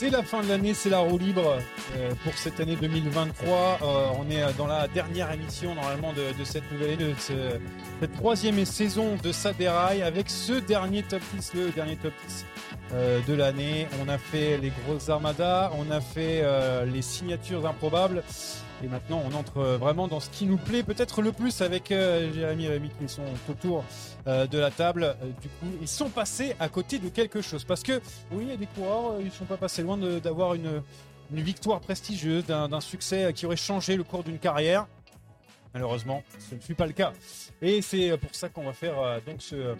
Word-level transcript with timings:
C'est 0.00 0.10
la 0.10 0.22
fin 0.22 0.44
de 0.44 0.48
l'année, 0.48 0.74
c'est 0.74 0.90
la 0.90 1.00
roue 1.00 1.18
libre 1.18 1.58
euh, 1.96 2.12
pour 2.22 2.32
cette 2.34 2.60
année 2.60 2.76
2023. 2.76 3.80
Euh, 3.82 4.06
on 4.16 4.30
est 4.30 4.56
dans 4.56 4.68
la 4.68 4.86
dernière 4.86 5.32
émission 5.32 5.74
normalement 5.74 6.12
de, 6.12 6.44
cette 6.44 6.70
nouvelle 6.70 7.16
cette 7.18 8.12
troisième 8.12 8.64
saison 8.64 9.16
de 9.20 9.32
Saderail 9.32 10.02
avec 10.02 10.30
ce 10.30 10.52
dernier 10.52 11.02
top 11.02 11.20
10, 11.34 11.52
le 11.54 11.70
dernier 11.70 11.96
top 11.96 12.12
10 12.28 12.46
euh, 12.92 13.20
de 13.26 13.34
l'année. 13.34 13.86
On 14.04 14.08
a 14.08 14.18
fait 14.18 14.58
les 14.58 14.70
grosses 14.84 15.08
armadas, 15.08 15.70
on 15.76 15.90
a 15.90 16.00
fait 16.00 16.40
euh, 16.42 16.84
les 16.84 17.02
signatures 17.02 17.66
improbables. 17.66 18.22
Et 18.82 18.86
maintenant, 18.86 19.22
on 19.28 19.34
entre 19.34 19.58
euh, 19.58 19.76
vraiment 19.76 20.06
dans 20.06 20.20
ce 20.20 20.30
qui 20.30 20.46
nous 20.46 20.56
plaît 20.56 20.82
peut-être 20.82 21.20
le 21.20 21.32
plus 21.32 21.60
avec 21.60 21.90
euh, 21.90 22.32
Jérémy 22.32 22.66
et 22.66 22.68
Rémi 22.68 22.90
qui 22.98 23.08
sont 23.08 23.22
autour 23.48 23.84
de 24.26 24.58
la 24.58 24.70
table. 24.70 25.16
Du 25.40 25.48
coup, 25.48 25.66
ils 25.80 25.88
sont 25.88 26.10
passés 26.10 26.54
à 26.60 26.68
côté 26.68 26.98
de 26.98 27.08
quelque 27.08 27.40
chose. 27.40 27.64
Parce 27.64 27.82
que, 27.82 28.00
oui, 28.30 28.42
il 28.42 28.48
y 28.48 28.52
a 28.52 28.58
des 28.58 28.66
coureurs, 28.66 29.14
ils 29.24 29.30
sont 29.30 29.46
pas 29.46 29.56
passés 29.56 29.82
loin 29.82 29.96
d'avoir 29.96 30.52
une, 30.52 30.82
victoire 31.32 31.80
prestigieuse, 31.80 32.44
d'un 32.44 32.80
succès 32.82 33.32
qui 33.34 33.46
aurait 33.46 33.56
changé 33.56 33.96
le 33.96 34.04
cours 34.04 34.22
d'une 34.22 34.38
carrière. 34.38 34.86
Malheureusement, 35.74 36.22
ce 36.50 36.54
ne 36.54 36.60
fut 36.60 36.74
pas 36.74 36.86
le 36.86 36.92
cas. 36.92 37.12
Et 37.62 37.82
c'est 37.82 38.16
pour 38.18 38.34
ça 38.34 38.48
qu'on 38.48 38.64
va 38.64 38.72
faire 38.72 38.98
euh, 38.98 39.18
donc 39.26 39.36
ce 39.42 39.54
euh, 39.56 39.74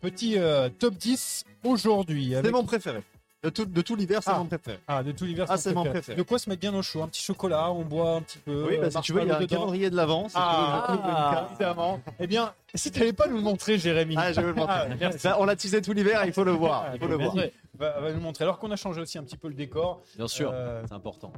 petit 0.00 0.38
euh, 0.38 0.68
top 0.70 0.94
10 0.94 1.44
aujourd'hui. 1.64 2.34
C'est 2.42 2.50
mon 2.50 2.64
préféré. 2.64 3.02
De 3.42 3.50
tout, 3.50 3.66
de 3.66 3.82
tout 3.82 3.94
l'hiver, 3.94 4.22
c'est 4.22 4.30
Ah. 4.30 4.38
mon 4.38 4.46
préféré. 4.46 4.78
Ah, 4.88 5.02
de 5.02 5.12
tout 5.12 5.26
l'hiver, 5.26 5.44
Ah, 5.50 5.58
c'est 5.58 5.74
mon 5.74 5.84
mon 5.84 5.90
préféré. 5.90 6.16
De 6.16 6.22
quoi 6.22 6.38
se 6.38 6.48
mettre 6.48 6.60
bien 6.62 6.74
au 6.74 6.80
chaud 6.80 7.02
Un 7.02 7.08
petit 7.08 7.22
chocolat, 7.22 7.70
on 7.72 7.82
boit 7.82 8.12
un 8.12 8.22
petit 8.22 8.38
peu. 8.38 8.64
Oui, 8.70 8.78
bah, 8.78 8.86
euh, 8.86 8.90
si 8.90 9.00
tu 9.02 9.12
veux, 9.12 9.20
il 9.20 9.28
y 9.28 9.30
a 9.30 9.36
un 9.36 9.38
marshmallow 9.38 9.46
dedans. 9.46 9.56
calendrier 9.56 9.90
de 9.90 9.96
l'avant. 9.96 10.28
Si 10.30 10.34
Ah, 10.38 11.46
évidemment. 11.50 12.00
Eh 12.18 12.26
bien, 12.26 12.54
si 12.74 12.90
tu 12.90 13.00
n'allais 13.00 13.12
pas 13.12 13.26
nous 13.28 13.36
le 13.36 13.42
montrer, 13.42 13.76
Jérémy. 13.76 14.14
Ah, 14.16 14.32
je 14.32 14.40
vais 14.40 14.46
le 14.46 14.54
montrer. 14.54 14.74
Ah, 14.74 14.86
merci. 14.98 15.18
Bah, 15.24 15.36
on 15.38 15.44
l'a 15.44 15.56
teasé 15.56 15.82
tout 15.82 15.92
l'hiver, 15.92 16.22
il 16.24 16.32
faut 16.32 16.44
le 16.44 16.52
voir. 16.52 16.86
Il 16.94 16.98
faut 17.00 17.06
le 17.06 17.16
Vas-y, 17.18 17.28
voir. 17.28 17.44
Va, 17.78 18.00
va 18.00 18.12
nous 18.14 18.20
montrer. 18.22 18.44
Alors 18.44 18.58
qu'on 18.58 18.70
a 18.70 18.76
changé 18.76 19.02
aussi 19.02 19.18
un 19.18 19.24
petit 19.24 19.36
peu 19.36 19.48
le 19.48 19.54
décor. 19.54 20.00
Bien 20.16 20.26
sûr, 20.26 20.50
Euh, 20.54 20.82
c'est 20.88 20.94
important. 20.94 21.30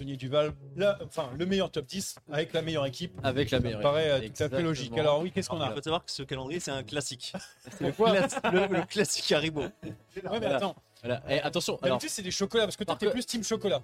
Sony 0.00 0.16
Duval, 0.16 0.52
enfin, 1.04 1.28
le 1.38 1.44
meilleur 1.44 1.70
top 1.70 1.84
10 1.84 2.16
avec 2.32 2.54
la 2.54 2.62
meilleure 2.62 2.86
équipe. 2.86 3.12
Avec 3.22 3.50
la 3.50 3.58
Ça 3.58 3.62
meilleure 3.62 3.80
me 3.80 3.82
paraît 3.82 4.10
euh, 4.10 4.18
équipe. 4.22 4.34
tout 4.34 4.42
à 4.44 4.48
fait 4.48 4.62
logique. 4.62 4.96
Alors 4.96 5.20
oui, 5.20 5.30
qu'est-ce 5.30 5.50
qu'on 5.50 5.60
a 5.60 5.68
il 5.68 5.74
faut 5.74 5.82
savoir 5.82 6.02
que 6.04 6.10
ce 6.10 6.22
calendrier, 6.22 6.58
c'est 6.58 6.70
un 6.70 6.82
classique. 6.82 7.34
C'est 7.78 7.84
le 7.84 7.92
le, 8.50 8.66
le 8.78 8.82
classique 8.86 9.30
Haribo. 9.32 9.60
Ouais, 9.60 9.70
mais 10.14 10.22
Voilà. 10.38 10.56
attends. 10.56 10.74
Voilà. 11.02 11.22
Et 11.28 11.40
attention, 11.40 11.78
alors, 11.82 11.96
D'habitude, 11.98 12.10
c'est 12.10 12.22
des 12.22 12.30
chocolats 12.30 12.64
parce 12.64 12.76
que 12.76 12.84
toi, 12.84 12.94
Par 12.94 12.98
t'es 12.98 13.06
que- 13.06 13.12
plus 13.12 13.24
team 13.26 13.42
chocolat. 13.42 13.80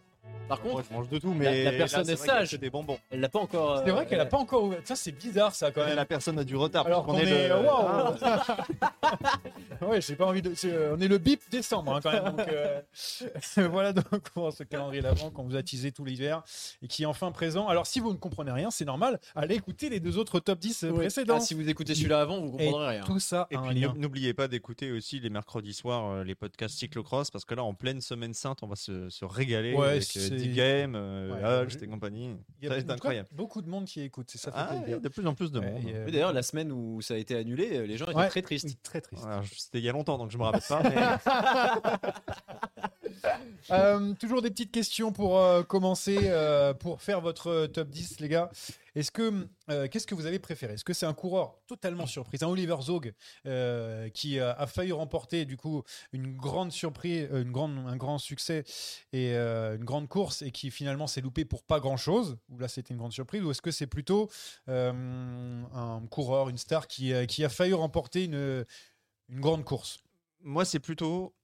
par 0.49 0.63
Moi, 0.63 0.73
contre, 0.75 0.85
je 0.91 0.95
mange 0.95 1.09
de 1.09 1.19
tout, 1.19 1.29
La- 1.33 1.35
mais 1.35 1.65
la 1.65 1.73
personne 1.73 2.07
là, 2.07 2.13
est 2.13 2.17
c'est 2.17 2.27
vrai 2.27 2.39
sage. 2.41 2.51
que 2.53 2.57
des 2.57 2.71
bonbons. 2.71 2.99
elle 3.11 3.21
l'a 3.21 3.29
pas 3.29 3.39
encore. 3.41 3.83
C'est 3.85 3.91
vrai 3.91 4.03
euh, 4.05 4.09
qu'elle 4.09 4.21
a 4.21 4.27
pas 4.27 4.37
encore 4.39 4.65
ouvert. 4.65 4.81
Ça, 4.85 4.95
c'est 4.97 5.13
bizarre, 5.13 5.55
ça, 5.55 5.71
quand 5.71 5.85
même. 5.85 5.97
La 5.97 6.05
personne 6.05 6.39
a 6.39 6.45
du 6.45 6.57
retard. 6.57 6.87
Alors 6.87 7.05
qu'on 7.05 7.19
est. 7.19 7.49
le- 7.49 7.55
Waouh 7.65 8.15
Ouais, 9.89 10.01
j'ai 10.01 10.17
pas 10.17 10.27
envie 10.27 10.43
de. 10.43 10.55
c'est, 10.55 10.71
euh, 10.73 10.95
On 10.97 11.01
est 11.01 11.09
le 11.09 11.19
bip 11.19 11.41
décembre, 11.51 11.95
hein, 11.97 12.01
quand 12.03 12.13
même. 12.13 12.25
Donc, 12.37 12.49
euh, 12.49 12.81
voilà 13.71 13.93
donc 13.93 14.07
pour 14.35 14.53
ce 14.53 14.63
calendrier 14.63 15.03
d'avant 15.03 15.31
qu'on 15.31 15.43
vous 15.45 15.57
a 15.57 15.63
teasé 15.63 15.93
tout 15.93 16.05
l'hiver 16.05 16.43
et 16.83 16.89
qui 16.89 17.03
est 17.03 17.07
enfin 17.07 17.31
présent. 17.33 17.69
Alors, 17.69 17.87
si 17.87 18.01
vous 18.01 18.13
ne 18.13 18.17
comprenez 18.19 18.53
rien, 18.53 18.71
c'est 18.71 18.85
normal. 18.85 19.21
Allez 19.35 19.57
écouter 19.57 19.89
les 19.91 20.01
deux 20.01 20.19
autres 20.19 20.41
top 20.41 20.59
10 20.59 20.87
précédents. 20.95 21.37
Ah, 21.39 21.41
si 21.41 21.55
vous 21.55 21.69
écoutez 21.69 21.95
celui-là 21.95 22.21
avant, 22.21 22.41
vous 22.41 22.57
Et 22.59 22.65
comprendrez 22.67 22.89
rien. 22.97 23.05
tout 23.05 23.19
ça 23.21 23.47
Et 23.51 23.57
a 23.57 23.61
un 23.61 23.69
puis 23.69 23.81
lien. 23.81 23.89
n'ou- 23.93 24.01
n'oubliez 24.01 24.35
pas 24.35 24.49
d'écouter 24.49 24.91
aussi 24.93 25.21
les 25.21 25.31
mercredis 25.31 25.75
soirs 25.75 26.07
euh, 26.11 26.25
les 26.25 26.35
podcasts 26.35 26.79
cyclocross 27.07 27.31
parce 27.31 27.45
que 27.45 27.55
là 27.55 27.63
en 27.65 27.75
pleine 27.75 28.01
semaine 28.01 28.35
sainte 28.35 28.63
on 28.63 28.67
va 28.67 28.77
se, 28.77 29.09
se 29.09 29.25
régaler 29.25 29.75
Ouais, 29.75 29.89
avec 29.89 30.17
euh, 30.17 30.29
D-Game, 30.31 30.95
euh, 30.97 31.31
Ouais, 31.63 31.67
ouais. 31.67 31.85
et 31.85 31.87
compagnie. 31.87 32.31
Il 32.61 32.69
y 32.69 32.73
a 32.73 32.93
incroyable. 32.93 33.29
beaucoup 33.33 33.63
de 33.63 33.69
monde 33.69 33.85
qui 33.87 34.01
écoute, 34.03 34.27
c'est 34.31 34.39
ça 34.39 34.51
fait 34.53 34.59
Ah, 34.61 34.75
il 34.87 34.91
y 34.91 34.95
a 34.95 34.99
de 34.99 35.09
plus 35.09 35.27
en 35.27 35.35
plus 35.35 35.51
de 35.53 35.61
monde. 35.61 35.83
euh, 35.87 36.11
D'ailleurs, 36.11 36.33
la 36.33 36.43
semaine 36.43 36.73
où 36.73 37.01
ça 37.01 37.15
a 37.15 37.17
été 37.17 37.37
annulé, 37.37 37.87
les 37.87 37.97
gens 37.97 38.07
étaient 38.07 38.17
Ouais. 38.17 38.29
très 38.29 38.43
tristes. 38.43 38.83
très 38.83 39.01
triste. 39.01 39.23
Voilà, 39.23 39.43
je- 39.43 39.55
C'était 39.57 39.79
il 39.79 39.85
y 39.85 39.89
a 39.89 39.93
longtemps 39.93 40.19
donc 40.19 40.31
je 40.31 40.39
me 40.39 40.43
rappelle 40.45 40.63
pas. 40.69 40.83
mais- 40.83 40.97
Euh, 43.71 44.13
toujours 44.15 44.43
des 44.43 44.51
petites 44.51 44.71
questions 44.71 45.11
pour 45.11 45.39
euh, 45.41 45.63
commencer, 45.65 46.19
euh, 46.25 46.73
pour 46.73 47.03
faire 47.03 47.21
votre 47.21 47.49
euh, 47.49 47.67
top 47.67 47.89
10, 47.89 48.21
les 48.21 48.29
gars. 48.29 48.51
Est-ce 48.97 49.11
que 49.11 49.47
euh, 49.69 49.89
qu'est-ce 49.89 50.07
que 50.07 50.15
vous 50.15 50.25
avez 50.25 50.39
préféré? 50.39 50.73
Est-ce 50.73 50.85
que 50.85 50.95
c'est 50.95 51.05
un 51.05 51.13
coureur 51.13 51.61
totalement 51.67 52.07
surprise, 52.07 52.43
un 52.43 52.49
Oliver 52.49 52.79
Zog 52.81 53.13
euh, 53.45 54.09
qui 54.09 54.39
euh, 54.39 54.55
a 54.55 54.67
failli 54.67 54.91
remporter 54.91 55.45
du 55.45 55.59
coup 55.59 55.83
une 56.13 56.35
grande 56.35 56.73
surprise, 56.73 57.29
une 57.31 57.53
grande, 57.53 57.77
un 57.87 57.97
grand 57.97 58.17
succès 58.17 58.65
et 59.13 59.37
une 59.37 59.85
grande 59.85 60.09
course 60.09 60.41
et 60.41 60.51
qui 60.51 60.71
finalement 60.71 61.07
s'est 61.07 61.21
loupé 61.21 61.45
pour 61.45 61.63
pas 61.63 61.79
grand-chose? 61.79 62.39
Ou 62.49 62.59
là 62.59 62.69
c'était 62.69 62.95
une 62.95 62.99
grande 62.99 63.13
surprise? 63.13 63.43
Ou 63.43 63.51
est-ce 63.51 63.61
que 63.61 63.71
c'est 63.71 63.87
plutôt 63.87 64.31
un 64.67 66.03
coureur, 66.11 66.49
une 66.49 66.59
star 66.59 66.89
qui, 66.89 67.13
qui 67.27 67.45
a 67.45 67.51
failli 67.51 67.75
remporter 67.75 68.25
une, 68.25 68.65
une 69.29 69.41
grande 69.41 69.65
course? 69.65 69.99
Moi 70.41 70.65
c'est 70.65 70.81
plutôt 70.81 71.35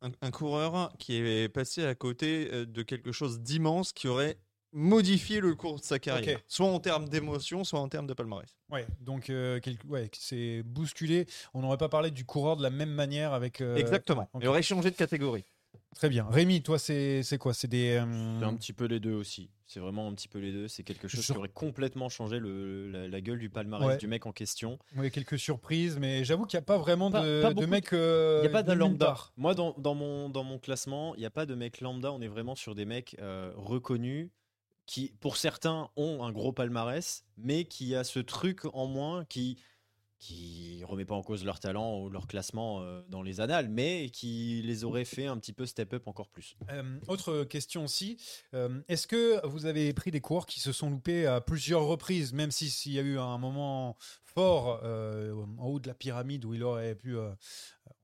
un, 0.00 0.12
un 0.22 0.30
coureur 0.30 0.92
qui 1.00 1.16
est 1.16 1.48
passé 1.48 1.84
à 1.84 1.96
côté 1.96 2.66
de 2.66 2.82
quelque 2.82 3.10
chose 3.10 3.40
d'immense 3.40 3.92
qui 3.92 4.06
aurait 4.06 4.38
modifié 4.72 5.40
le 5.40 5.54
cours 5.54 5.78
de 5.78 5.84
sa 5.84 5.98
carrière, 5.98 6.40
soit 6.48 6.66
en 6.66 6.80
termes 6.80 7.08
d'émotion, 7.08 7.64
soit 7.64 7.80
en 7.80 7.88
termes 7.88 8.06
de 8.06 8.14
palmarès. 8.14 8.56
Ouais, 8.70 8.86
donc 9.00 9.30
euh, 9.30 9.60
ouais, 9.88 10.10
c'est 10.12 10.62
bousculé. 10.64 11.26
On 11.54 11.62
n'aurait 11.62 11.76
pas 11.78 11.88
parlé 11.88 12.10
du 12.10 12.24
coureur 12.24 12.56
de 12.56 12.62
la 12.62 12.70
même 12.70 12.92
manière 12.92 13.32
avec. 13.32 13.60
euh, 13.60 13.76
Exactement. 13.76 14.28
Il 14.40 14.46
aurait 14.46 14.62
changé 14.62 14.90
de 14.90 14.96
catégorie. 14.96 15.44
Très 15.96 16.08
bien. 16.08 16.26
Rémi, 16.30 16.62
toi, 16.62 16.78
c'est 16.78 17.22
c'est 17.24 17.38
quoi? 17.38 17.52
C'est 17.54 17.66
des. 17.68 17.96
euh, 18.00 18.40
un 18.42 18.54
petit 18.54 18.72
peu 18.72 18.84
les 18.86 19.00
deux 19.00 19.12
aussi. 19.14 19.50
C'est 19.66 19.78
vraiment 19.80 20.08
un 20.08 20.14
petit 20.14 20.26
peu 20.28 20.38
les 20.40 20.50
deux. 20.52 20.66
C'est 20.68 20.82
quelque 20.82 21.06
chose 21.08 21.24
Sur- 21.24 21.34
qui 21.34 21.38
aurait 21.38 21.48
complètement 21.48 22.08
changé 22.08 22.38
le, 22.40 22.90
la, 22.90 23.06
la 23.08 23.20
gueule 23.20 23.38
du 23.38 23.50
palmarès 23.50 23.86
Ouais. 23.86 23.96
du 23.96 24.08
mec 24.08 24.26
en 24.26 24.32
question. 24.32 24.78
ouais, 24.96 25.10
quelques 25.12 25.38
surprises, 25.38 25.98
mais 26.00 26.24
j'avoue 26.24 26.44
qu'il 26.46 26.58
n'y 26.58 26.62
a 26.62 26.66
pas 26.66 26.78
vraiment 26.78 27.10
Pas- 27.10 27.22
de, 27.22 27.42
pas 27.42 27.48
euh, 27.50 28.38
Il 28.38 28.42
n'y 28.42 28.48
a 28.48 28.50
pas 28.50 28.62
de 28.64 28.72
lambda. 28.72 29.16
Moi, 29.36 29.54
dans, 29.54 29.74
dans 29.78 29.94
mon, 29.94 30.28
dans 30.28 30.42
mon 30.42 30.58
classement, 30.58 31.14
il 31.16 31.20
n'y 31.20 31.26
a 31.26 31.30
pas 31.30 31.46
de 31.46 31.54
mec 31.54 31.80
lambda. 31.80 32.12
On 32.12 32.20
est 32.20 32.26
vraiment 32.28 32.56
sur 32.56 32.74
des 32.74 32.84
mecs 32.84 33.16
euh, 33.20 33.52
reconnus 33.56 34.28
qui, 34.90 35.12
pour 35.20 35.36
certains, 35.36 35.88
ont 35.94 36.24
un 36.24 36.32
gros 36.32 36.52
palmarès, 36.52 37.24
mais 37.36 37.64
qui 37.64 37.94
a 37.94 38.02
ce 38.02 38.18
truc 38.18 38.64
en 38.72 38.86
moins 38.88 39.24
qui 39.24 39.56
qui 40.18 40.82
remet 40.84 41.06
pas 41.06 41.14
en 41.14 41.22
cause 41.22 41.44
leur 41.46 41.60
talent 41.60 41.98
ou 42.00 42.10
leur 42.10 42.26
classement 42.26 42.82
euh, 42.82 43.00
dans 43.08 43.22
les 43.22 43.40
annales, 43.40 43.70
mais 43.70 44.10
qui 44.10 44.60
les 44.66 44.84
aurait 44.84 45.06
fait 45.06 45.24
un 45.26 45.38
petit 45.38 45.54
peu 45.54 45.64
step 45.64 45.94
up 45.94 46.06
encore 46.08 46.28
plus. 46.28 46.56
Euh, 46.70 46.98
autre 47.08 47.44
question 47.44 47.84
aussi, 47.84 48.18
euh, 48.52 48.82
est-ce 48.88 49.06
que 49.06 49.40
vous 49.46 49.64
avez 49.64 49.94
pris 49.94 50.10
des 50.10 50.20
coureurs 50.20 50.44
qui 50.44 50.60
se 50.60 50.72
sont 50.72 50.90
loupés 50.90 51.24
à 51.24 51.40
plusieurs 51.40 51.84
reprises, 51.86 52.34
même 52.34 52.50
si- 52.50 52.68
s'il 52.68 52.92
y 52.92 52.98
a 52.98 53.02
eu 53.02 53.18
un 53.18 53.38
moment 53.38 53.96
fort 54.24 54.82
en 54.84 55.66
haut 55.66 55.80
de 55.80 55.88
la 55.88 55.94
pyramide 55.94 56.44
où 56.44 56.52
il 56.52 56.62
aurait 56.64 56.96
pu 56.96 57.16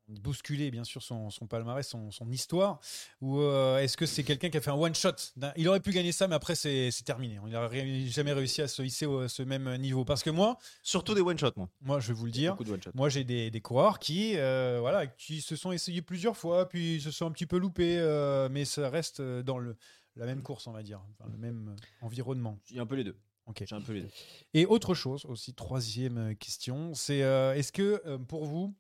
bousculer 0.09 0.71
bien 0.71 0.85
sûr 0.85 1.03
son, 1.03 1.31
son 1.31 1.47
palmarès, 1.47 1.87
son, 1.87 2.11
son 2.11 2.31
histoire, 2.31 2.81
ou 3.21 3.41
euh, 3.41 3.79
est-ce 3.79 3.97
que 3.97 4.07
c'est 4.07 4.23
quelqu'un 4.23 4.51
qui 4.51 4.57
a 4.57 4.61
fait 4.61 4.71
un 4.71 4.75
one-shot 4.75 5.11
Il 5.57 5.69
aurait 5.69 5.81
pu 5.81 5.91
gagner 5.91 6.13
ça, 6.13 6.29
mais 6.29 6.35
après 6.35 6.55
c'est 6.55 6.91
terminé. 7.05 7.39
Il 7.47 7.53
n'aurait 7.53 8.07
jamais 8.07 8.33
réussi 8.33 8.63
à 8.63 8.69
se 8.69 8.83
hisser 8.83 9.07
au- 9.07 9.21
à 9.21 9.29
ce 9.29 9.43
même 9.43 9.77
niveau. 9.79 10.05
Parce 10.05 10.23
que 10.23 10.31
moi, 10.31 10.59
Surtout 10.83 11.15
des 11.15 11.21
one-shots, 11.21 11.53
moi. 11.57 11.69
moi 11.81 12.01
je 12.01 12.09
vais 12.09 12.15
vous 12.15 12.27
le 12.27 12.31
dire, 12.31 12.57
moi, 12.95 13.09
j'ai 13.09 13.25
des, 13.25 13.51
des 13.51 13.61
coureurs 13.61 13.99
qui, 13.99 14.37
euh, 14.37 14.79
voilà, 14.81 15.07
qui 15.07 15.41
se 15.41 15.57
sont 15.57 15.73
essayés 15.73 16.03
plusieurs 16.03 16.37
fois, 16.37 16.69
puis 16.69 17.01
se 17.01 17.11
sont 17.11 17.27
un 17.27 17.33
petit 17.33 17.47
peu 17.47 17.59
loupés, 17.59 17.99
euh, 17.99 18.49
mais 18.51 18.65
ça 18.65 18.89
reste 18.89 19.21
dans 19.21 19.59
le, 19.59 19.77
la 20.15 20.27
même 20.27 20.43
course, 20.43 20.67
on 20.67 20.73
va 20.73 20.83
dire, 20.83 21.01
Enfin, 21.19 21.29
le 21.33 21.39
même 21.39 21.75
environnement. 22.01 22.59
J'ai 22.73 22.79
un 22.79 22.87
peu 22.87 22.95
les 22.95 23.05
deux. 23.05 23.17
Ok. 23.47 23.63
J'ai 23.67 23.75
un 23.77 23.81
peu 23.81 23.93
les 23.93 24.01
deux. 24.03 24.11
Et 24.55 24.67
autre 24.67 24.95
chose 24.95 25.25
aussi, 25.27 25.53
troisième 25.55 26.35
question, 26.37 26.95
c'est 26.95 27.19
est-ce 27.19 27.71
que 27.73 28.17
pour 28.29 28.45
vous, 28.45 28.75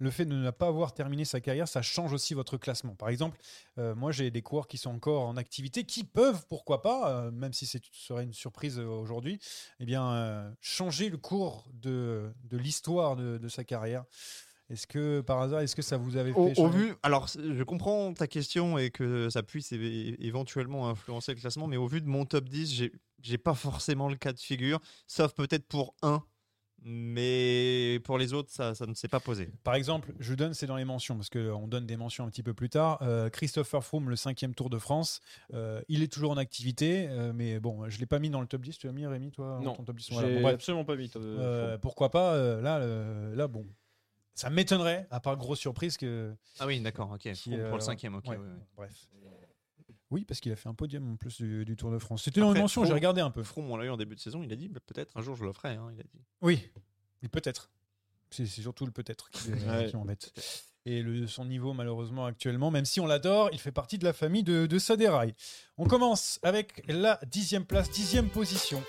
le 0.00 0.10
fait 0.10 0.24
de 0.24 0.34
ne 0.34 0.50
pas 0.50 0.66
avoir 0.66 0.94
terminé 0.94 1.24
sa 1.24 1.40
carrière, 1.40 1.68
ça 1.68 1.82
change 1.82 2.12
aussi 2.12 2.34
votre 2.34 2.56
classement 2.56 2.94
Par 2.94 3.10
exemple, 3.10 3.38
euh, 3.78 3.94
moi 3.94 4.10
j'ai 4.12 4.30
des 4.30 4.42
coureurs 4.42 4.66
qui 4.66 4.78
sont 4.78 4.90
encore 4.90 5.22
en 5.26 5.36
activité, 5.36 5.84
qui 5.84 6.04
peuvent, 6.04 6.46
pourquoi 6.48 6.80
pas, 6.82 7.10
euh, 7.26 7.30
même 7.30 7.52
si 7.52 7.66
ce 7.66 7.78
serait 7.92 8.24
une 8.24 8.32
surprise 8.32 8.78
euh, 8.78 8.86
aujourd'hui, 8.86 9.38
eh 9.78 9.84
bien, 9.84 10.52
changer 10.60 11.10
le 11.10 11.18
cours 11.18 11.68
de, 11.74 12.32
de 12.44 12.56
l'histoire 12.56 13.14
de, 13.14 13.38
de 13.38 13.48
sa 13.48 13.62
carrière. 13.62 14.04
Est-ce 14.70 14.86
que 14.86 15.20
par 15.20 15.40
hasard, 15.42 15.60
est-ce 15.60 15.74
que 15.74 15.82
ça 15.82 15.96
vous 15.96 16.16
avait 16.16 16.32
fait 16.32 16.60
Au, 16.60 16.68
vu, 16.68 16.94
alors 17.02 17.26
je 17.26 17.62
comprends 17.64 18.14
ta 18.14 18.26
question 18.28 18.78
et 18.78 18.90
que 18.90 19.28
ça 19.28 19.42
puisse 19.42 19.72
éventuellement 19.72 20.88
influencer 20.88 21.34
le 21.34 21.40
classement, 21.40 21.66
mais 21.66 21.76
au 21.76 21.86
vu 21.88 22.00
de 22.00 22.06
mon 22.08 22.24
top 22.24 22.48
10, 22.48 22.72
j'ai- 22.72 22.92
j'ai 23.20 23.36
pas 23.38 23.54
forcément 23.54 24.08
le 24.08 24.14
cas 24.16 24.32
de 24.32 24.38
figure, 24.38 24.80
sauf 25.06 25.32
peut-être 25.34 25.66
pour 25.66 25.94
un, 26.02 26.22
mais 26.82 28.00
pour 28.04 28.18
les 28.18 28.32
autres, 28.32 28.50
ça, 28.50 28.74
ça 28.74 28.86
ne 28.86 28.94
s'est 28.94 29.08
pas 29.08 29.20
posé. 29.20 29.50
Par 29.64 29.74
exemple, 29.74 30.12
je 30.18 30.34
donne, 30.34 30.54
c'est 30.54 30.66
dans 30.66 30.76
les 30.76 30.84
mentions, 30.84 31.16
parce 31.16 31.28
qu'on 31.28 31.68
donne 31.68 31.86
des 31.86 31.96
mentions 31.96 32.24
un 32.24 32.28
petit 32.30 32.42
peu 32.42 32.54
plus 32.54 32.70
tard. 32.70 32.98
Euh, 33.02 33.28
Christopher 33.28 33.84
Froome, 33.84 34.08
le 34.10 34.16
cinquième 34.16 34.54
Tour 34.54 34.70
de 34.70 34.78
France, 34.78 35.20
euh, 35.52 35.82
il 35.88 36.02
est 36.02 36.12
toujours 36.12 36.30
en 36.30 36.36
activité, 36.36 37.06
euh, 37.08 37.32
mais 37.34 37.60
bon, 37.60 37.88
je 37.88 37.96
ne 37.96 38.00
l'ai 38.00 38.06
pas 38.06 38.18
mis 38.18 38.30
dans 38.30 38.40
le 38.40 38.46
top 38.46 38.62
10. 38.62 38.78
Tu 38.78 38.86
l'as 38.86 38.92
mis, 38.92 39.06
Rémi, 39.06 39.30
toi, 39.30 39.60
Non, 39.62 39.74
ton 39.74 39.84
top 39.84 39.96
10 39.96 40.06
j'ai 40.08 40.14
Voilà, 40.14 40.34
bon, 40.34 40.40
bref. 40.42 40.54
absolument 40.54 40.84
pas 40.84 40.96
mis. 40.96 41.10
Euh, 41.16 41.78
pourquoi 41.78 42.10
pas 42.10 42.34
euh, 42.34 42.60
là, 42.60 42.78
euh, 42.78 43.34
là, 43.34 43.46
bon, 43.48 43.66
ça 44.34 44.48
m'étonnerait, 44.48 45.06
à 45.10 45.20
part 45.20 45.36
grosse 45.36 45.58
surprise, 45.58 45.96
que. 45.96 46.34
Ah 46.58 46.66
oui, 46.66 46.80
d'accord, 46.80 47.10
ok. 47.12 47.32
qui, 47.32 47.50
pour, 47.50 47.68
pour 47.68 47.76
le 47.76 47.80
cinquième, 47.80 48.14
ok. 48.14 48.26
ouais, 48.26 48.36
ouais, 48.36 48.42
ouais. 48.42 48.48
Bref. 48.76 49.08
Oui, 50.10 50.24
parce 50.24 50.40
qu'il 50.40 50.50
a 50.52 50.56
fait 50.56 50.68
un 50.68 50.74
podium 50.74 51.12
en 51.12 51.16
plus 51.16 51.36
du, 51.40 51.64
du 51.64 51.76
Tour 51.76 51.90
de 51.92 51.98
France. 51.98 52.24
C'était 52.24 52.40
Après, 52.40 52.58
mentions, 52.60 52.84
j'ai 52.84 52.92
regardé 52.92 53.20
un 53.20 53.30
peu. 53.30 53.42
Froome, 53.44 53.70
on 53.70 53.76
l'a 53.76 53.84
eu 53.84 53.90
en 53.90 53.96
début 53.96 54.16
de 54.16 54.20
saison, 54.20 54.42
il 54.42 54.52
a 54.52 54.56
dit 54.56 54.68
bah, 54.68 54.80
peut-être 54.86 55.16
un 55.16 55.22
jour 55.22 55.36
je 55.36 55.44
le 55.44 55.52
ferai. 55.52 55.70
hein, 55.74 55.88
il 55.94 56.00
a 56.00 56.02
dit. 56.02 56.20
Oui, 56.42 56.68
peut-être. 57.30 57.70
C'est 58.30 58.46
surtout 58.46 58.86
le 58.86 58.92
peut-être 58.92 59.30
qui, 59.30 59.50
Ouais. 59.68 59.86
qui 59.90 59.96
m'embête. 59.96 60.32
Et 60.86 61.02
le, 61.02 61.26
son 61.26 61.44
niveau, 61.44 61.74
malheureusement, 61.74 62.24
actuellement, 62.24 62.70
même 62.70 62.86
si 62.86 63.00
on 63.00 63.06
l'adore, 63.06 63.50
il 63.52 63.58
fait 63.60 63.70
partie 63.72 63.98
de 63.98 64.04
la 64.04 64.12
famille 64.14 64.42
de, 64.42 64.66
de 64.66 64.78
Saderaï. 64.78 65.34
On 65.76 65.86
commence 65.86 66.38
avec 66.42 66.82
la 66.88 67.20
dixième 67.26 67.66
place, 67.66 67.90
dixième 67.90 68.30
position. 68.30 68.82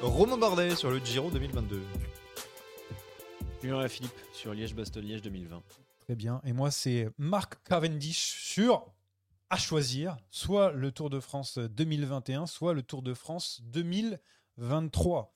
Romain 0.00 0.38
Bardet 0.38 0.74
sur 0.74 0.90
le 0.90 0.98
Giro 1.00 1.30
2022. 1.30 1.82
Julien 3.62 3.86
Philippe 3.88 4.12
sur 4.32 4.54
Liège-Bastogne-Liège 4.54 5.22
2020. 5.22 5.62
Très 6.00 6.14
bien. 6.16 6.40
Et 6.44 6.52
moi, 6.52 6.70
c'est 6.70 7.08
Marc 7.18 7.62
Cavendish 7.64 8.16
sur 8.42 8.86
à 9.50 9.56
choisir, 9.56 10.16
soit 10.30 10.72
le 10.72 10.92
Tour 10.92 11.10
de 11.10 11.20
France 11.20 11.58
2021, 11.58 12.46
soit 12.46 12.74
le 12.74 12.82
Tour 12.82 13.02
de 13.02 13.14
France 13.14 13.60
2023. 13.64 15.34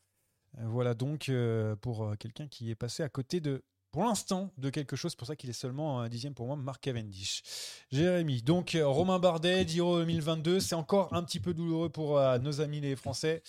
Euh, 0.58 0.62
Voilà 0.66 0.94
donc 0.94 1.28
euh, 1.28 1.76
pour 1.76 2.04
euh, 2.04 2.14
quelqu'un 2.16 2.46
qui 2.48 2.70
est 2.70 2.74
passé 2.74 3.02
à 3.02 3.08
côté 3.08 3.40
de, 3.40 3.64
pour 3.90 4.04
l'instant, 4.04 4.52
de 4.58 4.70
quelque 4.70 4.96
chose. 4.96 5.14
Pour 5.14 5.26
ça 5.26 5.36
qu'il 5.36 5.48
est 5.48 5.54
seulement 5.54 6.00
un 6.00 6.08
dixième 6.08 6.34
pour 6.34 6.46
moi, 6.46 6.56
Marc 6.56 6.82
Cavendish. 6.82 7.42
Jérémy, 7.90 8.42
donc 8.42 8.76
Romain 8.80 9.18
Bardet, 9.18 9.66
Giro 9.66 9.98
2022, 9.98 10.60
c'est 10.60 10.74
encore 10.74 11.12
un 11.14 11.22
petit 11.22 11.40
peu 11.40 11.54
douloureux 11.54 11.88
pour 11.88 12.20
nos 12.40 12.60
amis 12.60 12.80
les 12.80 12.96
Français, 12.96 13.42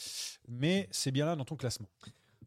mais 0.47 0.87
c'est 0.91 1.11
bien 1.11 1.25
là 1.25 1.35
dans 1.35 1.45
ton 1.45 1.55
classement. 1.55 1.89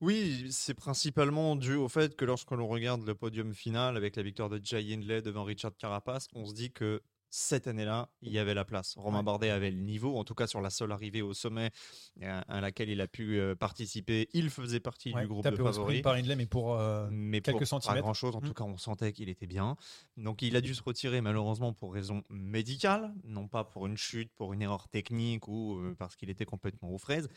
Oui, 0.03 0.49
c'est 0.51 0.75
principalement 0.75 1.57
dû 1.57 1.75
au 1.75 1.89
fait 1.89 2.17
que 2.17 2.27
lorsque 2.27 2.51
l'on 2.51 2.69
regarde 2.69 3.07
le 3.07 3.15
podium 3.15 3.55
final 3.55 3.97
avec 3.97 4.17
la 4.17 4.23
victoire 4.23 4.51
de 4.51 4.61
Jay 4.63 4.93
Hindley 4.93 5.23
devant 5.23 5.45
Richard 5.45 5.75
Carapace, 5.79 6.29
on 6.35 6.45
se 6.45 6.53
dit 6.53 6.71
que 6.71 7.01
cette 7.31 7.67
année-là, 7.67 8.09
il 8.23 8.33
y 8.33 8.39
avait 8.39 8.55
la 8.55 8.65
place. 8.65 8.95
Romain 8.97 9.19
Ouais. 9.19 9.25
Bardet 9.25 9.51
avait 9.51 9.71
le 9.71 9.81
niveau, 9.81 10.17
en 10.17 10.25
tout 10.25 10.35
cas 10.35 10.47
sur 10.47 10.61
la 10.61 10.71
seule 10.71 10.93
arrivée 10.93 11.23
au 11.23 11.35
sommet 11.35 11.71
euh, 12.23 12.41
à 12.49 12.61
laquelle 12.61 12.89
il 12.89 13.01
a 13.01 13.07
pu 13.09 13.39
euh, 13.39 13.55
participer. 13.55 14.29
Il 14.33 14.51
faisait 14.51 14.81
partie 14.81 15.13
Ouais, 15.13 15.23
du 15.23 15.29
groupe 15.29 15.47
de 15.47 15.55
favoris. 15.57 16.03
par 16.03 16.15
Hindley, 16.15 16.37
mais 16.37 16.47
pour 16.47 16.75
euh, 16.75 17.09
mais 17.11 17.41
quelques 17.41 17.59
pour 17.59 17.67
centimètres. 17.67 17.97
Pas 17.97 18.03
grand 18.03 18.15
chose. 18.15 18.37
En 18.37 18.41
tout 18.41 18.55
cas, 18.55 18.65
on 18.65 18.77
sentait 18.77 19.13
qu'il 19.13 19.29
était 19.29 19.47
bien. 19.47 19.77
Donc, 20.17 20.43
il 20.43 20.57
a 20.57 20.61
dû 20.61 20.75
se 20.75 20.83
retirer 20.83 21.21
malheureusement 21.21 21.73
pour 21.73 21.93
raison 21.95 22.23
médicale, 22.31 23.13
non 23.25 23.49
pas 23.49 23.65
pour 23.65 23.87
une 23.87 23.97
chute, 23.97 24.31
pour 24.37 24.53
une 24.53 24.63
erreur 24.63 24.89
technique 24.89 25.49
ou 25.49 25.79
euh, 25.79 25.95
parce 25.99 26.17
qu'il 26.17 26.31
était 26.31 26.45
complètement 26.47 26.91
aux 26.91 26.99
fraises. 26.99 27.29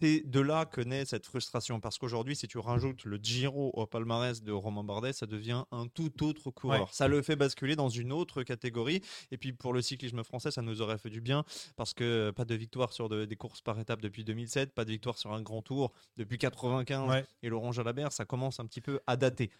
C'est 0.00 0.22
de 0.26 0.40
là 0.40 0.64
que 0.64 0.80
naît 0.80 1.04
cette 1.04 1.26
frustration 1.26 1.78
parce 1.80 1.98
qu'aujourd'hui, 1.98 2.34
si 2.34 2.48
tu 2.48 2.58
rajoutes 2.58 3.04
le 3.04 3.18
Giro 3.22 3.70
au 3.74 3.86
palmarès 3.86 4.42
de 4.42 4.50
Romain 4.52 4.82
Bardet, 4.84 5.12
ça 5.12 5.26
devient 5.26 5.64
un 5.72 5.86
tout 5.88 6.24
autre 6.24 6.50
coureur. 6.50 6.80
Ouais. 6.82 6.86
Ça 6.90 7.06
le 7.08 7.20
fait 7.22 7.36
basculer 7.36 7.76
dans 7.76 7.88
une 7.90 8.12
autre 8.12 8.42
catégorie. 8.42 9.02
Et 9.30 9.36
puis 9.36 9.52
pour 9.52 9.72
le 9.72 9.82
cyclisme 9.82 10.24
français, 10.24 10.50
ça 10.50 10.62
nous 10.62 10.80
aurait 10.80 10.98
fait 10.98 11.10
du 11.10 11.20
bien 11.20 11.44
parce 11.76 11.92
que 11.94 12.04
euh, 12.04 12.32
pas 12.32 12.44
de 12.44 12.54
victoire 12.54 12.92
sur 12.92 13.08
de- 13.08 13.24
des 13.26 13.36
courses 13.36 13.60
par 13.60 13.78
étapes 13.78 14.00
depuis 14.00 14.24
2007, 14.24 14.72
pas 14.74 14.84
de 14.84 14.90
victoire 14.90 15.18
sur 15.18 15.32
un 15.32 15.42
grand 15.42 15.60
tour 15.62 15.92
depuis 16.16 16.38
95 16.38 17.08
Ouais. 17.10 17.24
et 17.42 17.48
Laurent 17.48 17.72
Jalabert, 17.72 18.12
ça 18.12 18.24
commence 18.24 18.58
un 18.60 18.66
petit 18.66 18.80
peu 18.80 19.00
à 19.06 19.16
dater. 19.16 19.50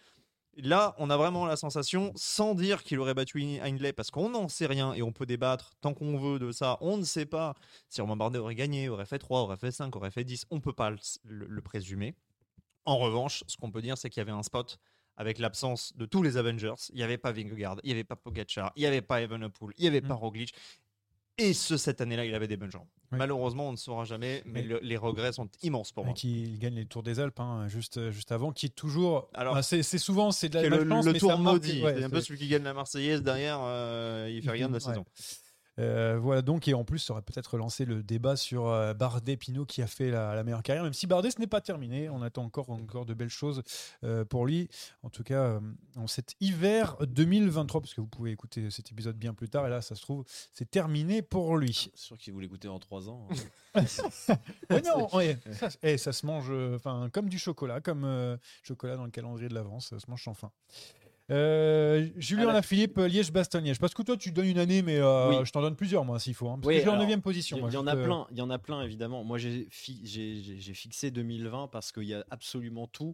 Là, 0.57 0.95
on 0.97 1.09
a 1.09 1.15
vraiment 1.17 1.45
la 1.45 1.55
sensation, 1.55 2.11
sans 2.15 2.55
dire 2.55 2.83
qu'il 2.83 2.99
aurait 2.99 3.13
battu 3.13 3.41
Hindley, 3.61 3.93
parce 3.93 4.11
qu'on 4.11 4.29
n'en 4.29 4.49
sait 4.49 4.65
rien 4.65 4.93
et 4.93 5.01
on 5.01 5.13
peut 5.13 5.25
débattre 5.25 5.73
tant 5.79 5.93
qu'on 5.93 6.17
veut 6.17 6.39
de 6.39 6.51
ça. 6.51 6.77
On 6.81 6.97
ne 6.97 7.03
sait 7.03 7.25
pas 7.25 7.55
si 7.87 8.01
Romain 8.01 8.17
Bardet 8.17 8.37
aurait 8.39 8.55
gagné, 8.55 8.89
aurait 8.89 9.05
fait 9.05 9.17
3, 9.19 9.41
aurait 9.41 9.55
fait 9.57 9.71
5, 9.71 9.95
aurait 9.95 10.11
fait 10.11 10.25
10. 10.25 10.45
On 10.51 10.55
ne 10.55 10.59
peut 10.61 10.73
pas 10.73 10.89
le, 10.89 10.97
le- 11.23 11.47
le 11.47 11.61
présumer. 11.61 12.15
En 12.85 12.97
revanche, 12.97 13.43
ce 13.47 13.55
qu'on 13.55 13.71
peut 13.71 13.81
dire, 13.81 13.97
c'est 13.97 14.09
qu'il 14.09 14.19
y 14.19 14.23
avait 14.23 14.31
un 14.31 14.43
spot 14.43 14.77
avec 15.15 15.39
l'absence 15.39 15.95
de 15.95 16.05
tous 16.05 16.21
les 16.23 16.35
Avengers. 16.35 16.73
Il 16.89 16.95
n'y 16.95 17.03
avait 17.03 17.17
pas 17.17 17.31
Vingegaard, 17.31 17.77
il 17.83 17.87
n'y 17.87 17.93
avait 17.93 18.03
pas 18.03 18.15
Pogacar, 18.17 18.73
il 18.75 18.81
n'y 18.81 18.87
avait 18.87 19.01
pas 19.01 19.21
Evenepoel, 19.21 19.73
il 19.77 19.81
n'y 19.83 19.87
avait 19.87 20.01
pas 20.01 20.15
Mm. 20.15 20.17
Roglic. 20.17 20.53
Et 21.37 21.53
ce, 21.53 21.77
cette 21.77 22.01
année-là, 22.01 22.25
il 22.25 22.35
avait 22.35 22.47
des 22.47 22.57
bonnes 22.57 22.71
jambes. 22.71 22.87
Oui. 23.11 23.17
Malheureusement, 23.17 23.69
on 23.69 23.71
ne 23.71 23.77
saura 23.77 24.05
jamais, 24.05 24.41
mais 24.45 24.61
Mais- 24.61 24.67
le- 24.67 24.79
les 24.83 24.95
regrets 24.97 25.33
sont 25.33 25.49
immenses 25.63 25.91
pour 25.91 26.05
moi. 26.05 26.13
Qui 26.13 26.57
gagne 26.59 26.75
les 26.75 26.85
Tours 26.85 27.03
des 27.03 27.19
Alpes 27.19 27.39
hein, 27.39 27.67
juste, 27.67 28.09
juste 28.11 28.31
avant, 28.31 28.51
qui 28.51 28.67
est 28.67 28.75
toujours. 28.75 29.29
Alors- 29.33 29.61
c'est 29.63 29.83
c'est 29.83 29.97
souvent 29.97 30.31
c'est 30.31 30.49
de 30.49 30.55
la 30.59 30.63
le, 30.69 30.85
malchance, 30.85 31.05
le 31.05 31.13
mais 31.13 31.19
tour 31.19 31.37
maudit. 31.37 31.81
ouais, 31.83 31.95
c'est 31.97 32.03
un 32.05 32.09
peu 32.09 32.21
celui 32.21 32.39
qui 32.39 32.47
gagne 32.47 32.63
la 32.63 32.73
Marseillaise 32.73 33.21
derrière, 33.21 33.59
euh, 33.61 34.29
il 34.31 34.41
fait 34.43 34.51
rien 34.51 34.67
de 34.67 34.73
la 34.73 34.77
Ouais. 34.85 34.93
saison. 34.93 35.05
Euh, 35.79 36.19
voilà 36.21 36.41
donc 36.41 36.67
et 36.67 36.73
en 36.73 36.83
plus 36.83 36.99
ça 36.99 37.13
aurait 37.13 37.21
peut-être 37.21 37.57
lancé 37.57 37.85
le 37.85 38.03
débat 38.03 38.35
sur 38.35 38.67
euh, 38.67 38.93
Bardet 38.93 39.37
Pinot 39.37 39.65
qui 39.65 39.81
a 39.81 39.87
fait 39.87 40.11
la, 40.11 40.35
la 40.35 40.43
meilleure 40.43 40.63
carrière 40.63 40.83
même 40.83 40.93
si 40.93 41.07
Bardet 41.07 41.31
ce 41.31 41.39
n'est 41.39 41.47
pas 41.47 41.61
terminé. 41.61 42.09
On 42.09 42.21
attend 42.21 42.43
encore 42.43 42.69
encore 42.69 43.05
de 43.05 43.13
belles 43.13 43.29
choses 43.29 43.63
euh, 44.03 44.25
pour 44.25 44.45
lui. 44.45 44.67
En 45.03 45.09
tout 45.09 45.23
cas 45.23 45.59
en 45.95 46.07
cet 46.07 46.35
hiver 46.41 46.97
2023 47.01 47.81
parce 47.81 47.93
que 47.93 48.01
vous 48.01 48.07
pouvez 48.07 48.31
écouter 48.31 48.69
cet 48.69 48.91
épisode 48.91 49.17
bien 49.17 49.33
plus 49.33 49.49
tard 49.49 49.65
et 49.65 49.69
là 49.69 49.81
ça 49.81 49.95
se 49.95 50.01
trouve 50.01 50.25
c'est 50.51 50.69
terminé 50.69 51.21
pour 51.21 51.57
lui. 51.57 51.91
C'est 51.95 52.05
sûr 52.05 52.17
qu'il 52.17 52.33
vous 52.33 52.39
l'écoutez 52.39 52.67
en 52.67 52.79
3 52.79 53.09
ans. 53.09 53.27
Ouais, 54.69 54.81
non, 54.81 55.07
ouais, 55.15 55.37
ça, 55.53 55.69
eh, 55.81 55.97
ça 55.97 56.11
se 56.11 56.25
mange 56.25 56.51
enfin 56.75 57.09
comme 57.13 57.29
du 57.29 57.39
chocolat 57.39 57.79
comme 57.79 58.37
chocolat 58.63 58.97
dans 58.97 59.05
le 59.05 59.11
calendrier 59.11 59.47
de 59.47 59.53
l'avance 59.53 59.89
ça 59.91 59.99
se 59.99 60.09
mange 60.09 60.21
sans 60.23 60.33
fin 60.33 60.51
euh, 61.31 62.07
Julien 62.17 62.43
Alors- 62.43 62.53
Lafilippe, 62.53 62.97
Liège-Bastogne-Liège. 62.97 63.79
Parce 63.79 63.93
que 63.93 64.01
toi, 64.03 64.17
tu 64.17 64.31
donnes 64.31 64.47
une 64.47 64.59
année, 64.59 64.81
mais 64.81 64.97
euh, 64.97 65.29
Oui. 65.29 65.35
je 65.45 65.51
t'en 65.51 65.61
donne 65.61 65.75
plusieurs, 65.75 66.03
moi, 66.05 66.19
s'il 66.19 66.33
faut. 66.35 66.49
hein, 66.49 66.55
parce 66.57 66.67
Oui, 66.67 66.75
que 66.75 66.81
j'ai 66.81 66.89
en 66.89 66.93
alors, 66.95 67.07
9 67.07 67.21
position. 67.21 67.57
Il 67.67 67.73
y 67.73 67.77
en 67.77 67.87
a 67.87 67.95
plein, 67.95 68.27
il 68.31 68.37
y 68.37 68.41
en 68.41 68.49
a 68.49 68.59
plein 68.59 68.81
évidemment. 68.83 69.23
Moi 69.23 69.37
j'ai 69.37 69.67
fi- 69.69 70.01
j'ai- 70.03 70.41
j'ai- 70.41 70.59
j'ai 70.59 70.73
fixé 70.73 71.09
2020 71.11 71.67
parce 71.67 71.91
qu'il 71.91 72.03
y 72.03 72.13
a 72.13 72.25
absolument 72.29 72.87
tout. 72.87 73.13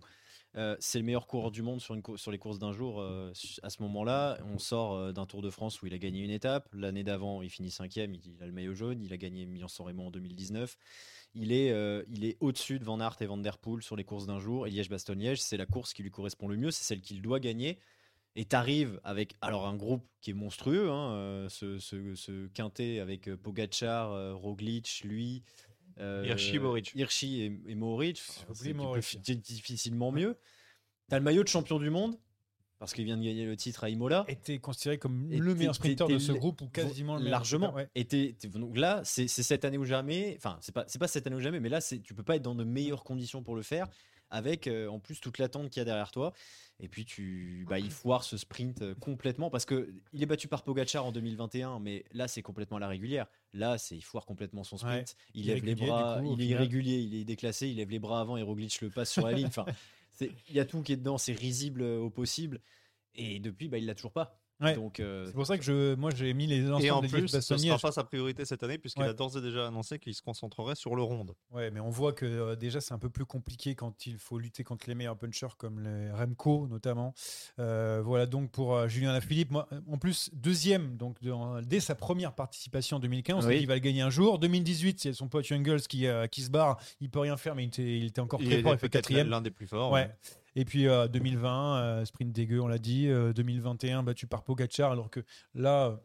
Euh, 0.56 0.76
c'est 0.80 0.98
le 0.98 1.06
meilleur 1.06 1.28
coureur 1.28 1.52
du 1.52 1.62
monde 1.62 1.80
sur, 1.82 1.94
une 1.94 2.02
cour- 2.02 2.18
sur 2.18 2.32
les 2.32 2.40
courses 2.40 2.58
d'un 2.58 2.72
jour. 2.72 3.00
euh, 3.00 3.32
à 3.62 3.70
ce 3.70 3.82
moment-là, 3.84 4.40
on 4.52 4.58
sort 4.58 4.96
euh, 4.96 5.12
d'un 5.12 5.28
Tour 5.28 5.44
de 5.44 5.52
France 5.52 5.82
où 5.82 5.86
il 5.88 5.94
a 5.94 6.00
gagné 6.00 6.24
une 6.24 6.32
étape. 6.32 6.68
L'année 6.74 7.04
d'avant, 7.04 7.44
il 7.44 7.50
finit 7.50 7.70
cinquième, 7.70 8.16
il, 8.16 8.22
il 8.26 8.42
a 8.42 8.48
le 8.48 8.52
maillot 8.54 8.74
jaune. 8.74 9.04
Il 9.04 9.14
a 9.14 9.18
gagné 9.18 9.46
Milan-San 9.46 9.86
Remo 9.86 10.04
en 10.08 10.10
2019. 10.12 10.76
Il 11.36 11.52
est, 11.52 11.68
il 12.10 12.26
est 12.26 12.38
au-dessus 12.40 12.80
de 12.80 12.86
Van 12.86 13.00
Aert 13.00 13.18
et 13.22 13.28
Van 13.28 13.38
Der 13.38 13.60
Poel 13.60 13.84
sur 13.84 13.96
les 13.96 14.04
courses 14.06 14.26
d'un 14.26 14.40
jour. 14.40 14.66
Et 14.66 14.72
Liège-Bastogne-Liège, 14.72 15.40
c'est 15.42 15.58
la 15.58 15.68
course 15.68 15.94
qui 15.94 16.02
lui 16.02 16.10
correspond 16.10 16.48
le 16.48 16.56
mieux. 16.58 16.72
C'est 16.72 16.84
celle 16.86 17.02
qu'il 17.02 17.22
doit 17.22 17.40
gagner. 17.40 17.78
Et 18.40 18.46
t'arrives 18.46 19.02
avec 19.04 19.34
alors 19.42 19.66
un 19.66 19.76
groupe 19.76 20.08
qui 20.22 20.30
est 20.30 20.34
monstrueux, 20.36 20.92
hein, 20.92 21.12
euh, 21.14 21.50
ce, 21.50 21.80
ce, 21.80 22.14
ce 22.14 22.48
quintet 22.50 23.00
avec 23.00 23.28
euh, 23.28 23.36
Pogacar, 23.36 24.12
euh, 24.12 24.36
Roglic, 24.36 25.02
lui, 25.04 25.42
euh, 26.00 26.24
Hirschi, 26.96 27.42
et, 27.42 27.46
et 27.46 27.76
c'est- 29.02 29.02
fi- 29.02 29.18
difficilement 29.38 30.12
mieux. 30.12 30.38
T'as 31.10 31.18
le 31.18 31.24
maillot 31.24 31.44
de 31.44 31.48
champion 31.48 31.80
du 31.80 31.90
monde, 31.90 32.16
parce 32.78 32.94
qu'il 32.94 33.06
vient 33.06 33.18
de 33.18 33.24
gagner 33.24 33.46
le 33.46 33.56
titre 33.58 33.84
à 33.86 33.90
Imola. 33.90 34.24
Était 34.28 34.60
considéré 34.60 35.00
comme 35.00 35.32
Et 35.32 35.40
le 35.40 35.54
t'es- 35.54 35.58
meilleur 35.58 35.74
t'es- 35.74 35.78
sprinter 35.96 36.08
de 36.08 36.14
t'es 36.20 36.24
ce 36.24 36.32
groupe 36.34 36.62
ou 36.62 36.68
quasiment 36.68 37.14
le 37.16 37.22
meilleur 37.22 37.32
largement. 37.40 37.70
sprinter, 37.70 37.86
ouais. 37.86 37.90
Et 37.96 38.06
t'es- 38.06 38.36
t'es- 38.38 38.50
donc 38.50 38.78
là, 38.78 39.02
c'est 39.04 39.28
cette 39.28 39.66
année 39.66 39.80
ou 39.80 39.86
jamais. 39.86 40.36
Enfin, 40.38 40.60
c'est 40.62 40.76
pas 40.76 40.86
c'est 40.88 41.00
pas 41.00 41.08
cette 41.08 41.26
année 41.26 41.36
ou 41.36 41.40
jamais, 41.40 41.60
mais 41.60 41.70
là, 41.70 41.82
tu 41.82 42.14
peux 42.14 42.22
pas 42.24 42.36
être 42.36 42.44
dans 42.44 42.54
de 42.54 42.64
meilleures 42.64 43.04
conditions 43.04 43.42
pour 43.42 43.56
le 43.56 43.64
faire, 43.64 43.88
avec 44.30 44.68
euh, 44.68 44.88
en 44.88 45.00
plus 45.00 45.20
toute 45.20 45.38
l'attente 45.38 45.70
qu'il 45.70 45.80
y 45.80 45.82
a 45.82 45.86
derrière 45.86 46.12
toi. 46.12 46.34
Et 46.80 46.88
puis 46.88 47.06
tu, 47.06 47.66
bah, 47.68 47.80
il 47.80 47.90
foire 47.90 48.24
ce 48.24 48.38
sprint 48.38 48.82
euh, 48.82 48.96
complètement 48.96 49.50
parce 49.50 49.66
que 49.66 49.94
il 50.14 50.22
est 50.22 50.28
battu 50.28 50.48
par 50.48 50.64
Pogachar 50.64 51.06
en 51.06 51.12
2021, 51.12 51.80
mais 51.80 52.06
là 52.12 52.28
c'est 52.28 52.42
complètement 52.42 52.78
à 52.78 52.80
la 52.80 52.88
régulière. 52.88 53.28
Là, 53.54 53.78
c'est 53.78 53.96
il 53.96 54.02
foire 54.02 54.26
complètement 54.26 54.64
son 54.64 54.78
sprint. 54.78 55.16
Ouais. 55.18 55.30
Il 55.34 55.48
lève 55.48 55.64
les 55.64 55.76
bras, 55.76 56.20
coup, 56.22 56.36
il 56.38 56.42
est 56.42 56.48
irrégulier, 56.48 56.98
il 57.00 57.16
est 57.16 57.24
déclassé, 57.24 57.68
il 57.68 57.78
lève 57.78 57.90
les 57.90 58.00
bras 58.00 58.22
avant 58.22 58.38
et 58.38 58.44
Roglic 58.44 58.80
le 58.82 58.90
passe 58.90 59.12
sur 59.12 59.26
la 59.26 59.34
ligne. 59.34 59.48
Enfin, 59.58 59.66
il 60.22 60.56
y 60.56 60.60
a 60.60 60.66
tout 60.66 60.82
qui 60.82 60.94
est 60.94 60.98
dedans, 60.98 61.18
c'est 61.18 61.34
risible 61.34 61.82
euh, 61.82 62.00
au 62.00 62.10
possible. 62.10 62.62
Et 63.16 63.40
depuis, 63.40 63.68
bah, 63.68 63.78
il 63.78 63.86
l'a 63.86 63.96
toujours 63.96 64.12
pas. 64.12 64.40
Ouais. 64.60 64.74
Donc 64.74 65.00
euh, 65.00 65.26
C'est 65.28 65.34
pour 65.34 65.46
ça 65.46 65.58
que 65.58 65.64
je, 65.64 65.94
moi 65.96 66.10
j'ai 66.16 66.34
mis 66.34 66.48
les 66.48 66.62
Et 66.66 66.70
en 66.72 66.76
ensembles 66.78 67.08
des 67.08 67.14
plus, 67.14 67.28
ce 67.28 67.42
sera 67.42 67.78
pas 67.78 67.92
sa 67.92 68.04
priorité 68.04 68.44
cette 68.44 68.64
année, 68.64 68.78
puisqu'il 68.80 69.04
Ouais. 69.04 69.10
a 69.10 69.14
d'ores 69.14 69.38
et 69.38 69.42
déjà 69.42 69.68
annoncé 69.68 70.00
qu'il 70.00 70.16
se 70.16 70.22
concentrerait 70.24 70.74
sur 70.76 70.96
le 70.96 71.04
ronde. 71.04 71.34
Ouais, 71.52 71.70
mais 71.70 71.80
on 71.80 71.90
voit 71.92 72.12
que 72.14 72.26
euh, 72.26 72.56
déjà 72.56 72.82
c'est 72.82 72.94
un 72.94 72.98
peu 73.00 73.10
plus 73.10 73.26
compliqué 73.26 73.76
quand 73.76 74.06
il 74.08 74.18
faut 74.18 74.40
lutter 74.40 74.64
contre 74.64 74.88
les 74.90 74.96
meilleurs 74.96 75.18
punchers 75.18 75.56
comme 75.58 75.80
les 75.82 76.12
Remco 76.12 76.68
notamment. 76.68 77.14
Euh, 77.60 78.02
voilà 78.04 78.26
donc 78.26 78.50
pour 78.52 78.76
euh, 78.76 78.88
Julien 78.88 79.14
Lafilippe. 79.14 79.52
Moi, 79.52 79.68
en 79.88 79.98
plus 79.98 80.30
deuxième 80.34 80.98
donc 80.98 81.18
dès 81.64 81.80
sa 81.80 81.94
première 81.96 82.34
participation 82.34 82.98
en 82.98 83.00
2015, 83.00 83.36
on 83.38 83.42
s'est 83.42 83.48
Oui. 83.48 83.54
dit 83.54 83.60
qu'il 83.60 83.68
va 83.68 83.76
le 83.76 83.80
gagner 83.82 84.02
un 84.02 84.10
jour. 84.10 84.40
2018, 84.40 85.00
c'est 85.00 85.14
son 85.14 85.28
pote 85.28 85.46
Jungles 85.46 85.82
qui, 85.82 86.08
euh, 86.08 86.26
qui 86.28 86.42
se 86.42 86.50
barre. 86.50 86.80
Il 87.00 87.10
peut 87.12 87.20
rien 87.20 87.38
faire, 87.38 87.54
mais 87.54 87.64
il 87.64 87.68
était, 87.68 87.98
il 88.00 88.06
était 88.06 88.22
encore 88.22 88.40
très 88.40 88.48
Il 88.58 88.62
fort. 88.64 88.72
est 88.72 88.76
Il 88.76 88.80
fait 88.80 88.90
peut-être 88.90 89.04
quatrième. 89.08 89.30
l'un 89.30 89.42
des 89.42 89.52
plus 89.52 89.68
forts. 89.68 89.92
Ouais. 89.92 90.10
Et 90.60 90.66
puis 90.66 90.88
euh, 90.88 91.08
2020, 91.08 91.78
euh, 91.78 92.06
sprint 92.06 92.34
dégueu, 92.34 92.60
on 92.62 92.68
l'a 92.68 92.80
dit. 92.80 93.08
Euh, 93.08 93.32
2021, 93.32 94.02
battu 94.04 94.26
par 94.28 94.44
Pogacar, 94.44 94.92
alors 94.92 95.10
que 95.12 95.20
là, 95.54 95.88
euh, 95.90 95.96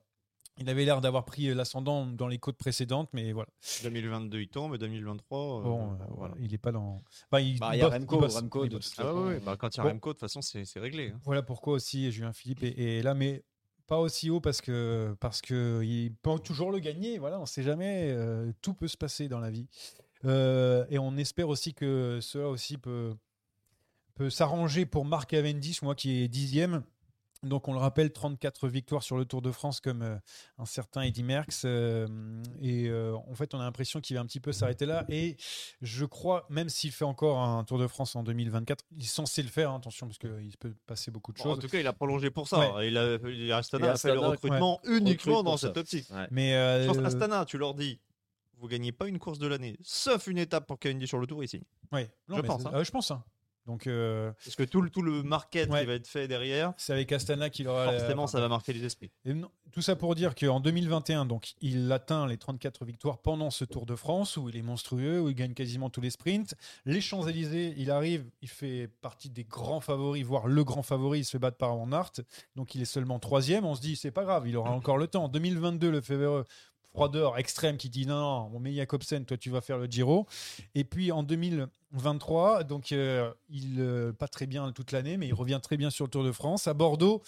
il 0.59 0.69
avait 0.69 0.85
l'air 0.85 1.01
d'avoir 1.01 1.25
pris 1.25 1.49
euh, 1.49 1.55
l'ascendant 1.55 2.05
dans 2.05 2.29
les 2.29 2.37
côtes 2.39 2.59
précédentes, 2.59 3.09
mais 3.15 3.33
voilà. 3.33 3.49
2022, 3.83 4.41
il 4.43 4.49
tombe, 4.49 4.75
et 4.75 4.79
2023, 4.79 5.39
euh, 5.61 5.63
Bon, 5.63 5.93
euh, 5.93 5.97
voilà. 6.11 6.35
il 6.39 6.53
est 6.53 6.59
pas 6.59 6.71
dans. 6.71 7.03
Enfin, 7.31 7.41
il, 7.43 7.59
Bah, 7.59 7.71
il 7.75 7.79
y 7.79 7.83
a 7.83 7.89
bosse- 7.89 7.99
Remco, 7.99 8.19
bosse, 8.21 8.37
Remco, 8.37 8.65
il 8.65 8.69
de 8.69 8.77
toute 8.79 8.93
Ah 8.99 9.03
façon. 9.05 9.27
ouais, 9.27 9.41
bah, 9.41 9.57
quand 9.57 9.75
il 9.75 9.79
y 9.79 9.81
a 9.81 9.85
Bon. 9.85 9.89
Remco, 9.91 10.09
de 10.11 10.13
toute 10.13 10.21
façon, 10.21 10.43
c'est 10.43 10.65
c'est 10.67 10.81
réglé. 10.81 11.13
hein. 11.15 11.21
Voilà 11.25 11.43
pourquoi 11.43 11.73
aussi 11.73 12.13
Julien 12.13 12.35
Philippe 12.35 12.63
est, 12.63 12.79
est 12.99 13.03
là, 13.03 13.15
mais 13.15 13.43
pas 13.87 13.99
aussi 14.01 14.29
haut 14.29 14.41
parce 14.43 14.61
que 14.61 15.17
parce 15.19 15.41
que 15.41 15.81
il 15.83 16.15
peut 16.15 16.39
toujours 16.45 16.71
le 16.71 16.79
gagner. 16.79 17.19
Voilà, 17.19 17.41
on 17.41 17.47
sait 17.47 17.63
jamais. 17.63 18.11
euh, 18.11 18.53
tout 18.61 18.75
peut 18.75 18.89
se 18.89 18.99
passer 18.99 19.29
dans 19.29 19.41
la 19.41 19.51
vie, 19.51 19.67
Euh, 20.27 20.85
et 20.91 20.99
on 20.99 21.17
espère 21.17 21.49
aussi 21.49 21.73
que 21.75 22.19
cela 22.21 22.49
aussi 22.49 22.77
peut 22.79 23.15
peut 24.15 24.31
s'arranger 24.31 24.87
pour 24.87 25.05
Marc 25.05 25.31
Cavendish, 25.31 25.83
moi 25.83 25.95
qui 25.95 26.23
est 26.23 26.29
dixième. 26.29 26.83
Donc 27.43 27.67
on 27.67 27.73
le 27.73 27.81
rappelle, 27.81 28.13
34 28.13 28.69
victoires 28.69 29.03
sur 29.03 29.17
le 29.17 29.25
Tour 29.25 29.43
de 29.43 29.51
France 29.51 29.81
comme 29.81 30.03
euh, 30.03 30.17
un 30.59 30.65
certain 30.65 31.03
Eddy 31.03 31.25
Merckx. 31.25 31.63
euh, 31.65 32.07
et 32.61 32.87
euh, 32.89 33.17
en 33.29 33.35
fait, 33.35 33.53
on 33.53 33.59
a 33.59 33.65
l'impression 33.65 34.01
qu'il 34.01 34.15
va 34.15 34.23
un 34.23 34.27
petit 34.27 34.39
peu 34.39 34.53
s'arrêter 34.53 34.87
là. 34.87 35.05
Et 35.09 35.37
je 35.81 36.05
crois, 36.05 36.47
même 36.51 36.69
s'il 36.69 36.93
fait 36.93 37.05
encore 37.05 37.41
un 37.41 37.65
Tour 37.65 37.81
de 37.81 37.89
France 37.89 38.15
en 38.15 38.23
2024, 38.23 38.85
il 38.97 39.03
est 39.03 39.07
censé 39.09 39.43
le 39.43 39.49
faire, 39.49 39.73
hein, 39.73 39.79
attention, 39.79 40.07
parce 40.07 40.19
qu'il 40.19 40.57
peut 40.61 40.73
passer 40.87 41.11
beaucoup 41.11 41.33
de 41.33 41.39
Bon, 41.39 41.51
en 41.51 41.55
choses. 41.55 41.65
tout 41.65 41.69
cas, 41.69 41.81
il 41.81 41.87
a 41.89 41.93
prolongé 41.93 42.31
pour 42.31 42.47
ça. 42.47 42.77
Il 42.85 42.97
a, 42.97 43.17
il 43.29 43.51
Astana 43.51 43.87
Et 43.89 43.91
a 43.91 43.97
fait 43.97 44.15
le 44.15 44.21
recrutement 44.21 44.79
uniquement 44.85 45.43
dans 45.43 45.57
cette 45.57 45.77
optique. 45.77 46.09
Ouais. 46.11 46.29
Mais 46.31 46.55
euh, 46.55 46.87
Je 46.87 46.93
pense 46.93 47.05
Astana, 47.05 47.45
tu 47.45 47.59
leur 47.59 47.75
dis, 47.75 47.99
vous 48.59 48.69
gagnez 48.69 48.93
pas 48.93 49.09
une 49.09 49.19
course 49.19 49.41
de 49.41 49.49
l'année, 49.49 49.77
sauf 49.83 50.29
une 50.29 50.39
étape 50.39 50.69
pour 50.69 50.79
Cavendish 50.79 51.09
sur 51.09 51.19
le 51.19 51.27
tour 51.27 51.43
ici. 51.43 51.61
ouais, 51.91 52.09
non, 52.29 52.37
Je 52.37 52.49
hein. 52.53 52.71
euh, 52.73 52.85
je 52.85 52.91
pense. 52.93 53.11
hein. 53.11 53.25
Donc 53.67 53.87
euh, 53.87 54.33
Parce 54.45 54.57
que 54.57 54.65
tout 54.65 54.83
le, 54.83 54.91
tout 54.91 55.03
le 55.03 55.23
market 55.23 55.71
Ouais. 55.71 55.81
qui 55.81 55.87
va 55.87 55.93
être 55.95 56.09
fait 56.09 56.27
derrière, 56.27 56.73
c'est 56.79 56.93
avec 56.93 57.13
Astana 57.13 57.49
qu'il 57.49 57.69
aura. 57.69 57.93
forcément, 57.97 58.27
ça 58.27 58.41
va 58.41 58.49
marquer 58.49 58.73
les 58.73 58.85
esprits. 58.85 59.11
Et 59.25 59.35
non, 59.35 59.51
tout 59.71 59.83
ça 59.83 59.95
pour 59.95 60.15
dire 60.17 60.35
qu'en 60.35 60.59
2021, 60.59 61.27
donc, 61.27 61.53
il 61.61 61.91
atteint 61.93 62.27
les 62.27 62.37
34 62.39 62.85
victoires 62.85 63.19
pendant 63.19 63.51
ce 63.51 63.65
Tour 63.65 63.87
de 63.87 63.95
France 63.95 64.37
où 64.37 64.49
il 64.49 64.57
est 64.57 64.63
monstrueux, 64.63 65.21
où 65.21 65.29
il 65.29 65.35
gagne 65.37 65.55
quasiment 65.55 65.91
tous 65.91 66.01
les 66.01 66.11
sprints. 66.11 66.55
Les 66.87 67.01
Champs-Élysées, 67.01 67.75
il 67.77 67.91
arrive, 67.93 68.25
il 68.43 68.49
fait 68.49 68.89
partie 69.01 69.31
des 69.31 69.45
grands 69.45 69.81
favoris, 69.81 70.25
voire 70.25 70.49
le 70.49 70.65
grand 70.65 70.83
favori, 70.83 71.21
il 71.21 71.25
se 71.25 71.31
fait 71.31 71.39
battre 71.39 71.57
par 71.59 71.77
Van 71.77 71.93
Aert. 71.93 72.13
Donc 72.57 72.75
il 72.75 72.83
est 72.83 72.87
seulement 72.87 73.21
troisième. 73.21 73.65
On 73.65 73.75
se 73.77 73.81
dit, 73.81 73.95
c'est 73.95 74.11
pas 74.11 74.25
grave, 74.25 74.49
il 74.49 74.57
aura 74.57 74.71
encore 74.73 74.99
le 74.99 75.07
temps. 75.07 75.25
En 75.25 75.29
2022, 75.29 75.91
le 75.91 76.01
février 76.01 76.43
froideur 76.93 77.39
extrême 77.39 77.77
qui 77.77 77.89
dit 77.91 78.07
non, 78.07 78.21
non, 78.21 78.49
mon 78.51 78.61
meilleur 78.61 78.83
Jacobsen, 78.83 79.25
toi 79.25 79.37
tu 79.37 79.51
vas 79.51 79.61
faire 79.61 79.79
le 79.79 79.87
Giro. 79.87 80.27
Et 80.75 80.85
puis 80.85 81.13
en 81.13 81.23
2023, 81.23 82.65
donc 82.65 82.93
euh, 82.93 83.33
il 83.49 83.77
euh, 83.81 84.13
pas 84.13 84.29
très 84.29 84.47
bien 84.47 84.71
toute 84.73 84.93
l'année, 84.93 85.17
mais 85.17 85.29
il 85.29 85.35
revient 85.35 85.61
très 85.63 85.77
bien 85.77 85.91
sur 85.91 86.05
le 86.05 86.11
Tour 86.11 86.25
de 86.25 86.33
France. 86.33 86.67
À 86.67 86.75
Bordeaux, 86.75 87.23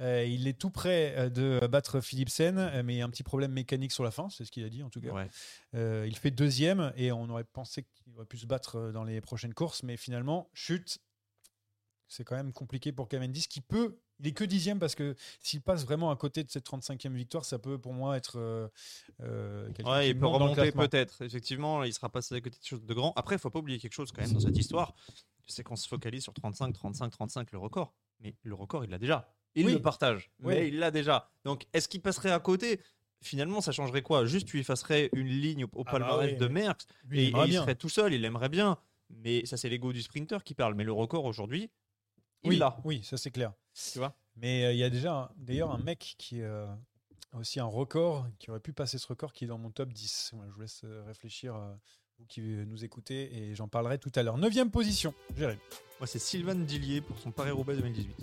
euh, 0.00 0.24
il 0.24 0.46
est 0.46 0.58
tout 0.58 0.70
près 0.70 1.14
euh, 1.16 1.30
de 1.30 1.66
battre 1.66 2.00
Philipsen, 2.00 2.82
mais 2.82 3.00
un 3.00 3.08
petit 3.08 3.22
problème 3.22 3.52
mécanique 3.52 3.92
sur 3.92 4.04
la 4.04 4.10
fin, 4.10 4.28
c'est 4.28 4.44
ce 4.44 4.50
qu'il 4.50 4.64
a 4.64 4.68
dit 4.68 4.82
en 4.82 4.90
tout 4.90 5.00
cas. 5.00 5.12
Ouais. 5.12 5.28
Euh, 5.74 6.04
il 6.06 6.16
fait 6.16 6.30
deuxième 6.30 6.92
et 6.96 7.12
on 7.12 7.28
aurait 7.30 7.44
pensé 7.44 7.84
qu'il 7.84 8.14
aurait 8.14 8.26
pu 8.26 8.38
se 8.38 8.46
battre 8.46 8.90
dans 8.92 9.04
les 9.04 9.20
prochaines 9.20 9.54
courses, 9.54 9.82
mais 9.82 9.96
finalement, 9.96 10.50
chute. 10.52 10.98
C'est 12.08 12.24
quand 12.24 12.36
même 12.36 12.52
compliqué 12.52 12.92
pour 12.92 13.08
Cavendish 13.08 13.48
qui 13.48 13.60
peut. 13.60 13.98
Il 14.20 14.28
est 14.28 14.32
que 14.32 14.44
dixième 14.44 14.78
parce 14.78 14.94
que 14.94 15.14
s'il 15.40 15.60
passe 15.60 15.84
vraiment 15.84 16.10
à 16.10 16.16
côté 16.16 16.42
de 16.42 16.50
cette 16.50 16.66
35e 16.66 17.12
victoire, 17.12 17.44
ça 17.44 17.58
peut 17.58 17.78
pour 17.78 17.92
moi 17.92 18.16
être. 18.16 18.38
euh, 18.38 18.66
euh, 19.20 19.68
Ouais, 19.84 20.10
il 20.10 20.18
peut 20.18 20.26
remonter 20.26 20.72
peut-être. 20.72 21.22
Effectivement, 21.22 21.84
il 21.84 21.92
sera 21.92 22.08
passé 22.08 22.34
à 22.34 22.40
côté 22.40 22.58
de 22.58 22.64
choses 22.64 22.84
de 22.84 22.94
grand. 22.94 23.12
Après, 23.16 23.36
il 23.36 23.38
faut 23.38 23.50
pas 23.50 23.58
oublier 23.58 23.78
quelque 23.78 23.92
chose 23.92 24.12
quand 24.12 24.22
même 24.22 24.32
dans 24.32 24.40
cette 24.40 24.56
histoire. 24.56 24.94
C'est 25.46 25.62
qu'on 25.62 25.76
se 25.76 25.86
focalise 25.86 26.22
sur 26.22 26.32
35, 26.34 26.72
35, 26.72 27.10
35, 27.10 27.52
le 27.52 27.58
record. 27.58 27.94
Mais 28.20 28.34
le 28.42 28.54
record, 28.54 28.84
il 28.84 28.90
l'a 28.90 28.98
déjà. 28.98 29.28
Il 29.54 29.66
Oui. 29.66 29.72
le 29.74 29.82
partage. 29.82 30.30
Oui. 30.40 30.54
Mais 30.54 30.68
il 30.68 30.78
l'a 30.78 30.90
déjà. 30.90 31.30
Donc, 31.44 31.66
est-ce 31.72 31.86
qu'il 31.88 32.00
passerait 32.02 32.32
à 32.32 32.40
côté? 32.40 32.80
Finalement, 33.22 33.60
ça 33.60 33.72
changerait 33.72 34.02
quoi? 34.02 34.24
Juste, 34.26 34.46
tu 34.48 34.58
effacerais 34.58 35.08
une 35.14 35.28
ligne 35.28 35.64
au, 35.64 35.68
au 35.72 35.80
Ah 35.80 35.84
bah 35.84 35.90
palmarès 35.92 36.32
oui, 36.32 36.36
de 36.38 36.46
Merckx. 36.48 36.86
Et, 37.12 37.28
il 37.28 37.36
et 37.36 37.52
serait 37.52 37.74
tout 37.74 37.88
seul, 37.88 38.12
il 38.12 38.24
aimerait 38.24 38.48
bien. 38.48 38.76
Mais 39.10 39.46
ça, 39.46 39.56
c'est 39.56 39.68
l'ego 39.68 39.92
du 39.92 40.02
sprinter 40.02 40.42
qui 40.42 40.54
parle. 40.54 40.74
Mais 40.74 40.84
le 40.84 40.92
record 40.92 41.24
aujourd'hui, 41.24 41.70
il 42.46 42.50
Oui, 42.50 42.56
l'a. 42.58 42.78
oui, 42.84 43.02
ça 43.04 43.16
c'est 43.16 43.30
clair. 43.30 43.52
Tu 43.92 43.98
vois 43.98 44.14
Mais 44.36 44.64
euh, 44.64 44.72
il 44.72 44.78
y 44.78 44.84
a 44.84 44.90
déjà 44.90 45.14
un- 45.14 45.30
d'ailleurs 45.36 45.70
un 45.70 45.78
mec 45.78 46.14
qui 46.18 46.40
euh, 46.42 46.66
a 47.32 47.36
aussi 47.38 47.60
un 47.60 47.64
record, 47.66 48.26
qui 48.38 48.50
aurait 48.50 48.60
pu 48.60 48.72
passer 48.72 48.98
ce 48.98 49.06
record, 49.06 49.32
qui 49.32 49.44
est 49.44 49.48
dans 49.48 49.58
mon 49.58 49.70
top 49.70 49.92
10. 49.92 50.30
Voilà, 50.34 50.48
je 50.50 50.54
vous 50.54 50.60
laisse 50.60 50.80
euh, 50.84 51.02
réfléchir, 51.06 51.54
euh, 51.54 51.74
vous 52.18 52.26
qui 52.26 52.40
nous 52.40 52.84
écoutez, 52.84 53.34
et 53.36 53.54
j'en 53.54 53.68
parlerai 53.68 53.98
tout 53.98 54.12
à 54.14 54.22
l'heure. 54.22 54.38
Neuvième 54.38 54.70
position, 54.70 55.12
Jérémy. 55.36 55.60
Moi, 56.00 56.06
c'est 56.06 56.18
Sylvain 56.18 56.54
Dillier 56.54 57.00
pour 57.00 57.18
son 57.18 57.30
Paris-Roubaix 57.32 57.76
2018. 57.76 58.16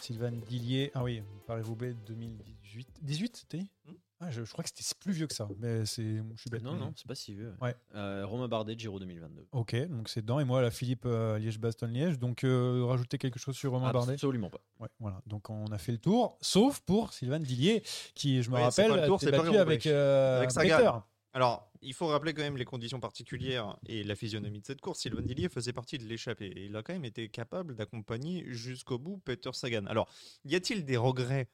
Sylvain 0.00 0.32
Dillier. 0.32 0.90
Ah 0.94 1.02
oui, 1.02 1.22
Paris-Roubaix 1.46 1.94
2018. 2.06 2.88
18, 3.02 3.46
t'as 3.48 3.58
dit? 3.58 3.70
Hmm? 3.86 3.92
Ah, 4.20 4.30
je, 4.30 4.44
je 4.44 4.50
crois 4.50 4.64
que 4.64 4.70
c'était 4.74 4.82
plus 4.98 5.12
vieux 5.12 5.28
que 5.28 5.34
ça, 5.34 5.48
mais 5.58 5.86
c'est, 5.86 6.02
je 6.02 6.40
suis 6.40 6.50
bête. 6.50 6.62
Non, 6.62 6.74
non, 6.74 6.92
c'est 6.96 7.06
pas 7.06 7.14
si 7.14 7.34
vieux. 7.34 7.54
Ouais. 7.60 7.76
Euh, 7.94 8.26
Romain 8.26 8.48
Bardet, 8.48 8.76
Giro 8.76 8.98
2022. 8.98 9.46
Ok, 9.52 9.76
donc 9.88 10.08
c'est 10.08 10.22
dedans. 10.22 10.40
Et 10.40 10.44
moi, 10.44 10.60
la 10.60 10.72
Philippe 10.72 11.04
euh, 11.06 11.38
Liège-Bastogne-Liège. 11.38 12.18
Donc, 12.18 12.42
euh, 12.42 12.84
rajouter 12.84 13.18
quelque 13.18 13.38
chose 13.38 13.56
sur 13.56 13.70
Romain 13.70 13.92
Bardet? 13.92 14.14
Absolument 14.14 14.50
pas. 14.50 14.60
Ouais, 14.80 14.88
voilà. 14.98 15.22
Donc 15.26 15.50
on 15.50 15.66
a 15.66 15.78
fait 15.78 15.92
le 15.92 15.98
tour, 15.98 16.36
sauf 16.40 16.80
pour 16.80 17.12
Sylvain 17.12 17.38
Dillier, 17.38 17.84
qui, 18.14 18.42
je 18.42 18.50
me 18.50 18.56
rappelle, 18.56 19.08
c'est 19.20 19.30
battu 19.30 19.56
avec, 19.56 19.86
euh, 19.86 20.38
Avec 20.38 20.50
Sagan. 20.50 21.04
Alors, 21.32 21.70
il 21.82 21.94
faut 21.94 22.08
rappeler 22.08 22.34
quand 22.34 22.42
même 22.42 22.56
les 22.56 22.64
conditions 22.64 22.98
particulières 22.98 23.76
et 23.86 24.02
la 24.02 24.16
physionomie 24.16 24.60
de 24.60 24.66
cette 24.66 24.80
course. 24.80 24.98
Sylvain 24.98 25.22
Dillier 25.22 25.48
faisait 25.48 25.72
partie 25.72 25.96
de 25.98 26.04
l'échappée 26.04 26.46
et 26.46 26.64
il 26.64 26.74
a 26.74 26.82
quand 26.82 26.92
même 26.92 27.04
été 27.04 27.28
capable 27.28 27.76
d'accompagner 27.76 28.44
jusqu'au 28.48 28.98
bout 28.98 29.18
Peter 29.18 29.50
Sagan. 29.52 29.86
Alors, 29.86 30.08
y 30.44 30.56
a-t-il 30.56 30.84
des 30.84 30.96
regrets 30.96 31.48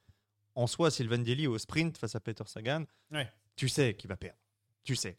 en 0.54 0.66
soi, 0.66 0.90
Sylvain 0.90 1.18
Dillier 1.18 1.46
au 1.46 1.58
sprint 1.58 1.96
face 1.98 2.14
à 2.14 2.20
Peter 2.20 2.44
Sagan 2.46 2.84
Ouais. 3.10 3.30
Tu 3.56 3.68
sais 3.68 3.94
qu'il 3.94 4.08
va 4.08 4.16
perdre. 4.16 4.38
Tu 4.82 4.96
sais. 4.96 5.16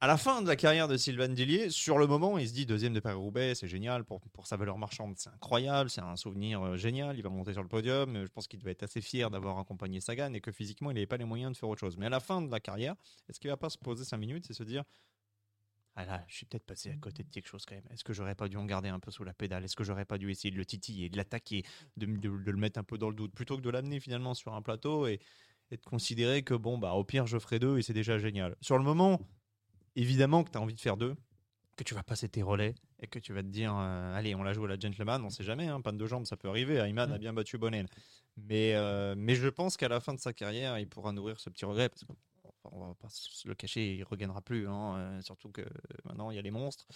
À 0.00 0.08
la 0.08 0.16
fin 0.16 0.42
de 0.42 0.48
la 0.48 0.56
carrière 0.56 0.88
de 0.88 0.96
Sylvain 0.96 1.28
Dillier, 1.28 1.70
sur 1.70 1.96
le 1.96 2.08
moment, 2.08 2.36
il 2.36 2.48
se 2.48 2.52
dit 2.52 2.66
deuxième 2.66 2.92
de 2.92 2.98
Paris-Roubaix, 2.98 3.54
c'est 3.54 3.68
génial 3.68 4.02
pour, 4.04 4.20
pour 4.32 4.48
sa 4.48 4.56
valeur 4.56 4.76
marchande, 4.76 5.14
c'est 5.16 5.28
incroyable, 5.30 5.90
c'est 5.90 6.00
un 6.00 6.16
souvenir 6.16 6.60
euh, 6.60 6.76
génial. 6.76 7.16
Il 7.16 7.22
va 7.22 7.28
monter 7.28 7.52
sur 7.52 7.62
le 7.62 7.68
podium. 7.68 8.16
euh, 8.16 8.26
Je 8.26 8.30
pense 8.32 8.48
qu'il 8.48 8.58
devait 8.58 8.72
être 8.72 8.82
assez 8.82 9.00
fier 9.00 9.30
d'avoir 9.30 9.58
accompagné 9.60 10.00
Sagan 10.00 10.32
et 10.34 10.40
que 10.40 10.50
physiquement, 10.50 10.90
il 10.90 10.94
n'avait 10.94 11.06
pas 11.06 11.18
les 11.18 11.24
moyens 11.24 11.52
de 11.52 11.56
faire 11.56 11.68
autre 11.68 11.78
chose. 11.80 11.96
Mais 11.98 12.06
à 12.06 12.10
la 12.10 12.18
fin 12.18 12.42
de 12.42 12.50
la 12.50 12.58
carrière, 12.58 12.96
est-ce 13.28 13.38
qu'il 13.38 13.48
va 13.48 13.56
pas 13.56 13.70
se 13.70 13.78
poser 13.78 14.04
cinq 14.04 14.16
minutes 14.16 14.50
et 14.50 14.54
se 14.54 14.64
dire 14.64 14.82
ah 15.94 16.04
là, 16.06 16.24
je 16.28 16.36
suis 16.36 16.46
peut-être 16.46 16.64
passé 16.64 16.90
à 16.90 16.96
côté 16.96 17.22
de 17.22 17.28
quelque 17.30 17.46
chose 17.48 17.64
quand 17.66 17.74
même. 17.74 17.84
Est-ce 17.90 18.02
que 18.04 18.12
j'aurais 18.14 18.34
pas 18.34 18.48
dû 18.48 18.56
en 18.56 18.64
garder 18.64 18.88
un 18.88 18.98
peu 19.00 19.10
sous 19.10 19.24
la 19.24 19.34
pédale? 19.34 19.64
Est-ce 19.64 19.76
que 19.76 19.84
j'aurais 19.84 20.06
pas 20.06 20.16
dû 20.18 20.30
essayer 20.30 20.50
de 20.50 20.56
le 20.56 20.64
titiller, 20.64 21.08
de 21.10 21.16
l'attaquer, 21.18 21.64
de, 21.98 22.06
de- 22.06 22.16
de 22.42 22.50
le 22.50 22.56
mettre 22.56 22.78
un 22.80 22.84
peu 22.84 22.96
dans 22.98 23.10
le 23.10 23.14
doute, 23.14 23.34
plutôt 23.34 23.56
que 23.56 23.62
de 23.62 23.70
l'amener 23.70 24.00
finalement 24.00 24.32
sur 24.34 24.54
un 24.54 24.62
plateau 24.62 25.06
et, 25.06 25.20
et 25.70 25.76
de 25.76 25.84
considérer 25.84 26.42
que 26.42 26.54
bon, 26.54 26.78
bah 26.78 26.92
au 26.94 27.04
pire, 27.04 27.26
je 27.26 27.38
ferai 27.38 27.58
deux 27.58 27.78
et 27.78 27.82
c'est 27.82 27.92
déjà 27.92 28.18
génial. 28.18 28.56
Sur 28.62 28.78
le 28.78 28.84
moment, 28.84 29.20
évidemment 29.96 30.44
que 30.44 30.50
tu 30.50 30.58
as 30.58 30.60
envie 30.60 30.74
de 30.74 30.80
faire 30.80 30.96
deux, 30.96 31.14
que 31.76 31.84
tu 31.84 31.94
vas 31.94 32.02
passer 32.02 32.28
tes 32.28 32.42
relais 32.42 32.74
et 33.00 33.06
que 33.06 33.18
tu 33.18 33.32
vas 33.32 33.42
te 33.42 33.48
dire 33.48 33.74
euh, 33.76 34.14
allez, 34.14 34.34
on 34.34 34.42
la 34.42 34.52
joue 34.52 34.64
à 34.64 34.68
la 34.68 34.78
gentleman, 34.78 35.22
on 35.24 35.30
sait 35.30 35.44
jamais, 35.44 35.68
hein, 35.68 35.80
panne 35.80 35.98
de 35.98 36.06
jambes, 36.06 36.26
ça 36.26 36.36
peut 36.36 36.48
arriver. 36.48 36.76
Ayman 36.76 37.10
a 37.12 37.18
bien 37.18 37.32
battu 37.32 37.58
Bonnen. 37.58 37.86
Mais, 38.36 38.74
euh, 38.74 39.14
mais 39.16 39.34
je 39.34 39.48
pense 39.48 39.76
qu'à 39.76 39.88
la 39.88 40.00
fin 40.00 40.14
de 40.14 40.20
sa 40.20 40.32
carrière, 40.32 40.78
il 40.78 40.88
pourra 40.88 41.12
nourrir 41.12 41.40
ce 41.40 41.50
petit 41.50 41.64
regret 41.64 41.88
parce 41.88 42.04
que 42.04 42.12
on 42.64 42.88
va 42.88 42.94
pas 42.94 43.08
se 43.08 43.48
le 43.48 43.54
cacher, 43.54 43.94
il 43.96 44.04
regagnera 44.04 44.40
plus. 44.40 44.68
hein, 44.68 44.96
euh, 44.96 45.22
surtout 45.22 45.50
que 45.50 45.62
maintenant 46.04 46.30
il 46.30 46.36
y 46.36 46.38
a 46.38 46.42
les 46.42 46.50
monstres. 46.50 46.86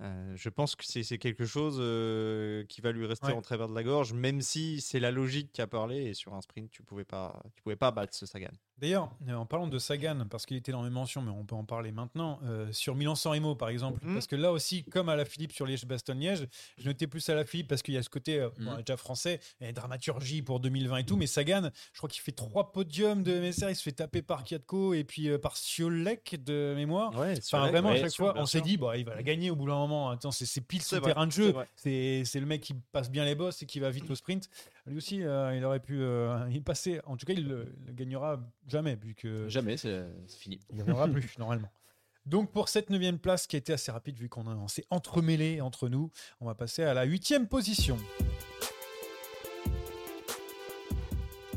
Euh, 0.00 0.32
je 0.36 0.48
pense 0.48 0.76
que 0.76 0.84
c'est 0.84 1.18
quelque 1.18 1.44
chose 1.44 1.78
euh, 1.80 2.64
qui 2.68 2.80
va 2.80 2.92
lui 2.92 3.04
rester 3.04 3.26
Ouais. 3.28 3.32
en 3.32 3.42
travers 3.42 3.68
de 3.68 3.74
la 3.74 3.82
gorge, 3.82 4.12
même 4.12 4.40
si 4.40 4.80
c'est 4.80 5.00
la 5.00 5.10
logique 5.10 5.50
qui 5.52 5.60
a 5.60 5.66
parlé. 5.66 6.04
Et 6.04 6.14
sur 6.14 6.34
un 6.34 6.40
sprint, 6.40 6.70
tu 6.70 6.82
pouvais 6.84 7.04
pas, 7.04 7.42
tu 7.56 7.62
pouvais 7.62 7.74
pas 7.76 7.90
battre 7.90 8.14
ce 8.14 8.24
Sagan. 8.24 8.50
D'ailleurs, 8.78 9.10
euh, 9.28 9.34
en 9.34 9.44
parlant 9.44 9.66
de 9.66 9.76
Sagan, 9.80 10.24
parce 10.30 10.46
qu'il 10.46 10.56
était 10.56 10.70
dans 10.70 10.84
mes 10.84 10.90
mentions, 10.90 11.20
mais 11.20 11.32
on 11.32 11.44
peut 11.44 11.56
en 11.56 11.64
parler 11.64 11.90
maintenant, 11.90 12.38
euh, 12.44 12.70
sur 12.70 12.94
Milan-San 12.94 13.32
Remo 13.32 13.56
par 13.56 13.70
exemple, 13.70 13.98
Mhm. 14.04 14.14
parce 14.14 14.28
que 14.28 14.36
là 14.36 14.52
aussi, 14.52 14.84
comme 14.84 15.08
à 15.08 15.16
la 15.16 15.24
Philippe 15.24 15.50
sur 15.52 15.66
Liège-Bastogne-Liège, 15.66 16.46
je 16.78 16.86
notais 16.86 17.08
plus 17.08 17.28
à 17.28 17.34
la 17.34 17.44
Philippe 17.44 17.66
parce 17.66 17.82
qu'il 17.82 17.94
y 17.94 17.98
a 17.98 18.02
ce 18.04 18.08
côté, 18.08 18.38
euh, 18.38 18.50
bon, 18.60 18.70
Mhm. 18.70 18.82
déjà 18.82 18.96
français, 18.96 19.40
et 19.60 19.72
dramaturgie 19.72 20.42
pour 20.42 20.60
2020 20.60 20.98
et 20.98 21.04
tout, 21.04 21.16
mais 21.16 21.26
Sagan, 21.26 21.70
je 21.92 21.98
crois 21.98 22.08
qu'il 22.08 22.22
fait 22.22 22.30
trois 22.30 22.70
podiums 22.70 23.24
de 23.24 23.32
MSR, 23.32 23.70
il 23.70 23.74
se 23.74 23.82
fait 23.82 23.90
taper 23.90 24.22
par 24.22 24.44
Kiatko 24.44 24.94
et 24.94 25.02
puis 25.02 25.28
euh, 25.28 25.38
par 25.38 25.56
Siolek 25.56 26.36
de 26.44 26.74
mémoire. 26.76 27.18
Ouais, 27.18 27.34
Enfin, 27.38 27.66
vraiment, 27.68 27.88
à 27.90 27.96
chaque 27.96 28.14
fois, 28.14 28.34
on 28.36 28.46
s'est 28.46 28.60
dit, 28.60 28.76
bon, 28.76 28.92
il 28.92 29.04
va 29.04 29.16
la 29.16 29.24
gagner 29.24 29.50
au 29.50 29.56
bout 29.56 29.66
d'un 29.66 29.72
moment. 29.74 29.87
Attends, 30.10 30.30
c'est 30.30 30.46
c'est 30.46 30.60
pile 30.60 30.82
vrai, 30.82 31.00
terrain 31.00 31.26
de 31.26 31.32
jeu. 31.32 31.54
C'est 31.76 32.22
c'est 32.24 32.40
le 32.40 32.46
mec 32.46 32.60
qui 32.62 32.74
passe 32.92 33.10
bien 33.10 33.24
les 33.24 33.34
bosses 33.34 33.62
et 33.62 33.66
qui 33.66 33.80
va 33.80 33.90
vite 33.90 34.08
au 34.10 34.14
sprint. 34.14 34.48
Lui 34.86 34.96
aussi, 34.96 35.22
euh, 35.22 35.54
il 35.56 35.64
aurait 35.64 35.80
pu 35.80 36.00
euh, 36.00 36.48
y 36.50 36.60
passer. 36.60 37.00
En 37.06 37.16
tout 37.16 37.26
cas, 37.26 37.32
il 37.34 37.46
le, 37.48 37.72
le 37.86 37.92
gagnera 37.92 38.40
jamais, 38.66 38.96
vu 38.96 39.14
que 39.14 39.48
Jamais, 39.48 39.76
c'est 39.76 40.04
c'est 40.26 40.38
fini. 40.38 40.60
il 40.70 40.76
n'y 40.76 40.82
en 40.82 40.88
aura 40.92 41.08
plus, 41.08 41.34
normalement. 41.38 41.70
Donc, 42.26 42.52
pour 42.52 42.68
cette 42.68 42.90
neuvième 42.90 43.18
place, 43.18 43.46
qui 43.46 43.56
a 43.56 43.58
été 43.58 43.72
assez 43.72 43.90
rapide, 43.90 44.18
vu 44.18 44.28
qu'on 44.28 44.46
a- 44.46 44.54
on 44.54 44.68
s'est 44.68 44.84
entremêlé 44.90 45.60
entre 45.62 45.88
nous, 45.88 46.10
on 46.40 46.46
va 46.46 46.54
passer 46.54 46.82
à 46.82 46.92
la 46.92 47.04
huitième 47.04 47.48
position. 47.48 47.96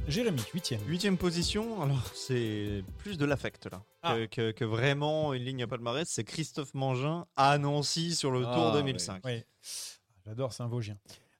Jérémy, 0.07 0.41
huitième. 0.53 0.81
Huitième 0.87 1.17
position, 1.17 1.81
alors 1.81 2.05
c'est 2.15 2.83
plus 2.97 3.17
de 3.17 3.25
l'affect 3.25 3.67
là. 3.71 3.83
Ah. 4.01 4.15
Que, 4.15 4.25
que- 4.25 4.51
que 4.51 4.65
vraiment 4.65 5.33
une 5.33 5.43
ligne 5.43 5.63
à 5.63 5.67
palmarès, 5.67 6.07
c'est 6.09 6.23
Christophe 6.23 6.73
Mangin 6.73 7.25
à 7.35 7.57
Nancy 7.57 8.15
sur 8.15 8.31
le 8.31 8.43
Ah, 8.45 8.53
Tour 8.53 8.65
ouais. 8.67 8.73
2005. 8.81 9.21
Oui. 9.25 9.43
J'adore, 10.25 10.53
c'est 10.53 10.63
un 10.63 10.67
Vosgien. 10.67 10.97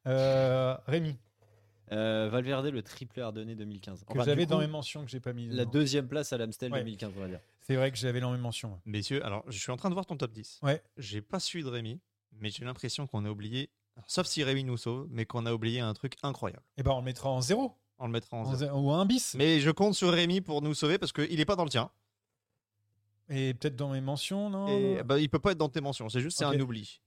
Euh, 0.08 0.77
Rémi, 0.88 1.18
Euh, 1.91 2.30
Valverde, 2.32 2.68
le 2.68 2.82
triplé 2.82 3.22
ardennais 3.22 3.56
2015. 3.56 4.06
que 4.06 4.13
Enfin, 4.13 4.24
j'avais 4.24 4.46
dans 4.46 4.60
mes 4.60 4.68
mentions 4.68 5.03
que 5.03 5.12
j'ai 5.12 5.20
pas 5.20 5.34
mis. 5.34 5.48
La 5.50 5.65
deuxième 5.65 6.08
place 6.08 6.32
à 6.32 6.38
l'Amstel 6.38 6.72
Ouais. 6.72 6.80
2015, 6.80 7.12
on 7.18 7.20
va 7.20 7.27
dire. 7.27 7.39
C'est 7.62 7.75
vrai 7.75 7.91
que 7.91 7.98
j'avais 7.98 8.22
dans 8.22 8.32
mes 8.32 8.38
mentions. 8.38 8.72
ouais. 8.74 8.80
Messieurs, 8.86 9.25
alors 9.25 9.44
je 9.48 9.58
suis 9.60 9.72
en 9.72 9.77
train 9.77 9.89
de 9.89 9.94
voir 9.96 10.06
ton 10.06 10.15
top 10.15 10.32
10. 10.32 10.60
Ouais. 10.63 10.82
J'ai 10.98 11.22
pas 11.22 11.39
su 11.41 11.62
de 11.63 11.68
Rémi, 11.68 12.00
mais 12.39 12.50
j'ai 12.50 12.63
l'impression 12.63 13.08
qu'on 13.08 13.25
a 13.25 13.30
oublié, 13.30 13.70
sauf 14.08 14.25
si 14.27 14.41
Rémi 14.44 14.63
nous 14.63 14.77
sauve, 14.77 15.08
mais 15.12 15.25
qu'on 15.25 15.46
a 15.46 15.51
oublié 15.53 15.82
un 15.82 15.94
truc 15.94 16.13
incroyable. 16.24 16.63
Eh 16.77 16.84
ben, 16.84 16.91
on 16.91 17.00
le 17.00 17.03
mettra 17.06 17.30
en 17.30 17.41
zéro. 17.41 17.74
On 18.03 18.08
le 18.08 18.13
mettra 18.13 18.36
en 18.38 18.74
ou 18.81 18.91
un 18.91 19.05
bis. 19.05 19.36
Mais 19.36 19.60
je 19.60 19.70
compte 19.70 19.93
sur 19.93 20.12
Rémi 20.12 20.41
pour 20.41 20.63
nous 20.63 20.74
sauver 20.74 20.98
parce 20.98 21.13
qu'il 21.13 21.39
est 21.39 21.46
pas 21.46 21.55
dans 21.55 21.63
le 21.63 21.70
tien. 21.70 21.91
Et 23.29 23.53
peut-être 23.53 23.75
dans 23.75 23.91
mes 23.91 24.01
mentions, 24.01 24.50
non 24.50 24.67
Et 24.67 25.03
bah, 25.03 25.20
il 25.20 25.29
peut 25.29 25.39
pas 25.39 25.51
être 25.51 25.60
dans 25.60 25.70
tes 25.70 25.81
mentions, 25.81 26.10
c'est 26.10 26.20
juste 26.20 26.38
c'est 26.38 26.43
un 26.46 26.60
oubli. 26.60 27.00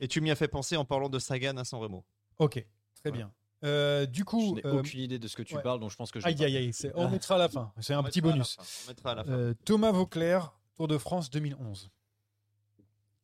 Et 0.00 0.08
tu 0.08 0.20
m'y 0.22 0.30
as 0.30 0.36
fait 0.36 0.48
penser 0.48 0.76
en 0.76 0.86
parlant 0.86 1.10
de 1.10 1.18
Sagan 1.18 1.56
à 1.58 1.64
San 1.64 1.78
Remo. 1.80 2.02
Ok, 2.38 2.64
très 2.94 3.10
bien. 3.12 3.30
Euh, 3.64 4.06
du 4.06 4.20
Je 4.20 4.24
coup, 4.24 4.54
n'ai 4.54 4.64
euh, 4.64 4.78
aucune 4.78 5.00
idée 5.00 5.18
de 5.18 5.28
ce 5.28 5.36
que 5.36 5.42
tu 5.42 5.54
ouais. 5.56 5.62
parles, 5.62 5.80
donc 5.80 5.90
je 5.90 5.96
pense 5.96 6.10
que 6.10 6.18
je. 6.20 6.26
aïe 6.26 6.42
aïe 6.42 6.56
aïe, 6.56 6.72
on 6.94 7.08
mettra 7.10 7.34
à 7.34 7.38
la 7.38 7.48
fin. 7.48 7.72
C'est 7.80 7.92
un 7.94 8.02
petit 8.02 8.20
bonus. 8.22 8.56
On 8.86 8.88
mettra 8.88 9.12
à 9.12 9.14
la 9.16 9.24
fin. 9.24 9.32
Euh, 9.32 9.54
Thomas 9.64 9.92
Vauclair, 9.92 10.52
Tour 10.76 10.88
de 10.88 10.96
France 10.96 11.28
2011. 11.28 11.90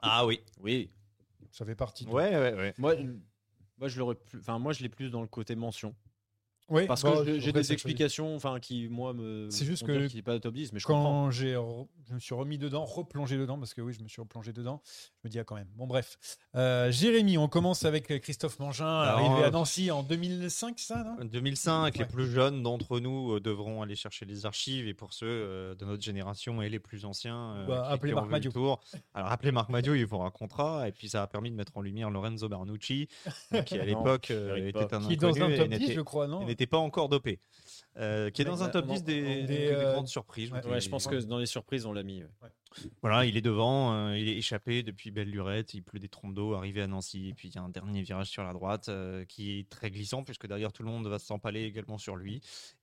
Ah 0.03 0.27
oui. 0.27 0.41
Oui. 0.61 0.91
Ça 1.53 1.65
fait 1.65 1.77
partie. 1.77 2.05
de- 2.05 2.11
Ouais, 2.11 2.37
ouais, 2.37 2.53
ouais. 2.53 2.75
Moi, 2.79 2.97
moi 3.79 3.89
je 3.89 3.99
l'aurais 3.99 4.17
plus. 4.17 4.41
Enfin, 4.41 4.59
moi, 4.59 4.73
je 4.73 4.83
l'ai 4.83 4.89
plus 4.89 5.11
dans 5.11 5.23
le 5.23 5.29
côté 5.29 5.55
mention. 5.57 5.95
Ouais, 6.71 6.87
Parce 6.87 7.03
bon, 7.03 7.13
que 7.19 7.25
j'ai- 7.27 7.41
j'ai 7.41 7.53
des 7.53 7.73
explications, 7.73 8.35
enfin, 8.35 8.59
qui 8.59 8.89
moi 8.89 9.13
me. 9.13 9.49
C'est 9.51 9.67
juste 9.67 9.87
que 9.87 10.21
pas 10.23 10.41
top 10.41 10.55
10, 10.55 10.73
mais 10.73 10.79
je. 10.79 10.87
Quand 10.87 11.31
j'ai 11.31 11.55
re- 11.55 11.87
je 12.09 12.15
me 12.15 12.19
suis 12.19 12.35
remis 12.35 12.57
dedans, 12.57 12.85
replongé 12.87 13.37
dedans, 13.37 13.59
parce 13.59 13.75
que 13.75 13.83
oui, 13.83 13.93
je 13.93 14.03
me 14.03 14.09
suis 14.09 14.23
replongé 14.23 14.53
dedans, 14.53 14.81
je 14.87 15.29
me 15.29 15.31
dis 15.31 15.39
ah 15.39 15.45
quand 15.45 15.57
même. 15.57 15.69
Bon 15.77 15.87
bref. 15.87 16.17
Euh, 16.57 16.91
Jérémy, 16.91 17.37
on 17.37 17.49
commence 17.49 17.85
avec 17.85 18.19
Christophe 18.23 18.59
Mangin, 18.61 18.87
Alors, 18.87 19.19
arrivé 19.19 19.45
à 19.45 19.49
euh, 19.49 19.51
Nancy 19.51 19.91
en 19.91 20.03
2005, 20.03 20.79
ça, 20.79 21.05
non? 21.05 21.25
2005, 21.25 21.99
les 21.99 22.05
plus 22.07 22.31
jeunes 22.31 22.63
d'entre 22.63 22.99
nous 22.99 23.35
euh, 23.35 23.41
devront 23.41 23.83
aller 23.83 23.97
chercher 23.97 24.25
les 24.25 24.47
archives 24.47 24.87
et 24.89 24.95
pour 24.95 25.13
ceux 25.13 25.27
euh, 25.29 25.75
de 25.75 25.85
notre 25.85 26.03
génération 26.03 26.63
et 26.63 26.69
les 26.71 26.79
plus 26.79 27.05
anciens, 27.05 27.57
euh, 27.57 27.67
Bah, 27.67 27.85
qui- 27.89 27.93
appelez 27.95 28.13
qui 28.13 28.15
ont 28.15 28.21
Marc 28.21 28.27
vu 28.27 28.31
le 28.31 28.37
Madiot. 28.37 28.53
tour. 28.53 28.81
Alors 29.13 29.31
appelez 29.31 29.53
Marc 29.53 29.69
Madio, 29.69 29.95
il 29.95 30.07
un 30.25 30.31
contrat 30.31 30.89
et 30.89 30.93
puis 30.93 31.09
ça 31.11 31.23
a 31.23 31.27
permis 31.27 31.51
de 31.51 31.57
mettre 31.57 31.77
en 31.77 31.83
lumière 31.83 32.09
Lorenzo 32.11 32.49
Bernucci, 32.49 33.09
qui 33.67 33.79
à 33.79 33.85
l'époque 34.19 34.31
euh, 34.31 34.69
était 34.69 34.95
un 34.95 35.01
Qui 35.01 35.13
est 35.15 35.17
dans 35.17 35.29
inconnu 35.29 35.55
un 35.55 35.57
top 35.59 35.69
10, 35.69 35.79
n'était- 35.79 35.93
je 35.93 36.01
crois, 36.01 36.27
non? 36.27 36.47
N'était 36.55 36.67
pas 36.67 36.79
encore 36.79 37.09
dopé. 37.09 37.39
Euh, 37.97 38.31
qui 38.31 38.43
est 38.43 38.45
dans 38.45 38.63
un 38.65 38.69
top 38.71 38.87
on 38.89 38.91
en- 38.91 38.95
10 38.95 39.05
des, 39.05 39.23
des, 39.23 39.43
des 39.45 39.69
euh, 39.69 39.93
grandes 39.93 40.09
surprises. 40.09 40.51
ouais. 40.51 40.67
Ouais, 40.67 40.81
je 40.81 40.89
pense 40.89 41.07
que 41.07 41.15
dans 41.25 41.39
les 41.39 41.47
surprises, 41.47 41.87
on 41.87 41.93
l'a 41.93 42.03
mis. 42.03 42.23
ouais. 42.23 42.51
Voilà, 43.03 43.25
il 43.25 43.37
est 43.37 43.41
devant, 43.41 43.95
euh, 43.95 44.19
il 44.19 44.29
est 44.29 44.37
échappé 44.37 44.83
depuis 44.83 45.13
belle 45.13 45.31
lurette, 45.31 45.75
il 45.75 45.83
pleut 45.85 46.01
des 46.01 46.09
trompes 46.09 46.35
d'eau, 46.35 46.55
arrivé 46.55 46.83
à 46.83 46.89
Nancy, 46.89 47.29
et 47.29 47.35
puis 47.35 47.47
il 47.49 47.55
y 47.55 47.59
a 47.59 47.63
un 47.63 47.69
dernier 47.69 48.03
virage 48.03 48.27
sur 48.27 48.43
la 48.43 48.53
droite 48.53 48.89
euh, 48.89 49.25
qui 49.27 49.61
est 49.61 49.69
très 49.69 49.93
glissant, 49.93 50.25
puisque 50.25 50.49
derrière 50.49 50.73
tout 50.73 50.83
le 50.83 50.89
monde 50.89 51.07
va 51.07 51.21
s'empaler 51.21 51.63
également 51.63 51.99
sur 51.99 52.17
lui. 52.17 52.41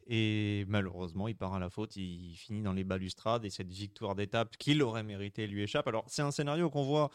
Et 0.08 0.64
malheureusement, 0.70 1.28
il 1.28 1.36
part 1.36 1.54
à 1.56 1.60
la 1.60 1.70
faute, 1.70 1.98
il 1.98 2.36
finit 2.38 2.62
dans 2.62 2.72
les 2.72 2.86
balustrades, 2.86 3.44
et 3.44 3.50
cette 3.50 3.72
victoire 3.72 4.16
d'étape 4.16 4.56
qu'il 4.56 4.82
aurait 4.82 5.04
mérité 5.04 5.46
lui 5.46 5.62
échappe. 5.64 5.88
Alors, 5.88 6.06
c'est 6.08 6.22
un 6.22 6.32
scénario 6.32 6.70
qu'on 6.70 6.84
voit 6.84 7.10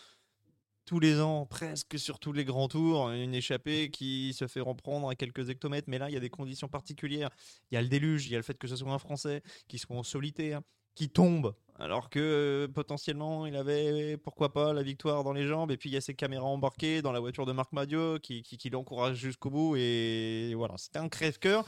tous 0.86 1.00
les 1.00 1.20
ans, 1.20 1.46
presque 1.46 1.98
sur 1.98 2.18
tous 2.18 2.32
les 2.32 2.44
grands 2.44 2.68
tours, 2.68 3.10
une 3.10 3.34
échappée 3.34 3.90
qui 3.90 4.32
se 4.32 4.46
fait 4.46 4.60
reprendre 4.60 5.08
à 5.08 5.16
quelques 5.16 5.50
hectomètres, 5.50 5.88
mais 5.90 5.98
là, 5.98 6.08
il 6.08 6.14
y 6.14 6.16
a 6.16 6.20
des 6.20 6.30
conditions 6.30 6.68
particulières. 6.68 7.28
Il 7.70 7.74
y 7.74 7.78
a 7.78 7.82
le 7.82 7.88
déluge, 7.88 8.26
il 8.26 8.32
y 8.32 8.34
a 8.36 8.38
le 8.38 8.44
fait 8.44 8.56
que 8.56 8.68
ce 8.68 8.76
soit 8.76 8.92
un 8.92 8.98
Français, 8.98 9.42
qui 9.66 9.78
soit 9.78 9.96
en 9.96 10.04
solitaire, 10.04 10.60
qui 10.94 11.10
tombe, 11.10 11.54
alors 11.78 12.08
que 12.08 12.20
euh, 12.20 12.68
potentiellement 12.72 13.46
il 13.46 13.56
avait, 13.56 14.16
pourquoi 14.16 14.52
pas, 14.52 14.72
la 14.72 14.82
victoire 14.82 15.24
dans 15.24 15.32
les 15.32 15.46
jambes, 15.46 15.70
et 15.72 15.76
puis 15.76 15.90
il 15.90 15.92
y 15.92 15.96
a 15.96 16.00
ces 16.00 16.14
caméras 16.14 16.46
embarquées 16.46 17.02
dans 17.02 17.12
la 17.12 17.20
voiture 17.20 17.44
de 17.44 17.52
Marc 17.52 17.72
Madio 17.72 18.18
qui 18.20 18.70
l'encourage 18.72 19.16
jusqu'au 19.16 19.50
bout, 19.50 19.76
et 19.76 20.54
voilà, 20.54 20.78
c'était 20.78 21.00
un 21.00 21.08
crève-cœur 21.08 21.66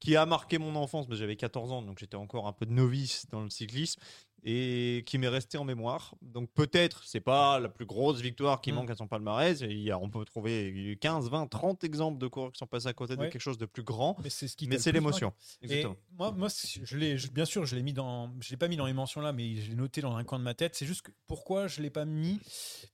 qui 0.00 0.16
a 0.16 0.24
marqué 0.24 0.58
mon 0.58 0.74
enfance, 0.76 1.06
mais 1.08 1.16
j'avais 1.16 1.36
14 1.36 1.72
ans, 1.72 1.82
donc 1.82 1.98
j'étais 1.98 2.16
encore 2.16 2.46
un 2.46 2.52
peu 2.52 2.64
de 2.64 2.72
novice 2.72 3.26
dans 3.30 3.40
le 3.40 3.50
cyclisme, 3.50 4.00
et 4.44 5.02
qui 5.06 5.18
m'est 5.18 5.28
resté 5.28 5.58
en 5.58 5.64
mémoire. 5.64 6.14
Donc 6.22 6.50
peut-être, 6.54 7.02
c'est 7.04 7.20
pas 7.20 7.58
la 7.58 7.68
plus 7.68 7.86
grosse 7.86 8.20
victoire 8.20 8.60
qui 8.60 8.72
Mm. 8.72 8.74
manque 8.76 8.90
à 8.90 8.94
son 8.96 9.06
palmarès, 9.06 9.60
il 9.60 9.78
y 9.80 9.90
a, 9.90 9.98
on 9.98 10.08
peut 10.08 10.24
trouver 10.24 10.96
15, 11.00 11.28
20, 11.30 11.46
30 11.48 11.84
exemples 11.84 12.18
de 12.18 12.26
coureurs 12.26 12.52
qui 12.52 12.58
sont 12.58 12.66
passés 12.66 12.86
à 12.88 12.92
côté 12.92 13.16
de 13.16 13.22
quelque 13.26 13.38
chose 13.40 13.58
de 13.58 13.66
plus 13.66 13.82
grand, 13.82 14.16
Mais 14.22 14.30
c'est 14.30 14.48
ce 14.48 14.56
qui 14.56 14.66
mais 14.68 14.78
c'est 14.78 14.92
l'émotion. 14.92 15.32
moi, 16.16 16.32
moi, 16.32 16.48
je 16.84 16.96
l'ai, 16.96 17.16
bien 17.32 17.44
sûr, 17.44 17.66
je 17.66 17.74
l'ai 17.76 17.82
mis 17.82 17.92
dans, 17.92 18.30
je 18.40 18.50
l'ai 18.50 18.56
pas 18.56 18.68
mis 18.68 18.76
dans 18.76 18.86
les 18.86 18.92
mentions 18.92 19.20
là, 19.20 19.32
mais 19.32 19.56
je 19.56 19.68
l'ai 19.70 19.74
noté 19.76 20.00
dans 20.00 20.16
un 20.16 20.24
coin 20.24 20.38
de 20.38 20.44
ma 20.44 20.54
tête. 20.54 20.74
C'est 20.74 20.86
juste 20.86 21.02
que 21.02 21.10
pourquoi 21.26 21.66
je 21.66 21.80
l'ai 21.82 21.90
pas 21.90 22.04
mis? 22.04 22.40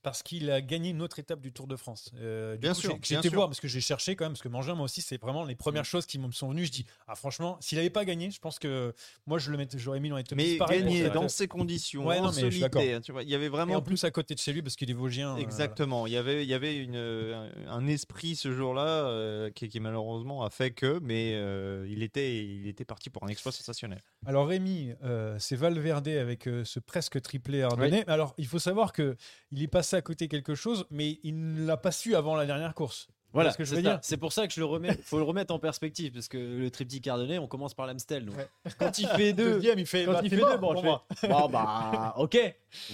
Parce 0.03 0.23
qu'il 0.23 0.51
a 0.51 0.61
gagné 0.61 0.91
une 0.91 1.03
autre 1.03 1.19
étape 1.19 1.41
du 1.41 1.53
Tour 1.53 1.67
de 1.67 1.77
France. 1.77 2.11
Euh, 2.17 2.55
du 2.55 2.61
Bien 2.61 2.73
coup, 2.75 2.81
sûr, 2.81 2.99
sûr. 3.03 3.35
voir 3.35 3.49
parce 3.49 3.61
que 3.61 3.69
j'ai 3.69 3.81
cherché 3.81 4.17
quand 4.17 4.25
même 4.25 4.33
parce 4.33 4.43
que 4.43 4.49
Mangin, 4.49 4.75
moi 4.75 4.85
aussi, 4.85 5.03
c'est 5.03 5.21
vraiment 5.21 5.45
les 5.45 5.55
premières 5.55 5.83
Mm. 5.83 5.85
choses 5.87 6.07
qui 6.07 6.19
me 6.19 6.31
sont 6.33 6.51
venues. 6.51 6.65
Je 6.67 6.73
dis, 6.73 6.87
ah 7.07 7.15
franchement, 7.15 7.57
s'il 7.61 7.79
avait 7.79 7.91
pas 7.91 8.05
gagné, 8.05 8.31
je 8.31 8.41
pense 8.41 8.59
que 8.59 8.95
moi 9.27 9.39
je 9.39 9.51
le 9.51 9.67
j'aurais 9.77 10.01
mis 10.01 10.09
dans 10.11 10.17
les 10.17 10.25
top 10.25 10.39
10. 10.39 10.59
Mais 10.61 10.67
gagner 10.67 11.09
dans 11.11 11.29
ces 11.37 11.49
conditions, 11.49 12.07
Ouais, 12.07 12.19
en 12.19 12.25
non, 12.25 12.33
mais 12.35 12.41
je 12.43 12.51
suis 12.51 12.61
d'accord. 12.61 12.81
solitaire, 12.81 13.01
tu 13.03 13.13
vois, 13.13 13.23
il 13.23 13.29
y 13.31 13.35
avait 13.35 13.47
Et 13.47 13.49
vraiment 13.49 13.75
en 13.75 13.83
plus 13.83 14.03
à 14.05 14.11
côté 14.11 14.35
de 14.35 14.41
chez 14.41 14.53
lui 14.53 14.63
parce 14.63 14.75
qu'il 14.77 14.91
est 14.91 14.95
Vosgien. 14.95 15.35
euh, 15.37 15.41
Exactement. 15.41 16.07
Il 16.07 16.13
y 16.13 16.17
avait, 16.17 16.43
il 16.45 16.49
y 16.49 16.55
avait 16.55 16.77
une, 16.77 16.97
euh, 16.97 17.49
un 17.69 17.87
esprit 17.87 18.35
ce 18.37 18.53
jour-là 18.53 18.87
euh, 19.07 19.51
qui, 19.51 19.69
qui 19.69 19.81
malheureusement 19.81 20.45
a 20.45 20.51
fait 20.51 20.71
que, 20.71 20.99
mais 21.03 21.33
euh, 21.35 21.87
il, 21.89 22.03
était, 22.03 22.45
il 22.45 22.67
était 22.67 22.85
parti 22.85 23.11
pour 23.11 23.23
un 23.25 23.29
exploit 23.29 23.53
sensationnel. 23.53 24.01
Alors 24.27 24.47
Rémi, 24.49 24.93
euh, 25.05 25.37
c'est 25.39 25.57
Valverde 25.57 26.09
avec 26.09 26.49
euh, 26.49 26.65
ce 26.65 26.81
presque 26.81 27.21
triplé 27.21 27.63
ardennais. 27.63 28.05
Alors 28.09 28.35
il 28.39 28.47
faut 28.47 28.59
savoir 28.59 28.93
que 28.93 29.17
il 29.53 29.63
est 29.63 29.69
passé 29.69 29.97
à 29.97 30.03
côté 30.03 30.29
quelque 30.29 30.55
chose, 30.55 30.87
mais 30.91 31.19
il 31.23 31.55
ne 31.55 31.67
l'a 31.67 31.77
pas 31.77 31.93
su 31.93 32.15
avant 32.17 32.35
la 32.37 32.47
dernière 32.47 32.75
course. 32.75 33.09
Voilà, 33.37 33.53
ce 33.53 33.59
que 33.59 33.65
je 33.65 33.75
veux 33.75 33.83
dire 33.83 33.99
C'est 34.03 34.17
pour 34.17 34.33
ça 34.33 34.47
que 34.47 34.53
je 34.53 34.61
le 34.61 34.67
remets. 34.67 34.97
faut 35.05 35.19
le 35.19 35.23
remettre 35.25 35.55
en 35.55 35.59
perspective 35.59 36.13
parce 36.13 36.27
que 36.29 36.37
le 36.39 36.71
triptyque 36.71 37.07
ardennais, 37.07 37.39
on 37.39 37.47
commence 37.47 37.75
par 37.75 37.87
l'Amstel. 37.87 38.25
donc. 38.27 38.37
Ouais. 38.37 38.49
Quand 38.79 38.99
il 38.99 39.07
fait 39.09 39.33
deux, 39.33 39.53
Deuxième, 39.55 39.79
il 39.79 39.87
fait. 39.87 40.05
quand 40.07 40.13
bah, 40.13 40.21
il 40.25 40.31
fait 40.31 40.37
mort 40.37 40.51
deux, 40.53 40.59
bon, 40.59 40.83
moi. 40.83 41.07
fais, 41.15 41.29
bon, 41.29 41.49
bah, 41.49 42.15
ok. 42.17 42.35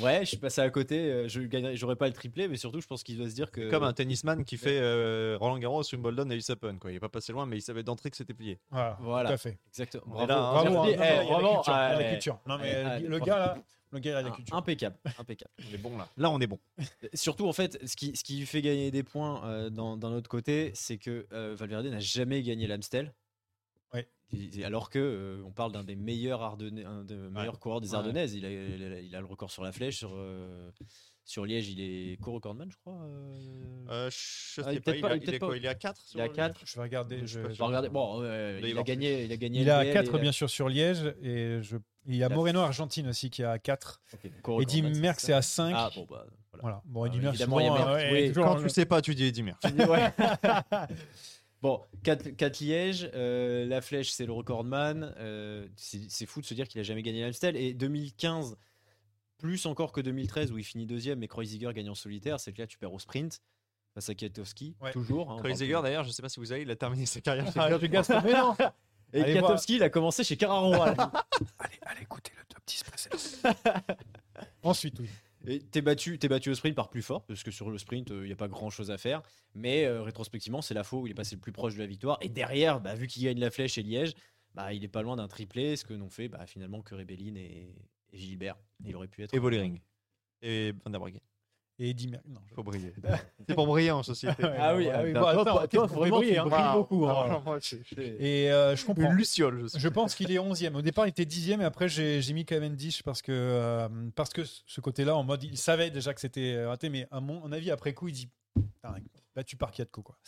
Ouais, 0.01 0.21
je 0.21 0.25
suis 0.27 0.37
passé 0.37 0.61
à 0.61 0.69
côté. 0.71 0.99
euh, 0.99 1.29
Je 1.29 1.41
gagnerai, 1.43 1.77
j'aurais 1.77 1.97
pas 1.97 2.07
le 2.07 2.13
triplé, 2.13 2.49
mais 2.49 2.57
surtout, 2.57 2.81
je 2.81 2.87
pense 2.87 3.03
qu'il 3.03 3.17
doit 3.19 3.29
se 3.29 3.35
dire 3.35 3.51
que. 3.51 3.71
Comme 3.71 3.85
un 3.85 3.93
tennisman 3.93 4.45
qui 4.45 4.57
fait 4.57 4.79
euh, 4.81 5.37
Roland 5.41 5.59
Garros, 5.59 5.83
Wimbledon 5.93 6.29
et 6.31 6.37
US 6.37 6.51
Open. 6.51 6.79
Quoi. 6.79 6.91
Il 6.91 6.95
n'est 6.95 7.01
pas 7.01 7.09
passé 7.09 7.33
loin, 7.33 7.47
mais 7.47 7.57
il 7.59 7.63
savait 7.63 7.83
d'entrée 7.83 8.11
que 8.11 8.17
c'était 8.17 8.35
plié. 8.35 8.59
Voilà, 8.71 8.97
Voilà. 9.01 9.29
tout 9.31 9.35
à 9.35 9.39
fait. 9.39 9.59
Exactement. 9.69 10.23
Est 10.23 10.27
Bravo. 10.27 10.29
là, 10.29 10.39
hein. 10.39 10.53
Bravo, 10.71 10.79
hein. 10.79 10.85
Eh, 10.89 10.91
y 10.91 10.95
a 10.95 10.99
la 11.17 11.25
vraiment, 11.25 12.11
culture. 12.11 12.39
Non, 12.47 12.59
mais 12.59 12.85
ouais, 12.85 13.01
le 13.01 13.19
gars 13.21 13.39
là, 13.39 13.59
le 13.93 14.01
la 14.23 14.31
culture. 14.31 14.57
Impeccable, 14.57 14.97
impeccable. 15.19 15.51
On 15.71 15.75
est 15.75 15.79
bon 15.79 15.97
là. 15.99 16.09
Là, 16.17 16.31
on 16.31 16.41
est 16.41 16.47
bon. 16.47 16.59
Surtout, 17.15 17.47
en 17.47 17.53
fait, 17.53 17.79
ce 17.87 17.95
qui, 17.97 18.17
ce 18.17 18.25
qui 18.25 18.39
lui 18.39 18.47
fait 18.47 18.63
gagner 18.63 18.91
des 18.91 19.03
points 19.03 19.45
euh, 19.47 19.71
dans- 19.71 19.97
d'un 19.97 20.13
autre 20.13 20.29
côté, 20.31 20.71
c'est 20.75 20.99
que 20.99 21.27
euh, 21.33 21.55
Valverde 21.55 21.87
n'a 21.87 22.01
jamais 22.01 22.43
gagné 22.43 22.67
l'Amstel. 22.67 23.15
Ouais. 23.93 24.09
Alors 24.65 24.89
que 24.89 24.99
euh, 24.99 25.43
on 25.45 25.51
parle 25.53 25.73
d'un 25.73 25.85
des 25.85 25.97
meilleurs 25.97 26.41
Ardennais, 26.43 26.85
un 26.85 27.05
des 27.05 27.15
meilleurs 27.15 27.59
coureurs 27.61 27.81
des 27.83 27.91
Ouais. 27.91 27.97
Ardennaises. 27.97 28.35
Il 28.35 28.47
a, 28.47 28.51
il 28.51 28.83
a- 28.85 29.01
il 29.01 29.15
a 29.15 29.21
le 29.21 29.27
record 29.27 29.51
sur 29.51 29.63
la 29.63 29.73
flèche, 29.73 29.99
sur, 29.99 30.13
euh, 30.15 30.71
sur 31.25 31.47
Liège, 31.47 31.69
il 31.71 31.81
est 31.81 32.17
co-recordman, 32.21 32.71
je 32.71 32.77
crois. 32.79 33.01
euh. 33.03 33.35
Euh, 33.89 34.11
je 34.11 34.61
Ah, 34.61 34.65
sais 34.65 34.73
il 34.73 34.77
est 34.77 34.81
pas, 34.81 34.97
il, 34.97 35.05
a- 35.05 35.17
il 35.17 35.23
est 35.23 35.27
il 35.27 35.35
est 35.35 35.39
quoi 35.39 35.49
pas- 35.51 35.57
Il 35.57 35.65
est 35.65 35.69
à 35.69 35.75
4 35.75 36.01
Il 36.15 36.21
a 36.21 36.29
4. 36.29 36.61
Je 36.65 36.77
vais 36.77 36.83
regarder. 36.83 37.19
Je 37.21 37.27
je- 37.27 37.39
vais 37.41 37.65
regarder. 37.65 37.89
Bon, 37.89 38.21
euh, 38.23 38.61
Il 38.63 38.77
a 38.79 38.83
gagné, 38.83 39.25
il 39.25 39.33
a 39.33 39.37
gagné. 39.37 39.61
Il 39.61 39.71
a 39.71 39.83
LBL 39.85 39.93
4 39.93 40.17
et- 40.17 40.21
bien 40.21 40.33
sûr 40.33 40.51
sur 40.51 40.69
Liège 40.69 41.15
et 41.23 41.59
je... 41.63 41.77
il 42.07 42.17
y 42.17 42.25
a 42.25 42.29
Moreno 42.29 42.61
Argentine 42.61 43.09
aussi 43.09 43.31
qui 43.31 43.43
a 43.45 43.59
4. 43.59 44.03
Ok, 44.13 44.25
Eddie 44.25 44.33
co-recordman, 44.43 44.99
Merckx 45.01 45.25
ça. 45.27 45.37
à 45.37 45.43
5. 45.43 45.73
Ah 45.77 45.91
bon, 45.95 46.07
bah 46.11 46.27
voilà. 46.27 46.33
Voilà. 46.61 46.83
Bon, 46.85 47.05
Ah 47.05 47.07
Eddie 47.07 47.19
oui, 47.19 47.23
Merckx, 47.25 47.41
euh, 47.43 47.97
est 48.17 48.33
Quand 48.35 48.61
tu 48.63 48.69
sais 48.69 48.85
pas, 48.87 49.01
tu 49.01 49.15
dis 49.15 49.25
Eddie 49.27 49.43
Merckx. 49.43 49.69
Ouais. 49.89 50.11
bon, 51.63 51.81
4, 52.03 52.61
Liège, 52.61 53.11
euh, 53.15 53.65
la 53.67 53.81
flèche 53.81 54.11
c'est 54.11 54.27
le 54.27 54.33
recordman. 54.33 55.15
euh, 55.19 55.67
c'est 55.77 56.01
c'est 56.11 56.27
fou 56.27 56.41
de 56.41 56.47
se 56.47 56.55
dire 56.55 56.67
qu'il 56.69 56.81
a 56.81 56.85
jamais 56.85 57.03
gagné 57.03 57.23
l'Amstel. 57.23 57.57
Et 57.57 57.75
2015, 57.75 58.57
plus 59.43 59.67
encore 59.67 59.91
que 59.93 60.01
2013 60.01 60.53
où 60.53 60.59
il 60.59 60.65
finit 60.65 60.87
deuxième, 60.87 61.19
mais 61.19 61.27
Kreuziger 61.29 61.71
gagne 61.75 61.91
en 61.91 61.97
solitaire, 61.97 62.39
c'est 62.39 62.53
que 62.53 62.63
là 62.63 62.67
tu 62.69 62.79
perds 62.79 62.93
au 62.93 63.01
sprint 63.01 63.43
face 63.93 64.09
à 64.09 64.15
Kiatowski, 64.15 64.77
Ouais. 64.81 64.93
toujours. 64.93 65.31
hein, 65.33 65.37
Kreuziger, 65.39 65.81
d'ailleurs, 65.83 66.05
je 66.05 66.11
sais 66.11 66.23
pas 66.23 66.29
si 66.29 66.39
vous 66.41 66.47
savez, 66.47 66.63
il 66.63 66.71
a 66.71 66.77
terminé 66.77 67.05
sa 67.05 67.21
carrière 67.21 67.45
chez 67.53 67.59
Ah. 67.59 67.69
Et 69.15 69.21
Allez 69.21 69.33
voir. 69.35 69.51
Kiatowski, 69.51 69.77
il 69.77 69.83
a 69.83 69.91
commencé 69.91 70.25
chez 70.25 70.39
Carraro. 70.39 70.73
allez, 71.59 71.79
allez 71.83 72.03
écoutez 72.03 72.33
le 72.39 72.45
top 72.47 72.63
10 72.67 72.85
précédent. 72.85 73.55
Ensuite, 74.63 74.99
oui. 75.01 75.09
Et 75.47 75.59
t'es 75.61 75.83
battu, 75.83 76.19
t'es 76.19 76.29
battu 76.29 76.51
au 76.51 76.55
sprint 76.55 76.75
par 76.77 76.89
plus 76.89 77.03
fort, 77.03 77.27
parce 77.27 77.43
que 77.43 77.51
sur 77.51 77.69
le 77.69 77.77
sprint, 77.77 78.11
il 78.11 78.23
n'y 78.23 78.33
a 78.33 78.37
pas 78.37 78.49
grand 78.49 78.71
chose 78.71 78.91
à 78.91 78.97
faire. 78.97 79.23
Mais 79.55 79.85
euh, 79.85 80.03
rétrospectivement, 80.03 80.63
c'est 80.63 80.73
la 80.73 80.85
fois 80.85 81.01
où 81.01 81.07
il 81.07 81.11
est 81.11 81.15
passé 81.15 81.35
le 81.35 81.41
plus 81.41 81.53
proche 81.53 81.75
de 81.75 81.81
la 81.81 81.87
victoire. 81.87 82.17
Et 82.23 82.29
derrière, 82.29 82.81
bah, 82.81 82.95
vu 82.95 83.07
qu'il 83.09 83.25
gagne 83.25 83.41
la 83.41 83.51
flèche 83.51 83.77
et 83.77 83.83
Liège, 83.83 84.15
bah, 84.55 84.73
il 84.73 84.85
est 84.85 84.89
pas 84.89 85.03
loin 85.03 85.17
d'un 85.17 85.29
triplé, 85.29 85.77
ce 85.77 85.85
que 85.85 85.95
n'ont 85.95 86.11
fait 86.11 86.29
bah, 86.29 86.47
finalement 86.47 86.81
que 86.81 86.95
Rebellin 86.95 87.35
et, 87.37 87.75
et 88.13 88.19
Gilbert. 88.19 88.57
Il 88.85 88.95
aurait 88.97 89.09
pu 89.09 89.23
être. 89.23 89.35
Et 89.35 89.39
Vollering. 89.39 89.81
Et 90.43 90.73
Van 90.85 90.91
der 90.91 91.01
Breggen. 91.01 91.21
Et 91.79 91.91
Eddie 91.91 92.09
Merckx. 92.09 92.29
Non, 92.29 92.41
je- 92.49 92.55
Faut 92.55 92.63
briller. 92.63 92.93
C'est 93.49 93.55
pour 93.55 93.67
briller 93.67 93.91
en 93.93 94.03
société. 94.03 94.43
Ah 94.59 94.77
oui, 94.77 94.85
Ouais, 94.87 94.93
ah 94.95 95.03
oui, 95.05 95.13
Bon, 95.15 95.21
toi, 95.21 95.31
attends, 95.63 95.67
toi, 95.67 95.87
vraiment, 95.87 96.19
brilles, 96.19 96.33
tu 96.33 96.39
hein. 96.39 96.47
brilles 96.47 96.73
beaucoup. 96.75 97.07
hein. 97.07 97.59
Je- 97.61 98.01
Et 98.03 98.53
euh, 98.53 98.77
je 98.77 98.85
comprends. 98.85 99.11
Une 99.11 99.17
luciole, 99.17 99.63
je 99.63 99.67
sais. 99.69 99.79
Je 99.81 99.89
pense 99.89 100.15
qu'il 100.15 100.31
est 100.31 100.39
11e. 100.39 100.75
Au 100.77 100.83
départ, 100.83 101.07
il 101.07 101.11
était 101.11 101.25
10e 101.25 101.61
et 101.61 101.65
après, 101.65 101.89
j'ai 101.89 102.21
j'ai 102.21 102.35
mis 102.35 102.45
Cavendish 102.45 103.03
parce 103.03 103.23
que, 103.23 103.33
euh, 103.33 103.89
parce 104.15 104.31
que 104.31 104.43
ce 104.45 104.81
côté-là, 104.81 105.17
en 105.17 105.25
mode, 105.25 105.43
il 105.45 105.57
savait 105.57 105.91
déjà 105.91 106.13
que 106.13 106.21
c'était 106.21 106.65
raté, 106.65 106.89
mais 106.91 107.07
à 107.11 107.21
mon 107.21 107.51
avis, 107.53 107.71
après 107.71 107.95
coup, 107.95 108.09
il 108.09 108.13
dit 108.15 108.29
battu 109.35 109.57
par 109.57 109.71
Kiatko. 109.71 110.03
Quoi. 110.03 110.19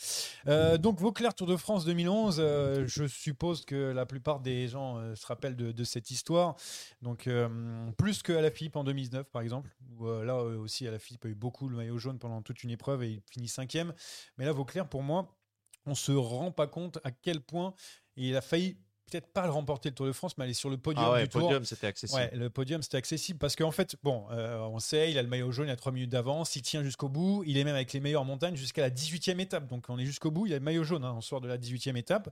Euh, 0.47 0.77
donc, 0.77 0.99
Vauclair 0.99 1.33
Tour 1.33 1.47
de 1.47 1.55
France 1.55 1.85
2011, 1.85 2.37
euh, 2.39 2.85
je 2.87 3.05
suppose 3.07 3.65
que 3.65 3.91
la 3.91 4.05
plupart 4.05 4.39
des 4.39 4.67
gens 4.67 4.97
euh, 4.97 5.15
se 5.15 5.25
rappellent 5.25 5.55
de, 5.55 5.83
cette 5.83 6.11
histoire. 6.11 6.55
Donc, 7.01 7.27
euh, 7.27 7.91
plus 7.97 8.23
que 8.23 8.33
la 8.33 8.51
Philippe 8.51 8.75
en 8.75 8.83
2019, 8.83 9.29
par 9.29 9.41
exemple, 9.41 9.69
là 9.99 10.37
aussi, 10.37 10.85
la 10.85 10.99
Philippe 10.99 11.25
a 11.25 11.29
eu 11.29 11.35
beaucoup 11.35 11.69
le 11.69 11.77
maillot 11.77 11.97
jaune 11.97 12.19
pendant 12.19 12.41
toute 12.41 12.63
une 12.63 12.71
épreuve 12.71 13.03
et 13.03 13.09
il 13.11 13.21
finit 13.31 13.47
5e. 13.47 13.91
Mais 14.37 14.45
là, 14.45 14.51
Vauclair, 14.51 14.87
pour 14.87 15.03
moi, 15.03 15.37
on 15.85 15.95
se 15.95 16.11
rend 16.11 16.51
pas 16.51 16.67
compte 16.67 16.99
à 17.03 17.11
quel 17.11 17.41
point 17.41 17.73
il 18.15 18.35
a 18.35 18.41
failli 18.41 18.77
peut-être 19.09 19.27
pas 19.27 19.45
le 19.45 19.51
remporter 19.51 19.89
le 19.89 19.95
Tour 19.95 20.05
de 20.07 20.11
France, 20.11 20.37
mais 20.37 20.45
aller 20.45 20.53
sur 20.53 20.69
le 20.69 20.77
podium 20.77 21.05
Ah 21.07 21.11
ouais, 21.13 21.23
du 21.23 21.29
Tour. 21.29 21.41
podium, 21.41 21.63
c'était 21.65 21.87
accessible. 21.87 22.19
Ouais, 22.19 22.31
le 22.33 22.49
podium 22.49 22.81
c'était 22.81 22.97
accessible 22.97 23.39
parce 23.39 23.55
qu'en 23.55 23.71
fait, 23.71 23.95
bon, 24.03 24.25
euh, 24.31 24.59
on 24.61 24.79
sait, 24.79 25.11
il 25.11 25.17
a 25.17 25.21
le 25.21 25.27
maillot 25.27 25.51
jaune, 25.51 25.67
il 25.67 25.71
a 25.71 25.75
3 25.75 25.91
minutes 25.91 26.09
d'avance, 26.09 26.55
il 26.55 26.61
tient 26.61 26.83
jusqu'au 26.83 27.09
bout, 27.09 27.43
il 27.45 27.57
est 27.57 27.63
même 27.63 27.75
avec 27.75 27.93
les 27.93 27.99
meilleures 27.99 28.25
montagnes 28.25 28.55
jusqu'à 28.55 28.81
la 28.81 28.89
18e 28.89 29.39
étape. 29.39 29.67
Donc 29.67 29.85
on 29.89 29.97
est 29.99 30.05
jusqu'au 30.05 30.31
bout, 30.31 30.47
il 30.47 30.53
a 30.53 30.57
le 30.57 30.63
maillot 30.63 30.83
jaune, 30.83 31.03
hein, 31.05 31.13
on 31.15 31.21
sort 31.21 31.41
de 31.41 31.47
la 31.47 31.57
18e 31.57 31.95
étape. 31.97 32.29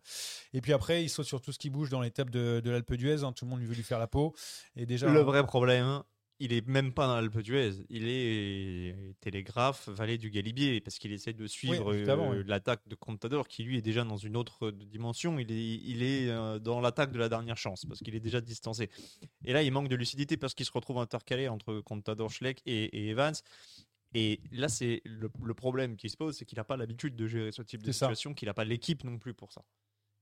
Et 0.53 0.61
puis 0.61 0.73
après, 0.73 1.03
il 1.03 1.09
saute 1.09 1.25
sur 1.25 1.41
tout 1.41 1.51
ce 1.51 1.59
qui 1.59 1.69
bouge 1.69 1.89
dans 1.89 2.01
l'étape 2.01 2.29
de, 2.29 2.61
de 2.63 2.69
l'Alpe 2.71 2.93
d'Huez, 2.95 3.23
hein, 3.23 3.31
tout 3.33 3.45
le 3.45 3.51
monde 3.51 3.61
veut 3.61 3.73
lui 3.75 3.83
faire 3.83 3.99
la 3.99 4.07
peau. 4.07 4.33
Et 4.75 4.85
déjà, 4.85 5.07
Le 5.07 5.19
vrai 5.21 5.45
problème, 5.45 6.01
il 6.39 6.51
est 6.53 6.67
même 6.67 6.91
pas 6.93 7.07
dans 7.07 7.15
l'Alpe 7.15 7.39
d'Huez. 7.39 7.85
Il 7.89 8.07
est 8.07 8.95
télégraphe, 9.23 9.87
vallée 9.87 10.17
du 10.17 10.29
Galibier, 10.29 10.81
parce 10.81 10.99
qu'il 10.99 11.13
essaie 11.13 11.31
de 11.31 11.47
suivre 11.47 11.93
euh, 11.93 12.43
l'attaque 12.45 12.81
de 12.87 12.95
Contador, 12.95 13.47
qui 13.47 13.63
lui 13.63 13.77
est 13.77 13.81
déjà 13.81 14.03
dans 14.03 14.17
une 14.17 14.35
autre 14.35 14.71
dimension. 14.71 15.39
Il 15.39 15.49
est, 15.49 15.75
il 15.75 16.03
est 16.03 16.29
euh, 16.29 16.59
dans 16.59 16.81
l'attaque 16.81 17.13
de 17.13 17.19
la 17.19 17.29
dernière 17.29 17.55
chance, 17.57 17.85
parce 17.85 18.01
qu'il 18.01 18.15
est 18.15 18.19
déjà 18.19 18.41
distancé. 18.41 18.89
Et 19.45 19.53
là, 19.53 19.63
il 19.63 19.71
manque 19.71 19.87
de 19.87 19.95
lucidité 19.95 20.35
parce 20.35 20.53
qu'il 20.53 20.65
se 20.65 20.71
retrouve 20.73 20.97
intercalé 20.97 21.47
entre 21.47 21.79
Contador, 21.79 22.29
Schleck 22.29 22.61
et, 22.65 22.83
et 22.83 23.09
Evans. 23.09 23.33
Et 24.13 24.41
là, 24.51 24.67
c'est 24.67 25.01
le, 25.05 25.31
le 25.41 25.53
problème 25.53 25.95
qui 25.95 26.09
se 26.09 26.17
pose, 26.17 26.35
c'est 26.37 26.45
qu'il 26.45 26.57
n'a 26.57 26.65
pas 26.65 26.77
l'habitude 26.77 27.15
de 27.15 27.25
gérer 27.25 27.51
ce 27.51 27.61
type 27.61 27.81
de 27.81 27.91
situation, 27.91 28.33
qu'il 28.33 28.47
n'a 28.47 28.53
pas 28.53 28.65
l'équipe 28.65 29.03
non 29.05 29.17
plus 29.17 29.33
pour 29.33 29.53
ça. 29.53 29.63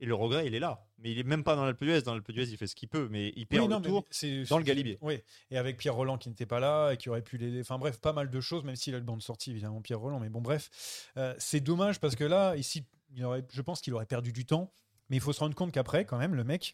Et 0.02 0.06
le 0.06 0.16
regret, 0.16 0.48
il 0.48 0.56
est 0.56 0.60
là. 0.60 0.84
Mais 0.98 1.12
il 1.12 1.20
est 1.20 1.24
même 1.24 1.44
pas 1.44 1.56
dans 1.56 1.64
l'Alpe 1.64 1.84
d'Huez. 1.84 2.02
Dans 2.02 2.14
l'Alpe 2.14 2.32
d'Huez, 2.32 2.50
il 2.50 2.58
fait 2.58 2.66
ce 2.68 2.76
qu'il 2.76 2.90
peut, 2.90 3.08
mais 3.10 3.32
il 3.36 3.46
perd 3.46 3.64
Oui, 3.64 3.70
non, 3.70 3.78
le 3.80 3.86
tour. 3.86 4.06
c'est- 4.10 4.50
dans 4.50 4.58
le 4.58 4.64
Galibier. 4.64 4.98
Oui, 5.02 5.20
et 5.52 5.58
avec 5.58 5.78
Pierre 5.78 5.94
Roland 5.96 6.18
qui 6.18 6.28
n'était 6.30 6.46
pas 6.48 6.60
là 6.60 6.92
et 6.92 6.98
qui 6.98 7.10
aurait 7.10 7.22
pu 7.22 7.38
l'aider. 7.38 7.62
Enfin 7.62 7.78
bref, 7.78 8.00
pas 8.02 8.12
mal 8.12 8.30
de 8.32 8.42
choses, 8.42 8.64
même 8.64 8.76
s'il 8.76 8.96
a 8.96 8.98
le 8.98 9.04
banc 9.06 9.16
de 9.16 9.22
sortie, 9.22 9.52
évidemment, 9.52 9.80
Pierre 9.82 10.00
Roland. 10.00 10.20
Mais 10.20 10.30
bon, 10.30 10.42
bref, 10.42 11.08
Euh, 11.18 11.34
c'est 11.38 11.60
dommage 11.62 12.00
parce 12.00 12.16
que 12.16 12.24
là, 12.24 12.56
ici, 12.56 12.84
il 13.16 13.24
aurait, 13.24 13.46
je 13.54 13.62
pense 13.62 13.80
qu'il 13.82 13.94
aurait 13.94 14.06
perdu 14.08 14.34
du 14.34 14.46
temps. 14.46 14.74
Mais 15.10 15.18
il 15.18 15.20
faut 15.22 15.34
se 15.34 15.40
rendre 15.42 15.54
compte 15.56 15.72
qu'après, 15.72 16.04
quand 16.06 16.18
même, 16.18 16.34
le 16.36 16.44
mec, 16.44 16.74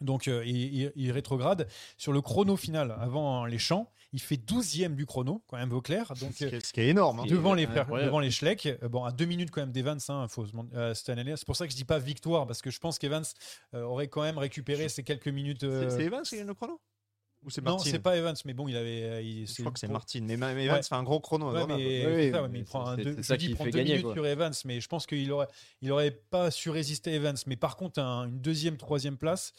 donc 0.00 0.28
euh, 0.28 0.44
il, 0.46 0.56
il- 0.74 0.92
il 0.96 1.12
rétrograde 1.12 1.68
sur 1.96 2.12
le 2.12 2.20
chrono 2.20 2.56
final 2.56 2.94
avant 3.00 3.44
les 3.46 3.58
champs. 3.58 3.90
Il 4.14 4.20
fait 4.22 4.36
12e 4.36 4.94
du 4.94 5.04
chrono, 5.04 5.42
quand 5.48 5.58
même, 5.58 5.68
Vauclair. 5.68 6.08
Donc, 6.18 6.32
Ce 6.32 6.44
euh, 6.44 6.48
qui 6.48 6.54
est, 6.56 6.64
ce 6.66 6.72
qui 6.72 6.80
est 6.80 6.88
énorme. 6.88 7.20
hein. 7.20 7.24
devant 7.26 7.52
les, 7.52 7.66
Ouais, 7.66 8.04
devant 8.06 8.20
les 8.20 8.30
Schleck, 8.30 8.64
euh, 8.64 8.88
bon, 8.88 9.04
à 9.04 9.12
deux 9.12 9.26
minutes 9.26 9.50
quand 9.50 9.60
même 9.60 9.70
d'Evans, 9.70 9.98
hein, 10.08 10.26
faut 10.28 10.46
se 10.46 10.52
demander- 10.52 10.74
euh. 10.74 10.94
C'est 10.94 11.44
pour 11.44 11.56
ça 11.56 11.66
que 11.66 11.72
je 11.72 11.76
dis 11.76 11.84
pas 11.84 11.98
victoire, 11.98 12.46
parce 12.46 12.62
que 12.62 12.70
je 12.70 12.78
pense 12.78 12.98
qu'Evans 12.98 13.20
euh, 13.74 13.82
aurait 13.82 14.08
quand 14.08 14.22
même 14.22 14.38
récupéré 14.38 14.88
ces 14.88 15.02
quelques 15.02 15.28
minutes. 15.28 15.62
euh, 15.64 15.90
C'est 15.90 15.96
c'est 15.98 16.04
Evans 16.04 16.22
qui 16.22 16.36
gagne 16.38 16.46
le 16.46 16.54
chrono? 16.54 16.80
Ou 17.44 17.50
c'est 17.50 17.60
non, 17.64 17.72
Martin 17.76 17.90
c'est 17.90 17.98
pas 18.00 18.16
Evans, 18.16 18.34
mais 18.44 18.52
bon, 18.52 18.66
il 18.68 18.76
avait. 18.76 19.02
euh, 19.04 19.22
il- 19.22 19.46
Je 19.46 19.54
crois 19.62 19.70
que 19.72 19.78
c'est 19.78 19.86
Martin. 19.88 20.20
Mais, 20.22 20.36
mais 20.36 20.64
Evans 20.64 20.76
Ouais. 20.76 20.82
fait 20.82 20.94
un 20.94 21.02
gros 21.04 21.20
chrono. 21.20 21.46
Ouais, 21.46 21.52
Grenoble. 21.60 21.80
mais, 21.80 21.86
Oui, 21.86 22.00
c'est 22.02 22.06
oui, 22.26 22.30
ça, 22.32 22.36
ouais, 22.42 22.48
mais 22.48 22.52
mais 22.54 22.58
il 22.60 22.64
prend 22.64 22.86
un 22.86 22.96
deux, 22.96 23.12
c'est 23.12 23.16
je 23.18 23.22
ça 23.22 23.36
dis, 23.36 23.44
qui 23.46 23.50
il 23.52 23.54
prend 23.54 23.64
fait 23.64 23.70
deux 23.70 23.78
gagner, 23.78 23.90
minutes 23.92 24.04
quoi. 24.06 24.14
sur 24.14 24.26
Evans, 24.26 24.52
mais 24.64 24.80
je 24.80 24.88
pense 24.88 25.06
qu'il 25.06 25.30
aurait, 25.32 25.46
il 25.80 25.92
aurait 25.92 26.10
pas 26.10 26.50
su 26.50 26.68
résister 26.70 27.14
Evans. 27.14 27.36
Mais 27.46 27.56
par 27.56 27.76
contre, 27.76 28.00
un- 28.00 28.26
une 28.26 28.40
deuxième, 28.40 28.76
troisième 28.76 29.16
place, 29.16 29.52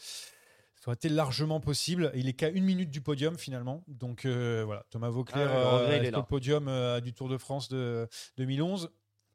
ça 0.75 0.89
aurait 0.89 0.95
été 0.95 1.09
largement 1.09 1.59
possible. 1.59 2.11
Il 2.15 2.27
est 2.27 2.33
qu'à 2.33 2.49
une 2.49 2.63
minute 2.65 2.89
du 2.91 3.01
podium 3.01 3.37
finalement. 3.37 3.83
Donc 3.87 4.25
euh, 4.25 4.63
voilà, 4.65 4.85
Thomas 4.89 5.09
Vauclair, 5.09 5.49
Ah 5.49 5.83
il 5.87 6.03
est 6.05 6.07
est 6.07 6.11
là. 6.11 6.19
au 6.19 6.23
podium 6.23 6.67
euh, 6.67 6.99
du 7.01 7.13
Tour 7.13 7.29
de 7.29 7.37
France 7.37 7.69
de 7.69 8.07
2011. 8.37 8.89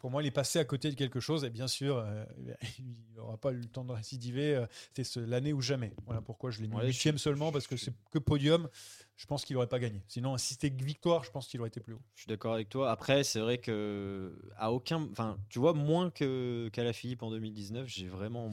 Pour 0.05 0.11
moi, 0.11 0.23
il 0.23 0.27
est 0.27 0.31
passé 0.31 0.59
à 0.59 0.67
côté 0.67 0.90
de 0.90 0.97
quelque 0.97 1.19
chose. 1.19 1.45
Et 1.45 1.49
bien 1.49 1.67
sûr, 1.67 1.97
euh, 1.97 2.27
il 2.79 2.95
n'aura 3.17 3.38
pas 3.38 3.53
eu 3.53 3.57
le 3.57 3.64
temps 3.64 3.87
de 3.87 3.93
récidiver. 3.93 4.55
euh, 4.55 4.67
C'était 4.88 5.03
ce- 5.03 5.19
l'année 5.19 5.55
ou 5.55 5.62
jamais. 5.62 5.95
Voilà 6.05 6.21
pourquoi 6.21 6.51
je 6.51 6.61
l'ai 6.61 6.69
mis 6.69 6.77
Ouais, 6.77 6.85
huitième 6.88 7.17
seulement, 7.17 7.51
parce 7.51 7.67
que 7.67 7.79
c'est 7.79 7.95
que 8.11 8.19
podium. 8.19 8.69
Je 9.17 9.25
pense 9.25 9.47
qu'il 9.47 9.55
n'aurait 9.55 9.67
pas 9.67 9.79
gagné. 9.79 10.03
Sinon, 10.07 10.37
si 10.37 10.53
c'était 10.53 10.69
victoire, 10.69 11.25
je 11.25 11.31
pense 11.31 11.47
qu'il 11.47 11.59
aurait 11.61 11.69
été 11.69 11.81
plus 11.81 11.95
haut. 11.95 12.03
Je 12.17 12.21
suis 12.21 12.29
d'accord 12.29 12.53
avec 12.53 12.69
toi. 12.69 12.90
Après, 12.90 13.25
c'est 13.25 13.40
vrai 13.40 13.57
que 13.57 14.38
à 14.59 14.73
aucun, 14.73 15.09
enfin, 15.11 15.38
tu 15.49 15.59
vois, 15.59 15.73
moins 15.73 16.11
que 16.11 16.69
qu'à 16.75 16.85
la 16.85 16.93
Philippe 16.93 17.23
en 17.23 17.31
2019, 17.31 17.88
j'ai 17.88 18.07
vraiment, 18.07 18.51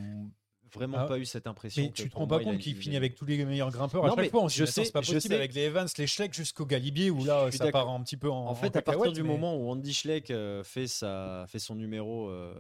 vraiment 0.74 0.98
Ah, 1.00 1.06
pas 1.06 1.18
eu 1.20 1.26
cette 1.26 1.48
impression. 1.48 1.82
Mais 1.84 1.90
que 1.90 1.94
tu 1.96 2.10
te 2.10 2.16
rends 2.16 2.28
pas 2.28 2.40
compte 2.40 2.58
qu'il 2.60 2.76
finit 2.76 2.96
avec 2.96 3.16
tous 3.16 3.26
les 3.26 3.44
meilleurs 3.46 3.72
grimpeurs 3.72 4.04
à 4.06 4.08
Non, 4.08 4.16
chaque 4.16 4.26
mais 4.26 4.30
fois. 4.30 4.44
On 4.44 4.48
je 4.48 4.66
sais- 4.66 4.86
c'est 4.86 4.92
pas 4.92 5.02
je 5.02 5.14
possible 5.14 5.34
sais. 5.34 5.36
avec 5.36 5.54
les 5.54 5.62
Evans, 5.64 5.88
les 5.98 6.08
Schleck 6.08 6.34
jusqu'au 6.34 6.66
Galibier 6.66 7.10
où 7.10 7.24
là 7.26 7.50
Je 7.50 7.58
ça 7.58 7.72
part 7.72 7.90
un 7.90 8.02
petit 8.04 8.18
peu 8.18 8.30
en. 8.30 8.48
En 8.48 8.56
fait, 8.56 8.76
à 8.76 8.82
partir 8.82 9.12
du 9.12 9.24
mais- 9.24 9.30
moment 9.30 9.56
où 9.58 9.70
Andy 9.70 9.94
Schleck 9.94 10.32
euh, 10.32 10.64
fait, 10.64 10.88
sa, 10.88 11.46
fait 11.48 11.60
son 11.60 11.76
numéro 11.76 12.30
euh, 12.30 12.54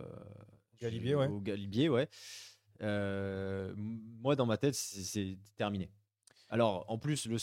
Galibier, 0.81 1.15
ouais. 1.15 1.27
au 1.27 1.39
Galibier, 1.39 1.89
ouais, 1.89 2.07
euh, 2.81 3.73
moi 3.77 4.35
dans 4.35 4.45
ma 4.45 4.57
tête, 4.57 4.75
c'est 4.75 5.37
terminé. 5.57 5.89
Alors, 6.49 6.83
en 6.89 6.97
plus, 6.97 7.27
le, 7.27 7.37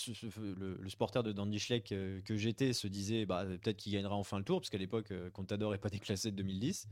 le, 0.54 0.76
le 0.83 0.88
supporter 0.90 1.22
de 1.22 1.33
Dandy 1.33 1.59
Schleck 1.59 1.92
euh, 1.92 2.20
que 2.26 2.37
j'étais 2.37 2.74
se 2.74 2.87
disait 2.87 3.24
bah, 3.24 3.46
peut-être 3.46 3.78
qu'il 3.78 3.92
gagnera 3.94 4.14
enfin 4.16 4.37
le 4.38 4.44
tour, 4.44 4.61
parce 4.61 4.68
qu'à 4.68 4.76
l'époque, 4.76 5.12
Contador 5.33 5.72
n'est 5.72 5.78
pas 5.78 5.88
déclassé 5.88 6.31
de 6.31 6.37
2010. 6.37 6.88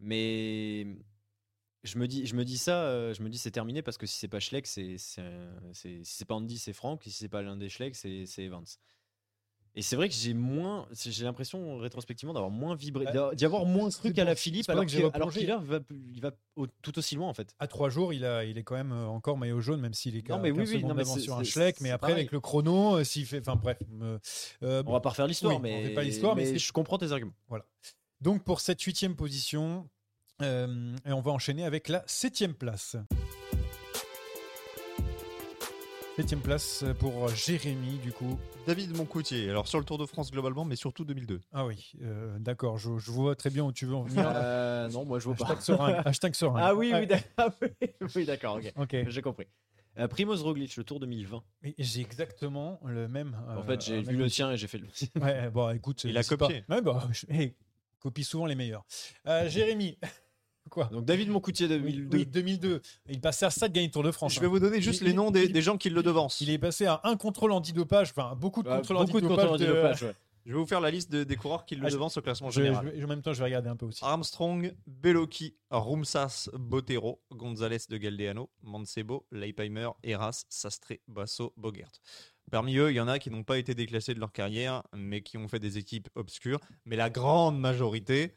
Mais 0.00 0.86
je 1.84 1.98
me 1.98 2.08
dis, 2.08 2.26
je 2.26 2.34
me 2.34 2.44
dis 2.44 2.58
ça, 2.58 2.82
euh, 2.84 3.14
je 3.14 3.22
me 3.22 3.28
dis 3.28 3.38
c'est 3.38 3.50
terminé 3.50 3.82
parce 3.82 3.96
que 3.98 4.06
si 4.06 4.18
c'est 4.18 4.28
pas 4.28 4.40
Schleck, 4.40 4.66
c'est, 4.66 4.96
si 4.98 5.20
c'est 6.04 6.24
pas 6.24 6.34
Andy, 6.34 6.58
c'est 6.58 6.72
Franck. 6.72 7.02
Si 7.04 7.10
c'est 7.10 7.28
pas 7.28 7.42
l'un 7.42 7.56
des 7.56 7.68
Schleck, 7.68 7.94
c'est, 7.94 8.26
c'est 8.26 8.44
Evans. 8.44 8.64
Et 9.76 9.82
c'est 9.82 9.96
vrai 9.96 10.08
que 10.08 10.14
j'ai 10.14 10.34
moins, 10.34 10.86
j'ai 11.04 11.24
l'impression 11.24 11.78
rétrospectivement 11.78 12.32
d'avoir 12.32 12.52
moins 12.52 12.76
vibré, 12.76 13.06
d'avoir- 13.06 13.34
d'y 13.34 13.44
avoir 13.44 13.66
moins 13.66 13.90
cru 13.90 14.10
pour- 14.10 14.14
qu'à 14.14 14.24
la 14.24 14.36
Philippe, 14.36 14.70
alors, 14.70 14.86
qu'il 14.86 15.04
a- 15.50 15.58
va, 15.58 15.80
il 15.90 16.20
va 16.20 16.30
au- 16.54 16.68
tout 16.80 16.96
aussi 16.96 17.16
loin 17.16 17.28
en 17.28 17.34
fait. 17.34 17.56
À 17.58 17.66
trois 17.66 17.90
jours, 17.90 18.12
il, 18.12 18.24
a, 18.24 18.44
il 18.44 18.56
est 18.56 18.62
quand 18.62 18.76
même 18.76 18.92
euh, 18.92 19.06
encore 19.06 19.36
maillot 19.36 19.60
jaune, 19.60 19.80
même 19.80 19.92
s'il 19.92 20.14
est 20.14 20.18
mais 20.18 20.22
15 20.28 20.36
oui, 20.44 20.50
oui, 20.52 20.84
mais 20.94 21.04
sur 21.04 21.36
un 21.36 21.42
Schleck. 21.42 21.80
Mais 21.80 21.90
après, 21.90 22.10
pareil. 22.10 22.20
avec 22.22 22.30
le 22.30 22.38
chrono, 22.38 22.98
euh, 22.98 23.02
s'il 23.04 23.26
fait. 23.26 23.40
Enfin 23.40 23.56
bref. 23.56 23.78
euh, 24.62 24.82
On 24.86 24.92
va 24.92 25.00
pas 25.00 25.08
refaire 25.10 25.26
l'histoire, 25.26 25.54
oui, 25.54 25.58
on 25.58 25.62
mais, 25.62 25.88
fait 25.88 25.94
pas 25.94 26.04
l'histoire, 26.04 26.36
mais 26.36 26.46
c'est- 26.46 26.58
je 26.58 26.72
comprends 26.72 26.98
tes 26.98 27.10
arguments. 27.10 27.34
Donc 28.20 28.44
pour 28.44 28.60
cette 28.60 28.80
huitième 28.80 29.16
position, 29.16 29.90
euh, 30.42 30.96
et 31.06 31.12
on 31.12 31.20
va 31.20 31.32
enchaîner 31.32 31.64
avec 31.64 31.88
la 31.88 32.02
septième 32.06 32.54
place. 32.54 32.96
Septième 36.16 36.40
place 36.40 36.84
pour 37.00 37.28
Jérémy, 37.30 37.98
du 37.98 38.12
coup. 38.12 38.38
David 38.68 38.96
Moncoutier. 38.96 39.50
Alors 39.50 39.66
sur 39.66 39.80
le 39.80 39.84
Tour 39.84 39.98
de 39.98 40.06
France 40.06 40.30
globalement, 40.30 40.64
mais 40.64 40.76
surtout 40.76 41.04
2002. 41.04 41.40
Ah 41.52 41.66
oui, 41.66 41.92
euh, 42.02 42.38
d'accord, 42.38 42.78
je, 42.78 42.98
je 42.98 43.10
vois 43.10 43.34
très 43.34 43.50
bien 43.50 43.64
où 43.64 43.72
tu 43.72 43.84
veux 43.84 43.96
en 43.96 44.04
venir. 44.04 44.24
Euh, 44.32 44.88
non, 44.90 45.04
moi 45.04 45.18
je 45.18 45.24
vois 45.24 45.34
pas. 45.34 45.44
Hashtag 45.52 45.60
seringue. 45.60 46.02
Hashtag 46.04 46.34
seringue. 46.34 46.62
Ah 46.62 46.74
oui, 46.74 46.92
oui, 46.94 47.06
d'accord. 47.08 47.26
Ah 47.36 47.48
oui, 48.14 48.24
d'accord, 48.24 48.56
ok. 48.56 48.72
Ok. 48.76 48.96
J'ai 49.08 49.22
compris. 49.22 49.46
Euh, 49.98 50.08
Primoz 50.08 50.42
Roglic, 50.42 50.76
le 50.76 50.84
Tour 50.84 51.00
2020. 51.00 51.42
Mais 51.62 51.74
J'ai 51.78 52.00
exactement 52.00 52.80
le 52.84 53.06
même. 53.08 53.36
en 53.48 53.58
euh, 53.58 53.62
fait, 53.62 53.80
j'ai 53.80 54.02
vu 54.02 54.16
le 54.16 54.28
tien 54.28 54.52
et 54.52 54.56
j'ai 54.56 54.66
fait 54.66 54.78
le 54.78 54.86
Ouais, 55.20 55.50
bon, 55.50 55.70
écoute, 55.70 56.04
Il 56.04 56.16
a 56.16 56.24
copié. 56.24 56.62
Pas... 56.62 56.76
Ouais, 56.76 56.82
bah, 56.82 57.08
je... 57.12 57.26
hey, 57.28 57.54
copie 58.00 58.24
souvent 58.24 58.46
les 58.46 58.54
meilleurs. 58.56 58.84
Euh, 59.26 59.48
Jérémy, 59.48 59.98
quoi? 60.70 60.84
Donc 60.86 61.04
David 61.04 61.28
Moncoutier 61.30 61.66
oui, 61.66 61.78
2002. 61.92 62.16
oui, 62.18 62.26
2002. 62.26 62.82
Il 63.08 63.20
passait 63.20 63.46
à 63.46 63.50
ça 63.50 63.68
de 63.68 63.72
gagner 63.74 63.86
le 63.88 63.92
Tour 63.92 64.02
de 64.02 64.10
France. 64.10 64.32
Je 64.34 64.40
vais 64.40 64.46
hein. 64.46 64.48
vous 64.50 64.58
donner 64.60 64.80
juste 64.80 65.00
Il- 65.00 65.04
les 65.04 65.10
il- 65.10 65.16
noms 65.16 65.30
des, 65.30 65.44
il- 65.44 65.52
des 65.52 65.62
gens 65.62 65.76
qui 65.76 65.90
le 65.90 66.02
devancent. 66.02 66.40
Il 66.40 66.50
est 66.50 66.58
passé 66.58 66.86
à 66.86 67.00
un 67.04 67.16
contrôle 67.16 67.52
antidopage, 67.52 68.10
enfin 68.10 68.34
beaucoup 68.34 68.62
de 68.62 68.68
Ah, 68.68 68.76
contrôles 68.78 69.06
beaucoup 69.06 69.20
de 69.20 69.26
antidopage. 69.26 70.02
ouais. 70.02 70.14
Je 70.46 70.52
vais 70.52 70.58
vous 70.58 70.66
faire 70.66 70.82
la 70.82 70.90
liste 70.90 71.10
de- 71.10 71.24
des 71.24 71.36
coureurs 71.36 71.64
qui 71.64 71.74
le 71.74 71.86
Ah, 71.86 71.90
devancent 71.90 72.18
au 72.18 72.20
classement 72.20 72.50
Je- 72.50 72.60
général. 72.62 72.92
je- 72.94 73.02
en 73.02 73.08
même 73.08 73.22
temps, 73.22 73.32
je 73.32 73.38
vais 73.38 73.44
regarder 73.46 73.70
un 73.70 73.76
peu 73.76 73.86
aussi. 73.86 74.04
Armstrong, 74.04 74.74
Bellocchi, 74.86 75.56
Rumsas, 75.70 76.50
Botero, 76.52 77.22
González 77.32 77.78
de 77.88 77.96
Galdeano, 77.96 78.50
Mancebo, 78.62 79.26
Leipheimer, 79.32 79.88
Eras, 80.02 80.44
Sastre, 80.50 80.94
Basso, 81.08 81.54
Bogert. 81.56 81.90
Parmi 82.50 82.76
eux, 82.76 82.90
il 82.90 82.94
y 82.96 83.00
en 83.00 83.08
a 83.08 83.18
qui 83.18 83.30
n'ont 83.30 83.42
pas 83.42 83.56
été 83.56 83.74
déclassés 83.74 84.12
de 84.12 84.20
leur 84.20 84.32
carrière, 84.32 84.82
mais 84.94 85.22
qui 85.22 85.38
ont 85.38 85.48
fait 85.48 85.60
des 85.60 85.78
équipes 85.78 86.10
obscures. 86.14 86.60
Mais 86.84 86.96
la 86.96 87.08
grande 87.08 87.58
majorité 87.58 88.34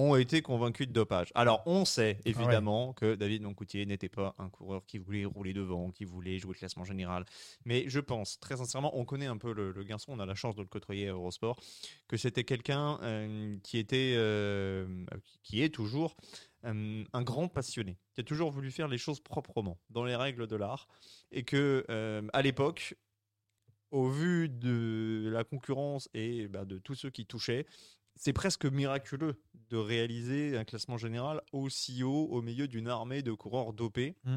ont 0.00 0.16
été 0.16 0.40
convaincus 0.40 0.88
de 0.88 0.92
dopage. 0.92 1.30
Alors, 1.34 1.62
on 1.66 1.84
sait 1.84 2.18
évidemment 2.24 2.92
que 2.94 3.14
David 3.14 3.42
Moncoutier 3.42 3.84
n'était 3.84 4.08
pas 4.08 4.34
un 4.38 4.48
coureur 4.48 4.86
qui 4.86 4.98
voulait 4.98 5.24
rouler 5.24 5.52
devant, 5.52 5.90
qui 5.90 6.04
voulait 6.04 6.38
jouer 6.38 6.54
le 6.54 6.58
classement 6.58 6.84
général. 6.84 7.24
Mais 7.64 7.84
je 7.88 8.00
pense, 8.00 8.40
très 8.40 8.56
sincèrement, 8.56 8.96
on 8.96 9.04
connaît 9.04 9.26
un 9.26 9.36
peu 9.36 9.52
le, 9.52 9.72
le 9.72 9.84
garçon, 9.84 10.12
on 10.12 10.18
a 10.18 10.26
la 10.26 10.34
chance 10.34 10.56
de 10.56 10.62
le 10.62 10.68
côtoyer 10.68 11.08
à 11.08 11.12
Eurosport, 11.12 11.60
que 12.08 12.16
c'était 12.16 12.44
quelqu'un 12.44 12.98
euh, 13.02 13.56
qui 13.62 13.78
était, 13.78 14.14
euh, 14.16 15.04
qui 15.42 15.62
est 15.62 15.68
toujours 15.68 16.16
euh, 16.64 17.04
un 17.12 17.22
grand 17.22 17.48
passionné, 17.48 17.98
qui 18.14 18.20
a 18.20 18.24
toujours 18.24 18.50
voulu 18.50 18.70
faire 18.70 18.88
les 18.88 18.98
choses 18.98 19.20
proprement, 19.20 19.78
dans 19.90 20.04
les 20.04 20.16
règles 20.16 20.46
de 20.46 20.56
l'art, 20.56 20.88
et 21.30 21.42
que 21.42 21.84
euh, 21.90 22.22
à 22.32 22.42
l'époque, 22.42 22.94
au 23.90 24.08
vu 24.08 24.48
de 24.48 25.28
la 25.32 25.44
concurrence 25.44 26.08
et 26.14 26.48
bah, 26.48 26.64
de 26.64 26.78
tous 26.78 26.94
ceux 26.94 27.10
qui 27.10 27.26
touchaient, 27.26 27.66
c'est 28.20 28.34
presque 28.34 28.66
miraculeux 28.66 29.42
de 29.70 29.76
réaliser 29.78 30.56
un 30.56 30.64
classement 30.64 30.98
général 30.98 31.40
aussi 31.52 32.02
haut 32.02 32.28
au 32.30 32.42
milieu 32.42 32.68
d'une 32.68 32.86
armée 32.86 33.22
de 33.22 33.32
coureurs 33.32 33.72
dopés. 33.72 34.14
Mm. 34.24 34.36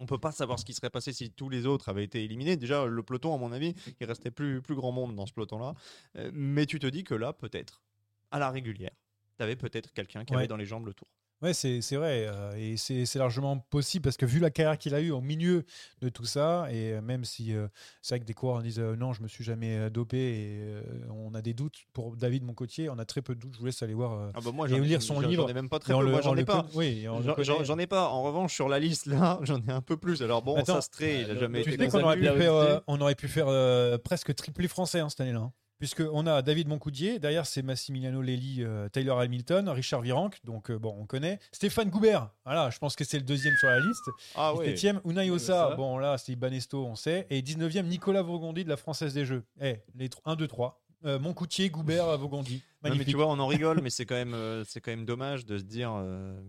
On 0.00 0.06
peut 0.06 0.18
pas 0.18 0.30
savoir 0.32 0.58
ce 0.58 0.64
qui 0.64 0.74
serait 0.74 0.90
passé 0.90 1.12
si 1.12 1.30
tous 1.30 1.48
les 1.48 1.64
autres 1.66 1.88
avaient 1.88 2.04
été 2.04 2.22
éliminés. 2.22 2.56
Déjà, 2.56 2.84
le 2.84 3.02
peloton, 3.02 3.34
à 3.34 3.38
mon 3.38 3.50
avis, 3.52 3.74
il 4.00 4.06
restait 4.06 4.30
plus, 4.30 4.60
plus 4.60 4.74
grand 4.74 4.92
monde 4.92 5.14
dans 5.16 5.24
ce 5.24 5.32
peloton-là. 5.32 5.74
Euh, 6.16 6.30
mais 6.34 6.66
tu 6.66 6.78
te 6.78 6.86
dis 6.86 7.02
que 7.02 7.14
là, 7.14 7.32
peut-être, 7.32 7.82
à 8.30 8.38
la 8.38 8.50
régulière, 8.50 8.90
tu 9.38 9.42
avais 9.42 9.56
peut-être 9.56 9.92
quelqu'un 9.92 10.24
qui 10.24 10.32
Ouais. 10.34 10.40
avait 10.40 10.48
dans 10.48 10.56
les 10.56 10.66
jambes 10.66 10.86
le 10.86 10.94
tour. 10.94 11.08
Ouais, 11.44 11.52
c'est 11.54 11.80
c'est 11.82 11.96
vrai. 11.96 12.24
euh, 12.26 12.54
et 12.56 12.76
c'est 12.78 13.04
c'est 13.04 13.18
largement 13.18 13.58
possible 13.58 14.02
parce 14.02 14.16
que 14.16 14.24
vu 14.24 14.38
la 14.40 14.50
carrière 14.50 14.78
qu'il 14.78 14.94
a 14.94 15.00
eue 15.00 15.10
au 15.10 15.20
milieu 15.20 15.64
de 16.00 16.08
tout 16.08 16.24
ça, 16.24 16.66
et 16.72 16.98
même 17.02 17.24
si 17.26 17.54
euh, 17.54 17.68
c'est 18.00 18.14
vrai 18.14 18.20
que 18.20 18.24
des 18.24 18.32
coureurs 18.32 18.62
disent 18.62 18.78
euh, 18.80 18.96
non, 18.96 19.12
je 19.12 19.22
me 19.22 19.28
suis 19.28 19.44
jamais 19.44 19.90
dopé 19.90 20.16
et 20.16 20.64
on 21.10 21.34
a 21.34 21.42
des 21.42 21.52
doutes 21.52 21.76
pour 21.92 22.16
David 22.16 22.44
Moncotier, 22.44 22.88
on 22.88 22.98
a 22.98 23.04
très 23.04 23.20
peu 23.20 23.34
de 23.34 23.40
doutes. 23.40 23.54
Je 23.54 23.58
vous 23.60 23.66
laisse 23.66 23.82
aller 23.82 23.92
voir. 23.94 24.30
Ah 24.34 24.38
bah 24.42 24.52
moi, 24.52 24.68
Et 24.70 24.80
lire 24.80 25.02
son 25.02 25.20
j'en- 25.20 25.28
livre, 25.28 25.42
J'en 25.42 25.48
ai 25.48 25.54
même 25.54 25.68
pas 25.68 25.78
très 25.78 25.92
peu. 25.92 26.02
le- 26.02 26.10
Moi, 26.12 26.22
j'en 26.22 26.34
ai 26.36 26.44
pas. 26.46 26.66
Oui, 26.74 27.02
J'en- 27.04 27.78
ai 27.78 27.86
pas. 27.86 28.08
En 28.08 28.22
revanche, 28.22 28.54
sur 28.54 28.68
la 28.70 28.78
liste 28.78 29.04
là, 29.06 29.38
j'en 29.42 29.58
ai 29.66 29.70
un 29.70 29.82
peu 29.82 29.98
plus. 29.98 30.22
Alors 30.22 30.40
bon, 30.42 30.56
Attends, 30.56 30.80
ça 30.80 30.88
serait, 30.92 31.20
il 31.22 31.30
a 31.30 31.36
jamais 31.36 31.62
Tu 31.62 31.74
été 31.74 31.84
sais 31.84 31.90
qu'on 31.90 32.04
aurait 32.04 32.16
pu 32.16 32.24
faire, 32.26 32.80
on 32.86 33.00
aurait 33.02 33.14
pu 33.14 33.28
faire 33.28 33.98
presque 34.00 34.34
triplé 34.34 34.66
français 34.66 35.00
hein, 35.00 35.10
cette 35.10 35.20
année-là. 35.20 35.40
hein. 35.40 35.52
Puisqu'on 35.78 36.26
a 36.26 36.40
David 36.40 36.68
Moncoudier, 36.68 37.18
derrière 37.18 37.46
c'est 37.46 37.62
Massimiliano 37.62 38.22
Lely, 38.22 38.62
euh, 38.62 38.88
Taylor 38.88 39.18
Hamilton, 39.18 39.68
Richard 39.68 40.02
Virenque, 40.02 40.38
donc 40.44 40.70
euh, 40.70 40.78
bon, 40.78 40.94
on 40.98 41.04
connaît. 41.04 41.40
Stéphane 41.50 41.90
Goubert, 41.90 42.30
voilà, 42.44 42.70
je 42.70 42.78
pense 42.78 42.94
que 42.94 43.04
c'est 43.04 43.18
le 43.18 43.24
deuxième 43.24 43.56
sur 43.56 43.68
la 43.68 43.80
liste. 43.80 44.10
Ah 44.36 44.54
ouais. 44.54 44.74
7e, 44.74 45.00
Unai 45.04 45.30
Ossa, 45.30 45.74
bon 45.76 45.98
là 45.98 46.16
c'est 46.16 46.36
Banesto, 46.36 46.84
on 46.84 46.94
sait. 46.94 47.26
Et 47.28 47.42
19e, 47.42 47.82
Nicolas 47.82 48.22
Vaugondi 48.22 48.64
de 48.64 48.68
la 48.68 48.76
Française 48.76 49.14
des 49.14 49.24
Jeux. 49.24 49.42
Eh, 49.60 49.76
les 49.96 50.08
1, 50.24 50.36
2, 50.36 50.46
3. 50.46 50.80
Euh, 51.06 51.18
Moncoutier, 51.18 51.68
Goubert, 51.70 52.06
Vaugondi. 52.18 52.62
Non, 52.82 52.94
mais 52.94 53.04
tu 53.04 53.16
vois, 53.16 53.26
on 53.26 53.38
en 53.38 53.46
rigole, 53.46 53.80
mais 53.82 53.90
c'est 53.90 54.06
quand 54.06 54.14
même, 54.14 54.34
euh, 54.34 54.64
c'est 54.64 54.80
quand 54.80 54.92
même 54.92 55.04
dommage 55.04 55.44
de 55.44 55.58
se 55.58 55.64
dire, 55.64 55.92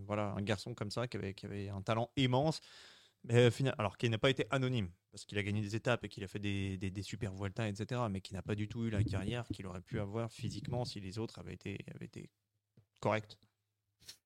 voilà, 0.06 0.34
un 0.36 0.42
garçon 0.42 0.72
comme 0.72 0.90
ça 0.90 1.08
qui 1.08 1.16
avait, 1.16 1.34
qui 1.34 1.46
avait 1.46 1.68
un 1.68 1.82
talent 1.82 2.10
immense, 2.16 2.60
euh, 3.30 3.50
alors 3.78 3.96
qui 3.96 4.08
n'a 4.08 4.18
pas 4.18 4.30
été 4.30 4.46
anonyme 4.50 4.90
parce 5.10 5.24
qu'il 5.24 5.38
a 5.38 5.42
gagné 5.42 5.60
des 5.60 5.74
étapes 5.74 6.04
et 6.04 6.08
qu'il 6.08 6.22
a 6.24 6.28
fait 6.28 6.38
des, 6.38 6.76
des, 6.76 7.02
super 7.02 7.32
Vuelta, 7.34 7.68
etc. 7.68 8.02
Mais 8.10 8.20
qui 8.20 8.34
n'a 8.34 8.42
pas 8.42 8.54
du 8.54 8.68
tout 8.68 8.84
eu 8.84 8.90
la 8.90 9.02
carrière 9.02 9.46
qu'il 9.48 9.66
aurait 9.66 9.80
pu 9.80 9.98
avoir 9.98 10.30
physiquement 10.30 10.84
si 10.84 11.00
les 11.00 11.18
autres 11.18 11.38
avaient 11.38 11.54
été, 11.54 11.78
avaient 11.94 12.06
été 12.06 12.30
corrects. 13.00 13.38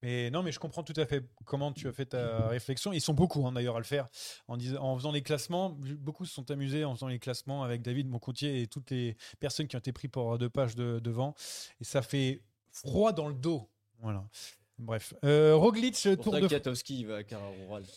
Mais 0.03 0.31
non, 0.31 0.43
mais 0.43 0.53
je 0.53 0.59
comprends 0.59 0.83
tout 0.83 0.95
à 0.97 1.07
fait 1.07 1.25
comment 1.45 1.73
tu 1.73 1.89
as 1.89 1.93
fait 1.93 2.07
ta 2.07 2.49
réflexion. 2.49 2.93
Ils 2.93 3.01
sont 3.01 3.15
beaucoup 3.15 3.47
hein, 3.47 3.53
d'ailleurs 3.53 3.77
à 3.77 3.81
le 3.81 3.85
faire. 3.85 4.09
En, 4.49 4.57
dis- 4.57 4.77
en 4.77 4.97
faisant 4.97 5.13
les 5.13 5.23
classements, 5.23 5.71
beaucoup 5.71 6.25
se 6.25 6.35
sont 6.35 6.51
amusés 6.51 6.85
en 6.85 6.95
faisant 6.95 7.09
les 7.09 7.19
classements 7.19 7.63
avec 7.63 7.83
David 7.83 8.09
Moncoutier 8.09 8.63
et 8.63 8.67
toutes 8.67 8.91
les 8.91 9.17
personnes 9.39 9.69
qui 9.69 9.77
ont 9.77 9.79
été 9.81 9.93
prises 9.93 10.11
pour 10.11 10.39
deux 10.39 10.51
pages 10.51 10.75
de- 10.75 10.99
devant. 10.99 11.35
Et 11.81 11.85
ça 11.85 12.03
fait 12.03 12.43
froid 12.73 13.13
dans 13.13 13.29
le 13.29 13.35
dos. 13.35 13.71
Voilà. 14.01 14.27
Bref. 14.81 15.14
Euh, 15.25 15.55
Roglic, 15.57 15.95
Pour 16.16 16.25
Tour 16.25 16.33
ça 16.33 16.38
de 16.40 16.45
va 16.47 16.49
à. 16.49 16.53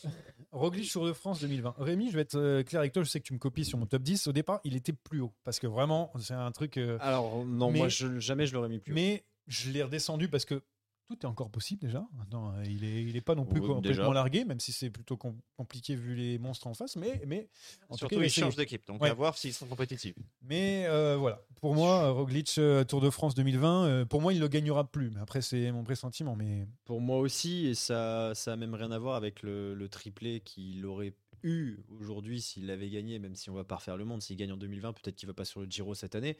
Roglic 0.52 0.92
Tour 0.92 1.06
France 1.14 1.40
2020. 1.42 1.76
Rémi, 1.80 2.10
je 2.10 2.16
vais 2.16 2.22
être 2.22 2.36
euh, 2.38 2.62
clair 2.64 2.82
avec 2.82 2.94
toi. 2.94 3.04
Je 3.04 3.10
sais 3.10 3.20
que 3.20 3.26
tu 3.26 3.34
me 3.34 3.40
copies 3.40 3.66
sur 3.66 3.78
mon 3.78 3.86
top 3.86 4.04
10. 4.04 4.28
Au 4.28 4.32
départ, 4.34 4.60
il 4.64 4.76
était 4.76 4.94
plus 4.94 5.22
haut. 5.22 5.34
Parce 5.44 5.60
que 5.60 5.68
vraiment, 5.68 6.12
c'est 6.20 6.34
un 6.34 6.52
truc. 6.52 6.78
euh, 6.78 6.98
Alors 7.02 7.46
non, 7.46 7.72
Mais- 7.72 7.80
moi 7.80 7.88
je, 7.90 8.20
jamais 8.20 8.46
je 8.46 8.54
l'aurais 8.54 8.70
mis 8.70 8.80
plus. 8.80 8.92
haut. 8.92 8.96
mais 8.96 9.24
je 9.48 9.72
l'ai 9.72 9.82
redescendu 9.84 10.28
parce 10.30 10.46
que 10.46 10.62
tout 11.08 11.18
est 11.22 11.26
encore 11.26 11.50
possible 11.52 11.82
déjà. 11.82 12.06
Attends, 12.22 12.54
euh, 12.56 12.64
il 12.66 12.84
est, 12.84 13.04
il 13.04 13.16
est 13.16 13.22
pas 13.22 13.36
non 13.36 13.46
plus 13.46 13.60
Oui, 13.60 13.68
complètement 13.68 14.04
déjà. 14.08 14.14
largué, 14.14 14.46
même 14.46 14.60
si 14.60 14.72
c'est 14.72 14.90
plutôt 14.90 15.18
com- 15.18 15.40
compliqué 15.58 15.96
vu 15.96 16.16
les 16.16 16.38
monstres 16.40 16.68
en 16.68 16.74
face. 16.74 16.96
Mais, 16.96 17.22
mais 17.28 17.50
en 17.90 17.94
tout 17.94 18.00
Surtout, 18.00 18.16
cas, 18.16 18.22
il 18.22 18.26
ils 18.28 18.30
changent 18.32 18.56
d'équipe, 18.56 18.86
donc 18.88 19.02
Ouais. 19.02 19.10
à 19.10 19.14
voir 19.14 19.38
s'ils 19.38 19.54
sont 19.54 19.68
compétitifs. 19.68 20.16
Mais 20.42 20.86
euh, 20.88 21.16
voilà, 21.18 21.42
pour 21.62 21.76
moi, 21.76 22.10
Roglic 22.12 22.56
euh, 22.58 22.84
Tour 22.84 23.02
de 23.02 23.10
France 23.10 23.36
2020, 23.36 23.86
euh, 23.86 24.06
pour 24.06 24.22
moi, 24.22 24.34
il 24.34 24.38
ne 24.38 24.42
le 24.42 24.48
gagnera 24.48 24.90
plus. 24.90 25.12
Mais 25.12 25.20
après, 25.20 25.42
c'est 25.42 25.72
mon 25.72 25.84
pressentiment. 25.84 26.36
Mais 26.36 26.66
Pour 26.86 27.02
moi 27.02 27.20
aussi, 27.20 27.68
et 27.68 27.76
ça, 27.76 28.32
ça 28.36 28.54
a 28.54 28.56
même 28.56 28.74
rien 28.74 28.92
à 28.92 28.98
voir 29.00 29.16
avec 29.16 29.42
le, 29.44 29.74
le 29.76 29.90
triplé 29.90 30.40
qu'il 30.40 30.86
aurait 30.86 31.14
eu 31.44 31.80
aujourd'hui 32.00 32.40
s'il 32.42 32.68
l'avait 32.68 32.90
gagné, 32.90 33.20
même 33.20 33.36
si 33.36 33.50
on 33.50 33.54
va 33.54 33.66
pas 33.66 33.76
refaire 33.76 33.98
le 33.98 34.06
monde. 34.06 34.22
S'il 34.22 34.38
gagne 34.38 34.54
en 34.54 34.58
2020, 34.58 34.94
peut-être 34.94 35.16
qu'il 35.18 35.28
va 35.28 35.34
pas 35.34 35.44
sur 35.46 35.60
le 35.60 35.68
Giro 35.70 35.94
cette 35.94 36.16
année. 36.16 36.38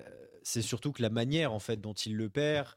Euh, 0.00 0.26
c'est 0.42 0.62
surtout 0.62 0.92
que 0.92 1.02
la 1.02 1.10
manière 1.10 1.52
en 1.52 1.58
fait 1.60 1.80
dont 1.80 1.92
il 1.92 2.16
le 2.16 2.28
perd, 2.30 2.68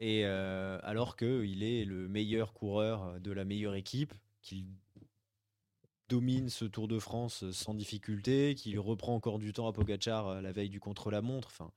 et 0.00 0.22
euh, 0.24 0.78
alors 0.82 1.16
qu'il 1.16 1.62
est 1.62 1.84
le 1.84 2.08
meilleur 2.08 2.52
coureur 2.52 3.20
de 3.20 3.32
la 3.32 3.44
meilleure 3.44 3.74
équipe, 3.74 4.12
qu'il 4.42 4.66
domine 6.08 6.48
ce 6.48 6.64
Tour 6.64 6.88
de 6.88 6.98
France 6.98 7.50
sans 7.50 7.74
difficulté, 7.74 8.54
qu'il 8.54 8.78
reprend 8.78 9.14
encore 9.14 9.38
du 9.38 9.52
temps 9.52 9.68
à 9.68 9.72
Pogachar 9.72 10.28
euh, 10.28 10.40
la 10.40 10.52
veille 10.52 10.68
du 10.68 10.80
contre-la-montre. 10.80 11.48
Enfin, 11.48 11.70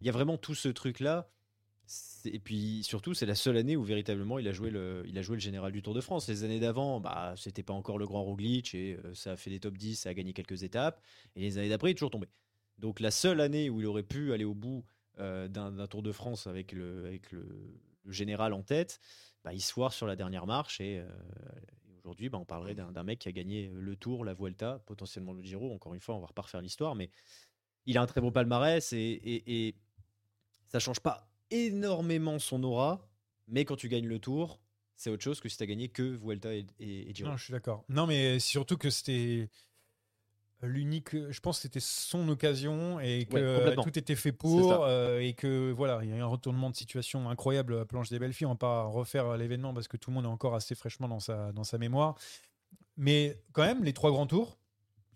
il 0.00 0.06
y 0.06 0.10
a 0.10 0.12
vraiment 0.12 0.36
tout 0.36 0.54
ce 0.54 0.68
truc-là. 0.68 1.30
Et 2.24 2.38
puis 2.38 2.84
surtout, 2.84 3.14
c'est 3.14 3.26
la 3.26 3.34
seule 3.34 3.56
année 3.56 3.76
où 3.76 3.82
véritablement 3.82 4.38
il 4.38 4.46
a 4.46 4.52
joué 4.52 4.70
le, 4.70 5.02
il 5.06 5.18
a 5.18 5.22
joué 5.22 5.36
le 5.36 5.40
général 5.40 5.72
du 5.72 5.82
Tour 5.82 5.94
de 5.94 6.00
France. 6.00 6.28
Les 6.28 6.44
années 6.44 6.60
d'avant, 6.60 7.00
bah, 7.00 7.34
c'était 7.36 7.64
pas 7.64 7.72
encore 7.72 7.98
le 7.98 8.06
grand 8.06 8.22
Roglic 8.22 8.74
et 8.74 8.96
euh, 9.04 9.14
ça 9.14 9.32
a 9.32 9.36
fait 9.36 9.50
des 9.50 9.60
top 9.60 9.76
10, 9.76 9.96
ça 9.96 10.10
a 10.10 10.14
gagné 10.14 10.32
quelques 10.32 10.62
étapes. 10.62 11.02
Et 11.34 11.40
les 11.40 11.58
années 11.58 11.68
d'après, 11.68 11.90
il 11.90 11.92
est 11.92 11.94
toujours 11.94 12.10
tombé. 12.10 12.28
Donc 12.78 13.00
la 13.00 13.10
seule 13.10 13.40
année 13.40 13.70
où 13.70 13.80
il 13.80 13.86
aurait 13.86 14.02
pu 14.02 14.32
aller 14.32 14.44
au 14.44 14.54
bout 14.54 14.84
euh, 15.20 15.48
d'un 15.48 15.86
Tour 15.86 16.02
de 16.02 16.12
France 16.12 16.46
avec 16.46 16.72
le, 16.72 17.20
général 18.06 18.52
en 18.52 18.62
tête, 18.62 19.00
bah, 19.44 19.52
il 19.52 19.60
se 19.60 19.72
foire 19.72 19.92
sur 19.92 20.06
la 20.06 20.16
dernière 20.16 20.46
marche. 20.46 20.80
Et, 20.80 20.98
euh, 20.98 21.08
aujourd'hui, 21.98 22.28
bah, 22.28 22.38
on 22.38 22.44
parlerait 22.44 22.74
d'un 22.74 23.02
mec 23.02 23.18
qui 23.20 23.28
a 23.28 23.32
gagné 23.32 23.70
le 23.72 23.96
Tour, 23.96 24.24
la 24.24 24.34
Vuelta, 24.34 24.82
potentiellement 24.86 25.32
le 25.32 25.42
Giro. 25.42 25.72
Encore 25.72 25.94
une 25.94 26.00
fois, 26.00 26.14
on 26.14 26.20
va 26.20 26.28
pas 26.28 26.42
refaire 26.42 26.60
l'histoire, 26.60 26.94
mais 26.94 27.10
il 27.86 27.98
a 27.98 28.02
un 28.02 28.06
très 28.06 28.20
beau 28.20 28.30
palmarès 28.30 28.92
et, 28.92 28.96
et, 28.98 29.66
et 29.68 29.74
ça 30.68 30.78
change 30.78 31.00
pas 31.00 31.30
énormément 31.50 32.38
son 32.38 32.62
aura, 32.62 33.08
mais 33.48 33.64
quand 33.64 33.76
tu 33.76 33.88
gagnes 33.88 34.06
le 34.06 34.18
tour, 34.18 34.60
c'est 34.96 35.10
autre 35.10 35.22
chose 35.22 35.40
que 35.40 35.48
si 35.48 35.56
tu 35.56 35.62
as 35.62 35.66
gagné 35.66 35.88
que 35.88 36.02
Vuelta 36.02 36.54
et 36.54 36.66
Giro. 37.14 37.30
non, 37.30 37.36
je 37.36 37.44
suis 37.44 37.52
d'accord. 37.52 37.84
Non, 37.88 38.06
mais 38.06 38.38
surtout 38.38 38.76
que 38.76 38.90
c'était 38.90 39.48
l'unique. 40.62 41.10
Je 41.30 41.40
pense 41.40 41.58
que 41.58 41.62
c'était 41.62 41.80
son 41.80 42.28
occasion 42.28 43.00
et 43.00 43.26
que 43.26 43.34
Ouais, 43.34 43.42
euh, 43.42 43.76
tout 43.76 43.98
était 43.98 44.14
fait 44.14 44.32
pour 44.32 44.84
euh, 44.84 45.20
et 45.20 45.32
que 45.32 45.72
voilà, 45.72 46.00
il 46.02 46.10
y 46.10 46.12
a 46.12 46.16
eu 46.16 46.20
un 46.20 46.26
retournement 46.26 46.70
de 46.70 46.76
situation 46.76 47.28
incroyable 47.28 47.78
à 47.78 47.84
Planche 47.84 48.10
des 48.10 48.18
Belles 48.18 48.32
Filles. 48.32 48.46
On 48.46 48.50
va 48.52 48.56
pas 48.56 48.82
refaire 48.84 49.36
l'événement 49.36 49.72
parce 49.74 49.88
que 49.88 49.96
tout 49.96 50.10
le 50.10 50.14
monde 50.14 50.24
est 50.24 50.28
encore 50.28 50.54
assez 50.54 50.74
fraîchement 50.74 51.08
dans 51.08 51.20
sa 51.20 51.52
dans 51.52 51.64
sa 51.64 51.78
mémoire. 51.78 52.16
Mais 52.96 53.42
quand 53.52 53.64
même, 53.64 53.82
les 53.82 53.94
trois 53.94 54.10
grands 54.10 54.26
tours, 54.26 54.58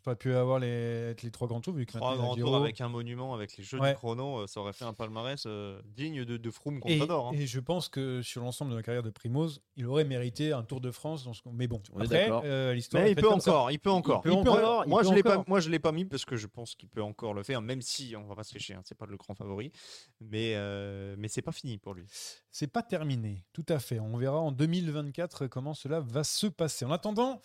T'aurais 0.04 0.16
pu 0.16 0.34
avoir 0.34 0.58
les, 0.58 1.14
les 1.14 1.30
trois 1.30 1.48
grands 1.48 1.62
tours 1.62 1.72
vu 1.72 1.86
que 1.86 1.92
Trois 1.96 2.14
grands 2.16 2.36
tours 2.36 2.56
avec 2.56 2.78
un 2.82 2.90
monument, 2.90 3.32
avec 3.32 3.56
les 3.56 3.64
jeux 3.64 3.80
Ouais. 3.80 3.92
du 3.92 3.96
chrono, 3.96 4.40
euh, 4.40 4.46
ça 4.46 4.60
aurait 4.60 4.74
fait 4.74 4.84
un 4.84 4.92
palmarès 4.92 5.42
euh, 5.46 5.80
digne 5.86 6.26
de, 6.26 6.36
de 6.36 6.50
Froome 6.50 6.76
Et, 6.84 6.98
Contador. 6.98 7.28
hein. 7.28 7.32
et 7.32 7.46
je 7.46 7.58
pense 7.58 7.88
que 7.88 8.20
sur 8.20 8.42
l'ensemble 8.42 8.72
de 8.72 8.76
la 8.76 8.82
carrière 8.82 9.02
de 9.02 9.08
Primoz, 9.08 9.62
il 9.76 9.86
aurait 9.86 10.04
mérité 10.04 10.52
un 10.52 10.62
Tour 10.62 10.82
de 10.82 10.90
France. 10.90 11.24
Dans 11.24 11.32
ce... 11.32 11.40
Mais 11.50 11.66
bon, 11.68 11.82
On 11.94 12.00
est 12.02 12.04
après, 12.04 12.30
euh, 12.46 12.74
l'histoire. 12.74 13.06
Il 13.06 13.14
peut 13.16 13.30
encore, 13.30 13.70
il 13.70 13.78
peut 13.78 13.90
encore. 13.90 14.20
peut 14.20 14.30
encore, 14.30 14.86
moi, 14.86 15.00
peut 15.00 15.08
je 15.08 15.14
l'ai 15.14 15.22
pas, 15.22 15.32
encore. 15.38 15.44
moi, 15.48 15.60
je 15.60 15.70
l'ai 15.70 15.78
pas 15.78 15.92
mis 15.92 16.04
parce 16.04 16.26
que 16.26 16.36
je 16.36 16.46
pense 16.48 16.74
qu'il 16.74 16.90
peut 16.90 17.02
encore 17.02 17.32
le 17.32 17.42
faire, 17.42 17.62
même 17.62 17.80
si 17.80 18.14
on 18.14 18.26
va 18.26 18.34
pas 18.34 18.44
se 18.44 18.52
lécher, 18.52 18.74
hein, 18.74 18.82
c'est 18.84 18.98
pas 18.98 19.06
le 19.06 19.16
grand 19.16 19.34
favori, 19.34 19.72
mais 20.20 20.52
euh, 20.56 21.14
mais 21.18 21.28
c'est 21.28 21.40
pas 21.40 21.52
fini 21.52 21.78
pour 21.78 21.94
lui. 21.94 22.04
C'est 22.50 22.66
pas 22.66 22.82
terminé, 22.82 23.46
tout 23.54 23.64
à 23.70 23.78
fait. 23.78 24.00
On 24.00 24.18
verra 24.18 24.38
en 24.38 24.52
2024 24.52 25.46
comment 25.46 25.72
cela 25.72 26.00
va 26.00 26.24
se 26.24 26.46
passer. 26.46 26.84
En 26.84 26.90
attendant, 26.92 27.40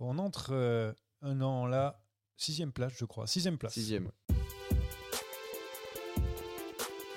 on 0.00 0.18
entre 0.18 0.48
euh, 0.52 0.92
un 1.24 1.40
an 1.40 1.66
là, 1.66 2.00
sixième 2.36 2.70
place, 2.72 2.92
je 2.96 3.04
crois, 3.04 3.26
sixième 3.26 3.58
place. 3.58 3.72
Sixième. 3.74 4.10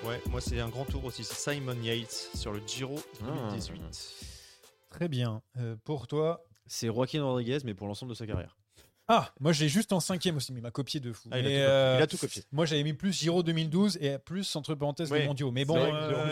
Ouais, 0.04 0.20
moi 0.30 0.40
c'est 0.40 0.60
un 0.60 0.68
grand 0.68 0.84
tour 0.84 1.04
aussi, 1.04 1.24
c'est 1.24 1.34
Simon 1.52 1.74
Yates 1.82 2.30
sur 2.34 2.52
le 2.52 2.60
Giro 2.66 2.98
Ah. 3.22 3.48
2018. 3.50 3.82
Très 4.90 5.08
bien. 5.08 5.42
Euh, 5.58 5.76
pour 5.84 6.06
toi, 6.06 6.44
C'est 6.66 6.86
Joaquin 6.88 7.22
Rodriguez, 7.24 7.58
mais 7.64 7.74
pour 7.74 7.86
l'ensemble 7.88 8.10
de 8.10 8.16
sa 8.16 8.26
carrière. 8.26 8.56
ah, 9.08 9.32
moi 9.40 9.52
je 9.52 9.62
l'ai 9.62 9.68
juste 9.68 9.92
en 9.92 10.00
cinquième 10.00 10.36
aussi, 10.36 10.52
mais 10.52 10.60
il 10.60 10.62
m'a 10.62 10.70
copié 10.70 11.00
de 11.00 11.12
fou. 11.12 11.28
Ah, 11.32 11.38
il, 11.40 11.46
a 11.46 11.48
Mais, 11.48 11.56
tout 11.56 11.56
copié. 11.56 11.66
euh, 11.68 11.96
Il 11.98 12.02
a 12.02 12.06
tout 12.06 12.16
copié. 12.18 12.42
Moi 12.52 12.64
j'avais 12.66 12.82
mis 12.84 12.92
plus 12.94 13.12
Giro 13.12 13.42
2012 13.42 13.98
et 14.00 14.18
plus 14.18 14.54
entre 14.56 14.74
parenthèses 14.74 15.10
les 15.12 15.20
Ouais, 15.20 15.26
mondiaux. 15.26 15.50
Mais 15.50 15.64
bon, 15.64 15.76
euh, 15.76 16.08
Giro 16.08 16.26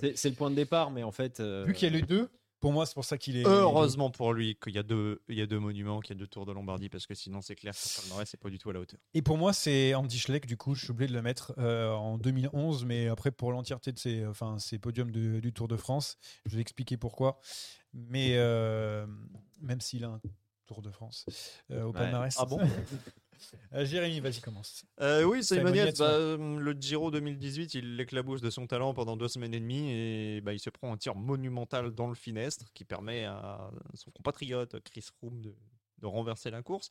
2012, 0.00 0.12
C'est 0.16 0.28
le 0.28 0.34
point 0.34 0.50
de 0.50 0.54
départ, 0.56 0.90
mais 0.90 1.02
en 1.02 1.12
fait. 1.12 1.40
euh, 1.40 1.64
vu 1.66 1.72
qu'il 1.74 1.88
y 1.88 1.90
a 1.90 1.96
les 1.96 2.02
deux, 2.02 2.28
pour 2.60 2.72
moi 2.72 2.86
c'est 2.86 2.94
pour 2.94 3.04
ça 3.04 3.18
qu'il 3.18 3.36
est. 3.36 3.44
Heureusement 3.46 4.10
pour 4.10 4.32
lui 4.32 4.56
qu'il 4.62 4.74
y 4.74 4.78
a 4.78 4.82
deux, 4.82 5.22
il 5.28 5.36
y 5.38 5.42
a 5.42 5.46
deux 5.46 5.58
monuments, 5.58 6.00
qu'il 6.00 6.14
y 6.14 6.18
a 6.18 6.20
deux 6.20 6.26
tours 6.26 6.46
de 6.46 6.52
Lombardie, 6.52 6.88
parce 6.88 7.06
que 7.06 7.14
sinon 7.14 7.40
c'est 7.40 7.56
clair 7.56 7.72
que 7.74 8.00
palmarès 8.00 8.28
c'est 8.28 8.38
pas 8.40 8.50
du 8.50 8.58
tout 8.58 8.70
à 8.70 8.72
la 8.72 8.80
hauteur. 8.80 9.00
Et 9.14 9.22
pour 9.22 9.38
moi, 9.38 9.52
c'est 9.52 9.94
Andy 9.94 10.18
Schleck, 10.18 10.46
du 10.46 10.56
coup, 10.56 10.74
je 10.74 10.82
suis 10.84 10.90
obligé 10.90 11.08
de 11.08 11.14
le 11.16 11.22
mettre 11.22 11.54
euh, 11.58 11.90
en 11.92 12.18
2011, 12.18 12.84
mais 12.84 13.08
après, 13.08 13.30
pour 13.30 13.50
l'entièreté 13.52 13.92
de 13.92 13.98
ses, 13.98 14.26
enfin, 14.26 14.58
ses 14.58 14.78
podiums 14.78 15.10
de- 15.10 15.40
du 15.40 15.52
Tour 15.52 15.68
de 15.68 15.76
France, 15.76 16.18
je 16.46 16.54
vais 16.54 16.60
expliquer 16.62 16.96
pourquoi. 16.96 17.40
Mais 17.92 18.34
euh, 18.36 19.06
même 19.60 19.80
s'il 19.80 20.04
a 20.04 20.08
un 20.08 20.20
Tour 20.66 20.82
de 20.82 20.90
France 20.90 21.26
euh, 21.72 21.82
au 21.82 21.86
Ouais. 21.88 21.92
palmarès. 21.94 22.36
Ah 22.38 22.44
bon? 22.44 22.58
Euh, 23.72 23.84
Jérémy, 23.84 24.20
vas-y, 24.20 24.40
commence. 24.40 24.84
Euh, 25.00 25.22
oui, 25.24 25.42
Simon 25.44 25.60
Simon 25.68 25.74
Yates, 25.74 25.86
Yates, 25.86 25.98
bah, 25.98 26.10
euh, 26.10 26.58
le 26.58 26.72
Giro 26.72 27.10
2018, 27.10 27.74
il 27.74 27.96
l'éclabousse 27.96 28.40
de 28.40 28.50
son 28.50 28.66
talent 28.66 28.94
pendant 28.94 29.16
deux 29.16 29.28
semaines 29.28 29.54
et 29.54 29.60
demie 29.60 29.90
et 29.92 30.40
bah, 30.40 30.52
il 30.52 30.58
se 30.58 30.70
prend 30.70 30.92
un 30.92 30.96
tir 30.96 31.14
monumental 31.14 31.90
dans 31.92 32.08
le 32.08 32.14
finestre 32.14 32.66
qui 32.74 32.84
permet 32.84 33.24
à 33.24 33.70
son 33.94 34.10
compatriote 34.10 34.80
Chris 34.80 35.02
Froome 35.16 35.40
de, 35.40 35.54
de 35.98 36.06
renverser 36.06 36.50
la 36.50 36.62
course. 36.62 36.90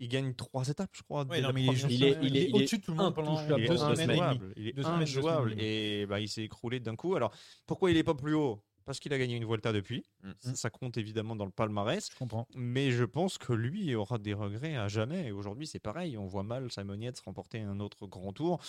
Il 0.00 0.08
gagne 0.08 0.34
trois 0.34 0.66
étapes, 0.68 0.90
je 0.94 1.02
crois. 1.02 1.24
Ouais, 1.26 1.36
dès 1.36 1.42
non, 1.42 1.48
la 1.48 1.52
mais 1.54 1.60
il 1.60 1.64
est, 1.64 1.66
première 1.72 1.88
juste- 1.88 2.00
il 2.00 2.04
est- 2.04 2.12
semaine. 2.14 2.24
il 2.24 2.36
est- 2.36 2.42
il 2.44 2.50
est 2.50 2.54
au-dessus 2.54 2.78
de 2.78 2.82
tout 2.84 2.90
le 2.90 2.96
monde 2.96 3.14
pendant 3.14 3.34
deux 3.46 3.76
semaines 3.76 4.10
et 4.10 4.14
demie. 4.14 4.20
injouable. 4.20 4.52
Il 4.56 4.68
est 4.68 4.84
injouable. 4.86 5.54
Et 5.58 6.06
bah, 6.06 6.18
il 6.20 6.28
s'est 6.28 6.42
écroulé 6.42 6.80
d'un 6.80 6.96
coup. 6.96 7.14
Alors, 7.14 7.32
pourquoi 7.66 7.90
il 7.90 7.94
n'est 7.94 8.02
pas 8.02 8.14
plus 8.14 8.34
haut? 8.34 8.64
Parce 8.84 8.98
qu'il 9.00 9.12
a 9.12 9.18
gagné 9.18 9.36
une 9.36 9.44
Vuelta 9.44 9.72
depuis. 9.72 10.04
Mm. 10.22 10.54
Ça, 10.54 10.70
compte 10.70 10.96
évidemment 10.96 11.36
dans 11.36 11.44
le 11.46 11.50
palmarès. 11.50 12.08
Je 12.10 12.16
comprends. 12.16 12.46
Mais 12.54 12.90
je 12.90 13.04
pense 13.04 13.38
que 13.38 13.52
lui 13.52 13.94
aura 13.94 14.18
des 14.18 14.34
regrets 14.34 14.76
à 14.76 14.88
jamais. 14.88 15.26
Et 15.28 15.32
aujourd'hui, 15.32 15.66
c'est 15.66 15.78
pareil. 15.80 16.16
On 16.18 16.26
voit 16.26 16.42
mal 16.42 16.70
Simon 16.70 16.98
Yates 17.00 17.20
remporter 17.20 17.60
un 17.60 17.80
autre 17.80 18.06
grand 18.06 18.32
tour. 18.32 18.60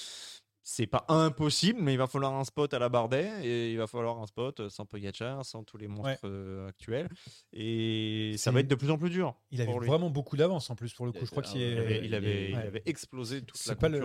C'est 0.65 0.87
pas 0.87 1.03
impossible, 1.09 1.81
mais 1.81 1.91
il 1.93 1.97
va 1.97 2.07
falloir 2.07 2.33
un 2.35 2.45
spot 2.45 2.73
à 2.73 2.79
la 2.79 2.87
Bardet 2.87 3.29
et 3.45 3.71
il 3.73 3.77
va 3.77 3.85
falloir 3.85 4.19
un 4.21 4.27
spot 4.27 4.69
sans 4.69 4.85
Pogacar, 4.85 5.43
sans 5.45 5.65
tous 5.65 5.75
les 5.77 5.89
monstres 5.89 6.05
Ouais. 6.05 6.17
euh, 6.23 6.69
actuels. 6.69 7.09
Et 7.51 8.35
ça 8.37 8.49
va 8.51 8.61
être 8.61 8.69
de 8.69 8.75
plus 8.75 8.89
en 8.89 8.97
plus 8.97 9.09
dur. 9.09 9.35
Il 9.51 9.61
avait 9.61 9.77
lui. 9.77 9.85
vraiment 9.87 10.09
beaucoup 10.09 10.37
d'avance 10.37 10.69
en 10.69 10.75
plus, 10.75 10.93
pour 10.93 11.05
le 11.05 11.11
coup. 11.11 11.17
Il 11.21 11.25
Je 11.25 11.31
crois 11.31 11.43
qu'il 11.43 11.59
Il 11.59 11.77
avait, 11.77 12.05
il 12.05 12.15
avait- 12.15 12.49
il 12.51 12.55
Ouais. 12.55 12.61
avait 12.61 12.83
explosé 12.85 13.41
toute 13.41 13.65
la 13.65 13.75
pas 13.75 13.89
le. 13.89 13.99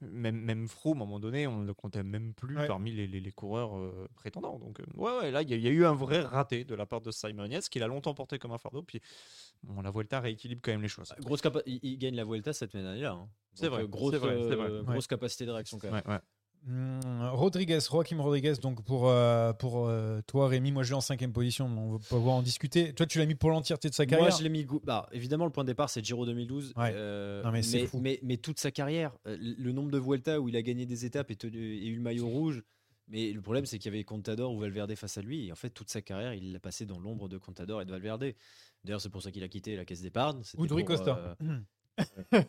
Même, 0.00 0.36
même 0.40 0.68
Froome, 0.68 1.00
à 1.00 1.02
un 1.02 1.06
moment 1.06 1.18
donné, 1.18 1.48
on 1.48 1.58
ne 1.60 1.66
le 1.66 1.74
comptait 1.74 2.04
même 2.04 2.32
plus 2.32 2.56
Ouais. 2.56 2.68
parmi 2.68 2.92
les, 2.92 3.08
les- 3.08 3.20
les 3.20 3.32
coureurs 3.32 3.76
euh, 3.76 4.06
prétendants. 4.14 4.58
Donc, 4.60 4.78
euh, 4.78 4.84
ouais, 4.94 5.16
ouais, 5.18 5.30
là, 5.32 5.42
il 5.42 5.50
y, 5.50 5.54
a- 5.54 5.56
il 5.56 5.62
y 5.62 5.66
a 5.66 5.70
eu 5.70 5.84
un 5.84 5.94
vrai 5.94 6.20
raté 6.20 6.64
de 6.64 6.74
la 6.76 6.86
part 6.86 7.00
de 7.00 7.10
Simon 7.10 7.46
Yates, 7.46 7.68
qu'il 7.68 7.82
a 7.82 7.88
longtemps 7.88 8.14
porté 8.14 8.38
comme 8.38 8.52
un 8.52 8.58
fardeau. 8.58 8.82
Puis, 8.82 9.00
bon, 9.64 9.80
la 9.82 9.90
Vuelta 9.90 10.20
rééquilibre 10.20 10.60
quand 10.62 10.70
même 10.70 10.82
les 10.82 10.88
choses. 10.88 11.12
Grosse 11.20 11.40
capa- 11.42 11.62
il, 11.66 11.80
il 11.82 11.98
gagne 11.98 12.14
la 12.14 12.24
Vuelta 12.24 12.52
cette 12.52 12.74
année-là. 12.76 13.10
hein. 13.12 13.28
C'est 13.54 13.64
Donc, 13.66 13.72
vrai, 13.74 13.82
euh, 13.82 13.86
Grosse, 13.88 14.12
c'est 14.12 14.18
vrai, 14.18 14.36
c'est 14.48 14.54
vrai. 14.54 14.70
grosse 14.84 15.06
capacité 15.08 15.46
de 15.46 15.50
réaction 15.50 15.78
quand 15.78 15.90
même. 15.90 16.02
Hum, 16.68 17.00
Rodriguez, 17.32 17.78
Joaquim 17.90 18.20
Rodriguez, 18.20 18.54
donc 18.60 18.84
pour, 18.84 19.08
euh, 19.08 19.52
pour 19.54 19.86
euh, 19.88 20.20
toi, 20.26 20.48
Rémi, 20.48 20.70
moi 20.70 20.82
je 20.82 20.90
l'ai 20.90 20.96
en 20.96 21.00
cinquième 21.00 21.32
position, 21.32 21.68
mais 21.68 21.80
on 21.80 21.92
va 21.92 21.98
pouvoir 21.98 22.34
en 22.36 22.42
discuter. 22.42 22.92
Toi, 22.92 23.06
tu 23.06 23.18
l'as 23.18 23.24
mis 23.26 23.34
pour 23.34 23.50
l'entièreté 23.50 23.88
de 23.88 23.94
sa 23.94 24.04
carrière 24.04 24.28
Moi, 24.28 24.36
je 24.38 24.42
l'ai 24.42 24.50
mis. 24.50 24.66
Bah, 24.84 25.08
évidemment, 25.12 25.46
le 25.46 25.50
point 25.50 25.64
de 25.64 25.68
départ, 25.68 25.88
c'est 25.88 26.04
Giro 26.04 26.26
2012. 26.26 26.74
Ouais. 26.76 26.92
euh, 26.94 27.42
Non, 27.42 27.50
mais 27.50 27.58
mais, 27.58 27.62
c'est 27.62 27.86
fou. 27.86 28.00
mais, 28.00 28.18
mais 28.22 28.36
toute 28.36 28.58
sa 28.58 28.70
carrière, 28.70 29.16
le 29.24 29.72
nombre 29.72 29.90
de 29.90 29.98
Vuelta 29.98 30.40
où 30.40 30.48
il 30.50 30.56
a 30.56 30.62
gagné 30.62 30.84
des 30.84 31.06
étapes 31.06 31.30
et, 31.30 31.36
tenu- 31.36 31.58
et 31.58 31.86
eu 31.86 31.96
le 31.96 32.02
maillot 32.02 32.28
rouge. 32.28 32.62
Mais 33.10 33.32
le 33.32 33.40
problème, 33.40 33.64
c'est 33.64 33.78
qu'il 33.78 33.90
y 33.90 33.94
avait 33.94 34.04
Contador 34.04 34.52
ou 34.52 34.58
Valverde 34.58 34.94
face 34.94 35.16
à 35.16 35.22
lui. 35.22 35.46
Et 35.46 35.52
en 35.52 35.56
fait, 35.56 35.70
toute 35.70 35.88
sa 35.88 36.02
carrière, 36.02 36.34
il 36.34 36.52
l'a 36.52 36.60
passé 36.60 36.84
dans 36.84 36.98
l'ombre 36.98 37.26
de 37.30 37.38
Contador 37.38 37.80
et 37.80 37.86
de 37.86 37.90
Valverde. 37.90 38.34
D'ailleurs, 38.84 39.00
c'est 39.00 39.08
pour 39.08 39.22
ça 39.22 39.30
qu'il 39.32 39.42
a 39.42 39.48
quitté 39.48 39.74
la 39.76 39.86
caisse 39.86 40.02
d'épargne. 40.02 40.42
Ou 40.58 40.66
Costa. 40.84 41.34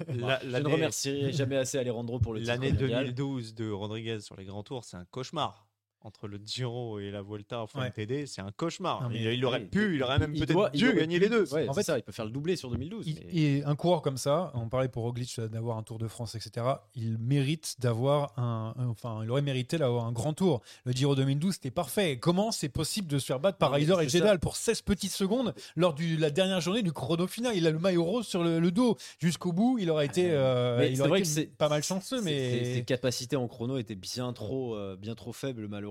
La- 0.08 0.40
je 0.42 0.58
ne 0.58 0.68
remercierai 0.68 1.32
jamais 1.34 1.58
assez 1.58 1.78
Alejandro 1.78 2.20
pour 2.20 2.34
le 2.34 2.40
titre 2.42 2.52
L'année 2.52 2.72
mondial. 2.72 3.06
2012 3.14 3.56
de 3.56 3.72
Rodriguez 3.72 4.20
sur 4.22 4.36
les 4.36 4.46
grands 4.46 4.64
tours, 4.64 4.84
c'est 4.84 4.98
un 4.98 5.06
cauchemar. 5.06 5.69
Entre 6.02 6.30
le 6.30 6.40
Giro 6.44 6.98
et 7.00 7.12
la 7.12 7.22
Vuelta 7.22 7.62
en 7.74 7.80
Ouais. 7.80 7.92
TD, 7.92 8.26
c'est 8.26 8.40
un 8.40 8.52
cauchemar. 8.56 9.04
Non, 9.04 9.10
mais- 9.10 9.18
il, 9.18 9.34
il 9.34 9.44
aurait 9.46 9.60
pu, 9.66 9.96
il 9.96 10.02
aurait 10.04 10.18
même 10.18 10.34
peut-être 10.34 10.72
dû 10.72 10.94
gagner 10.94 11.20
les 11.20 11.28
deux. 11.28 11.54
Ouais, 11.54 11.68
En 11.68 11.74
fait, 11.74 11.84
ça, 11.84 11.98
il 11.98 12.04
peut 12.04 12.14
faire 12.14 12.24
le 12.24 12.32
doublé 12.32 12.56
sur 12.56 12.70
2012. 12.72 13.06
Il- 13.06 13.16
mais- 13.26 13.36
Et 13.36 13.64
un 13.66 13.76
coureur 13.76 14.02
comme 14.02 14.16
ça, 14.16 14.54
on 14.56 14.70
parlait 14.70 14.88
pour 14.88 15.04
Roglic 15.04 15.38
d'avoir 15.42 15.78
un 15.78 15.84
Tour 15.84 15.98
de 16.00 16.08
France, 16.08 16.36
etc. 16.36 16.66
Il 16.96 17.18
mérite 17.18 17.76
d'avoir 17.80 18.32
un, 18.40 18.74
un- 18.78 18.88
enfin, 18.88 19.20
il 19.24 19.30
aurait 19.30 19.42
mérité 19.42 19.78
d'avoir 19.78 20.06
un 20.06 20.14
grand 20.14 20.32
tour. 20.34 20.62
Le 20.86 20.94
Giro 20.94 21.16
2012, 21.16 21.56
c'était 21.56 21.70
parfait. 21.70 22.18
Comment 22.18 22.54
c'est 22.54 22.70
possible 22.70 23.10
de 23.10 23.20
se 23.20 23.26
faire 23.26 23.42
battre 23.42 23.58
par 23.58 23.72
Ryder 23.74 23.98
et. 24.02 24.08
Jedal 24.08 24.40
pour 24.40 24.56
16 24.56 24.82
petites 24.84 25.12
secondes 25.12 25.54
lors 25.76 25.94
de 25.96 26.18
la 26.18 26.30
dernière 26.30 26.62
journée 26.62 26.82
du 26.82 26.94
chrono 26.94 27.28
final? 27.28 27.58
Il 27.58 27.68
a 27.68 27.72
le 27.72 27.80
maillot 27.80 28.06
rose 28.06 28.26
sur 28.26 28.42
le, 28.42 28.62
le 28.62 28.72
dos 28.72 28.96
jusqu'au 29.20 29.52
bout. 29.52 29.78
Il 29.80 29.90
aurait 29.90 30.06
été, 30.06 30.32
euh, 30.32 30.88
il 30.90 30.96
c'est 30.96 31.02
aurait 31.02 31.10
vrai 31.10 31.20
été 31.20 31.28
que 31.28 31.34
c'est 31.34 31.58
pas 31.58 31.68
mal 31.68 31.84
chanceux, 31.84 32.20
Ses- 32.20 32.24
mais 32.24 32.64
ses, 32.64 32.74
ses 32.76 32.84
capacités 32.86 33.36
en 33.36 33.50
chrono 33.50 33.78
étaient 33.78 33.96
bien 33.96 34.32
trop, 34.32 34.76
euh, 34.76 34.96
bien 34.96 35.14
trop 35.14 35.34
faibles 35.34 35.68
malheureusement 35.68 35.89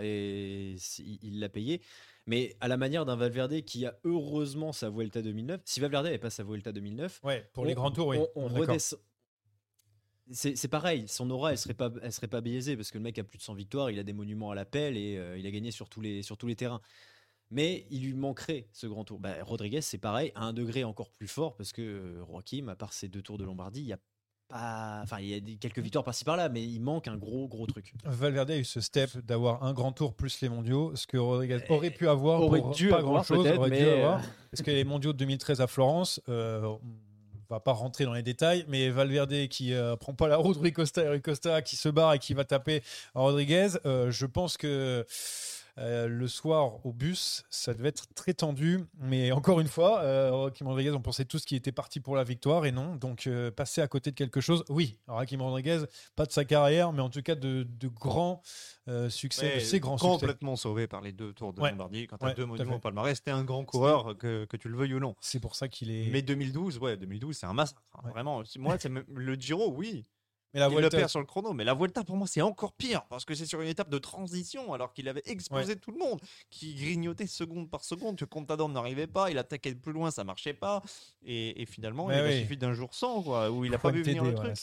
et 0.00 0.74
si- 0.78 1.18
il 1.22 1.40
l'a 1.40 1.48
payé. 1.48 1.80
Mais 2.26 2.54
à 2.60 2.68
la 2.68 2.76
manière 2.76 3.04
d'un 3.06 3.16
Valverde 3.16 3.62
qui 3.62 3.86
a 3.86 3.98
heureusement 4.04 4.72
sa 4.72 4.90
Vuelta 4.90 5.22
2009. 5.22 5.60
Si 5.64 5.80
Valverde 5.80 6.04
n'avait 6.04 6.18
pas 6.18 6.30
sa 6.30 6.44
Vuelta 6.44 6.70
2009, 6.72 7.20
ouais, 7.24 7.48
pour 7.52 7.64
on- 7.64 7.66
les 7.66 7.74
grands 7.74 7.90
tours, 7.90 8.08
oui. 8.08 8.18
on, 8.18 8.28
on 8.36 8.48
D'accord. 8.48 8.68
redescend. 8.68 9.00
C'est 10.32 10.68
pareil, 10.68 11.08
son 11.08 11.28
aura, 11.30 11.50
elle 11.52 11.58
serait 11.58 11.74
pas, 11.74 11.90
elle 12.02 12.12
serait 12.12 12.28
pas 12.28 12.40
biaisée 12.40 12.76
parce 12.76 12.92
que 12.92 12.98
le 12.98 13.02
mec 13.02 13.18
a 13.18 13.24
plus 13.24 13.38
de 13.38 13.42
100 13.42 13.54
victoires, 13.54 13.90
il 13.90 13.98
a 13.98 14.04
des 14.04 14.12
monuments 14.12 14.52
à 14.52 14.54
l'appel 14.54 14.96
et 14.96 15.16
euh, 15.16 15.36
il 15.36 15.44
a 15.44 15.50
gagné 15.50 15.72
sur 15.72 15.88
tous 15.88 16.00
les, 16.00 16.22
sur 16.22 16.36
tous 16.36 16.46
les 16.46 16.54
terrains. 16.54 16.80
Mais 17.50 17.84
il 17.90 18.04
lui 18.04 18.14
manquerait 18.14 18.68
ce 18.72 18.86
grand 18.86 19.04
tour. 19.04 19.18
Bah, 19.18 19.42
Rodriguez, 19.42 19.80
c'est 19.80 19.98
pareil, 19.98 20.30
à 20.36 20.44
un 20.44 20.52
degré 20.52 20.84
encore 20.84 21.10
plus 21.10 21.26
fort 21.26 21.56
parce 21.56 21.72
que 21.72 21.82
euh, 21.82 22.24
Joaquim, 22.26 22.68
à 22.68 22.76
part 22.76 22.92
ses 22.92 23.08
deux 23.08 23.22
tours 23.22 23.38
de 23.38 23.44
Lombardie, 23.44 23.80
il 23.80 23.86
y 23.88 23.92
a 23.92 23.98
pas, 24.50 25.00
enfin, 25.02 25.16
il 25.20 25.28
y 25.28 25.34
a 25.34 25.40
des- 25.40 25.56
quelques 25.56 25.78
victoires 25.78 26.04
par-ci 26.04 26.24
par-là, 26.24 26.48
mais 26.48 26.62
il 26.62 26.80
manque 26.80 27.08
un 27.08 27.16
gros, 27.16 27.48
gros 27.48 27.66
truc. 27.66 27.94
Valverde 28.04 28.50
a 28.50 28.56
eu 28.58 28.64
ce 28.64 28.80
step 28.80 29.16
d'avoir 29.24 29.62
un 29.64 29.72
grand 29.72 29.92
tour 29.92 30.14
plus 30.14 30.40
les 30.40 30.48
mondiaux, 30.48 30.92
ce 30.94 31.06
que 31.06 31.16
Rodriguez 31.16 31.60
aurait 31.68 31.90
pu 31.90 32.08
avoir 32.08 32.42
aurait 32.42 32.60
pour 32.60 32.70
dû 32.74 32.88
pas 32.88 32.98
avoir, 32.98 33.12
grand 33.14 33.22
chose, 33.22 33.44
peut-être, 33.44 33.58
aurait 33.58 33.70
dû 33.70 33.76
mais, 33.84 33.92
avoir. 33.92 34.18
euh, 34.18 34.22
Parce 34.50 34.62
que 34.62 34.70
les 34.70 34.84
mondiaux 34.84 35.12
de 35.12 35.18
2013 35.18 35.60
à 35.60 35.66
Florence, 35.66 36.20
euh, 36.28 36.62
on 36.64 36.80
va 37.54 37.60
pas 37.60 37.72
rentrer 37.72 38.04
dans 38.04 38.12
les 38.12 38.22
détails, 38.22 38.64
mais 38.68 38.90
Valverde 38.90 39.48
qui 39.48 39.72
euh, 39.74 39.96
prend 39.96 40.14
pas 40.14 40.28
la 40.28 40.36
route, 40.36 40.56
Rui 40.56 40.72
Costa 40.72 41.02
et 41.04 41.08
Rui 41.08 41.22
Costa 41.22 41.62
qui 41.62 41.76
se 41.76 41.88
barre 41.88 42.14
et 42.14 42.18
qui 42.18 42.34
va 42.34 42.44
taper 42.44 42.82
Rodriguez, 43.14 43.70
euh, 43.86 44.10
je 44.10 44.26
pense 44.26 44.56
que 44.56 45.04
euh, 45.78 46.08
le 46.08 46.28
soir 46.28 46.84
au 46.84 46.92
bus, 46.92 47.44
ça 47.50 47.74
devait 47.74 47.88
être 47.88 48.06
très 48.14 48.34
tendu. 48.34 48.80
Mais 48.98 49.32
encore 49.32 49.60
une 49.60 49.68
fois, 49.68 50.00
euh, 50.02 50.30
Joaquim 50.30 50.66
Rodriguez, 50.66 50.90
on 50.92 51.00
pensait 51.00 51.24
tous 51.24 51.44
qu'il 51.44 51.56
était 51.56 51.72
parti 51.72 52.00
pour 52.00 52.16
la 52.16 52.24
victoire 52.24 52.66
et 52.66 52.72
non. 52.72 52.96
Donc 52.96 53.26
euh, 53.26 53.50
passer 53.50 53.80
à 53.80 53.88
côté 53.88 54.10
de 54.10 54.16
quelque 54.16 54.40
chose, 54.40 54.64
oui. 54.68 54.98
Joaquim 55.08 55.40
Rodriguez, 55.42 55.84
pas 56.16 56.26
de 56.26 56.32
sa 56.32 56.44
carrière, 56.44 56.92
mais 56.92 57.02
en 57.02 57.10
tout 57.10 57.22
cas 57.22 57.34
de, 57.34 57.66
de 57.68 57.88
grands 57.88 58.42
euh, 58.88 59.08
succès, 59.10 59.46
Ouais, 59.46 59.54
de 59.56 59.60
ses 59.60 59.80
grands 59.80 59.98
succès. 59.98 60.10
complètement 60.18 60.56
sauvé 60.56 60.86
par 60.86 61.00
les 61.00 61.12
deux 61.12 61.32
tours 61.32 61.52
de 61.52 61.60
Ouais. 61.60 61.70
Lombardie. 61.70 62.06
Quand 62.06 62.18
tu 62.18 62.24
Ouais, 62.24 62.30
as 62.32 62.34
deux 62.34 62.46
monuments 62.46 62.76
au 62.76 62.78
palmarès, 62.80 63.16
c'était 63.16 63.30
un 63.30 63.44
grand 63.44 63.64
coureur, 63.64 64.16
que, 64.18 64.44
que 64.46 64.56
tu 64.56 64.68
le 64.68 64.76
veuilles 64.76 64.94
ou 64.94 65.00
non. 65.00 65.14
C'est 65.20 65.40
pour 65.40 65.54
ça 65.54 65.68
qu'il 65.68 65.90
est. 65.90 66.08
Mais 66.10 66.22
2012, 66.22 66.78
ouais, 66.78 66.96
2012, 66.96 67.36
c'est 67.36 67.46
un 67.46 67.52
massacre. 67.52 67.82
hein. 67.94 68.08
Vraiment. 68.10 68.42
Moi, 68.58 68.76
c'est 68.78 68.90
le 69.08 69.34
Giro, 69.34 69.72
oui. 69.76 70.04
Mais 70.52 70.60
la 70.60 70.68
il 70.68 70.78
le 70.78 70.88
perd 70.88 71.08
sur 71.08 71.20
le 71.20 71.26
chrono. 71.26 71.52
Mais 71.52 71.64
la 71.64 71.74
Vuelta, 71.74 72.02
pour 72.02 72.16
moi, 72.16 72.26
c'est 72.26 72.42
encore 72.42 72.72
pire 72.72 73.04
parce 73.08 73.24
que 73.24 73.34
c'est 73.34 73.46
sur 73.46 73.60
une 73.60 73.68
étape 73.68 73.88
de 73.88 73.98
transition 73.98 74.72
alors 74.72 74.92
qu'il 74.92 75.08
avait 75.08 75.22
explosé 75.26 75.76
tout 75.76 75.92
le 75.92 75.98
monde, 75.98 76.20
qui 76.50 76.74
grignotait 76.74 77.26
seconde 77.26 77.70
par 77.70 77.84
seconde. 77.84 78.16
Que 78.16 78.24
Contador 78.24 78.68
n'arrivait 78.68 79.06
pas, 79.06 79.30
il 79.30 79.38
attaquait 79.38 79.74
de 79.74 79.78
plus 79.78 79.92
loin, 79.92 80.10
ça 80.10 80.24
marchait 80.24 80.54
pas. 80.54 80.82
Et, 81.24 81.62
et 81.62 81.66
finalement, 81.66 82.08
Mais 82.08 82.16
il 82.16 82.20
a 82.20 82.24
oui. 82.28 82.40
suffi 82.40 82.56
d'un 82.56 82.72
jour 82.72 82.94
sans, 82.94 83.22
quoi, 83.22 83.50
où 83.50 83.64
il 83.64 83.74
a 83.74 83.78
pas 83.78 83.90
vu 83.90 84.02
venir 84.02 84.24
le 84.24 84.34
truc. 84.34 84.56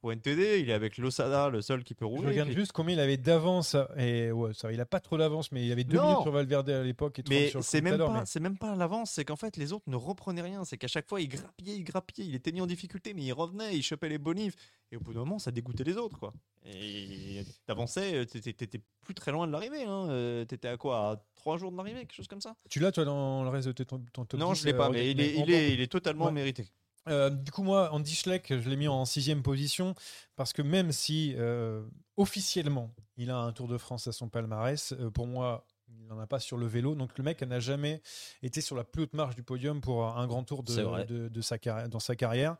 Pour 0.00 0.12
NTD, 0.12 0.60
il 0.60 0.70
est 0.70 0.72
avec 0.72 0.96
Losada, 0.96 1.48
le 1.48 1.60
seul 1.60 1.82
qui 1.84 1.94
peut 1.94 2.04
Je 2.06 2.10
rouler. 2.10 2.28
regarde 2.28 2.48
Puis- 2.50 2.56
juste 2.58 2.72
combien 2.72 2.94
il 2.94 3.00
avait 3.00 3.16
d'avance. 3.16 3.76
Et 3.96 4.30
ouais, 4.30 4.54
ça, 4.54 4.70
il 4.72 4.80
a 4.80 4.86
pas 4.86 5.00
trop 5.00 5.18
d'avance, 5.18 5.50
mais 5.52 5.66
il 5.66 5.72
avait 5.72 5.84
deux 5.84 5.96
Non. 5.96 6.04
minutes 6.04 6.22
sur 6.22 6.30
Valverde 6.32 6.70
à 6.70 6.82
l'époque 6.84 7.18
et 7.18 7.22
30 7.22 7.30
Mais 7.36 7.52
c'est 7.62 7.80
même, 7.80 7.98
pas, 7.98 8.08
mais- 8.12 8.26
c'est 8.26 8.40
même 8.40 8.56
pas 8.58 8.76
l'avance, 8.76 9.10
c'est 9.10 9.24
qu'en 9.24 9.36
fait 9.36 9.56
les 9.56 9.72
autres 9.72 9.84
ne 9.88 9.96
reprenaient 9.96 10.42
rien. 10.42 10.64
C'est 10.64 10.78
qu'à 10.78 10.88
chaque 10.88 11.08
fois 11.08 11.20
il 11.20 11.28
grappillait, 11.28 11.76
il 11.76 11.84
grappillait, 11.84 12.26
il 12.28 12.34
était 12.34 12.52
mis 12.52 12.60
en 12.60 12.66
difficulté, 12.66 13.12
mais 13.14 13.22
il 13.22 13.32
revenait, 13.32 13.74
il 13.76 13.82
chopait 13.82 14.08
les 14.08 14.18
bonifs. 14.18 14.54
Et 14.92 14.96
au 14.96 15.00
bout 15.00 15.12
d'un 15.12 15.20
moment, 15.20 15.38
ça 15.38 15.50
dégoûtait 15.50 15.84
les 15.84 15.96
autres. 15.96 16.18
quoi. 16.18 16.32
Et 16.64 17.44
t'avançais, 17.66 18.14
euh, 18.14 18.24
t'étais 18.24 18.80
plus 19.02 19.14
très 19.14 19.32
loin 19.32 19.46
de 19.46 19.52
l'arrivée. 19.52 19.84
Hein. 19.84 20.08
euh, 20.10 20.44
T'étais 20.44 20.68
à 20.68 20.76
quoi 20.76 21.10
À 21.10 21.22
trois 21.34 21.56
jours 21.58 21.72
de 21.72 21.76
l'arrivée, 21.76 22.00
quelque 22.00 22.14
chose 22.14 22.26
comme 22.28 22.40
ça? 22.40 22.54
Tu 22.70 22.78
l'as, 22.80 22.92
toi, 22.92 23.04
dans 23.04 23.42
le 23.42 23.48
reste 23.50 23.68
de 23.68 23.84
ton, 23.84 23.98
ton 24.12 24.24
top 24.24 24.38
Non, 24.40 24.52
10, 24.52 24.60
je 24.60 24.66
l'ai 24.66 24.74
pas, 24.74 24.86
euh, 24.88 24.92
mais 24.92 25.10
il 25.10 25.20
est, 25.20 25.34
il 25.34 25.50
est, 25.50 25.72
il 25.74 25.80
est 25.80 25.86
totalement 25.90 26.26
Ouais. 26.26 26.32
mérité. 26.32 26.66
Euh, 27.08 27.30
du 27.30 27.50
coup, 27.50 27.62
moi, 27.62 27.92
Andy 27.92 28.14
Schleck, 28.14 28.58
je 28.58 28.68
l'ai 28.68 28.76
mis 28.76 28.88
en 28.88 29.04
sixième 29.04 29.42
position 29.42 29.94
parce 30.36 30.52
que 30.52 30.62
même 30.62 30.92
si 30.92 31.34
euh, 31.36 31.82
officiellement 32.16 32.94
il 33.16 33.30
a 33.30 33.38
un 33.38 33.52
Tour 33.52 33.68
de 33.68 33.78
France 33.78 34.06
à 34.08 34.12
son 34.12 34.28
palmarès, 34.28 34.92
euh, 34.92 35.10
pour 35.10 35.26
moi, 35.26 35.66
il 35.88 36.06
n'en 36.06 36.18
a 36.18 36.26
pas 36.26 36.38
sur 36.38 36.58
le 36.58 36.66
vélo. 36.66 36.94
Donc 36.94 37.16
le 37.16 37.24
mec 37.24 37.42
n'a 37.42 37.60
jamais 37.60 38.02
été 38.42 38.60
sur 38.60 38.76
la 38.76 38.84
plus 38.84 39.02
haute 39.02 39.14
marche 39.14 39.36
du 39.36 39.42
podium 39.42 39.80
pour 39.80 40.04
un 40.06 40.26
grand 40.26 40.44
tour 40.44 40.62
de, 40.62 41.40
sa 41.40 41.58
dans 41.88 42.00
sa 42.00 42.16
carrière. 42.16 42.56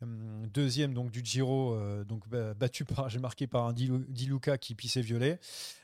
Hum, 0.00 0.46
Deuxième 0.54 0.94
donc 0.94 1.10
du 1.10 1.24
Giro, 1.24 1.74
euh, 1.74 2.04
donc 2.04 2.28
ba- 2.28 2.54
battu 2.54 2.84
par, 2.84 3.08
j'ai 3.10 3.18
marqué 3.18 3.46
par 3.48 3.66
un 3.66 3.72
Di, 3.72 3.88
Lu- 3.88 4.06
Di 4.08 4.26
Luca 4.26 4.56
qui 4.56 4.74
pissait 4.76 5.00
violet. 5.02 5.40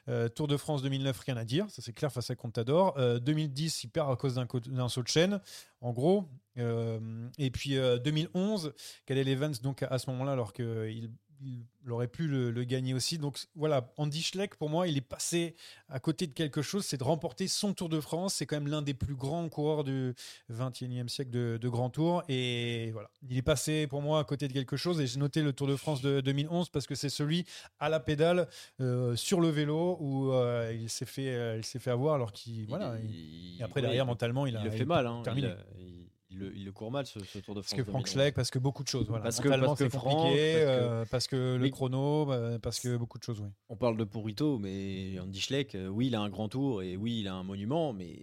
Euh, 0.08 0.28
Tour 0.28 0.46
de 0.46 0.56
France 0.56 0.82
2009, 0.82 1.18
rien 1.18 1.36
à 1.36 1.44
dire, 1.44 1.66
ça 1.68 1.82
c'est 1.82 1.92
clair 1.92 2.12
face 2.12 2.30
à 2.30 2.36
Contador. 2.36 2.94
Euh, 2.96 3.18
2010, 3.18 3.82
il 3.84 3.88
perd 3.88 4.10
à 4.12 4.16
cause 4.16 4.34
d'un 4.36 4.88
saut 4.88 5.02
de 5.02 5.08
chaîne, 5.08 5.40
en 5.80 5.92
gros. 5.92 6.28
Euh, 6.58 7.28
et 7.38 7.50
puis 7.50 7.76
euh, 7.76 7.98
2011, 7.98 8.72
Calais 9.06 9.22
Evans 9.28 9.52
donc 9.62 9.82
à 9.82 9.98
ce 9.98 10.08
moment-là, 10.10 10.32
alors 10.32 10.52
qu'il 10.52 11.10
il 11.44 11.90
aurait 11.90 12.08
pu 12.08 12.26
le, 12.26 12.50
le 12.50 12.64
gagner 12.64 12.94
aussi. 12.94 13.18
Donc 13.18 13.38
voilà, 13.54 13.92
Andy 13.98 14.22
Schleck, 14.22 14.56
pour 14.56 14.70
moi, 14.70 14.88
il 14.88 14.96
est 14.96 15.00
passé 15.02 15.54
à 15.88 16.00
côté 16.00 16.26
de 16.26 16.32
quelque 16.32 16.62
chose, 16.62 16.84
c'est 16.84 16.96
de 16.96 17.04
remporter 17.04 17.46
son 17.48 17.74
Tour 17.74 17.88
de 17.88 18.00
France. 18.00 18.34
C'est 18.34 18.46
quand 18.46 18.56
même 18.56 18.68
l'un 18.68 18.80
des 18.82 18.94
plus 18.94 19.14
grands 19.14 19.48
coureurs 19.48 19.84
du 19.84 20.14
21e 20.52 21.08
siècle 21.08 21.30
de, 21.30 21.58
de 21.60 21.68
Grand 21.68 21.90
Tour. 21.90 22.22
Et 22.28 22.90
voilà, 22.92 23.10
il 23.28 23.36
est 23.36 23.42
passé 23.42 23.86
pour 23.86 24.00
moi 24.02 24.20
à 24.20 24.24
côté 24.24 24.48
de 24.48 24.52
quelque 24.52 24.76
chose. 24.76 25.00
Et 25.00 25.06
j'ai 25.06 25.18
noté 25.18 25.42
le 25.42 25.52
Tour 25.52 25.66
de 25.66 25.76
France 25.76 26.00
de 26.00 26.20
2011 26.20 26.70
parce 26.70 26.86
que 26.86 26.94
c'est 26.94 27.08
celui 27.10 27.44
à 27.78 27.88
la 27.88 28.00
pédale, 28.00 28.48
euh, 28.80 29.14
sur 29.16 29.40
le 29.40 29.48
vélo, 29.48 29.96
où 30.00 30.32
euh, 30.32 30.72
il 30.74 30.88
s'est 30.88 31.04
fait, 31.06 31.34
euh, 31.34 31.56
il 31.58 31.64
s'est 31.64 31.78
fait 31.78 31.90
avoir 31.90 32.14
alors 32.14 32.32
qu'il. 32.32 32.66
Voilà, 32.68 32.96
il- 33.02 33.10
il- 33.10 33.60
et 33.60 33.62
après, 33.62 33.80
derrière, 33.82 34.06
mentalement, 34.06 34.46
il, 34.46 34.54
il 34.54 34.56
a 34.56 34.64
il 34.64 34.70
fait 34.72 34.78
est 34.80 34.84
mal. 34.86 35.06
Hein. 35.06 35.20
terminé. 35.22 35.48
Il, 35.48 35.50
a- 35.52 36.04
il- 36.34 36.38
le, 36.38 36.56
il 36.56 36.64
le 36.64 36.72
court 36.72 36.90
mal 36.90 37.06
ce, 37.06 37.18
ce 37.20 37.38
Tour 37.38 37.54
de 37.54 37.62
France. 37.62 37.70
Parce 37.70 37.78
que 37.78 37.84
Frank 37.84 38.04
2011. 38.04 38.10
Schleck, 38.12 38.34
parce 38.34 38.50
que 38.50 38.58
beaucoup 38.58 38.82
de 38.82 38.88
choses. 38.88 39.06
Voilà. 39.08 39.22
Parce 39.22 39.40
que- 39.40 39.48
parce 39.48 39.78
que 39.78 39.88
Franck, 39.88 40.16
parce 40.16 40.34
que- 40.34 40.38
euh, 40.38 41.04
parce 41.10 41.26
que 41.28 41.36
le 41.56 41.58
Mais- 41.58 41.70
chrono, 41.70 42.26
bah, 42.26 42.58
parce 42.60 42.80
que 42.80 42.96
beaucoup 42.96 43.18
de 43.18 43.22
choses, 43.24 43.40
oui. 43.40 43.48
On 43.68 43.76
parle 43.76 43.96
de 43.96 44.04
Purito, 44.04 44.58
mais 44.58 45.18
Andy 45.20 45.40
Schleck, 45.40 45.74
euh, 45.74 45.88
oui, 45.88 46.08
il 46.08 46.14
a 46.14 46.20
un 46.20 46.28
grand 46.28 46.48
tour 46.48 46.82
et 46.82 46.96
oui, 46.96 47.20
il 47.20 47.28
a 47.28 47.34
un 47.34 47.42
monument, 47.42 47.92
mais 47.92 48.18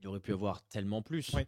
il 0.00 0.06
aurait 0.08 0.20
pu 0.20 0.32
avoir 0.32 0.62
tellement 0.68 1.02
plus. 1.02 1.30
Oui. 1.34 1.42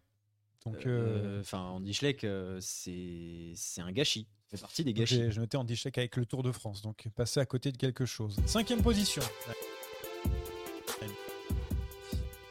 Donc, 0.67 0.87
euh, 0.87 1.37
Euh, 1.37 1.41
Enfin, 1.41 1.61
Andy 1.61 1.93
Schleck, 1.93 2.25
euh, 2.25 2.59
c'est 2.61 3.53
c'est 3.55 3.83
un 3.83 3.93
gâchis. 3.93 4.27
Ça 4.51 4.57
fait 4.57 4.61
partie 4.63 4.85
des 4.85 4.95
gâchis. 4.95 5.17
j'ai 5.17 5.31
j'ai 5.31 5.41
noté 5.41 5.57
en 5.59 5.67
chèque 5.67 5.99
avec 5.99 6.17
le 6.17 6.25
Tour 6.25 6.43
de 6.43 6.53
France, 6.53 6.81
donc 6.81 7.07
passer 7.15 7.41
à 7.41 7.45
côté 7.47 7.71
de 7.73 7.77
quelque 7.77 8.07
chose. 8.07 8.37
Cinquième 8.47 8.81
position. 8.83 9.23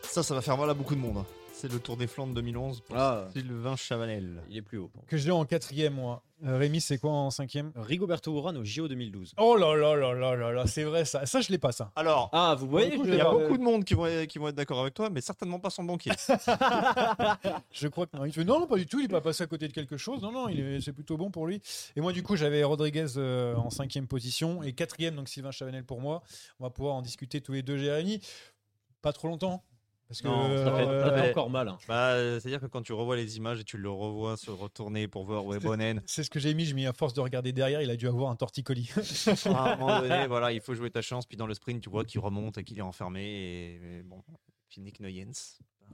Ça, 0.03 0.21
ça 0.21 0.35
va 0.35 0.41
faire 0.41 0.57
mal 0.57 0.69
à 0.69 0.73
beaucoup 0.75 0.93
de 0.93 0.99
monde. 0.99 1.23
C'est 1.63 1.71
le 1.71 1.79
Tour 1.79 1.95
des 1.95 2.07
Flandres 2.07 2.33
2011 2.33 2.81
pour 2.81 2.97
Ah, 2.97 3.25
Sylvain 3.31 3.77
Chavanel. 3.77 4.43
il 4.49 4.57
est 4.57 4.61
plus 4.61 4.79
haut. 4.79 4.91
Que 5.07 5.15
je 5.15 5.23
l'ai 5.23 5.31
en 5.31 5.45
quatrième, 5.45 5.93
moi. 5.93 6.21
Euh, 6.45 6.57
Rémi, 6.57 6.81
c'est 6.81 6.97
quoi 6.97 7.11
en 7.11 7.29
cinquième? 7.31 7.71
Rigoberto 7.77 8.35
Urán 8.35 8.57
au 8.57 8.65
JO 8.65 8.89
2012. 8.89 9.35
Oh 9.37 9.55
là 9.55 9.73
là 9.73 9.95
là 9.95 10.11
là 10.13 10.35
là 10.35 10.51
là, 10.51 10.67
c'est 10.67 10.83
vrai 10.83 11.05
ça. 11.05 11.25
Ça, 11.25 11.39
je 11.39 11.49
l'ai 11.53 11.57
pas, 11.57 11.71
ça. 11.71 11.93
Alors, 11.95 12.29
Ah, 12.33 12.53
vous 12.59 12.67
voyez, 12.67 12.93
il 13.01 13.15
y 13.15 13.21
a 13.21 13.31
beaucoup 13.31 13.57
de 13.57 13.63
monde 13.63 13.85
qui 13.85 13.93
vont, 13.93 14.25
qui 14.25 14.39
vont 14.39 14.49
être 14.49 14.55
d'accord 14.55 14.81
avec 14.81 14.93
toi, 14.93 15.09
mais 15.09 15.21
certainement 15.21 15.57
pas 15.57 15.69
son 15.69 15.85
banquier. 15.85 16.11
Je 17.71 17.87
crois 17.87 18.07
que 18.07 18.17
non. 18.17 18.25
Il 18.25 18.33
fait 18.33 18.43
non, 18.43 18.59
non, 18.59 18.67
pas 18.67 18.75
du 18.75 18.85
tout. 18.85 18.99
Il 18.99 19.03
n'est 19.03 19.07
pas 19.07 19.21
passé 19.21 19.43
à 19.43 19.47
côté 19.47 19.69
de 19.69 19.73
quelque 19.73 19.95
chose. 19.95 20.21
Non, 20.21 20.33
non, 20.33 20.47
c'est 20.81 20.91
plutôt 20.91 21.15
bon 21.15 21.31
pour 21.31 21.47
lui. 21.47 21.61
Et 21.95 22.01
moi, 22.01 22.11
du 22.11 22.23
coup, 22.23 22.35
j'avais 22.35 22.61
Rodriguez 22.65 23.05
euh, 23.15 23.55
en 23.55 23.69
cinquième 23.69 24.07
position 24.07 24.63
et 24.63 24.73
quatrième, 24.73 25.15
donc 25.15 25.29
Sylvain 25.29 25.51
Chavanel 25.51 25.85
pour 25.85 26.01
moi. 26.01 26.23
On 26.59 26.65
va 26.65 26.69
pouvoir 26.71 26.95
en 26.95 27.01
discuter 27.01 27.39
tous 27.39 27.53
les 27.53 27.63
deux, 27.63 27.77
Jérémy. 27.77 28.19
Pas 29.01 29.13
trop 29.13 29.29
longtemps. 29.29 29.63
Parce 30.13 30.21
que 30.21 30.27
Non, 30.27 30.43
Ça 30.63 30.75
fait, 30.77 30.87
euh, 30.87 31.03
ça 31.05 31.13
fait 31.15 31.21
ouais. 31.21 31.29
encore 31.31 31.49
mal. 31.49 31.67
hein. 31.69 31.77
bah, 31.87 32.39
C'est-à-dire 32.39 32.59
que 32.59 32.67
quand 32.67 32.83
tu 32.83 32.93
revois 32.93 33.15
les 33.15 33.37
images 33.37 33.59
et 33.59 33.63
tu 33.63 33.77
le 33.77 33.89
revois 33.89 34.37
se 34.37 34.51
retourner 34.51 35.07
pour 35.07 35.25
voir 35.25 35.43
Webonen, 35.43 36.03
c'est 36.05 36.23
ce 36.23 36.29
que 36.29 36.39
j'ai 36.39 36.53
mis. 36.53 36.65
Je 36.65 36.75
mis 36.75 36.85
à 36.85 36.93
force 36.93 37.13
de 37.15 37.21
regarder 37.21 37.51
derrière, 37.51 37.81
il 37.81 37.89
a 37.89 37.95
dû 37.95 38.07
avoir 38.07 38.29
un 38.29 38.35
torticolis. 38.35 38.91
à 39.45 39.73
un 39.73 39.75
moment 39.77 40.01
donné, 40.01 40.27
voilà, 40.27 40.51
il 40.51 40.61
faut 40.61 40.75
jouer 40.75 40.91
ta 40.91 41.01
chance. 41.01 41.25
Puis 41.25 41.35
dans 41.35 41.47
le 41.47 41.55
sprint, 41.55 41.81
tu 41.81 41.89
vois 41.89 42.05
qu'il 42.05 42.19
remonte 42.19 42.59
et 42.59 42.63
qu'il 42.63 42.77
est 42.77 42.81
enfermé. 42.81 43.23
Et, 43.23 43.97
et 43.99 44.03
bon, 44.03 44.21
puis 44.69 44.81
Nick 44.81 44.99
Noyens. 44.99 45.31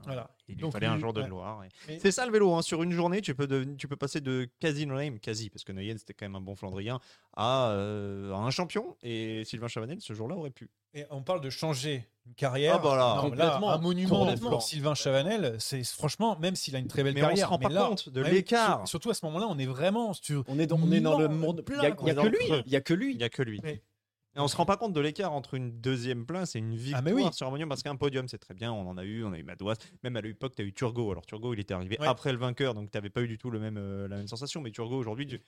Voilà. 0.04 0.30
Il 0.48 0.54
lui 0.56 0.62
Donc, 0.62 0.72
fallait 0.72 0.86
un 0.86 0.98
jour 0.98 1.12
de 1.12 1.20
ouais. 1.20 1.26
gloire. 1.28 1.62
et- 1.88 1.92
Et- 1.94 1.98
C'est 2.00 2.10
ça 2.10 2.26
le 2.26 2.32
vélo. 2.32 2.54
hein. 2.54 2.62
Sur 2.62 2.82
une 2.82 2.92
journée, 2.92 3.20
tu 3.20 3.34
peux, 3.34 3.46
deven- 3.46 3.76
tu 3.76 3.86
peux 3.86 3.96
passer 3.96 4.20
de 4.20 4.48
quasi 4.58 4.86
no 4.86 4.96
name, 4.96 5.18
quasi, 5.20 5.48
parce 5.50 5.62
que 5.64 5.72
Noyens 5.72 5.96
c'était 5.98 6.14
quand 6.14 6.24
même 6.24 6.34
un 6.36 6.40
bon 6.40 6.56
Flandrien, 6.56 6.98
à, 7.36 7.70
euh, 7.70 8.32
à 8.32 8.38
un 8.38 8.50
champion. 8.50 8.96
Et 9.02 9.44
Sylvain 9.44 9.68
Chavanel, 9.68 10.00
ce 10.00 10.12
jour-là, 10.12 10.34
aurait 10.36 10.50
pu. 10.50 10.70
Et 10.92 11.04
on 11.10 11.22
parle 11.22 11.40
de 11.40 11.50
changer 11.50 12.08
une 12.26 12.34
carrière. 12.34 12.74
Ah 12.76 12.78
bah 12.82 12.96
là, 12.96 13.08
Non, 13.08 13.14
là, 13.14 13.20
complètement, 13.22 13.70
un 13.70 13.78
monument 13.78 14.18
complètement. 14.20 14.50
pour 14.50 14.62
Sylvain 14.62 14.94
Chavanel, 14.94 15.54
c'est 15.60 15.84
franchement, 15.84 16.36
même 16.40 16.56
s'il 16.56 16.74
a 16.74 16.80
une 16.80 16.88
très 16.88 17.04
belle 17.04 17.14
Mais 17.14 17.20
on 17.22 17.26
se 17.26 17.28
carrière. 17.28 17.50
rend 17.50 17.58
pas 17.58 17.68
là- 17.68 17.86
compte 17.88 18.08
de 18.08 18.22
Ouais, 18.22 18.30
l'écart. 18.32 18.78
sur- 18.80 18.88
Surtout 18.88 19.10
à 19.10 19.14
ce 19.14 19.24
moment-là, 19.26 19.46
on 19.48 19.56
est 19.58 19.66
vraiment. 19.66 20.12
On 20.48 20.58
est 20.58 20.66
dans, 20.66 20.76
on 20.80 20.90
est 20.90 21.00
dans 21.00 21.16
le 21.18 21.28
monde. 21.28 21.60
plein, 21.62 21.78
Il 21.78 21.82
y 21.84 21.86
a, 21.86 21.90
y 21.90 22.16
que 22.16 22.26
lui. 22.26 22.38
Il 22.66 22.72
y 22.72 22.76
a 22.76 22.80
que 22.80 22.92
lui. 22.94 23.12
Il 23.12 23.18
n'y 23.18 23.24
a 23.24 23.28
que 23.28 23.42
lui. 23.42 23.60
Et 24.36 24.38
on 24.40 24.46
se 24.46 24.56
rend 24.56 24.64
pas 24.64 24.76
compte 24.76 24.92
de 24.92 25.00
l'écart 25.00 25.32
entre 25.32 25.54
une 25.54 25.80
deuxième 25.80 26.24
place 26.24 26.54
et 26.54 26.60
une 26.60 26.76
victoire 26.76 27.00
Ah, 27.00 27.02
mais 27.02 27.12
oui. 27.12 27.24
sur 27.32 27.46
un 27.48 27.50
podium 27.50 27.68
parce 27.68 27.82
qu'un 27.82 27.96
podium 27.96 28.28
c'est 28.28 28.38
très 28.38 28.54
bien, 28.54 28.72
on 28.72 28.86
en 28.88 28.96
a 28.96 29.04
eu, 29.04 29.24
on 29.24 29.32
a 29.32 29.38
eu 29.38 29.42
Madouas, 29.42 29.74
même 30.04 30.16
à 30.16 30.20
l'époque 30.20 30.54
tu 30.54 30.62
as 30.62 30.64
eu 30.64 30.72
Turgot. 30.72 31.10
Alors 31.10 31.26
Turgot 31.26 31.52
il 31.54 31.58
était 31.60 31.74
arrivé 31.74 31.96
Ouais. 32.00 32.06
après 32.06 32.30
le 32.32 32.38
vainqueur 32.38 32.74
donc 32.74 32.90
tu 32.92 32.96
n'avais 32.96 33.10
pas 33.10 33.22
eu 33.22 33.28
du 33.28 33.38
tout 33.38 33.50
le 33.50 33.58
même, 33.58 33.76
euh, 33.76 34.06
la 34.06 34.16
même 34.18 34.28
sensation, 34.28 34.60
mais 34.60 34.70
Turgot 34.70 34.96
aujourd'hui 34.96 35.26
tu, 35.26 35.40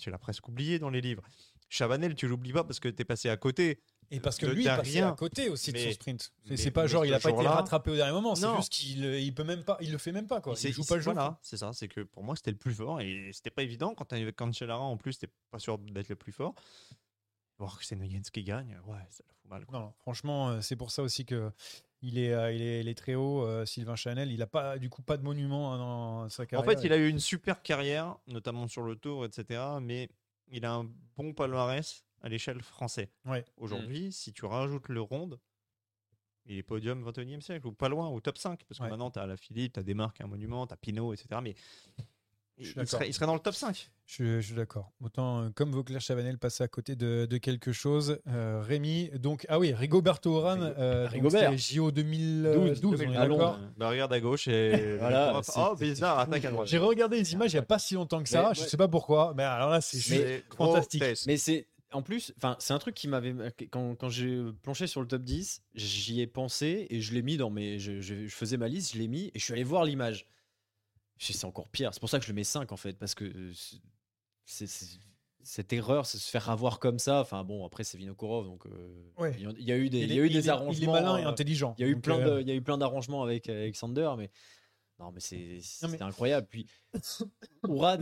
tu 0.00 0.10
l'as 0.10 0.18
presque 0.18 0.48
oublié 0.48 0.78
dans 0.80 0.90
les 0.90 1.00
livres. 1.00 1.22
Chavanel 1.68 2.14
tu 2.16 2.26
l'oublies 2.26 2.52
pas 2.52 2.64
parce 2.64 2.80
que 2.80 2.88
tu 2.88 3.02
es 3.02 3.04
passé 3.04 3.28
à 3.28 3.36
côté. 3.36 3.78
Et 4.10 4.20
parce 4.20 4.36
que 4.36 4.44
De- 4.44 4.52
lui, 4.52 4.64
il 4.64 4.66
passait 4.66 4.90
rien. 4.98 5.08
à 5.08 5.12
côté 5.16 5.48
aussi 5.48 5.72
de 5.72 5.78
son 5.78 5.84
Mais- 5.86 5.92
sprint. 5.94 6.32
C'est 6.54 6.64
mais- 6.66 6.70
pas 6.70 6.82
mais 6.82 6.88
genre, 6.88 7.06
il 7.06 7.14
a 7.14 7.18
pas 7.20 7.30
été 7.30 7.46
rattrapé 7.46 7.90
au 7.92 7.96
dernier 7.96 8.12
moment. 8.12 8.34
C'est 8.34 8.54
juste 8.56 8.70
qu'il 8.72 9.02
euh, 9.06 9.18
il 9.18 9.32
peut 9.32 9.42
même 9.44 9.64
pas, 9.64 9.78
il 9.80 9.90
le 9.90 9.96
fait 9.96 10.12
même 10.12 10.26
pas 10.26 10.42
quoi. 10.42 10.54
C'est- 10.54 10.68
Il 10.68 10.74
joue 10.74 10.84
pas 10.84 10.96
le 10.96 11.00
jeu. 11.00 11.12
Voilà, 11.12 11.38
c'est 11.40 11.56
ça, 11.56 11.72
c'est 11.72 11.88
que 11.88 12.00
pour 12.02 12.22
moi 12.22 12.36
c'était 12.36 12.50
le 12.50 12.58
plus 12.58 12.74
fort 12.74 13.00
et 13.00 13.30
c'était 13.32 13.48
pas 13.50 13.62
évident 13.62 13.94
quand 13.94 14.04
tu 14.04 14.14
avec 14.16 14.36
Cancellara 14.36 14.80
en 14.82 14.98
plus 14.98 15.18
t'es 15.18 15.28
pas 15.50 15.58
sûr 15.60 15.78
d'être 15.78 16.10
le 16.10 16.16
plus 16.16 16.32
fort. 16.32 16.54
Voir 17.58 17.78
que 17.78 17.84
c'est 17.84 17.96
Noyens 17.96 18.22
qui 18.32 18.42
gagne, 18.42 18.78
ouais, 18.86 19.06
ça 19.10 19.22
la 19.28 19.34
fout 19.34 19.50
mal. 19.50 19.66
quoi. 19.66 19.78
Non, 19.78 19.84
non, 19.86 19.92
franchement, 19.98 20.48
euh, 20.50 20.60
c'est 20.60 20.76
pour 20.76 20.90
ça 20.90 21.02
aussi 21.02 21.24
que 21.24 21.52
il 22.00 22.18
est, 22.18 22.32
euh, 22.32 22.52
il 22.52 22.60
est, 22.62 22.80
il 22.80 22.88
est 22.88 22.94
très 22.96 23.14
haut. 23.14 23.44
euh, 23.46 23.64
Sylvain 23.64 23.94
Chanel, 23.94 24.32
il 24.32 24.42
a 24.42 24.46
pas, 24.48 24.78
du 24.78 24.90
coup, 24.90 25.02
pas 25.02 25.16
de 25.16 25.22
monument 25.22 25.72
hein, 25.72 25.78
dans 25.78 26.28
sa 26.28 26.42
En 26.42 26.46
carrière. 26.46 26.70
fait, 26.78 26.84
il 26.84 26.92
a 26.92 26.96
eu 26.96 27.08
une 27.08 27.20
super 27.20 27.62
carrière, 27.62 28.16
notamment 28.26 28.66
sur 28.66 28.82
le 28.82 28.96
tour, 28.96 29.24
etc. 29.24 29.60
Mais 29.80 30.08
il 30.48 30.64
a 30.64 30.72
un 30.74 30.90
bon 31.16 31.32
palmarès 31.34 32.04
à 32.22 32.28
l'échelle 32.28 32.60
française. 32.62 33.08
Ouais. 33.24 33.44
Aujourd'hui, 33.56 34.12
si 34.12 34.32
tu 34.32 34.44
rajoutes 34.46 34.88
le 34.88 35.00
ronde, 35.00 35.38
il 36.46 36.56
est 36.58 36.62
podium 36.64 37.08
21e 37.08 37.40
siècle, 37.40 37.68
ou 37.68 37.72
pas 37.72 37.88
loin, 37.88 38.08
au 38.08 38.20
top 38.20 38.36
5. 38.38 38.64
Parce 38.64 38.78
que 38.78 38.84
Ouais. 38.84 38.90
maintenant, 38.90 39.12
tu 39.12 39.20
as 39.20 39.26
la 39.26 39.36
Philippe, 39.36 39.74
tu 39.74 39.80
as 39.80 39.84
des 39.84 39.94
marques, 39.94 40.20
un 40.20 40.26
monument, 40.26 40.66
tu 40.66 40.74
as 40.74 40.76
Pinot, 40.76 41.12
etc. 41.14 41.40
Mais 41.40 41.54
il 42.58 42.86
serait, 42.86 43.08
il 43.08 43.14
serait 43.14 43.26
dans 43.26 43.34
le 43.34 43.40
top 43.40 43.54
5. 43.54 43.90
Je, 44.06 44.12
suis- 44.14 44.24
je 44.36 44.40
suis 44.40 44.54
d'accord. 44.54 44.92
Autant 45.02 45.42
euh, 45.44 45.48
comme 45.54 45.70
Vauclair 45.72 46.00
Chavanel 46.00 46.38
passait 46.38 46.62
à 46.64 46.68
côté 46.68 46.96
de, 46.96 47.26
de 47.28 47.36
quelque 47.38 47.72
chose. 47.72 48.18
Euh, 48.28 48.60
Rémi, 48.62 49.10
donc 49.18 49.46
ah 49.48 49.58
oui, 49.58 49.72
Rigoberto 49.72 50.38
Urán, 50.38 50.60
Rigo- 50.60 50.74
euh, 50.78 51.08
Rigobert. 51.08 51.56
JO 51.56 51.90
2012, 51.90 52.82
on 52.84 53.12
est 53.12 53.16
à 53.16 53.26
Londres. 53.26 53.38
d'accord. 53.44 53.58
Bah, 53.76 53.88
regarde 53.90 54.12
à 54.12 54.20
gauche 54.20 54.48
et. 54.48 54.96
Voilà, 54.98 55.40
oh, 55.56 55.76
bizarre, 55.78 56.18
attaque 56.18 56.44
à 56.44 56.50
droite. 56.50 56.68
J'ai 56.68 56.78
regardé 56.78 57.18
les 57.18 57.32
images 57.32 57.52
il 57.52 57.56
n'y 57.56 57.60
a 57.60 57.64
pas 57.64 57.78
si 57.78 57.94
longtemps 57.94 58.22
que 58.22 58.28
ça. 58.28 58.48
Mais- 58.50 58.54
je 58.54 58.68
sais 58.68 58.76
pas 58.76 58.88
pourquoi, 58.88 59.32
mais 59.36 59.42
alors 59.44 59.70
là 59.70 59.80
c'est 59.80 59.98
juste 59.98 60.44
fantastique. 60.56 61.02
Mais 61.26 61.36
c'est 61.36 61.66
en 61.92 62.00
plus, 62.00 62.32
enfin, 62.38 62.56
c'est 62.58 62.72
un 62.72 62.78
truc 62.78 62.94
qui 62.94 63.06
m'avait 63.06 63.34
quand, 63.70 63.94
quand 63.96 64.08
j'ai 64.08 64.40
planché 64.62 64.86
sur 64.86 65.02
le 65.02 65.06
top 65.06 65.22
10, 65.22 65.60
j'y 65.74 66.22
ai 66.22 66.26
pensé 66.26 66.86
et 66.88 67.00
je 67.02 67.12
l'ai 67.12 67.20
mis 67.20 67.36
dans 67.36 67.50
mes 67.50 67.78
je, 67.78 68.00
je- 68.00 68.26
je 68.26 68.34
faisais 68.34 68.56
ma 68.56 68.66
liste, 68.68 68.94
je 68.94 68.98
l'ai 68.98 69.08
mis 69.08 69.26
et 69.34 69.38
je 69.38 69.44
suis 69.44 69.52
allé 69.52 69.62
voir 69.64 69.84
l'image. 69.84 70.26
C'est 71.18 71.44
encore 71.44 71.68
pire. 71.68 71.90
C'est 71.92 72.00
pour 72.00 72.08
ça 72.10 72.18
que 72.18 72.24
je 72.24 72.30
le 72.30 72.34
mets 72.34 72.44
5 72.44 72.72
en 72.72 72.76
fait 72.76 72.98
parce 72.98 73.14
que 73.14 73.24
euh, 73.24 73.52
c'est 74.44 74.66
c'est- 74.66 74.98
cette 75.44 75.72
erreur, 75.72 76.06
c'est 76.06 76.18
se 76.18 76.30
faire 76.30 76.50
avoir 76.50 76.78
comme 76.78 76.98
ça. 76.98 77.20
Enfin 77.20 77.42
bon, 77.44 77.64
après 77.66 77.84
c'est 77.84 77.98
Vinokourov 77.98 78.44
donc 78.46 78.64
euh, 78.66 79.10
Ouais. 79.18 79.34
il 79.38 79.42
y 79.42 79.46
a- 79.46 79.52
il 79.58 79.64
y 79.64 79.72
a 79.72 79.76
eu 79.76 79.88
des 79.90 79.98
il 80.00 80.10
Il 80.10 80.14
y 80.16 80.20
a 80.20 80.22
eu 80.22 80.26
il 80.26 80.36
est- 80.36 80.40
des 80.42 80.48
arrangements. 80.48 80.72
Il 80.72 80.82
est 80.84 80.86
malin 80.86 81.16
et 81.18 81.24
euh, 81.24 81.28
intelligent. 81.28 81.74
il 81.78 81.82
y 81.82 81.84
a 81.84 81.90
eu 81.90 82.00
plein 82.00 82.18
euh, 82.20 82.36
de, 82.36 82.40
il 82.42 82.48
y 82.48 82.50
a 82.50 82.54
eu 82.54 82.62
plein 82.62 82.78
d'arrangements 82.78 83.22
avec 83.22 83.48
euh, 83.48 83.62
Alexander, 83.62 84.12
mais 84.18 84.30
non, 84.98 85.10
mais 85.12 85.20
c'est 85.20 85.36
Non, 85.36 85.42
mais- 85.82 85.88
c'était 85.92 86.02
incroyable. 86.02 86.46
Puis 86.48 86.66
Ouran, 87.66 87.98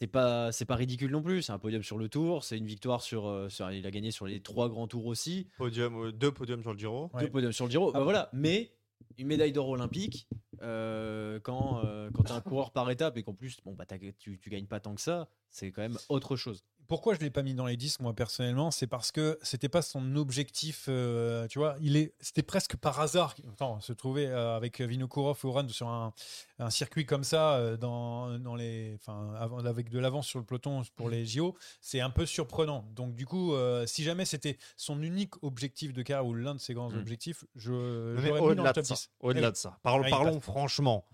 c'est 0.00 0.06
pas 0.06 0.50
c'est 0.52 0.64
pas 0.66 0.76
ridicule 0.76 1.10
non 1.10 1.22
plus. 1.22 1.42
C'est 1.42 1.52
un 1.52 1.58
podium 1.58 1.82
sur 1.82 1.96
le 1.98 2.08
Tour, 2.08 2.44
c'est 2.44 2.58
une 2.58 2.66
victoire 2.66 3.00
sur, 3.02 3.26
euh, 3.26 3.48
sur- 3.48 3.70
il 3.70 3.86
a 3.86 3.90
gagné 3.90 4.10
sur 4.10 4.26
les 4.26 4.40
trois 4.40 4.68
grands 4.68 4.86
tours 4.88 5.06
aussi, 5.06 5.46
Podium, 5.58 6.06
euh, 6.06 6.12
deux 6.12 6.32
podiums 6.32 6.60
sur 6.62 6.72
le 6.72 6.78
Giro. 6.78 7.10
Ouais. 7.14 7.22
deux 7.22 7.30
podiums 7.30 7.52
sur 7.52 7.64
le 7.66 7.70
Giro. 7.70 7.92
Bah 7.92 7.98
Ah. 8.00 8.04
voilà, 8.04 8.28
mais 8.32 8.72
une 9.18 9.26
médaille 9.26 9.52
d'or 9.52 9.68
olympique 9.68 10.28
euh, 10.62 11.40
quand 11.40 11.82
euh, 11.84 12.10
quand 12.12 12.24
t'es 12.24 12.32
un 12.32 12.40
coureur 12.40 12.70
par 12.70 12.90
étape 12.90 13.16
et 13.16 13.22
qu'en 13.22 13.34
plus 13.34 13.58
bon 13.64 13.74
bah 13.74 13.84
tu 14.18 14.38
tu 14.38 14.50
gagnes 14.50 14.66
pas 14.66 14.80
tant 14.80 14.94
que 14.94 15.00
ça, 15.00 15.28
c'est 15.50 15.72
quand 15.72 15.82
même 15.82 15.98
autre 16.08 16.36
chose. 16.36 16.64
Pourquoi 16.92 17.14
je 17.14 17.20
l'ai 17.20 17.30
pas 17.30 17.42
mis 17.42 17.54
dans 17.54 17.64
les 17.64 17.78
10 17.78 18.00
moi 18.00 18.12
personnellement, 18.12 18.70
c'est 18.70 18.86
parce 18.86 19.12
que 19.12 19.38
c'était 19.40 19.70
pas 19.70 19.80
son 19.80 20.14
objectif. 20.14 20.84
euh, 20.90 21.46
tu 21.48 21.58
vois, 21.58 21.74
il 21.80 21.96
est, 21.96 22.12
c'était 22.20 22.42
presque 22.42 22.76
par 22.76 23.00
hasard. 23.00 23.34
Attends, 23.50 23.80
se 23.80 23.94
trouver 23.94 24.26
euh, 24.26 24.54
avec 24.54 24.78
Vinokourov 24.78 25.38
ou 25.42 25.48
Oran 25.48 25.66
sur 25.68 25.88
un, 25.88 26.12
un 26.58 26.68
circuit 26.68 27.06
comme 27.06 27.24
ça, 27.24 27.54
euh, 27.54 27.78
dans, 27.78 28.38
dans 28.38 28.54
les, 28.56 28.94
enfin, 29.00 29.32
avec 29.64 29.88
de 29.88 29.98
l'avance 29.98 30.26
sur 30.26 30.38
le 30.38 30.44
peloton 30.44 30.82
pour 30.94 31.08
les 31.08 31.24
JO, 31.24 31.56
c'est 31.80 32.00
un 32.02 32.10
peu 32.10 32.26
surprenant. 32.26 32.84
Donc 32.94 33.14
du 33.14 33.24
coup, 33.24 33.54
si 33.86 34.04
jamais 34.04 34.26
c'était 34.26 34.58
son 34.76 35.02
unique 35.02 35.42
objectif 35.42 35.94
de 35.94 36.02
carrière 36.02 36.26
ou 36.26 36.34
l'un 36.34 36.54
de 36.56 36.60
ses 36.60 36.74
grands 36.74 36.90
Mm. 36.90 36.98
objectifs, 36.98 37.44
je 37.56 37.72
Mais 38.20 38.30
au-delà 38.32 38.68
de 38.68 38.74
top 38.74 38.84
ça, 38.84 38.94
10. 38.96 39.10
au-delà 39.20 39.50
de 39.50 39.56
ça, 39.56 39.78
parlons, 39.82 40.04
Ah, 40.06 40.10
parlons 40.10 40.40
franchement. 40.42 41.06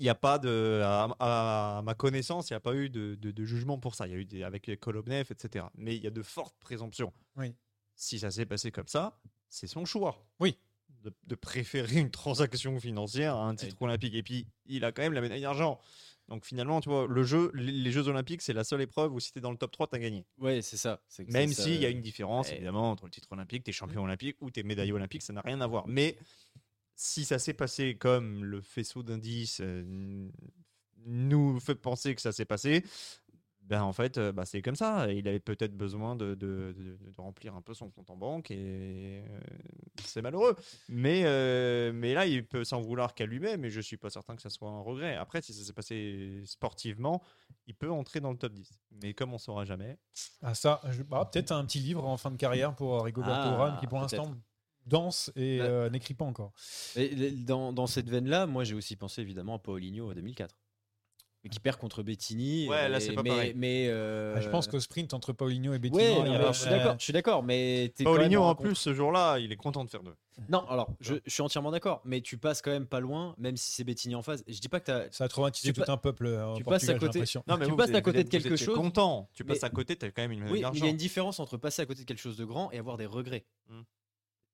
Il 0.00 0.04
n'y 0.04 0.08
a 0.08 0.14
pas 0.16 0.38
de, 0.38 0.80
à, 0.82 1.04
à 1.20 1.82
ma 1.82 1.94
connaissance, 1.94 2.50
il 2.50 2.54
n'y 2.54 2.56
a 2.56 2.60
pas 2.60 2.74
eu 2.74 2.88
de, 2.90 3.14
de- 3.14 3.30
de 3.30 3.44
jugement 3.44 3.78
pour 3.78 3.94
ça. 3.94 4.06
Il 4.08 4.12
y 4.12 4.16
a 4.16 4.18
eu 4.18 4.24
des, 4.24 4.42
avec 4.42 4.68
Kolobnev, 4.80 5.26
etc. 5.30 5.66
Mais 5.76 5.94
il 5.94 6.02
y 6.02 6.06
a 6.06 6.10
de 6.10 6.22
fortes 6.22 6.56
présomptions. 6.58 7.12
Oui. 7.36 7.54
Si 7.94 8.18
ça 8.18 8.30
s'est 8.30 8.46
passé 8.46 8.72
comme 8.72 8.88
ça, 8.88 9.20
c'est 9.48 9.66
son 9.66 9.84
choix. 9.84 10.26
Oui. 10.40 10.56
De, 11.02 11.12
de 11.26 11.34
préférer 11.34 11.96
une 12.00 12.10
transaction 12.10 12.80
financière 12.80 13.36
à 13.36 13.44
un 13.46 13.54
titre 13.54 13.76
olympique. 13.80 14.14
Et 14.14 14.22
puis, 14.22 14.46
il 14.66 14.84
a 14.84 14.92
quand 14.92 15.02
même 15.02 15.12
la 15.12 15.20
médaille 15.20 15.42
d'argent. 15.42 15.78
Donc 16.28 16.44
finalement, 16.44 16.80
tu 16.80 16.88
vois, 16.88 17.06
le 17.08 17.22
jeu, 17.24 17.50
les, 17.54 17.90
Jeux 17.90 18.06
Olympiques, 18.06 18.40
c'est 18.40 18.52
la 18.52 18.62
seule 18.64 18.80
épreuve 18.82 19.12
où 19.12 19.18
si 19.18 19.32
tu 19.32 19.38
es 19.40 19.42
dans 19.42 19.50
le 19.50 19.56
top 19.56 19.72
3, 19.72 19.88
tu 19.88 19.96
as 19.96 19.98
gagné. 19.98 20.24
Ouais, 20.38 20.62
c'est 20.62 20.76
ça. 20.76 21.00
Même 21.28 21.48
c'est 21.48 21.54
ça. 21.54 21.62
s'il 21.64 21.80
y 21.80 21.84
a 21.84 21.88
une 21.88 22.00
différence, 22.02 22.52
évidemment, 22.52 22.90
entre 22.92 23.04
le 23.06 23.10
titre 23.10 23.26
olympique, 23.32 23.64
tes 23.64 23.72
champions 23.72 24.04
olympiques 24.04 24.36
ou 24.40 24.50
tes 24.50 24.62
médailles 24.62 24.92
olympiques, 24.92 25.22
ça 25.22 25.32
n'a 25.32 25.40
rien 25.40 25.60
à 25.60 25.66
voir. 25.66 25.88
Mais 25.88 26.16
si 27.02 27.24
ça 27.24 27.38
s'est 27.38 27.54
passé 27.54 27.96
comme 27.96 28.44
le 28.44 28.60
faisceau 28.60 29.02
d'indices 29.02 29.60
euh, 29.62 30.28
nous 31.06 31.58
fait 31.58 31.74
penser 31.74 32.14
que 32.14 32.20
ça 32.20 32.30
s'est 32.30 32.44
passé, 32.44 32.84
ben 33.62 33.82
en 33.82 33.92
fait, 33.94 34.18
bah, 34.18 34.44
c'est 34.44 34.60
comme 34.60 34.74
ça. 34.76 35.10
Il 35.10 35.26
avait 35.26 35.40
peut-être 35.40 35.74
besoin 35.74 36.14
de, 36.14 36.34
de- 36.34 36.74
de- 36.76 36.98
de 37.10 37.14
remplir 37.16 37.54
un 37.54 37.62
peu 37.62 37.72
son 37.72 37.88
compte 37.90 38.10
en 38.10 38.16
banque 38.16 38.50
et 38.50 39.22
euh, 39.26 39.40
c'est 40.04 40.20
malheureux. 40.20 40.56
Mais, 40.90 41.22
euh, 41.24 41.90
mais 41.94 42.12
là, 42.12 42.26
il 42.26 42.46
peut 42.46 42.64
s'en 42.64 42.80
vouloir 42.82 43.14
qu'à 43.14 43.24
lui-même 43.24 43.64
et 43.64 43.70
je 43.70 43.80
suis 43.80 43.96
pas 43.96 44.10
certain 44.10 44.36
que 44.36 44.42
ça 44.42 44.50
soit 44.50 44.68
un 44.68 44.80
regret. 44.80 45.16
Après, 45.16 45.40
si 45.40 45.54
ça 45.54 45.64
s'est 45.64 45.72
passé 45.72 46.42
sportivement, 46.44 47.22
il 47.66 47.74
peut 47.74 47.90
entrer 47.90 48.20
dans 48.20 48.32
le 48.32 48.36
top 48.38 48.52
10. 48.52 48.78
Mais 48.90 49.14
comme 49.14 49.32
on 49.32 49.38
saura 49.38 49.64
jamais, 49.64 49.96
Ah 50.42 50.54
ça, 50.54 50.82
je- 50.90 51.02
bah, 51.02 51.30
peut-être 51.32 51.52
un 51.52 51.64
petit 51.64 51.78
livre 51.78 52.04
en 52.04 52.18
fin 52.18 52.30
de 52.30 52.36
carrière 52.36 52.74
pour 52.74 53.02
Rigoberto 53.04 53.48
Ah, 53.48 53.52
Urán 53.54 53.78
qui 53.78 53.86
pour 53.86 54.00
peut-être. 54.00 54.16
l'instant 54.22 54.36
danse 54.86 55.30
et 55.36 55.58
Bah. 55.58 55.64
euh, 55.64 55.90
n'écrit 55.90 56.14
pas 56.14 56.24
encore. 56.24 56.52
Et 56.96 57.30
dans, 57.30 57.72
dans 57.72 57.86
cette 57.86 58.08
veine-là, 58.08 58.46
moi 58.46 58.64
j'ai 58.64 58.74
aussi 58.74 58.96
pensé 58.96 59.20
évidemment 59.22 59.54
à 59.54 59.58
Paulinho 59.58 60.10
en 60.10 60.14
2004. 60.14 60.54
Mais 61.42 61.48
qui 61.48 61.58
perd 61.58 61.78
contre 61.78 62.02
Bettini. 62.02 62.68
Ouais, 62.68 62.86
là, 62.90 62.98
et- 62.98 63.00
c'est 63.00 63.14
pas 63.14 63.22
mais, 63.22 63.30
pareil. 63.30 63.52
Mais, 63.56 63.86
euh, 63.88 64.34
Ah, 64.36 64.42
je 64.42 64.50
pense 64.50 64.68
qu'au 64.68 64.78
sprint 64.78 65.14
entre 65.14 65.32
Paulinho 65.32 65.72
et 65.72 65.78
Bettini, 65.78 66.02
Ouais, 66.02 66.20
il 66.26 66.32
y 66.32 66.34
a- 66.36 66.52
je 66.52 66.60
suis 66.60 66.68
d'accord. 66.68 66.96
Je 66.98 67.02
suis 67.04 67.12
d'accord, 67.14 67.42
mais 67.42 67.90
t'es 67.96 68.04
quand 68.04 68.10
même 68.12 68.24
Paulinho, 68.24 68.42
en 68.42 68.54
plus, 68.54 68.74
ce 68.74 68.92
jour-là, 68.92 69.38
il 69.38 69.50
est 69.50 69.56
content 69.56 69.82
de 69.82 69.88
faire 69.88 70.02
deux. 70.02 70.14
Non, 70.50 70.66
alors 70.68 70.90
je, 71.00 71.14
je 71.24 71.30
suis 71.32 71.40
entièrement 71.42 71.70
d'accord, 71.70 72.02
mais 72.04 72.20
tu 72.20 72.36
passes 72.36 72.60
quand 72.60 72.70
même 72.70 72.84
pas 72.86 73.00
loin, 73.00 73.34
même 73.38 73.56
si 73.56 73.72
c'est 73.72 73.84
Bettini 73.84 74.14
en 74.16 74.20
face. 74.22 74.44
Je 74.46 74.58
dis 74.60 74.68
pas 74.68 74.80
que 74.80 74.84
t'as. 74.86 75.10
Ça 75.12 75.24
a 75.24 75.28
traumatisé 75.28 75.72
tout 75.72 75.82
un 75.88 75.96
peuple 75.96 76.26
euh, 76.26 76.52
tu 76.56 76.64
passes 76.64 76.86
à 76.90 76.98
côté-. 76.98 77.20
Non, 77.46 77.56
mais 77.56 77.64
Tu 77.64 77.70
vous, 77.70 77.76
passes 77.78 77.88
vous 77.90 77.96
à 77.96 78.02
côté 78.02 78.22
de 78.22 78.28
quelque 78.28 78.56
chose, 78.56 78.74
content. 78.76 79.30
Tu 79.32 79.42
mais- 79.42 79.54
passes 79.54 79.64
à 79.64 79.70
côté, 79.70 79.96
t'as 79.96 80.10
quand 80.10 80.20
même 80.20 80.32
une 80.32 80.42
Oui, 80.50 80.62
il 80.74 80.78
y 80.80 80.86
a 80.86 80.90
une 80.90 80.96
différence 80.98 81.40
entre 81.40 81.56
passer 81.56 81.80
à 81.80 81.86
côté 81.86 82.02
de 82.02 82.06
quelque 82.06 82.20
chose 82.20 82.36
de 82.36 82.44
grand 82.44 82.70
et 82.70 82.76
avoir 82.78 82.98
des 82.98 83.06
regrets. 83.06 83.46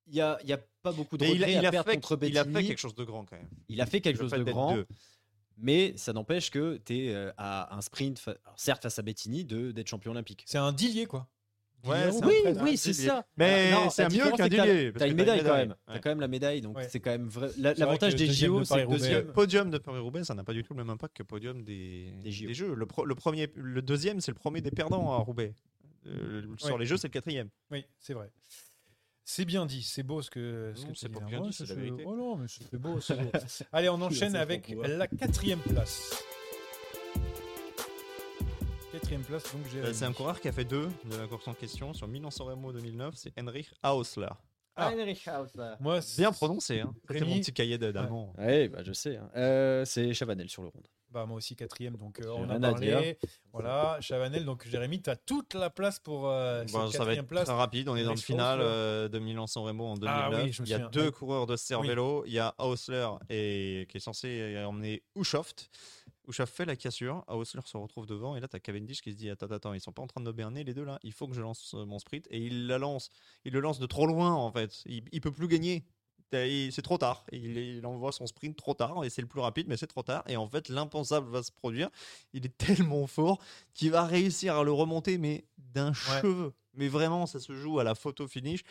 Il 0.09 0.15
y 0.15 0.21
a, 0.21 0.39
il 0.43 0.49
y 0.49 0.53
a 0.53 0.59
pas 0.83 0.93
beaucoup 0.93 1.17
de 1.17 1.25
Mais 1.25 1.33
il 1.33 1.43
a, 1.43 1.47
regrets 1.47 1.59
il 1.61 1.65
à 1.65 1.69
a 1.69 1.73
perdre 1.73 1.91
fait, 1.91 1.97
contre 1.97 2.19
il 2.23 2.39
a 2.39 2.45
Bettini. 2.45 2.63
fait 2.63 2.69
quelque 2.69 2.79
chose 2.79 2.95
de 2.95 3.05
grand 3.05 3.25
quand 3.25 3.37
même. 3.37 3.49
Il 3.69 3.81
a 3.81 3.87
fait 3.87 4.01
quelque 4.01 4.19
chose 4.21 4.31
fait 4.31 4.39
de 4.39 4.45
grand, 4.45 4.75
deux. 4.75 4.87
mais 5.59 5.95
ça 5.97 6.13
n'empêche 6.13 6.51
que 6.51 6.77
tu 6.85 7.07
es 7.09 7.15
à 7.37 7.75
un 7.77 7.81
sprint, 7.81 8.23
alors 8.45 8.59
certes 8.59 8.83
face 8.85 8.99
à 8.99 9.03
Bettini, 9.03 9.45
de- 9.45 9.73
d'être 9.73 9.89
champion 9.89 10.13
olympique. 10.13 10.45
C'est 10.47 10.59
un 10.59 10.73
dillier, 10.73 11.07
quoi. 11.07 11.27
Ouais, 11.85 12.09
Oui, 12.25 12.35
oui, 12.63 12.77
c'est 12.77 12.93
ça. 12.93 13.25
Mais 13.37 13.71
non, 13.71 13.91
c'est 13.91 14.09
mieux 14.13 14.31
qu'un 14.33 14.49
que 14.49 14.91
t'as- 14.99 15.07
une 15.07 15.15
médaille 15.15 15.43
quand 15.45 15.55
même. 15.55 15.75
T'as 15.87 15.99
quand 16.01 16.09
même 16.11 16.21
la 16.21 16.27
médaille, 16.29 16.61
donc 16.61 16.77
Ouais. 16.77 16.89
c'est 16.89 16.99
quand 17.01 17.11
même 17.11 17.31
L'avantage 17.59 18.15
des 18.17 18.27
JO, 18.33 18.65
c'est 18.65 18.87
deuxième. 18.87 19.27
Le 19.27 19.33
podium 19.33 19.71
de 19.71 19.79
Paris-Roubaix, 19.79 20.25
ça 20.25 20.35
n'a 20.35 20.43
pas 20.45 20.53
du 20.53 20.63
tout 20.65 20.73
le 20.75 20.79
même 20.79 20.91
impact 20.91 21.17
que 21.17 21.23
le 21.23 21.27
podium 21.27 21.63
des, 21.65 22.13
Des 22.23 22.31
jeux. 22.55 22.75
Le, 22.75 22.87
pro- 22.87 23.05
le 23.05 23.15
premier, 23.15 23.49
le 23.55 23.83
deuxième, 23.83 24.21
c'est 24.21 24.31
le 24.33 24.37
premier 24.39 24.61
des 24.61 24.71
perdants 24.71 25.13
à 25.13 25.19
Roubaix. 25.19 25.55
Euh, 26.07 26.43
Sur 26.59 26.79
les 26.79 26.87
jeux, 26.87 26.97
c'est 26.97 27.09
le 27.09 27.13
quatrième. 27.13 27.49
Oui, 27.71 27.85
c'est 27.99 28.15
vrai. 28.15 28.31
C'est 29.29 29.45
bien 29.45 29.67
dit, 29.67 29.83
c'est 29.83 30.05
beau 30.05 30.23
ce 30.23 30.31
que, 30.31 30.73
ce 30.77 30.83
Non, 30.83 30.87
que 30.87 30.93
tu 30.93 30.99
c'est 31.01 31.09
dis 31.09 31.19
pas 31.19 31.25
bien 31.25 31.41
dit, 31.41 31.53
c'est 31.53 31.69
la 31.69 31.75
vérité. 31.75 32.05
Oh 32.07 32.15
non, 32.15 32.37
mais 32.37 32.47
c'est 32.49 32.79
beau, 32.79 33.01
c'est 33.01 33.17
beau. 33.21 33.31
Allez, 33.73 33.89
on 33.89 34.01
enchaîne 34.01 34.37
avec 34.37 34.73
la 34.85 35.09
quatrième 35.09 35.59
place. 35.59 36.23
Quatrième 38.93 39.23
place, 39.23 39.43
donc 39.53 39.63
j'ai. 39.73 39.81
Euh, 39.81 39.93
C'est 39.93 40.05
un 40.05 40.13
coureur 40.13 40.41
qui 40.41 40.47
a 40.47 40.53
fait 40.53 40.65
deux 40.65 40.89
de 41.11 41.17
la 41.17 41.27
course 41.27 41.49
en 41.49 41.55
question 41.55 41.93
sur 41.93 42.07
Milan-San 42.07 42.47
Remo 42.47 42.73
2009, 42.73 43.15
c'est 43.17 43.33
Henrich 43.37 43.73
Hausler. 43.83 44.29
Ah. 44.77 44.93
Moi, 45.81 46.01
c'est- 46.03 46.23
Bien 46.23 46.31
prononcé, 46.31 46.81
hein. 46.81 46.95
C'était 47.09 47.25
Rémi- 47.25 47.29
mon 47.29 47.39
petit 47.41 47.53
cahier 47.53 47.79
d'allemand. 47.79 48.33
Ouais, 48.39 48.69
bah, 48.69 48.85
je 48.85 48.93
sais. 48.93 49.17
hein. 49.17 49.29
Euh, 49.35 49.85
c'est 49.85 50.15
Chavanel 50.15 50.49
sur 50.49 50.63
le 50.63 50.69
ronde. 50.69 50.87
Bah, 51.17 51.25
moi 51.25 51.39
aussi 51.39 51.57
quatrième, 51.57 51.97
donc 51.97 52.21
euh, 52.21 52.29
on 52.29 52.47
a 52.51 52.61
parlé. 52.61 52.87
dire. 52.89 53.15
Voilà, 53.51 53.97
Chavanel, 54.03 54.45
donc 54.45 54.69
Jérémy, 54.69 55.01
tu 55.01 55.09
as 55.09 55.17
toute 55.17 55.55
la 55.55 55.71
place 55.71 55.99
pour 55.99 56.29
euh, 56.29 56.61
cette 56.67 56.73
Bon, 56.73 56.91
ça 56.91 57.07
va 57.07 57.15
être 57.15 57.27
place. 57.27 57.47
très 57.47 57.55
rapide. 57.57 57.89
On 57.89 57.97
est 57.97 58.05
dans 58.05 58.11
le 58.11 58.19
final 58.19 58.59
euh, 58.61 59.09
de 59.09 59.19
Milan-San 59.19 59.63
Remo 59.63 59.87
en 59.87 59.95
2009. 59.95 60.23
Ah 60.23 60.29
oui, 60.31 60.37
Il 60.43 60.45
y 60.45 60.51
a 60.51 60.53
souviens. 60.53 60.89
deux 60.91 61.07
Ouais. 61.07 61.13
coureurs 61.13 61.47
de 61.47 61.57
Cervelo. 61.57 62.23
Il 62.27 62.35
y 62.35 62.39
a 62.39 62.55
Hausler 62.59 63.09
et, 63.31 63.87
qui 63.89 63.97
est 63.97 64.01
censé 64.01 64.63
emmener 64.67 65.03
Ushoft. 65.17 65.71
Ushoft 66.29 66.55
fait 66.55 66.67
la 66.67 66.77
cassure. 66.77 67.25
Hausler 67.29 67.63
se 67.65 67.79
retrouve 67.79 68.05
devant. 68.05 68.37
Et 68.37 68.41
là, 68.41 68.47
tu 68.49 68.57
as 68.57 68.61
Cavendish 68.61 69.01
qui 69.01 69.13
se 69.13 69.17
dit 69.17 69.31
Attends, 69.31 69.47
attends, 69.47 69.73
ils 69.73 69.81
sont 69.81 69.93
pas 69.93 70.03
en 70.03 70.07
train 70.09 70.21
de 70.21 70.27
me 70.27 70.33
berner 70.33 70.65
les 70.65 70.75
deux 70.75 70.85
là. 70.85 70.99
Il 71.03 71.15
faut 71.15 71.27
que 71.27 71.35
je 71.35 71.41
lance 71.41 71.73
mon 71.73 71.99
sprint. 71.99 72.27
Et 72.31 72.41
il 72.41 72.67
la 72.67 72.77
lance. 72.77 73.09
Il 73.47 73.55
le 73.55 73.61
lance 73.61 73.79
de 73.79 73.87
trop 73.87 74.07
loin 74.07 74.35
en 74.35 74.53
fait. 74.53 74.83
Il, 74.85 75.03
il 75.13 75.23
peut 75.23 75.33
plus 75.33 75.49
gagner. 75.49 75.87
C'est 76.33 76.83
trop 76.83 76.99
tard. 76.99 77.25
Il, 77.33 77.57
il 77.57 77.87
envoie 77.87 78.13
son 78.13 78.27
sprint 78.27 78.57
trop 78.57 78.75
tard 78.75 79.05
et 79.05 79.11
c'est 79.11 79.23
le 79.23 79.29
plus 79.29 79.41
rapide, 79.41 79.67
mais 79.69 79.77
c'est 79.77 79.87
trop 79.87 80.03
tard. 80.03 80.25
Et 80.27 80.37
en 80.37 80.49
fait, 80.49 80.69
l'impensable 80.69 81.31
va 81.31 81.43
se 81.43 81.53
produire. 81.53 81.89
Il 82.33 82.45
est 82.47 82.57
tellement 82.59 83.07
fort 83.07 83.39
qu'il 83.75 83.91
va 83.91 84.05
réussir 84.05 84.57
à 84.57 84.65
le 84.65 84.73
remonter, 84.73 85.19
mais 85.19 85.45
d'un 85.59 85.93
cheveu. 85.93 86.53
Mais 86.75 86.89
vraiment, 86.89 87.27
ça 87.27 87.41
se 87.41 87.55
joue 87.55 87.79
à 87.79 87.85
la 87.85 87.95
photo 87.95 88.27
finish. 88.29 88.63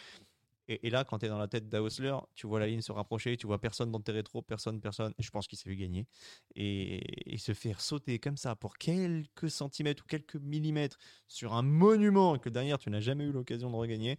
Et, 0.67 0.87
et 0.87 0.89
là, 0.89 1.03
quand 1.03 1.19
tu 1.19 1.27
es 1.27 1.29
dans 1.29 1.37
la 1.37 1.47
tête 1.47 1.69
d'Hausler, 1.69 2.15
tu 2.33 2.47
vois 2.47 2.59
la 2.59 2.67
ligne 2.67 2.81
se 2.81 2.91
rapprocher, 2.91 3.37
tu 3.37 3.45
vois 3.47 3.59
personne 3.59 3.91
dans 3.91 3.99
tes 3.99 4.11
rétros, 4.11 4.41
personne, 4.41 4.81
personne. 4.81 5.13
Et 5.19 5.23
je 5.23 5.29
pense 5.29 5.47
qu'il 5.47 5.57
s'est 5.57 5.69
fait 5.69 5.75
gagner. 5.75 6.07
Et, 6.55 7.33
et 7.33 7.37
se 7.37 7.53
faire 7.53 7.81
sauter 7.81 8.19
comme 8.19 8.37
ça 8.37 8.55
pour 8.55 8.77
quelques 8.77 9.49
centimètres 9.49 10.03
ou 10.03 10.07
quelques 10.07 10.35
millimètres 10.35 10.97
sur 11.27 11.53
un 11.53 11.61
monument 11.61 12.37
que 12.37 12.49
derrière 12.49 12.79
tu 12.79 12.89
n'as 12.89 12.99
jamais 12.99 13.25
eu 13.25 13.31
l'occasion 13.31 13.69
de 13.69 13.75
regagner. 13.75 14.17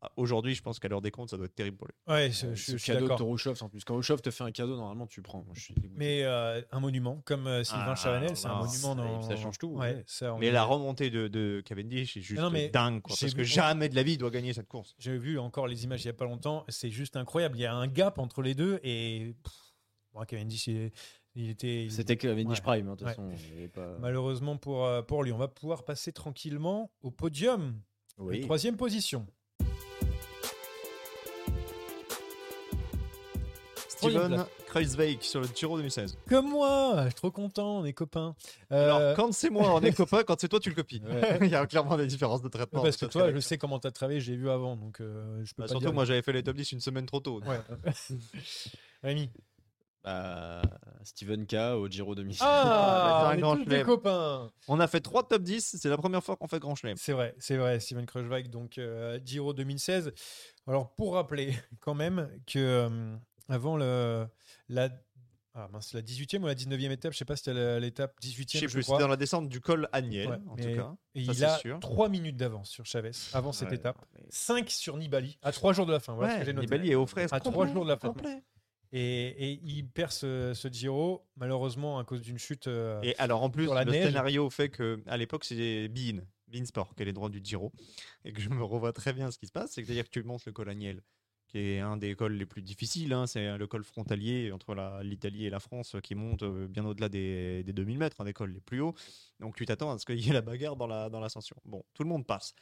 Ah, 0.00 0.12
Aujourd'hui, 0.16 0.54
je 0.54 0.62
pense 0.62 0.78
qu'à 0.78 0.88
l'heure 0.88 1.00
des 1.00 1.10
comptes, 1.10 1.30
ça 1.30 1.36
doit 1.36 1.46
être 1.46 1.54
terrible 1.54 1.76
pour 1.76 1.88
lui. 1.88 1.94
Ouais, 2.06 2.30
je, 2.30 2.54
je- 2.54 2.62
C'est 2.62 2.72
je 2.72 2.76
suis 2.76 2.86
cadeau 2.92 3.06
de 3.06 3.08
d'accord. 3.10 3.28
En 3.62 3.68
plus. 3.68 3.82
Quand 3.84 3.94
Toroshovs 3.94 4.20
te 4.22 4.30
fait 4.30 4.44
un 4.44 4.52
cadeau, 4.52 4.76
normalement 4.76 5.06
tu 5.06 5.22
prends. 5.22 5.42
Moi, 5.44 5.54
je 5.54 5.60
suis 5.60 5.74
dégoûté. 5.74 5.94
Mais 5.98 6.22
euh, 6.22 6.62
un 6.70 6.80
monument, 6.80 7.20
comme 7.24 7.46
euh, 7.46 7.64
Sylvain 7.64 7.84
Ah, 7.88 7.94
Chavanel, 7.96 8.36
c'est 8.36 8.46
un 8.46 8.58
monument 8.60 8.94
dans. 8.94 9.22
ça 9.22 9.34
change 9.36 9.58
tout, 9.58 9.68
Ouais, 9.70 9.94
ouais. 9.94 10.04
ça, 10.06 10.34
on 10.34 10.38
Mais 10.38 10.46
est- 10.46 10.52
la 10.52 10.64
remontée 10.64 11.10
de, 11.10 11.26
de 11.28 11.62
Cavendish 11.64 12.16
est 12.16 12.20
juste 12.20 12.40
Non, 12.40 12.50
mais 12.50 12.68
dingue. 12.68 13.02
quoi, 13.02 13.16
parce 13.20 13.34
que 13.34 13.42
jamais 13.42 13.88
de 13.88 13.94
la 13.96 14.02
vie 14.04 14.12
il 14.12 14.18
doit 14.18 14.30
gagner 14.30 14.52
cette 14.52 14.68
course. 14.68 14.94
J'ai 14.98 15.18
vu 15.18 15.38
encore 15.38 15.66
les 15.66 15.82
images 15.84 16.02
il 16.04 16.06
n'y 16.06 16.10
a 16.10 16.14
pas 16.14 16.24
longtemps, 16.26 16.64
c'est 16.68 16.90
juste 16.90 17.16
incroyable. 17.16 17.56
Il 17.58 17.62
y 17.62 17.66
a 17.66 17.74
un 17.74 17.86
gap 17.88 18.18
entre 18.18 18.42
les 18.42 18.54
deux 18.54 18.78
et. 18.84 19.34
pff, 19.42 19.52
bon, 20.14 20.22
Cavendish, 20.24 20.68
il, 20.68 20.90
il 21.34 21.50
était. 21.50 21.84
il- 21.86 21.92
C'était 21.92 22.16
Cavendish 22.16 22.58
Ouais. 22.58 22.62
Prime, 22.62 22.88
hein, 22.88 22.92
de 22.92 22.98
toute 22.98 23.08
façon. 23.08 23.30
pas- 23.74 23.98
Malheureusement 23.98 24.56
pour, 24.56 24.84
euh, 24.86 25.02
pour 25.02 25.24
lui, 25.24 25.32
on 25.32 25.38
va 25.38 25.48
pouvoir 25.48 25.84
passer 25.84 26.12
tranquillement 26.12 26.92
au 27.02 27.10
podium. 27.10 27.80
Oui. 28.18 28.40
Troisième 28.40 28.76
position. 28.76 29.26
Steven 33.98 34.44
Kreuzweig 34.66 35.18
sur 35.22 35.40
le 35.40 35.46
Giro 35.54 35.76
2016. 35.76 36.16
Comme 36.28 36.50
moi, 36.50 36.94
je 37.04 37.04
suis 37.06 37.14
trop 37.14 37.30
content, 37.30 37.78
on 37.80 37.84
est 37.84 37.92
copains. 37.92 38.34
Euh, 38.72 38.84
Alors, 38.84 39.16
quand 39.16 39.32
c'est 39.32 39.50
moi, 39.50 39.74
on 39.74 39.80
est 39.80 39.92
copains, 39.92 40.22
quand 40.24 40.38
c'est 40.40 40.48
toi, 40.48 40.60
tu 40.60 40.68
le 40.70 40.74
copies. 40.74 41.02
Ouais. 41.04 41.38
Il 41.42 41.48
y 41.48 41.54
a 41.54 41.66
clairement 41.66 41.96
des 41.96 42.06
différences 42.06 42.42
de 42.42 42.48
traitement. 42.48 42.82
parce 42.82 42.96
que 42.96 43.06
toi, 43.06 43.32
je 43.32 43.38
sais 43.40 43.58
comment 43.58 43.78
tu 43.78 43.86
as 43.88 43.90
travaillé, 43.90 44.20
j'ai 44.20 44.36
vu 44.36 44.48
avant, 44.50 44.76
donc 44.76 45.00
euh, 45.00 45.42
je 45.44 45.54
peux 45.54 45.62
Bah, 45.62 45.64
pas 45.64 45.68
surtout, 45.68 45.86
dire. 45.86 45.92
moi, 45.94 46.04
j'avais 46.04 46.22
fait 46.22 46.32
les 46.32 46.42
top 46.42 46.56
10 46.56 46.72
une 46.72 46.80
semaine 46.80 47.06
trop 47.06 47.20
tôt. 47.20 47.40
Ouais. 47.44 47.60
Rémi. 49.02 49.30
Bah, 50.04 50.62
Steven 51.02 51.44
K 51.46 51.54
au 51.76 51.88
Giro 51.88 52.14
2006. 52.14 52.40
Ah, 52.42 53.32
c'est 53.34 53.42
un 53.42 53.46
on 53.46 53.56
est 53.56 53.64
tous 53.64 53.68
des 53.68 53.82
copains. 53.82 54.50
On 54.68 54.80
a 54.80 54.86
fait 54.86 55.00
trois 55.00 55.26
top 55.26 55.42
10, 55.42 55.76
c'est 55.80 55.88
la 55.88 55.96
première 55.98 56.22
fois 56.22 56.36
qu'on 56.36 56.46
fait 56.46 56.60
grand 56.60 56.74
chelem. 56.76 56.96
C'est 56.96 57.12
vrai, 57.12 57.34
c'est 57.38 57.56
vrai, 57.56 57.80
Steven 57.80 58.06
Kruijswijk, 58.06 58.48
donc 58.48 58.78
euh, 58.78 59.18
Giro 59.24 59.52
2016. 59.52 60.12
Alors 60.66 60.94
pour 60.94 61.14
rappeler 61.14 61.52
quand 61.80 61.94
même 61.94 62.30
que 62.46 62.58
euh, 62.58 63.16
avant 63.48 63.76
le 63.76 64.26
la 64.68 64.90
ah, 65.54 65.68
mince, 65.72 65.92
la 65.92 66.02
18e 66.02 66.42
ou 66.42 66.46
la 66.46 66.54
19e 66.54 66.90
étape, 66.92 67.12
je 67.12 67.18
sais 67.18 67.24
pas 67.24 67.34
si 67.34 67.42
c'était 67.44 67.54
la- 67.58 67.80
l'étape 67.80 68.14
18e, 68.22 68.46
Je 68.54 68.58
sais 68.60 68.66
plus, 68.72 68.82
c'était 68.84 68.98
dans 68.98 69.08
la 69.08 69.16
descente 69.16 69.48
du 69.48 69.60
col 69.60 69.88
Agnel, 69.92 70.28
Ouais, 70.28 70.36
en 70.46 70.54
mais- 70.54 70.62
tout 70.74 70.80
cas. 70.80 70.94
Et 71.16 71.24
Ça, 71.24 71.32
il 71.32 71.44
a 71.44 71.58
sûr. 71.58 71.80
3 71.80 72.08
minutes 72.08 72.36
d'avance 72.36 72.70
sur 72.70 72.86
Chavez 72.86 73.10
avant 73.32 73.50
cette 73.52 73.70
Ouais, 73.70 73.74
étape. 73.76 73.96
mais- 74.14 74.24
5 74.28 74.70
sur 74.70 74.96
Nibali 74.96 75.36
à 75.42 75.50
3 75.50 75.72
jours 75.72 75.86
de 75.86 75.92
la 75.92 75.98
fin. 76.00 76.14
Voilà 76.14 76.34
ce 76.34 76.38
que 76.40 76.44
j'ai 76.44 76.52
noté. 76.52 76.66
Nibali 76.66 76.90
est 76.92 76.94
aux 76.94 77.06
fraises. 77.06 77.32
À 77.32 77.40
trois 77.40 77.52
complet, 77.52 77.72
jours 77.72 77.84
de 77.84 77.88
la 77.90 77.96
fin. 77.96 78.08
complet. 78.08 78.42
Et, 78.92 79.50
et 79.52 79.60
il 79.64 79.86
perd 79.88 80.12
ce, 80.12 80.52
ce 80.54 80.68
Giro, 80.68 81.26
malheureusement 81.36 81.98
à 81.98 82.04
cause 82.04 82.22
d'une 82.22 82.38
chute. 82.38 82.68
euh, 82.68 83.00
Et 83.02 83.14
alors, 83.18 83.42
en 83.42 83.50
plus, 83.50 83.66
la 83.66 83.84
le 83.84 83.90
neige. 83.90 84.06
scénario 84.06 84.48
fait 84.50 84.68
que 84.70 85.02
à 85.06 85.16
l'époque, 85.16 85.44
c'est 85.44 85.88
Bean. 85.88 86.20
Beansport, 86.46 86.94
qui 86.94 87.02
est 87.02 87.04
les 87.04 87.12
droits 87.12 87.28
du 87.28 87.40
Giro, 87.44 87.72
et 88.24 88.32
que 88.32 88.40
je 88.40 88.48
me 88.48 88.62
revois 88.64 88.94
très 88.94 89.12
bien 89.12 89.30
ce 89.30 89.38
qui 89.38 89.46
se 89.46 89.52
passe, 89.52 89.72
c'est-à-dire 89.72 90.04
que 90.04 90.08
tu 90.10 90.22
montes 90.22 90.46
le 90.46 90.52
col 90.52 90.70
Agnel, 90.70 91.02
qui 91.48 91.58
est 91.58 91.80
un 91.80 91.96
des 91.96 92.14
cols 92.14 92.34
les 92.34 92.46
plus 92.46 92.62
difficiles, 92.62 93.12
hein, 93.12 93.26
c'est 93.26 93.56
le 93.56 93.66
col 93.66 93.82
frontalier 93.82 94.52
entre 94.52 94.76
l'Italie 95.02 95.46
et 95.46 95.50
la 95.50 95.60
France 95.60 95.96
qui 96.02 96.14
monte 96.14 96.42
euh, 96.42 96.68
bien 96.68 96.84
au-delà 96.84 97.08
des, 97.08 97.64
des 97.64 97.72
2000 97.72 97.98
mètres, 97.98 98.20
un 98.20 98.24
des 98.24 98.32
cols 98.34 98.52
les 98.52 98.60
plus 98.60 98.80
hauts. 98.80 98.94
Donc 99.40 99.56
tu 99.56 99.64
t'attends 99.64 99.90
à 99.90 99.98
ce 99.98 100.06
qu'il 100.06 100.20
y 100.20 100.28
ait 100.28 100.32
la 100.32 100.42
bagarre 100.42 100.76
dans 100.76 100.86
la 100.86 101.08
dans 101.08 101.20
l'ascension. 101.20 101.56
Bon, 101.64 101.82
tout 101.94 102.02
le 102.02 102.08
monde 102.08 102.26
passe. 102.26 102.54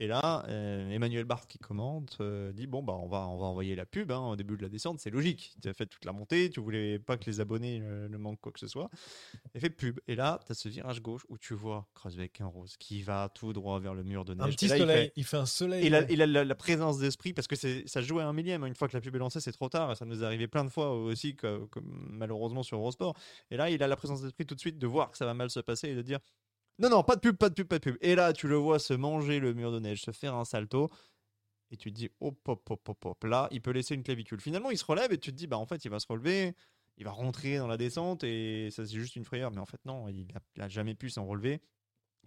Et 0.00 0.08
là, 0.08 0.44
euh, 0.48 0.90
Emmanuel 0.90 1.24
Barthes 1.24 1.46
qui 1.48 1.58
commente 1.58 2.16
euh, 2.20 2.52
dit 2.52 2.66
bon 2.66 2.82
bah 2.82 2.94
on 2.94 3.06
va 3.06 3.28
on 3.28 3.36
va 3.38 3.46
envoyer 3.46 3.76
la 3.76 3.86
pub 3.86 4.10
hein, 4.10 4.18
au 4.30 4.36
début 4.36 4.56
de 4.56 4.62
la 4.62 4.68
descente, 4.68 4.98
c'est 4.98 5.10
logique. 5.10 5.54
Tu 5.62 5.68
as 5.68 5.74
fait 5.74 5.86
toute 5.86 6.04
la 6.04 6.12
montée, 6.12 6.50
tu 6.50 6.58
voulais 6.60 6.98
pas 6.98 7.16
que 7.16 7.26
les 7.26 7.38
abonnés 7.40 7.80
euh, 7.82 8.08
ne 8.08 8.16
manquent 8.16 8.40
quoi 8.40 8.50
que 8.50 8.58
ce 8.58 8.66
soit. 8.66 8.90
Et 9.54 9.60
fait 9.60 9.70
pub. 9.70 10.00
Et 10.08 10.16
là, 10.16 10.40
tu 10.44 10.50
as 10.52 10.54
ce 10.56 10.68
virage 10.68 11.00
gauche 11.02 11.22
où 11.28 11.38
tu 11.38 11.54
vois 11.54 11.86
Kreuzbeck 11.94 12.40
un 12.40 12.46
rose 12.46 12.76
qui 12.78 13.02
va 13.02 13.28
tout 13.32 13.52
droit 13.52 13.78
vers 13.78 13.94
le 13.94 14.02
mur 14.02 14.24
de 14.24 14.34
neige. 14.34 14.46
Un 14.46 14.50
petit 14.50 14.64
il 14.64 14.68
soleil. 14.70 14.86
fait- 15.06 15.12
Il 15.16 15.24
fait 15.24 15.36
un 15.36 15.46
soleil. 15.46 15.86
il 15.86 15.94
a, 15.94 16.10
il 16.10 16.20
a 16.22 16.26
la, 16.26 16.44
la 16.44 16.54
présence 16.56 16.98
d'esprit 16.98 17.32
parce 17.32 17.46
que 17.46 17.54
c'est- 17.54 17.86
ça 17.86 18.00
jouait 18.02 18.22
à 18.22 18.26
un 18.28 18.32
millième. 18.32 18.64
Une 18.66 18.74
fois 18.74 18.88
que 18.88 18.96
la 18.96 19.00
pub 19.00 19.14
est 19.14 19.18
lancée, 19.20 19.40
c'est 19.40 19.52
trop 19.52 19.68
tard. 19.68 19.96
Ça 19.96 20.04
nous 20.04 20.22
est 20.22 20.26
arrivé 20.26 20.48
plein 20.48 20.64
de 20.64 20.70
fois 20.70 20.92
aussi, 20.94 21.36
que, 21.36 21.64
que 21.66 21.78
malheureusement 21.84 22.62
sur 22.64 22.78
Eurosport. 22.78 23.14
Et 23.52 23.56
là, 23.56 23.70
il 23.70 23.80
a 23.82 23.86
la 23.86 23.96
présence 23.96 24.22
d'esprit 24.22 24.46
tout 24.46 24.54
de 24.56 24.60
suite 24.60 24.78
de 24.78 24.86
voir 24.86 25.10
que 25.12 25.18
ça 25.18 25.26
va 25.26 25.34
mal 25.34 25.48
se 25.50 25.60
passer 25.60 25.90
et 25.90 25.94
de 25.94 26.02
dire 26.02 26.18
non, 26.78 26.88
non, 26.88 27.02
pas 27.02 27.16
de 27.16 27.20
pub, 27.20 27.36
pas 27.36 27.48
de 27.48 27.54
pub, 27.54 27.66
pas 27.68 27.78
de 27.78 27.84
pub. 27.84 27.96
Et 28.00 28.14
là, 28.14 28.32
tu 28.32 28.48
le 28.48 28.56
vois 28.56 28.78
se 28.78 28.94
manger 28.94 29.40
le 29.40 29.54
mur 29.54 29.72
de 29.72 29.78
neige, 29.78 30.02
se 30.02 30.10
faire 30.10 30.34
un 30.34 30.44
salto. 30.44 30.90
Et 31.70 31.76
tu 31.76 31.90
te 31.90 31.96
dis 31.96 32.10
hop, 32.20 32.36
hop, 32.46 32.70
hop, 32.70 32.88
hop, 32.88 33.04
hop. 33.04 33.24
Là, 33.24 33.48
il 33.50 33.62
peut 33.62 33.70
laisser 33.70 33.94
une 33.94 34.02
clavicule. 34.02 34.40
Finalement, 34.40 34.70
il 34.70 34.78
se 34.78 34.84
relève 34.84 35.12
et 35.12 35.18
tu 35.18 35.30
te 35.30 35.36
dis 35.36 35.46
bah 35.46 35.58
en 35.58 35.66
fait, 35.66 35.84
il 35.84 35.90
va 35.90 36.00
se 36.00 36.06
relever. 36.06 36.54
Il 36.98 37.04
va 37.04 37.10
rentrer 37.10 37.56
dans 37.56 37.66
la 37.66 37.78
descente 37.78 38.22
et 38.22 38.68
ça 38.70 38.84
c'est 38.84 38.92
juste 38.92 39.16
une 39.16 39.24
frayeur. 39.24 39.50
Mais 39.50 39.60
en 39.60 39.66
fait, 39.66 39.80
non, 39.86 40.08
il 40.08 40.26
a, 40.34 40.40
il 40.56 40.62
a 40.62 40.68
jamais 40.68 40.94
pu 40.94 41.08
s'en 41.08 41.26
relever. 41.26 41.62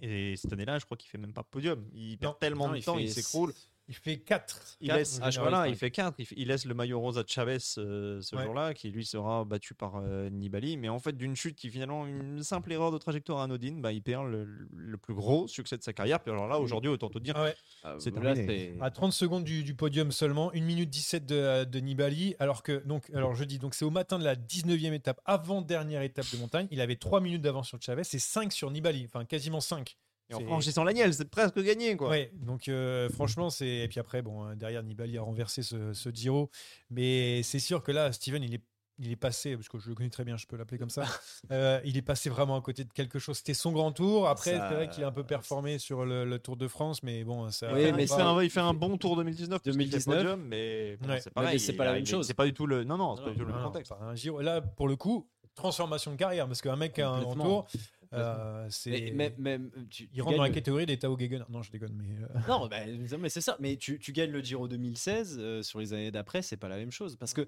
Et 0.01 0.35
cette 0.35 0.51
année-là, 0.51 0.79
je 0.79 0.85
crois 0.85 0.97
qu'il 0.97 1.09
fait 1.09 1.17
même 1.17 1.33
pas 1.33 1.43
podium. 1.43 1.87
Il 1.93 2.17
perd 2.17 2.39
tellement 2.39 2.67
non, 2.67 2.73
de 2.73 2.79
temps, 2.81 2.95
fait 2.95 3.03
il 3.03 3.11
s'écroule. 3.11 3.53
Il 3.87 3.93
fait 3.93 4.17
4. 4.17 4.77
Il 4.81 4.91
laisse, 4.91 5.19
ah, 5.21 5.29
voilà, 5.37 5.67
il 5.67 5.75
fait 5.75 5.91
4. 5.91 6.15
Il, 6.17 6.25
fait- 6.25 6.35
il 6.39 6.47
laisse 6.47 6.65
le 6.65 6.73
maillot 6.73 6.99
rose 6.99 7.19
à 7.19 7.23
Chavez 7.27 7.57
euh, 7.77 8.19
ce 8.19 8.35
Ouais. 8.35 8.43
jour-là, 8.43 8.73
qui 8.73 8.89
lui 8.89 9.05
sera 9.05 9.45
battu 9.45 9.75
par 9.75 9.97
euh, 9.97 10.27
Nibali. 10.31 10.75
Mais 10.77 10.89
en 10.89 10.97
fait, 10.97 11.13
d'une 11.13 11.35
chute 11.35 11.55
qui 11.55 11.69
finalement, 11.69 12.07
une 12.07 12.41
simple 12.41 12.71
erreur 12.71 12.91
de 12.91 12.97
trajectoire 12.97 13.41
anodine, 13.41 13.81
bah, 13.83 13.91
il 13.91 14.01
perd 14.01 14.27
le, 14.27 14.67
le 14.73 14.97
plus 14.97 15.13
gros 15.13 15.47
succès 15.47 15.77
de 15.77 15.83
sa 15.83 15.93
carrière. 15.93 16.19
Puis 16.19 16.31
alors 16.31 16.47
là, 16.47 16.59
aujourd'hui, 16.59 16.89
autant 16.89 17.09
te 17.09 17.19
dire, 17.19 17.35
Ah 17.37 17.43
ouais. 17.43 17.55
Ah, 17.83 17.95
C'est 17.99 18.09
là, 18.15 18.33
terminé. 18.33 18.75
À 18.81 18.89
30 18.89 19.13
secondes 19.13 19.43
du, 19.43 19.63
du 19.63 19.75
podium 19.75 20.11
seulement, 20.11 20.51
1 20.55 20.61
minute 20.61 20.89
17 20.89 21.25
de, 21.27 21.63
de 21.65 21.79
Nibali, 21.79 22.35
alors 22.39 22.63
que 22.63 22.83
donc 22.87 23.11
alors 23.13 23.35
je 23.35 23.43
dis 23.43 23.59
donc 23.59 23.75
c'est 23.75 23.85
au 23.85 23.91
matin 23.91 24.17
de 24.17 24.23
la 24.23 24.35
19e 24.35 24.93
étape, 24.93 25.21
avant 25.25 25.61
dernière 25.61 26.01
étape 26.01 26.25
de 26.33 26.37
montagne, 26.37 26.67
il 26.71 26.81
avait 26.81 26.95
3 26.95 27.21
minutes 27.21 27.43
d'avance 27.43 27.67
sur 27.67 27.79
Chavez 27.79 28.01
et 28.11 28.19
5 28.19 28.51
sur 28.51 28.71
Nibali, 28.71 29.05
enfin 29.05 29.25
quasiment 29.25 29.59
5. 29.59 29.95
Et 30.29 30.33
en 30.35 30.39
franchissant 30.41 30.83
l'Agnel, 30.83 31.13
c'est 31.13 31.29
presque 31.29 31.59
gagné. 31.59 31.95
Quoi. 31.95 32.09
Ouais, 32.09 32.31
donc 32.33 32.67
euh, 32.67 33.09
franchement 33.09 33.49
c'est 33.49 33.67
et 33.67 33.87
puis 33.87 33.99
après 33.99 34.21
bon 34.21 34.47
euh, 34.47 34.55
derrière 34.55 34.81
Nibali 34.83 35.17
a 35.17 35.21
renversé 35.21 35.61
ce, 35.63 35.93
ce 35.93 36.09
Giro, 36.09 36.49
mais 36.89 37.43
c'est 37.43 37.59
sûr 37.59 37.83
que 37.83 37.91
là 37.91 38.11
Steven 38.11 38.41
il 38.43 38.55
est 38.55 38.61
il 38.97 39.11
est 39.11 39.17
passé, 39.17 39.57
parce 39.57 39.67
que 39.67 39.77
je 39.77 39.89
le 39.89 39.93
connais 39.93 40.09
très 40.09 40.23
bien, 40.23 40.37
je 40.37 40.47
peux 40.47 40.55
l'appeler 40.55 40.77
comme 40.77 40.89
ça. 40.89 41.03
euh, 41.51 41.81
il 41.83 41.97
est 41.97 42.01
passé 42.01 42.29
vraiment 42.29 42.55
à 42.55 42.61
côté 42.61 42.85
de 42.85 42.93
quelque 42.93 43.19
chose. 43.19 43.35
C'était 43.39 43.53
son 43.53 43.73
grand 43.73 43.91
tour. 43.91 44.29
Après, 44.29 44.51
Ça- 44.51 44.69
c'est 44.69 44.73
vrai 44.75 44.87
qu'il 44.87 45.03
a 45.03 45.07
un 45.07 45.11
peu 45.11 45.25
performé 45.25 45.79
sur 45.79 46.05
le, 46.05 46.23
le 46.23 46.39
Tour 46.39 46.55
de 46.55 46.65
France, 46.69 47.03
mais 47.03 47.25
bon, 47.25 47.49
ça. 47.51 47.73
Oui, 47.73 47.91
mais 47.91 48.09
un, 48.13 48.41
il 48.41 48.49
fait 48.49 48.61
un 48.61 48.73
bon 48.73 48.97
tour 48.97 49.17
2019. 49.17 49.61
puisqu'il 49.61 49.81
fait 49.81 49.89
2019. 49.89 50.17
podium, 50.17 50.41
mais 50.47 50.95
bon, 50.95 51.09
Ouais. 51.09 51.19
c'est 51.19 51.29
Mais 51.35 51.41
pareil. 51.43 51.59
c'est 51.59 51.73
pas 51.73 51.83
la 51.83 51.91
a- 51.91 51.93
même 51.95 52.05
chose. 52.05 52.25
C'est 52.25 52.33
pas 52.33 52.45
du 52.45 52.53
tout 52.53 52.67
le. 52.67 52.85
Non, 52.85 52.95
non, 52.95 53.17
c'est 53.17 53.23
pas 53.25 53.31
du 53.31 53.35
tout 53.35 53.41
le 53.43 53.51
même 53.51 53.57
non, 53.61 53.67
contexte. 53.67 53.91
enfin, 53.91 54.05
un 54.05 54.15
Giro, 54.15 54.39
là, 54.39 54.61
pour 54.61 54.87
le 54.87 54.95
coup, 54.95 55.27
transformation 55.55 56.11
de 56.11 56.15
carrière, 56.15 56.47
parce 56.47 56.61
qu'un 56.61 56.77
mec 56.77 56.93
qui 56.93 57.01
a 57.01 57.09
un 57.09 57.21
grand 57.21 57.35
tour, 57.35 57.67
euh, 58.15 58.67
c'est. 58.69 58.91
Mais 58.91 59.11
même, 59.11 59.33
même, 59.37 59.71
tu- 59.89 60.03
Il 60.03 60.09
tu 60.15 60.21
rentre 60.21 60.37
dans 60.37 60.43
la 60.43 60.49
catégorie 60.49 60.85
des 60.85 60.97
Tao 60.97 61.17
Gegenhardt. 61.17 61.51
Non, 61.51 61.61
je 61.61 61.71
déconne, 61.71 61.93
mais. 61.95 62.23
euh, 62.23 62.39
Non, 62.47 62.67
bah, 62.67 62.77
mais 63.19 63.29
c'est 63.29 63.41
ça. 63.41 63.57
Mais 63.59 63.77
tu, 63.77 63.99
tu 63.99 64.11
gagnes 64.11 64.31
le 64.31 64.41
Giro 64.41 64.67
2016 64.67 65.37
euh, 65.39 65.61
sur 65.63 65.79
les 65.79 65.93
années 65.93 66.11
d'après, 66.11 66.41
c'est 66.41 66.57
pas 66.57 66.69
la 66.69 66.77
même 66.77 66.91
chose. 66.91 67.15
Parce 67.17 67.33
que 67.33 67.47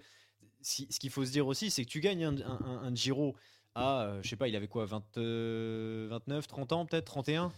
si- 0.61 0.87
ce 0.89 0.99
qu'il 0.99 1.09
faut 1.09 1.25
se 1.25 1.31
dire 1.31 1.47
aussi, 1.47 1.69
c'est 1.69 1.83
que 1.85 1.89
tu 1.89 1.99
gagnes 1.99 2.25
un, 2.25 2.35
un- 2.41 2.59
un- 2.65 2.83
un 2.83 2.95
Giro 2.95 3.35
à, 3.75 4.01
euh, 4.03 4.19
je 4.23 4.29
sais 4.29 4.35
pas, 4.35 4.47
il 4.47 4.55
avait 4.55 4.67
quoi, 4.67 4.85
20, 4.85 5.17
euh, 5.17 6.07
29, 6.09 6.47
30 6.47 6.71
ans, 6.73 6.85
peut-être 6.85 7.05
31 7.05 7.51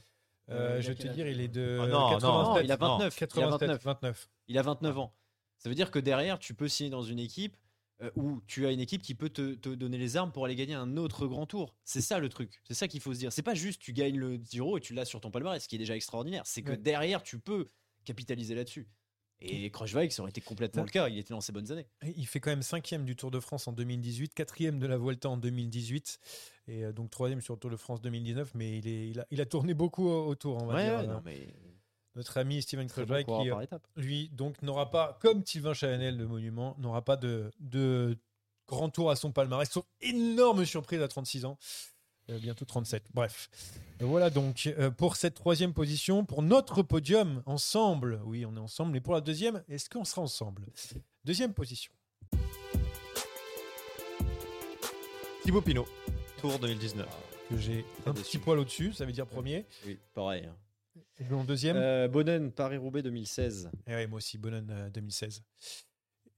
euh, 0.49 0.77
Euh, 0.77 0.81
je 0.81 0.89
vais 0.89 0.95
te 0.95 1.07
dire, 1.07 1.27
il 1.27 1.39
est 1.41 1.47
de. 1.47 1.79
Ah 1.81 1.87
non, 1.87 2.09
87, 2.09 2.23
non, 2.23 2.43
Non, 2.55 2.61
il 2.61 2.71
a 2.71 2.75
29. 2.75 3.13
il 3.13 3.23
a 3.23 3.27
87, 3.27 3.59
29. 3.69 3.83
29. 3.83 4.29
Il 4.47 4.57
a 4.57 4.61
29 4.63 4.97
ans. 4.97 5.13
Ça 5.59 5.69
veut 5.69 5.75
dire 5.75 5.91
que 5.91 5.99
derrière, 5.99 6.39
tu 6.39 6.53
peux 6.53 6.67
signer 6.67 6.89
dans 6.89 7.03
une 7.03 7.19
équipe 7.19 7.55
euh, 8.01 8.11
où 8.15 8.41
tu 8.47 8.65
as 8.65 8.71
une 8.71 8.79
équipe 8.79 9.01
qui 9.01 9.15
peut 9.15 9.29
te, 9.29 9.55
te 9.55 9.69
donner 9.69 9.97
les 9.97 10.17
armes 10.17 10.31
pour 10.31 10.45
aller 10.45 10.55
gagner 10.55 10.73
un 10.75 10.95
autre 10.97 11.27
grand 11.27 11.45
tour. 11.45 11.75
C'est 11.83 12.01
ça 12.01 12.19
le 12.19 12.29
truc. 12.29 12.61
C'est 12.63 12.73
ça 12.73 12.87
qu'il 12.87 13.01
faut 13.01 13.13
se 13.13 13.19
dire. 13.19 13.31
C'est 13.33 13.41
pas 13.43 13.55
juste 13.55 13.81
tu 13.81 13.93
gagnes 13.93 14.17
le 14.17 14.37
Giro 14.37 14.77
et 14.77 14.81
tu 14.81 14.93
l'as 14.93 15.05
sur 15.05 15.19
ton 15.21 15.31
palmarès, 15.31 15.61
ce 15.63 15.67
qui 15.67 15.75
est 15.75 15.79
déjà 15.79 15.95
extraordinaire. 15.95 16.43
C'est 16.45 16.61
que 16.61 16.71
Ouais. 16.71 16.77
derrière, 16.77 17.23
tu 17.23 17.39
peux 17.39 17.65
capitaliser 18.05 18.55
là-dessus. 18.55 18.87
Et 19.41 19.71
Kruijswijk, 19.71 20.11
ça 20.11 20.21
aurait 20.21 20.31
été 20.31 20.41
complètement 20.41 20.83
le 20.83 20.89
cas. 20.89 21.07
Il 21.07 21.17
était 21.17 21.33
dans 21.33 21.39
ses 21.39 21.53
bonnes 21.53 21.71
années. 21.71 21.87
Il 22.17 22.27
fait 22.27 22.41
quand 22.41 22.49
même 22.49 22.61
cinquième 22.61 23.05
du 23.05 23.15
Tour 23.15 23.31
de 23.31 23.39
France 23.39 23.69
en 23.69 23.71
2018, 23.71 24.33
quatrième 24.33 24.79
de 24.79 24.85
la 24.87 24.97
Vuelta 24.97 25.29
en 25.29 25.37
2018, 25.37 26.19
et 26.67 26.83
euh, 26.83 26.91
donc 26.91 27.09
troisième 27.09 27.39
sur 27.39 27.53
le 27.53 27.59
Tour 27.61 27.71
de 27.71 27.77
France 27.77 28.01
2019. 28.01 28.51
Mais 28.55 28.79
il, 28.79 28.87
est, 28.89 29.09
il, 29.11 29.19
a, 29.21 29.25
il 29.31 29.39
a 29.39 29.45
tourné 29.45 29.73
beaucoup 29.73 30.09
au- 30.09 30.27
autour, 30.27 30.61
on 30.61 30.65
va 30.65 30.83
dire. 30.83 31.09
euh, 31.09 31.19
mais 31.23 31.47
Notre 32.15 32.37
ami 32.37 32.61
Steven 32.61 32.87
bon 32.87 32.93
Kruijswijk, 32.93 33.27
qui, 33.27 34.01
lui, 34.01 34.29
donc 34.29 34.61
n'aura 34.61 34.89
pas, 34.91 35.17
comme 35.21 35.45
Sylvain 35.45 35.73
Chavanel, 35.73 36.17
le 36.17 36.27
monument, 36.27 36.75
n'aura 36.79 37.03
pas 37.03 37.15
de, 37.17 37.51
de 37.59 38.17
grand 38.67 38.89
tour 38.89 39.09
à 39.11 39.15
son 39.15 39.31
palmarès, 39.31 39.69
sauf 39.69 39.85
énorme 40.01 40.65
surprise 40.65 41.01
à 41.01 41.07
36 41.07 41.45
ans. 41.45 41.57
Euh, 42.29 42.37
bientôt 42.39 42.65
37. 42.65 43.05
Bref. 43.13 43.49
Voilà 44.01 44.29
donc 44.29 44.67
euh, 44.77 44.91
pour 44.91 45.15
cette 45.15 45.33
troisième 45.33 45.73
position, 45.73 46.25
pour 46.25 46.41
notre 46.43 46.83
podium 46.83 47.41
ensemble. 47.47 48.21
Oui, 48.25 48.45
on 48.45 48.55
est 48.55 48.59
ensemble. 48.59 48.91
Mais 48.91 49.01
pour 49.01 49.13
la 49.15 49.21
deuxième, 49.21 49.63
est-ce 49.67 49.89
qu'on 49.89 50.05
sera 50.05 50.21
ensemble? 50.21 50.65
Deuxième 51.25 51.53
position. 51.53 51.91
Thibaut 55.43 55.61
Pinot, 55.61 55.87
Tour 56.39 56.59
2019. 56.59 57.07
Que 57.49 57.57
j'ai 57.57 57.83
un 58.05 58.11
déçu. 58.13 58.23
petit 58.25 58.37
poil 58.37 58.59
au-dessus, 58.59 58.93
ça 58.93 59.05
veut 59.05 59.11
dire 59.11 59.25
premier. 59.25 59.65
Oui, 59.85 59.97
pareil. 60.13 60.45
hein. 60.45 60.55
Et 61.19 61.33
en 61.33 61.43
deuxième? 61.43 61.77
Euh, 61.77 62.07
Bonnen, 62.07 62.51
Paris-Roubaix 62.51 63.01
2016. 63.03 63.69
Et 63.87 63.91
ouais, 63.95 64.07
moi 64.07 64.17
aussi, 64.17 64.37
Bonnen 64.37 64.67
euh, 64.69 64.89
2016. 64.89 65.43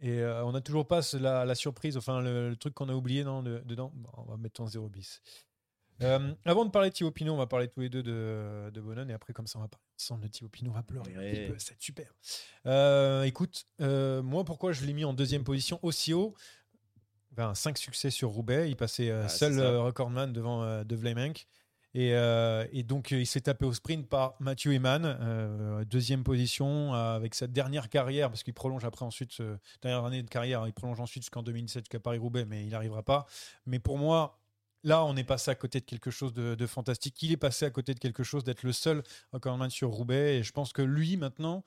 Et 0.02 0.20
euh, 0.20 0.44
on 0.46 0.52
n'a 0.52 0.62
toujours 0.62 0.88
pas 0.88 1.02
la, 1.20 1.46
la 1.46 1.56
surprise, 1.56 1.96
enfin 1.98 2.22
le, 2.22 2.50
le 2.50 2.56
truc 2.56 2.74
qu'on 2.74 2.90
a 2.90 2.94
oublié 2.94 3.24
non, 3.24 3.44
de- 3.44 3.62
dedans. 3.66 3.92
Bon, 3.96 4.10
on 4.18 4.24
va 4.24 4.38
mettre 4.38 4.62
en 4.62 4.68
0 4.68 4.90
bis. 4.90 5.22
Euh, 6.02 6.34
avant 6.46 6.66
de 6.66 6.72
parler 6.72 6.90
de 6.90 6.96
Thibaut 6.96 7.12
Pinot, 7.12 7.34
on 7.34 7.38
va 7.38 7.46
parler 7.46 7.68
tous 7.68 7.82
les 7.82 7.90
deux 7.90 8.02
de, 8.02 8.72
de 8.74 8.82
Bonnen 8.82 9.08
et 9.12 9.14
après, 9.14 9.34
comme 9.34 9.46
ça, 9.46 9.60
on 9.60 9.62
va 9.62 9.68
parler 9.68 9.86
ensemble 10.00 10.24
de 10.24 10.28
Thibaut 10.30 10.50
Pinot. 10.50 10.72
On 10.72 10.74
va 10.74 10.82
pleurer 10.82 11.14
un 11.14 11.20
Ouais. 11.20 11.32
petit 11.32 11.52
peu, 11.52 11.56
c'est 11.60 11.80
super. 11.80 12.12
Euh, 12.66 13.22
écoute, 13.24 13.66
euh, 13.82 14.24
moi, 14.24 14.44
pourquoi 14.44 14.72
je 14.72 14.84
l'ai 14.86 14.94
mis 14.94 15.06
en 15.06 15.14
deuxième 15.14 15.44
position 15.44 15.78
aussi 15.84 16.14
haut? 16.14 16.34
Ben, 17.34 17.54
5 17.54 17.78
succès 17.78 18.10
sur 18.10 18.30
Roubaix. 18.30 18.68
Il 18.72 18.76
passait 18.76 19.12
euh, 19.12 19.26
Ah, 19.26 19.30
seul 19.30 19.60
euh, 19.60 19.82
recordman 19.84 20.34
devant 20.34 20.64
euh, 20.64 20.84
De 20.84 20.96
Vleemenck. 20.96 21.46
Et, 21.94 22.14
euh, 22.14 22.66
et 22.72 22.84
donc, 22.84 23.12
il 23.12 23.28
s'est 23.28 23.42
tapé 23.42 23.66
au 23.66 23.74
sprint 23.74 24.08
par 24.08 24.36
Mathieu 24.40 24.74
Eman, 24.74 25.04
euh, 25.04 25.84
deuxième 25.84 26.24
position, 26.24 26.94
euh, 26.94 27.16
avec 27.16 27.36
sa 27.36 27.48
dernière 27.48 27.90
carrière, 27.90 28.30
parce 28.30 28.44
qu'il 28.44 28.54
prolonge 28.54 28.86
après 28.86 29.06
ensuite, 29.06 29.42
dernière 29.82 30.06
année 30.06 30.24
de 30.24 30.30
carrière, 30.30 30.66
il 30.68 30.74
prolonge 30.74 31.00
ensuite 31.02 31.24
jusqu'en 31.24 31.44
2017, 31.44 31.84
jusqu'à 31.84 32.00
Paris-Roubaix, 32.00 32.46
mais 32.46 32.64
il 32.64 32.70
n'arrivera 32.70 33.04
pas. 33.04 33.26
Mais 33.66 33.80
pour 33.80 33.98
moi, 33.98 34.40
là, 34.84 35.04
on 35.04 35.18
est 35.18 35.26
passé 35.26 35.52
à 35.52 35.56
côté 35.56 35.82
de 35.82 35.86
quelque 35.86 36.12
chose 36.12 36.34
de, 36.34 36.56
de 36.56 36.66
fantastique. 36.66 37.22
Il 37.24 37.34
est 37.34 37.38
passé 37.38 37.66
à 37.66 37.70
côté 37.70 37.94
de 37.94 38.00
quelque 38.00 38.24
chose 38.24 38.46
d'être 38.46 38.64
le 38.64 38.72
seul 38.72 39.04
recordman 39.34 39.70
sur 39.70 39.90
Roubaix. 39.90 40.38
Et 40.38 40.44
je 40.44 40.52
pense 40.54 40.72
que 40.72 40.82
lui, 40.82 41.18
maintenant, 41.18 41.64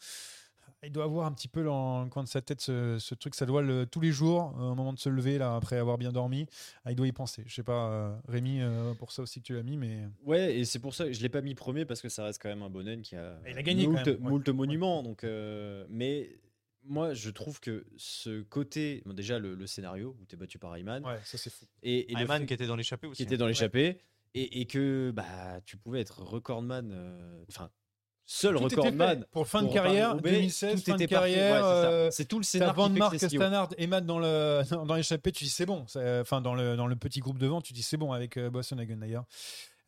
il 0.86 0.92
doit 0.92 1.04
avoir 1.04 1.26
un 1.26 1.32
petit 1.32 1.48
peu 1.48 1.62
dans 1.64 2.04
le 2.04 2.10
coin 2.10 2.22
de 2.22 2.28
sa 2.28 2.40
tête 2.40 2.60
ce, 2.60 2.98
ce 2.98 3.14
truc. 3.14 3.34
Ça 3.34 3.46
doit 3.46 3.62
le, 3.62 3.86
tous 3.86 4.00
les 4.00 4.12
jours, 4.12 4.54
euh, 4.58 4.70
au 4.70 4.74
moment 4.74 4.92
de 4.92 4.98
se 4.98 5.08
lever, 5.08 5.38
là, 5.38 5.56
après 5.56 5.76
avoir 5.78 5.98
bien 5.98 6.12
dormi, 6.12 6.46
ah, 6.84 6.92
il 6.92 6.96
doit 6.96 7.06
y 7.06 7.12
penser. 7.12 7.42
Je 7.46 7.54
sais 7.54 7.62
pas, 7.62 7.90
euh, 7.90 8.16
Rémi, 8.28 8.60
euh, 8.60 8.94
pour 8.94 9.12
ça 9.12 9.22
aussi 9.22 9.40
que 9.40 9.46
tu 9.46 9.54
l'as 9.54 9.62
mis, 9.62 9.76
mais. 9.76 10.00
Ouais, 10.24 10.56
et 10.58 10.64
c'est 10.64 10.78
pour 10.78 10.94
ça 10.94 11.04
que 11.06 11.12
je 11.12 11.22
l'ai 11.22 11.28
pas 11.28 11.40
mis 11.40 11.54
premier 11.54 11.84
parce 11.84 12.00
que 12.02 12.08
ça 12.08 12.24
reste 12.24 12.40
quand 12.42 12.48
même 12.48 12.62
un 12.62 12.70
Bonnen 12.70 13.02
qui 13.02 13.16
a, 13.16 13.38
Il 13.48 13.56
a 13.58 13.62
gagné 13.62 13.84
quand 13.84 13.92
moult, 13.92 14.06
même, 14.06 14.22
ouais. 14.24 14.30
moult 14.30 14.48
monuments. 14.50 15.02
Donc, 15.02 15.24
euh, 15.24 15.84
mais 15.88 16.30
moi, 16.84 17.14
je 17.14 17.30
trouve 17.30 17.60
que 17.60 17.86
ce 17.96 18.42
côté, 18.42 19.02
bon, 19.06 19.14
déjà 19.14 19.38
le, 19.38 19.54
le 19.54 19.66
scénario 19.66 20.16
où 20.20 20.26
tu 20.26 20.34
es 20.34 20.38
battu 20.38 20.58
par 20.58 20.74
Ayman 20.76 21.02
Ouais, 21.04 21.18
ça 21.24 21.38
c'est 21.38 21.50
fou. 21.50 21.64
et, 21.82 22.10
et 22.12 22.14
le 22.14 22.20
Ayman 22.20 22.40
fait- 22.40 22.46
qui 22.46 22.54
était 22.54 22.66
dans 22.66 22.76
l'échappée 22.76 23.06
aussi. 23.06 23.16
qui 23.16 23.22
était 23.22 23.38
dans 23.38 23.46
l'échappée 23.46 23.98
et, 24.34 24.60
et 24.60 24.66
que 24.66 25.10
bah 25.14 25.60
tu 25.64 25.76
pouvais 25.78 26.00
être 26.00 26.20
recordman, 26.22 26.90
euh, 26.92 27.42
enfin 27.48 27.70
seul 28.26 28.56
était 28.56 28.64
recordman. 28.76 29.24
Pour 29.32 29.46
fin 29.46 29.60
de 29.62 29.66
pour 29.66 29.74
carrière, 29.74 30.08
Paris-Roubaix, 30.10 30.30
2016, 30.32 30.84
tout 30.84 30.90
fin 30.90 30.96
de 30.96 31.02
était 31.02 31.14
parfait. 31.14 31.32
carrière. 31.34 31.52
Ouais, 31.54 31.58
c'est 31.60 31.82
ça. 31.82 31.90
euh, 31.90 32.08
c'est 32.10 32.24
tout 32.26 32.38
le 32.38 32.44
scénario. 32.44 32.74
Van 32.74 32.88
Mark. 32.90 33.18
Stannard 33.18 33.68
et 33.78 33.86
Matt 33.86 34.06
dans 34.06 34.18
le 34.18 34.62
dans, 34.86 34.94
l'échappée, 34.94 35.32
tu 35.32 35.44
dis 35.44 35.50
c'est 35.50 35.66
bon. 35.66 35.84
C'est- 35.86 36.20
Enfin 36.20 36.40
dans 36.40 36.54
le 36.54 36.76
dans 36.76 36.86
le 36.86 36.96
petit 36.96 37.20
groupe 37.20 37.38
devant, 37.38 37.60
tu 37.60 37.72
dis 37.72 37.82
c'est 37.82 37.96
bon 37.96 38.12
avec 38.12 38.36
euh, 38.36 38.50
Boasson 38.50 38.78
Hagen 38.78 38.96
d'ailleurs. 38.96 39.24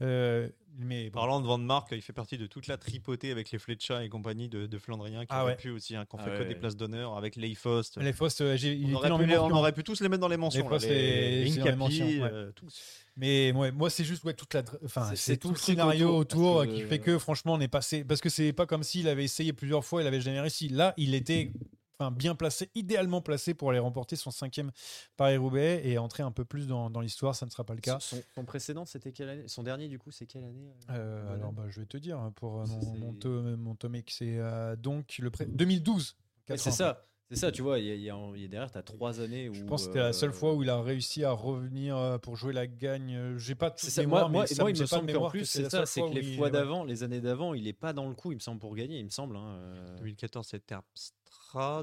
Euh, 0.03 0.49
mais 0.79 1.09
bon. 1.09 1.21
Parlant 1.21 1.41
de 1.41 1.47
Van 1.47 1.57
Mark, 1.57 1.89
il 1.93 2.03
fait 2.03 2.13
partie 2.13 2.37
de 2.37 2.47
toute 2.47 2.67
la 2.67 2.77
tripotée 2.77 3.31
avec 3.31 3.51
les 3.51 3.59
Fletcher 3.59 3.99
et 4.05 4.11
compagnie 4.11 4.49
de, 4.51 4.67
de 4.67 4.79
Flandriens 4.79 5.23
qui 5.23 5.29
Ah 5.31 5.47
ouais. 5.47 5.57
pu 5.57 5.71
aussi, 5.71 5.97
hein, 5.97 6.05
qui 6.05 6.15
ont 6.17 6.19
Ah 6.21 6.25
fait 6.25 6.37
que 6.37 6.43
ouais. 6.43 6.49
des 6.49 6.55
places 6.55 6.77
d'honneur 6.77 7.17
avec 7.17 7.37
Leifost. 7.37 7.97
les 7.99 8.13
Faust, 8.13 8.43
euh, 8.43 8.57
On 8.85 8.93
aurait, 8.95 9.09
pu 9.11 9.17
mes 9.17 9.27
les- 9.27 9.39
on 9.39 9.43
mentions. 9.45 9.57
aurait 9.57 9.73
pu 9.73 9.83
tous 9.85 10.01
les 10.03 10.11
mettre 10.11 10.21
dans 10.21 10.29
les 10.29 10.37
mentions. 10.37 10.63
Leifost 10.65 10.87
les, 10.87 10.95
et- 10.95 11.31
les 11.37 11.45
les 11.45 11.59
Incapi, 11.61 11.79
mentions, 11.79 12.05
ouais. 12.07 12.21
euh, 12.31 12.53
tous. 12.55 12.79
Mais 13.17 13.53
ouais, 13.53 13.73
moi, 13.73 13.89
c'est 13.89 14.05
juste 14.05 14.23
ouais, 14.25 14.35
toute 14.35 14.53
la, 14.53 14.63
enfin, 14.85 15.13
C'est- 15.15 15.39
tout 15.39 15.49
tout 15.49 15.55
le 15.55 15.59
scénario 15.61 16.15
autour, 16.15 16.67
qui 16.67 16.83
fait 16.83 16.99
que 16.99 17.19
franchement, 17.19 17.55
on 17.55 17.61
est 17.61 17.69
passé. 17.69 18.05
Parce 18.05 18.21
que 18.21 18.29
c'est 18.29 18.53
pas 18.53 18.67
comme 18.67 18.83
s'il 18.83 19.09
avait 19.09 19.25
essayé 19.25 19.55
plusieurs 19.55 19.83
fois, 19.85 20.03
il 20.03 20.07
avait 20.07 20.21
jamais 20.21 20.41
réussi. 20.41 20.69
Là, 20.69 20.93
il 20.99 21.15
était 21.15 21.53
enfin, 21.99 22.11
bien 22.11 22.35
placé, 22.35 22.71
idéalement 22.75 23.21
placé 23.21 23.55
pour 23.55 23.71
aller 23.71 23.79
remporter 23.79 24.17
son 24.17 24.31
cinquième 24.31 24.71
Paris-Roubaix 25.17 25.83
et 25.85 25.99
entrer 25.99 26.23
un 26.23 26.31
peu 26.33 26.45
plus 26.45 26.67
dans, 26.67 26.91
dans 26.91 27.01
l'histoire. 27.01 27.35
Ça 27.35 27.47
ne 27.47 27.51
sera 27.51 27.65
pas 27.65 27.75
le 27.75 27.81
cas. 27.81 27.99
Son, 28.01 28.23
son 28.35 28.45
précédent, 28.45 28.85
c'était 28.85 29.13
quelle 29.13 29.29
année? 29.31 29.49
Son 29.49 29.63
dernier, 29.63 29.89
du 29.89 29.99
coup, 29.99 30.11
c'est 30.11 30.27
quelle 30.27 30.45
année 30.45 30.71
euh, 30.91 30.95
Euh, 31.31 31.35
alors, 31.35 31.53
bah, 31.53 31.65
je 31.69 31.81
vais 31.81 31.87
te 31.87 31.97
dire 31.97 32.19
hein, 32.19 32.33
pour 32.37 32.61
euh, 32.61 32.67
Ça, 32.67 32.73
mon, 32.75 32.81
c'est- 32.81 32.99
mon, 32.99 33.13
to- 33.15 33.43
mon 33.57 33.75
tomic, 33.75 34.11
c'est 34.11 34.39
euh, 34.39 34.77
donc 34.77 35.17
le 35.19 35.31
pré- 35.31 35.47
2012. 35.47 36.17
Ouais, 36.19 36.55
quatre 36.55 36.61
C'est 36.61 36.71
ça, 36.71 37.05
c'est 37.29 37.37
ça, 37.37 37.51
tu 37.51 37.61
vois, 37.63 37.81
il 37.81 37.87
y 37.87 37.91
a, 37.91 37.95
il 37.95 38.03
y 38.03 38.11
a- 38.11 38.17
il 38.37 38.43
y 38.43 38.45
a 38.45 38.49
derrière, 38.49 38.71
tu 38.71 38.79
as 38.79 38.83
trois 38.83 39.21
années 39.21 39.49
où. 39.49 39.55
Je 39.55 39.65
pense 39.65 39.83
que 39.83 39.87
c'était 39.89 39.99
la 39.99 40.13
seule 40.13 40.31
euh, 40.31 40.33
fois 40.33 40.55
où 40.55 40.63
il 40.63 40.71
a 40.71 40.81
réussi 40.81 41.25
à 41.25 41.33
revenir 41.33 41.97
euh, 41.97 42.19
pour 42.19 42.37
jouer 42.37 42.53
la 42.53 42.67
gagne. 42.69 43.15
Euh, 43.17 43.39
J'ai 43.39 43.55
pas 43.57 43.73
ça, 43.77 44.01
mémoire, 44.03 44.29
moi, 44.29 44.31
moi, 44.31 44.43
mais 44.49 44.55
ça 44.55 44.63
moi, 44.63 44.71
il 44.71 44.77
j'ai 44.77 44.83
me 44.83 44.87
semble 44.87 45.13
qu'en 45.13 45.29
plus, 45.29 45.45
c'est 45.45 45.69
ça, 45.69 45.87
c'est 45.87 46.03
que 46.03 46.15
les 46.15 46.21
il- 46.21 46.37
fois 46.37 46.47
ouais. 46.47 46.51
d'avant, 46.53 46.85
les 46.85 47.03
années 47.03 47.21
d'avant, 47.21 47.53
il 47.55 47.67
est 47.67 47.73
pas 47.73 47.93
dans 47.93 48.09
le 48.09 48.15
coup, 48.15 48.31
il 48.31 48.37
me 48.37 48.41
semble, 48.41 48.61
pour 48.61 48.75
gagner, 48.77 48.99
il 49.01 49.05
me 49.05 49.11
semble. 49.11 49.37
hein, 49.37 49.57
euh. 49.59 49.97
2014, 49.99 50.47
c'est 50.49 50.65
Terpstra. 50.65 51.17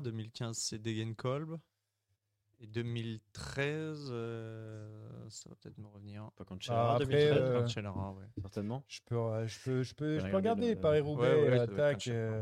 2015, 0.02 0.58
c'est 0.58 0.80
Degenkolb. 0.80 1.58
Et 2.60 2.68
2013, 2.68 4.08
euh, 4.10 5.30
ça 5.30 5.50
va 5.50 5.56
peut-être 5.56 5.78
me 5.78 5.88
revenir. 5.88 6.30
Pas 6.38 6.46
quand 6.46 6.58
Ah, 6.70 6.96
après, 6.96 7.06
2013, 7.08 7.34
euh, 7.34 7.62
Cancellara, 7.62 8.12
ouais. 8.14 8.26
certainement. 8.42 8.84
Je 8.88 9.00
peux, 9.06 9.16
euh, 9.18 9.48
je 9.48 9.60
peux, 9.60 9.84
je 9.84 9.94
peux, 9.96 10.18
je 10.18 10.22
peux 10.22 10.38
regarder 10.38 10.38
regarder 10.38 10.76
le- 10.76 10.82
Paris-Roubaix, 10.82 11.28
Ouais, 11.28 11.44
ouais, 11.44 11.50
euh, 11.50 11.60
ça 11.60 11.68
doit 11.68 11.78
être 11.78 11.86
attaque, 11.86 12.08
euh, 12.08 12.42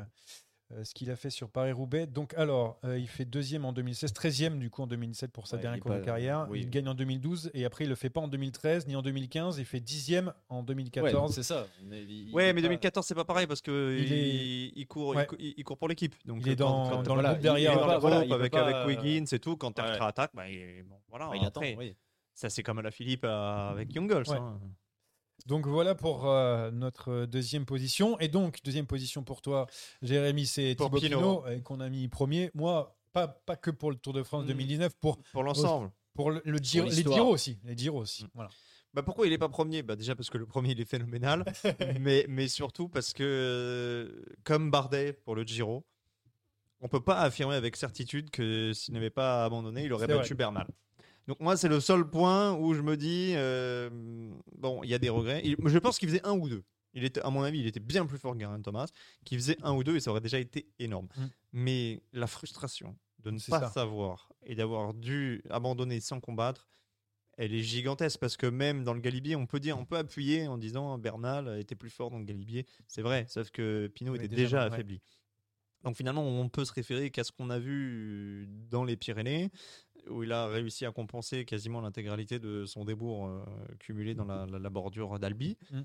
euh, 0.73 0.83
ce 0.83 0.93
qu'il 0.93 1.09
a 1.11 1.15
fait 1.15 1.29
sur 1.29 1.49
Paris-Roubaix. 1.49 2.07
Donc, 2.07 2.33
alors, 2.35 2.79
euh, 2.85 2.97
il 2.97 3.07
fait 3.07 3.25
deuxième 3.25 3.65
en 3.65 3.73
2016, 3.73 4.13
13e 4.13 4.57
du 4.59 4.69
coup 4.69 4.81
en 4.81 4.87
2017 4.87 5.31
pour 5.31 5.47
sa 5.47 5.55
Ouais, 5.57 5.61
dernière 5.61 5.79
course 5.81 5.97
de 5.97 6.01
carrière. 6.05 6.47
oui. 6.49 6.61
Il 6.61 6.69
gagne 6.69 6.87
en 6.87 6.93
2012 6.93 7.51
et 7.53 7.65
après, 7.65 7.83
il 7.85 7.89
le 7.89 7.95
fait 7.95 8.09
pas 8.09 8.21
en 8.21 8.27
2013 8.27 8.87
ni 8.87 8.95
en 8.95 9.01
2015. 9.01 9.57
Il 9.59 9.65
fait 9.65 9.79
dixième 9.79 10.33
en 10.49 10.59
Ouais, 10.59 10.63
2014. 10.65 11.33
c'est 11.33 11.43
ça. 11.43 11.67
on 11.87 11.91
est- 11.91 12.03
il- 12.03 12.33
Ouais, 12.33 12.49
il 12.49 12.53
mais 12.55 12.61
pas- 12.61 12.67
2014, 12.67 13.05
c'est 13.05 13.15
pas 13.15 13.25
pareil 13.25 13.47
parce 13.47 13.61
que 13.61 13.97
Il 13.97 14.05
il, 14.05 14.13
est- 14.13 14.71
il 14.75 14.87
court, 14.87 15.15
Ouais. 15.15 15.23
il, 15.23 15.27
cou- 15.27 15.35
il 15.39 15.63
court 15.63 15.77
pour 15.77 15.87
l'équipe. 15.87 16.15
Donc 16.25 16.41
Il 16.45 16.49
est 16.49 16.55
dans- 16.55 16.83
quand, 16.89 16.89
quand- 16.97 17.03
dans 17.03 17.15
le 17.15 17.23
groupe 17.23 17.39
derrière. 17.39 17.71
dans 17.79 17.99
voilà, 17.99 18.19
groupe 18.21 18.31
avec, 18.33 18.51
pas, 18.51 18.63
avec 18.63 18.75
euh, 18.75 18.85
Wiggins 18.87 19.25
et 19.31 19.39
tout. 19.39 19.57
Quand 19.57 19.77
Ouais. 19.79 19.85
attaque, 20.01 20.31
bah, 20.33 20.49
il- 20.49 20.83
bon, 20.83 20.95
voilà. 21.09 21.27
bah, 21.27 21.35
il 21.35 21.45
attend, 21.45 21.61
oui. 21.61 21.95
Ça, 22.33 22.49
c'est 22.49 22.63
comme 22.63 22.79
à 22.79 22.81
la 22.81 22.91
Philippe 22.91 23.25
euh, 23.25 23.69
avec 23.71 23.93
Youngles. 23.93 24.23
Ouais. 24.29 24.37
hein. 24.37 24.59
Donc 25.47 25.67
voilà 25.67 25.95
pour 25.95 26.27
euh, 26.29 26.71
notre 26.71 27.25
deuxième 27.25 27.65
position. 27.65 28.19
Et 28.19 28.27
donc, 28.27 28.59
deuxième 28.63 28.87
position 28.87 29.23
pour 29.23 29.41
toi, 29.41 29.67
Jérémy, 30.01 30.45
c'est 30.45 30.75
Thibaut 30.75 30.99
Pinot. 30.99 31.17
Pinot, 31.17 31.43
euh, 31.47 31.59
qu'on 31.61 31.79
a 31.79 31.89
mis 31.89 32.07
premier. 32.07 32.51
Moi, 32.53 32.95
pas, 33.13 33.27
pas 33.27 33.55
que 33.55 33.71
pour 33.71 33.91
le 33.91 33.97
Tour 33.97 34.13
de 34.13 34.23
France 34.23 34.43
Mm. 34.45 34.47
2019, 34.47 34.93
pour, 34.99 35.17
Pour 35.31 35.43
l'ensemble. 35.43 35.91
pour 36.13 36.31
le, 36.31 36.41
le 36.45 36.57
Giro, 36.59 36.87
les. 36.87 36.91
Giro 37.03 37.29
aussi. 37.33 37.57
Les 37.63 37.75
Giro 37.77 37.99
aussi. 37.99 38.23
Mm. 38.25 38.29
Voilà. 38.35 38.49
Bah 38.93 39.03
pourquoi 39.03 39.25
il 39.25 39.31
est 39.31 39.37
pas 39.37 39.47
premier? 39.47 39.83
Bah 39.83 39.95
Déjà 39.95 40.15
parce 40.15 40.29
que 40.29 40.37
le 40.37 40.45
premier 40.45 40.71
il 40.71 40.81
est 40.81 40.85
phénoménal, 40.85 41.45
mais, 42.01 42.25
mais 42.27 42.49
surtout 42.49 42.89
parce 42.89 43.13
que 43.13 43.23
euh, 43.23 44.25
comme 44.43 44.69
Bardet 44.69 45.13
pour 45.13 45.33
le 45.33 45.43
Giro, 45.43 45.85
on 46.81 46.89
peut 46.89 46.99
pas 46.99 47.19
affirmer 47.21 47.55
avec 47.55 47.77
certitude 47.77 48.29
que 48.31 48.73
s'il 48.73 48.93
n'avait 48.93 49.09
pas 49.09 49.45
abandonné, 49.45 49.85
il 49.85 49.93
aurait 49.93 50.07
battu 50.07 50.35
Bernal. 50.35 50.67
Donc 51.27 51.39
moi 51.39 51.55
c'est 51.57 51.67
le 51.69 51.79
seul 51.79 52.09
point 52.09 52.53
où 52.53 52.73
je 52.73 52.81
me 52.81 52.97
dis 52.97 53.33
euh, 53.35 53.89
bon 54.57 54.83
il 54.83 54.89
y 54.89 54.93
a 54.93 54.99
des 54.99 55.09
regrets. 55.09 55.41
Il- 55.43 55.55
je 55.65 55.77
pense 55.77 55.99
qu'il 55.99 56.09
faisait 56.09 56.25
un 56.25 56.33
ou 56.33 56.49
deux. 56.49 56.63
Il 56.93 57.03
était 57.05 57.21
à 57.21 57.29
mon 57.29 57.43
avis 57.43 57.59
il 57.59 57.67
était 57.67 57.79
bien 57.79 58.05
plus 58.05 58.17
fort 58.17 58.33
que 58.33 58.39
Geraint 58.39 58.61
Thomas, 58.61 58.87
qui 59.23 59.35
faisait 59.35 59.57
un 59.63 59.73
ou 59.73 59.83
deux 59.83 59.95
et 59.95 59.99
ça 59.99 60.11
aurait 60.11 60.21
déjà 60.21 60.39
été 60.39 60.67
énorme. 60.79 61.07
Mm. 61.15 61.25
Mais 61.53 62.03
la 62.11 62.27
frustration 62.27 62.97
de 63.19 63.31
ne 63.31 63.39
pas 63.49 63.59
ça. 63.59 63.69
savoir 63.69 64.31
et 64.43 64.55
d'avoir 64.55 64.93
dû 64.93 65.43
abandonner 65.49 65.99
sans 65.99 66.19
combattre, 66.19 66.67
elle 67.37 67.53
est 67.53 67.61
gigantesque 67.61 68.19
parce 68.19 68.35
que 68.35 68.47
même 68.47 68.83
dans 68.83 68.93
le 68.93 68.99
Galibier, 68.99 69.35
on 69.35 69.45
peut 69.45 69.59
dire, 69.59 69.77
on 69.77 69.85
peut 69.85 69.97
appuyer 69.97 70.47
en 70.47 70.57
disant 70.57 70.97
Bernal 70.97 71.59
était 71.59 71.75
plus 71.75 71.89
fort 71.89 72.09
dans 72.11 72.17
le 72.19 72.25
Galibier. 72.25 72.65
C'est 72.87 73.01
vrai, 73.01 73.25
sauf 73.29 73.51
que 73.51 73.87
Pinot 73.87 74.15
était 74.15 74.27
déjà, 74.27 74.43
déjà, 74.43 74.59
ouais. 74.67 74.73
affaibli. 74.73 75.01
Donc 75.83 75.95
finalement, 75.97 76.23
on 76.23 76.49
peut 76.49 76.65
se 76.65 76.73
référer 76.73 77.09
qu'à 77.09 77.23
ce 77.23 77.31
qu'on 77.31 77.49
a 77.49 77.57
vu 77.57 78.47
dans 78.69 78.83
les 78.83 78.95
Pyrénées, 78.97 79.49
où 80.09 80.23
il 80.23 80.31
a 80.31 80.47
réussi 80.47 80.85
à 80.85 80.91
compenser 80.91 81.45
quasiment 81.45 81.81
l'intégralité 81.81 82.39
de 82.39 82.65
son 82.65 82.85
débours 82.85 83.27
euh, 83.27 83.41
cumulé 83.79 84.13
dans 84.15 84.25
la, 84.25 84.45
la- 84.45 84.59
la 84.59 84.69
bordure 84.69 85.19
d'Albi. 85.19 85.57
Mm. 85.71 85.81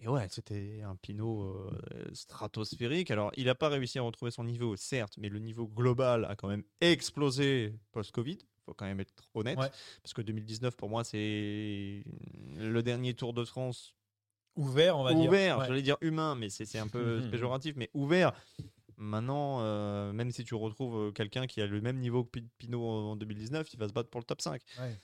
Et 0.00 0.06
ouais, 0.08 0.26
c'était 0.30 0.80
un 0.82 0.94
Pinot 0.94 1.42
euh, 1.42 1.70
stratosphérique. 2.12 3.10
Alors, 3.10 3.32
il 3.36 3.46
n'a 3.46 3.56
pas 3.56 3.68
réussi 3.68 3.98
à 3.98 4.02
retrouver 4.02 4.30
son 4.30 4.44
niveau, 4.44 4.76
certes, 4.76 5.14
mais 5.18 5.28
le 5.28 5.40
niveau 5.40 5.66
global 5.66 6.24
a 6.26 6.36
quand 6.36 6.46
même 6.46 6.62
explosé 6.80 7.74
post-Covid. 7.90 8.38
Il 8.40 8.62
faut 8.64 8.74
quand 8.74 8.84
même 8.86 9.00
être 9.00 9.12
honnête. 9.34 9.58
Ouais. 9.58 9.70
Parce 10.02 10.14
que 10.14 10.22
2019, 10.22 10.76
pour 10.76 10.88
moi, 10.88 11.02
c'est 11.02 12.04
le 12.56 12.80
dernier 12.82 13.14
Tour 13.14 13.32
de 13.32 13.44
France 13.44 13.94
Ouvert, 14.56 14.98
on 14.98 15.04
va 15.04 15.14
dire. 15.14 15.28
ouvert. 15.28 15.58
Ouais. 15.58 15.66
J'allais 15.68 15.82
dire 15.82 15.96
humain, 16.00 16.34
mais 16.36 16.48
c'est 16.48 16.78
un 16.78 16.88
peu 16.88 17.20
péjoratif, 17.32 17.74
mais 17.76 17.90
ouvert. 17.94 18.32
Maintenant, 18.98 19.60
euh, 19.60 20.12
même 20.12 20.30
si 20.32 20.44
tu 20.44 20.54
retrouves 20.54 20.96
euh, 20.96 21.12
quelqu'un 21.12 21.46
qui 21.46 21.60
a 21.62 21.66
le 21.66 21.80
même 21.80 21.98
niveau 21.98 22.24
que 22.24 22.30
Pi- 22.40 22.48
Pinot 22.58 22.82
en 22.84 23.16
2019, 23.16 23.72
il 23.72 23.78
va 23.78 23.86
se 23.88 23.92
battre 23.92 24.10
pour 24.10 24.20
le 24.20 24.24
top 24.24 24.40
5. 24.40 24.60
Ouais. 24.80 24.98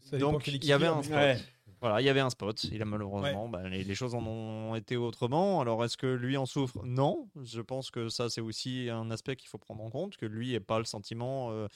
Ça 0.00 0.16
dépend 0.16 0.32
Donc, 0.32 0.46
il 0.46 0.64
y 0.64 0.72
avait 0.72 0.86
un. 0.86 1.00
Ouais. 1.00 1.38
Voilà, 1.80 2.00
il 2.00 2.04
y 2.04 2.08
avait 2.08 2.20
un 2.20 2.30
spot. 2.30 2.64
Il 2.64 2.80
a 2.80 2.84
malheureusement, 2.84 3.48
bah, 3.48 3.68
les, 3.68 3.84
les 3.84 3.94
choses 3.94 4.14
en 4.14 4.26
ont 4.26 4.74
été 4.74 4.96
autrement. 4.96 5.60
Alors, 5.60 5.84
est-ce 5.84 5.96
que 5.96 6.06
lui 6.06 6.36
en 6.36 6.46
souffre? 6.46 6.80
Non. 6.84 7.28
Je 7.42 7.60
pense 7.60 7.90
que 7.90 8.08
ça, 8.08 8.28
c'est 8.30 8.40
aussi 8.40 8.88
un 8.90 9.10
aspect 9.10 9.36
qu'il 9.36 9.48
faut 9.48 9.58
prendre 9.58 9.82
en 9.84 9.90
compte, 9.90 10.16
que 10.16 10.26
lui 10.26 10.52
n'ait 10.52 10.60
pas 10.60 10.78
le 10.78 10.84
sentiment 10.84 11.50
euh, 11.50 11.68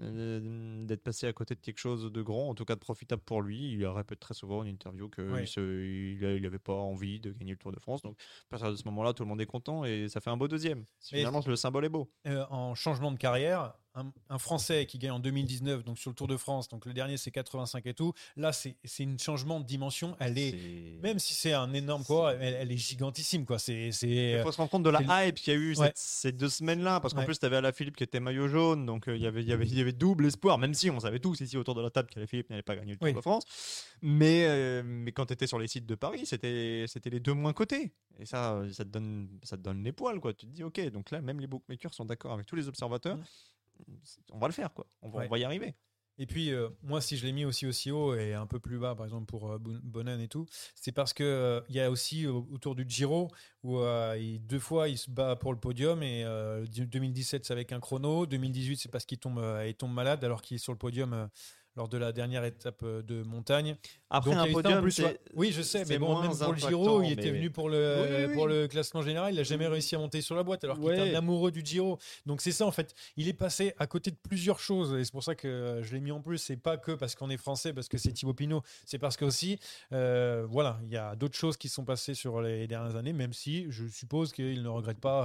euh, 0.00 0.84
d'être 0.86 1.02
passé 1.02 1.26
à 1.26 1.32
côté 1.32 1.54
de 1.54 1.60
quelque 1.60 1.78
chose 1.78 2.10
de 2.10 2.22
grand, 2.22 2.48
en 2.48 2.54
tout 2.54 2.64
cas 2.64 2.74
de 2.74 2.80
profitable 2.80 3.22
pour 3.22 3.42
lui. 3.42 3.72
Il 3.72 3.86
répète 3.86 4.20
très 4.20 4.34
souvent 4.34 4.58
en 4.58 4.64
interview 4.64 5.08
qu'il 5.08 5.24
Ouais. 5.24 5.44
il 5.44 6.40
n'avait 6.42 6.58
pas 6.58 6.74
envie 6.74 7.20
de 7.20 7.32
gagner 7.32 7.52
le 7.52 7.58
Tour 7.58 7.72
de 7.72 7.80
France. 7.80 8.02
Donc, 8.02 8.16
à 8.18 8.50
partir 8.50 8.70
de 8.70 8.76
ce 8.76 8.84
moment-là, 8.86 9.12
tout 9.12 9.22
le 9.22 9.28
monde 9.28 9.40
est 9.40 9.46
content 9.46 9.84
et 9.84 10.08
ça 10.08 10.20
fait 10.20 10.30
un 10.30 10.36
beau 10.36 10.48
deuxième. 10.48 10.84
Finalement, 11.00 11.40
le 11.46 11.56
symbole 11.56 11.84
est 11.84 11.88
beau. 11.90 12.10
euh, 12.26 12.44
en 12.50 12.74
changement 12.74 13.12
de 13.12 13.18
carrière, 13.18 13.74
un, 13.94 14.10
un 14.30 14.38
Français 14.38 14.86
qui 14.86 14.98
gagne 14.98 15.10
en 15.12 15.18
2019, 15.18 15.84
donc 15.84 15.98
sur 15.98 16.10
le 16.10 16.14
Tour 16.14 16.26
de 16.26 16.36
France, 16.36 16.68
donc 16.68 16.86
le 16.86 16.92
dernier 16.92 17.16
c'est 17.16 17.30
85 17.30 17.86
et 17.86 17.94
tout. 17.94 18.12
Là, 18.36 18.52
c'est 18.52 18.76
une 18.98 19.18
changement 19.18 19.60
de 19.60 19.66
dimension. 19.66 20.16
Elle 20.18 20.38
est, 20.38 20.98
même 21.02 21.18
si 21.18 21.34
c'est 21.34 21.52
un 21.52 21.72
énorme 21.74 22.04
quoi, 22.04 22.34
elle, 22.34 22.54
elle 22.54 22.72
est 22.72 22.76
gigantissime 22.76 23.44
quoi. 23.44 23.58
C'est 23.58 23.92
c'est 23.92 24.08
Il 24.38 24.42
faut 24.42 24.52
se 24.52 24.56
rendre 24.56 24.70
compte 24.70 24.82
de 24.82 24.90
la 24.90 25.26
hype 25.26 25.36
qu'il 25.36 25.52
y 25.52 25.56
a 25.56 25.58
eu 25.58 25.76
Ouais. 25.76 25.86
cette- 25.86 25.98
ces 25.98 26.32
deux 26.32 26.48
semaines-là, 26.48 27.00
parce 27.00 27.14
qu'en 27.14 27.20
Ouais. 27.20 27.26
plus, 27.26 27.38
tu 27.38 27.46
avais 27.46 27.56
Alaphilippe 27.56 27.96
qui 27.96 28.04
était 28.04 28.20
maillot 28.20 28.48
jaune, 28.48 28.86
donc 28.86 29.08
euh, 29.08 29.16
il 29.16 29.22
y 29.22 29.26
avait- 29.26 29.42
il 29.42 29.48
y 29.48 29.52
avait- 29.52 29.66
il 29.66 29.76
y 29.76 29.80
avait 29.80 29.92
double 29.92 30.26
espoir, 30.26 30.58
même 30.58 30.74
si 30.74 30.88
on 30.90 31.00
savait 31.00 31.18
tous 31.20 31.40
ici 31.40 31.56
autour 31.56 31.74
de 31.74 31.82
la 31.82 31.90
table 31.90 32.08
qu'Alaphilippe 32.10 32.50
n'allait 32.50 32.62
pas 32.62 32.76
gagner 32.76 32.92
le 32.92 32.98
Tour 32.98 33.06
Oui. 33.08 33.14
de 33.14 33.20
France. 33.20 33.44
Mais, 34.00 34.46
euh, 34.46 34.82
mais 34.84 35.12
quand 35.12 35.26
tu 35.26 35.32
étais 35.34 35.46
sur 35.46 35.58
les 35.58 35.68
sites 35.68 35.86
de 35.86 35.94
Paris, 35.94 36.26
c'était 36.26 36.84
c'était 36.88 37.10
les 37.10 37.20
deux 37.20 37.34
moins 37.34 37.52
cotés. 37.52 37.92
Et 38.18 38.26
ça, 38.26 38.60
ça 38.72 38.84
te, 38.84 38.90
donne, 38.90 39.28
ça 39.42 39.56
te 39.56 39.62
donne 39.62 39.82
les 39.82 39.92
poils, 39.92 40.20
quoi. 40.20 40.34
Tu 40.34 40.46
te 40.46 40.50
dis, 40.52 40.62
ok, 40.62 40.80
donc 40.90 41.10
là, 41.10 41.20
même 41.22 41.40
les 41.40 41.46
bookmakers 41.46 41.94
sont 41.94 42.04
d'accord 42.04 42.32
avec 42.32 42.46
tous 42.46 42.56
les 42.56 42.68
observateurs. 42.68 43.18
On 44.32 44.38
va 44.38 44.46
le 44.48 44.52
faire, 44.52 44.72
quoi. 44.72 44.86
On 45.02 45.10
va, 45.10 45.20
Ouais. 45.20 45.26
on 45.26 45.30
va 45.30 45.38
y 45.38 45.44
arriver. 45.44 45.74
Et 46.18 46.26
puis, 46.26 46.50
euh, 46.52 46.68
moi, 46.82 47.00
si 47.00 47.16
je 47.16 47.24
l'ai 47.24 47.32
mis 47.32 47.46
aussi 47.46 47.66
aussi 47.66 47.90
haut 47.90 48.14
et 48.14 48.34
un 48.34 48.46
peu 48.46 48.60
plus 48.60 48.78
bas, 48.78 48.94
par 48.94 49.06
exemple 49.06 49.24
pour 49.26 49.50
euh, 49.50 49.58
Bon- 49.58 49.80
Bonan 49.82 50.18
et 50.20 50.28
tout, 50.28 50.44
c'est 50.74 50.92
parce 50.92 51.14
que 51.14 51.24
euh, 51.24 51.60
il 51.70 51.74
y 51.74 51.80
a 51.80 51.90
aussi 51.90 52.26
euh, 52.26 52.32
autour 52.32 52.74
du 52.74 52.84
Giro 52.86 53.28
où 53.62 53.78
euh, 53.78 54.14
il- 54.20 54.38
deux 54.46 54.58
fois 54.58 54.90
il 54.90 54.98
se 54.98 55.10
bat 55.10 55.36
pour 55.36 55.54
le 55.54 55.58
podium 55.58 56.02
et 56.02 56.22
euh, 56.24 56.66
2017 56.66 57.46
c'est 57.46 57.52
avec 57.52 57.72
un 57.72 57.80
chrono, 57.80 58.26
2018 58.26 58.76
c'est 58.76 58.90
parce 58.90 59.06
qu'il 59.06 59.18
tombe, 59.18 59.38
euh, 59.38 59.66
il 59.66 59.74
tombe 59.74 59.92
malade 59.94 60.22
alors 60.22 60.42
qu'il 60.42 60.56
est 60.56 60.58
sur 60.58 60.72
le 60.72 60.78
podium 60.78 61.14
euh, 61.14 61.26
lors 61.76 61.88
de 61.88 61.96
la 61.98 62.12
dernière 62.12 62.44
étape 62.44 62.82
euh, 62.82 63.02
de 63.02 63.22
montagne. 63.22 63.76
Après 64.10 64.34
Donc, 64.34 64.48
un 64.48 64.52
podium, 64.52 64.82
plus, 64.82 65.00
oui, 65.34 65.52
je 65.52 65.62
sais, 65.62 65.84
mais 65.88 65.98
bon, 65.98 66.20
même 66.20 66.36
pour 66.36 66.52
le 66.52 66.58
Giro, 66.58 67.02
il 67.02 67.12
était 67.12 67.30
mais- 67.32 67.38
venu 67.38 67.50
pour 67.50 67.70
le, 67.70 67.96
Oui, 68.02 68.08
oui, 68.10 68.24
oui. 68.28 68.34
pour 68.34 68.46
le 68.46 68.68
classement 68.68 69.00
général, 69.00 69.32
il 69.32 69.36
n'a 69.38 69.42
jamais 69.42 69.66
réussi 69.66 69.94
à 69.94 69.98
monter 69.98 70.20
sur 70.20 70.34
la 70.36 70.42
boîte 70.42 70.64
alors 70.64 70.78
qu'il 70.78 70.90
était 70.92 71.14
un 71.14 71.18
amoureux 71.18 71.50
du 71.50 71.62
Giro. 71.64 71.98
Donc 72.26 72.42
c'est 72.42 72.52
ça 72.52 72.66
en 72.66 72.70
fait, 72.72 72.94
il 73.16 73.26
est 73.28 73.32
passé 73.32 73.72
à 73.78 73.86
côté 73.86 74.10
de 74.10 74.16
plusieurs 74.16 74.58
choses 74.58 74.92
et 74.98 75.04
c'est 75.04 75.12
pour 75.12 75.24
ça 75.24 75.34
que 75.34 75.48
euh, 75.48 75.82
je 75.82 75.94
l'ai 75.94 76.00
mis 76.00 76.12
en 76.12 76.20
plus. 76.20 76.36
C'est 76.38 76.56
pas 76.58 76.76
que 76.76 76.92
parce 76.92 77.14
qu'on 77.14 77.30
est 77.30 77.38
français, 77.38 77.72
parce 77.72 77.88
que 77.88 77.96
c'est 77.96 78.12
Thibaut 78.12 78.34
Pinot, 78.34 78.62
c'est 78.84 78.98
parce 78.98 79.16
que 79.16 79.24
aussi, 79.24 79.58
euh, 79.92 80.44
voilà, 80.48 80.78
il 80.84 80.90
y 80.92 80.96
a 80.98 81.16
d'autres 81.16 81.38
choses 81.38 81.56
qui 81.56 81.70
sont 81.70 81.84
passées 81.84 82.14
sur 82.14 82.42
les 82.42 82.66
dernières 82.66 82.96
années, 82.96 83.14
même 83.14 83.32
si 83.32 83.66
je 83.70 83.86
suppose 83.86 84.32
qu'il 84.32 84.62
ne 84.62 84.68
regrette 84.68 85.00
pas 85.00 85.24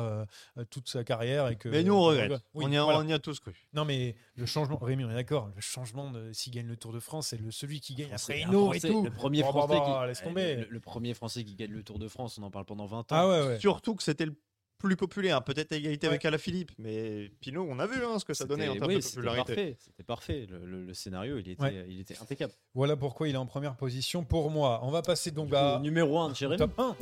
euh, 0.57 0.63
toute 0.69 0.87
sa 0.87 1.03
carrière 1.03 1.49
et 1.49 1.57
que. 1.57 1.67
Mais 1.67 1.83
nous, 1.83 1.93
on 1.93 2.03
regrette. 2.03 2.31
Oui, 2.53 2.63
on, 2.65 2.71
y 2.71 2.77
a, 2.77 2.83
voilà. 2.83 2.99
on 2.99 3.07
y 3.07 3.11
a 3.13 3.19
tous 3.19 3.39
cru. 3.41 3.53
Non 3.73 3.83
mais 3.83 4.15
le 4.35 4.45
changement, 4.45 4.77
Rémi, 4.77 5.03
on 5.03 5.09
est 5.11 5.15
d'accord. 5.15 5.49
Le 5.53 5.61
changement 5.61 6.09
de 6.09 6.31
s'il 6.38 6.53
gagne 6.53 6.67
le 6.67 6.77
Tour 6.77 6.93
de 6.93 6.99
France, 6.99 7.27
c'est 7.29 7.38
le 7.41 7.51
celui 7.51 7.79
qui 7.81 7.95
gagne 7.95 8.13
après 8.13 8.41
et 8.41 8.43
tout. 8.79 9.03
Le 9.03 9.09
premier, 9.11 9.43
Oh, 9.43 9.49
français 9.49 9.77
bah, 9.79 9.99
qui... 10.03 10.07
laisse 10.07 10.21
tomber. 10.21 10.55
Le, 10.55 10.67
le 10.69 10.79
premier 10.79 11.13
Français 11.13 11.43
qui 11.43 11.55
gagne 11.55 11.71
le 11.71 11.83
Tour 11.83 11.99
de 11.99 12.07
France, 12.07 12.38
on 12.38 12.43
en 12.43 12.51
parle 12.51 12.65
pendant 12.65 12.85
20 12.85 12.99
ans. 12.99 13.05
Ah 13.09 13.27
ouais, 13.27 13.47
ouais. 13.47 13.59
Surtout 13.59 13.95
que 13.95 14.03
c'était 14.03 14.25
le 14.25 14.35
plus 14.79 14.95
populaire, 14.95 15.43
peut-être 15.43 15.71
à 15.71 15.75
égalité 15.75 16.05
Ouais. 16.05 16.11
avec 16.13 16.25
Alaphilippe, 16.25 16.71
mais 16.77 17.29
Pinot, 17.41 17.65
on 17.67 17.79
a 17.79 17.88
vu 17.88 17.95
hein, 18.05 18.19
ce 18.19 18.25
que 18.25 18.35
ça 18.35 18.45
donnait 18.45 18.67
en 18.67 18.73
C'était- 18.73 18.79
termes 18.79 18.89
oui, 18.91 18.95
de 18.97 19.01
c'était 19.01 19.15
popularité. 19.15 19.55
parfait. 19.55 19.77
C'était 19.79 20.03
parfait. 20.03 20.45
Le, 20.47 20.65
le- 20.67 20.85
le 20.85 20.93
scénario, 20.93 21.39
il 21.39 21.49
était, 21.49 21.61
Ouais. 21.63 21.85
il 21.89 21.99
était 21.99 22.15
impeccable. 22.19 22.53
Voilà 22.75 22.95
pourquoi 22.95 23.27
il 23.27 23.33
est 23.33 23.39
en 23.39 23.47
première 23.47 23.75
position 23.75 24.23
pour 24.23 24.51
moi. 24.51 24.79
On 24.83 24.91
va 24.91 25.01
passer 25.01 25.31
donc 25.31 25.51
à 25.53 25.79
numéro 25.79 26.19
1 26.19 26.29
de 26.29 26.35
Jérémy. 26.35 26.59
top 26.59 26.79
1. 26.79 26.95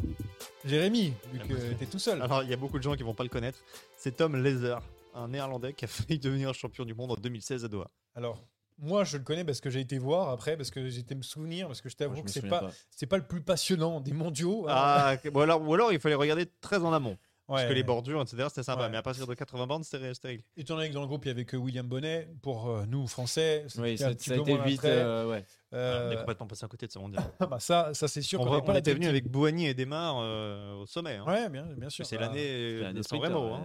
Jérémy, 0.63 1.13
vu 1.33 1.39
que 1.39 1.73
t'es 1.73 1.85
tout 1.85 1.99
seul. 1.99 2.21
Alors, 2.21 2.43
il 2.43 2.49
y 2.49 2.53
a 2.53 2.57
beaucoup 2.57 2.77
de 2.77 2.83
gens 2.83 2.95
qui 2.95 3.03
vont 3.03 3.13
pas 3.13 3.23
le 3.23 3.29
connaître. 3.29 3.59
C'est 3.97 4.15
Tom 4.15 4.41
Leather, 4.41 4.79
un 5.13 5.27
néerlandais 5.27 5.73
qui 5.73 5.85
a 5.85 5.87
failli 6.13 6.17
devenir 6.19 6.53
champion 6.53 6.85
du 6.85 6.93
monde 6.93 7.11
en 7.11 7.15
2016 7.15 7.65
à 7.65 7.67
Doha. 7.67 7.91
Alors, 8.15 8.41
moi, 8.77 9.03
je 9.03 9.17
le 9.17 9.23
connais 9.23 9.43
parce 9.45 9.61
que 9.61 9.69
j'ai 9.69 9.79
été 9.79 9.97
voir 9.97 10.29
après, 10.29 10.57
parce 10.57 10.69
que 10.71 10.87
j'étais 10.89 11.15
me 11.15 11.21
souvenir, 11.23 11.67
parce 11.67 11.81
que 11.81 11.89
je 11.89 11.95
t'avoue 11.95 12.21
que 12.23 12.29
c'est 12.29 12.47
pas, 12.47 12.69
c'est 12.91 13.05
pas 13.07 13.17
le 13.17 13.25
plus 13.25 13.41
passionnant 13.41 13.99
des 14.01 14.13
mondiaux. 14.13 14.65
Ah. 14.69 15.15
Bon, 15.31 15.41
alors, 15.41 15.61
ou 15.67 15.73
alors 15.73 15.91
il 15.93 15.99
fallait 15.99 16.15
regarder 16.15 16.45
très 16.61 16.77
en 16.79 16.91
amont. 16.93 17.17
Parce 17.47 17.65
que 17.65 17.73
les 17.73 17.83
bordures, 17.83 18.19
etc., 18.23 18.45
c'était 18.49 18.63
sympa. 18.63 18.85
Ouais. 18.85 18.89
Mais 18.89 18.97
à 18.97 19.03
partir 19.03 19.27
de 19.27 19.33
80 19.35 19.67
bornes, 19.67 19.83
c'était 19.83 19.99
réglé. 20.23 20.43
Étant 20.57 20.77
donné 20.77 20.89
que 20.89 20.95
dans 20.95 21.01
le 21.01 21.07
groupe, 21.07 21.25
il 21.25 21.27
y 21.27 21.31
avait 21.31 21.45
que 21.45 21.55
William 21.55 21.85
Bonnet, 21.87 22.27
pour 22.41 22.67
euh, 22.71 22.85
nous, 22.87 23.05
Français, 23.05 23.65
c'était 23.67 23.81
Oui, 23.83 23.93
un 23.93 23.97
ça, 23.97 24.09
petit 24.15 24.29
ça 24.29 24.33
a 24.33 24.37
peu 24.37 24.49
été 24.49 24.57
vite. 24.63 24.83
euh, 24.83 25.29
ouais. 25.29 25.45
Euh, 25.71 26.09
On 26.09 26.11
est 26.11 26.17
complètement 26.17 26.47
passé 26.47 26.65
à 26.65 26.67
côté 26.67 26.87
de 26.87 26.91
ce 26.91 26.97
mondial. 26.97 27.23
ah 27.39 27.45
bah 27.45 27.59
ça, 27.59 27.93
ça 27.93 28.07
c'est 28.07 28.23
sûr. 28.23 28.41
on 28.41 28.45
pas 28.45 28.63
on 28.65 28.71
la 28.71 28.79
était 28.79 28.95
venu 28.95 29.05
avec 29.05 29.27
Bouhagny 29.29 29.67
et 29.67 29.75
Desmar 29.75 30.15
euh, 30.21 30.73
au 30.73 30.87
sommet. 30.87 31.17
hein. 31.17 31.25
Ouais, 31.27 31.47
bien, 31.49 31.67
bien 31.77 31.89
sûr. 31.91 32.03
c'est 32.07 32.17
Bah, 32.17 32.29
l'année 32.29 32.77
C'était 32.77 32.85
un 32.87 32.93
de 32.93 33.01
San 33.03 33.19
Remo. 33.19 33.57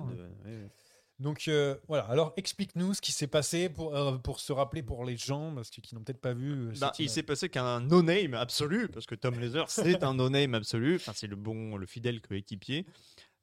Donc 1.21 1.47
euh, 1.49 1.77
voilà. 1.87 2.05
Alors 2.07 2.33
explique-nous 2.37 2.95
ce 2.95 3.01
qui 3.01 3.13
s'est 3.13 3.27
passé 3.29 3.69
pour, 3.69 3.95
euh, 3.95 4.17
pour 4.17 4.41
se 4.41 4.53
rappeler 4.53 4.83
pour 4.83 5.05
les 5.05 5.17
gens 5.17 5.55
parce 5.55 5.71
que- 5.71 5.81
qui 5.81 5.95
n'ont 5.95 6.03
peut-être 6.03 6.21
pas 6.21 6.33
vu. 6.35 6.51
euh, 6.53 6.73
Bah, 6.81 6.93
il 6.99 7.11
s'est 7.11 7.23
passé 7.23 7.49
qu'un 7.49 7.81
no-name 7.81 8.35
absolu, 8.35 8.89
parce 8.89 9.07
que 9.07 9.15
Tom 9.15 9.39
Leather, 9.39 9.69
c'est 10.01 10.03
un 10.03 10.15
no-name 10.15 10.55
absolu. 10.55 10.97
Enfin, 10.97 11.13
c'est 11.15 11.27
le 11.29 11.37
bon, 11.37 11.77
le 11.77 11.87
fidèle 11.87 12.21
coéquipier. 12.21 12.87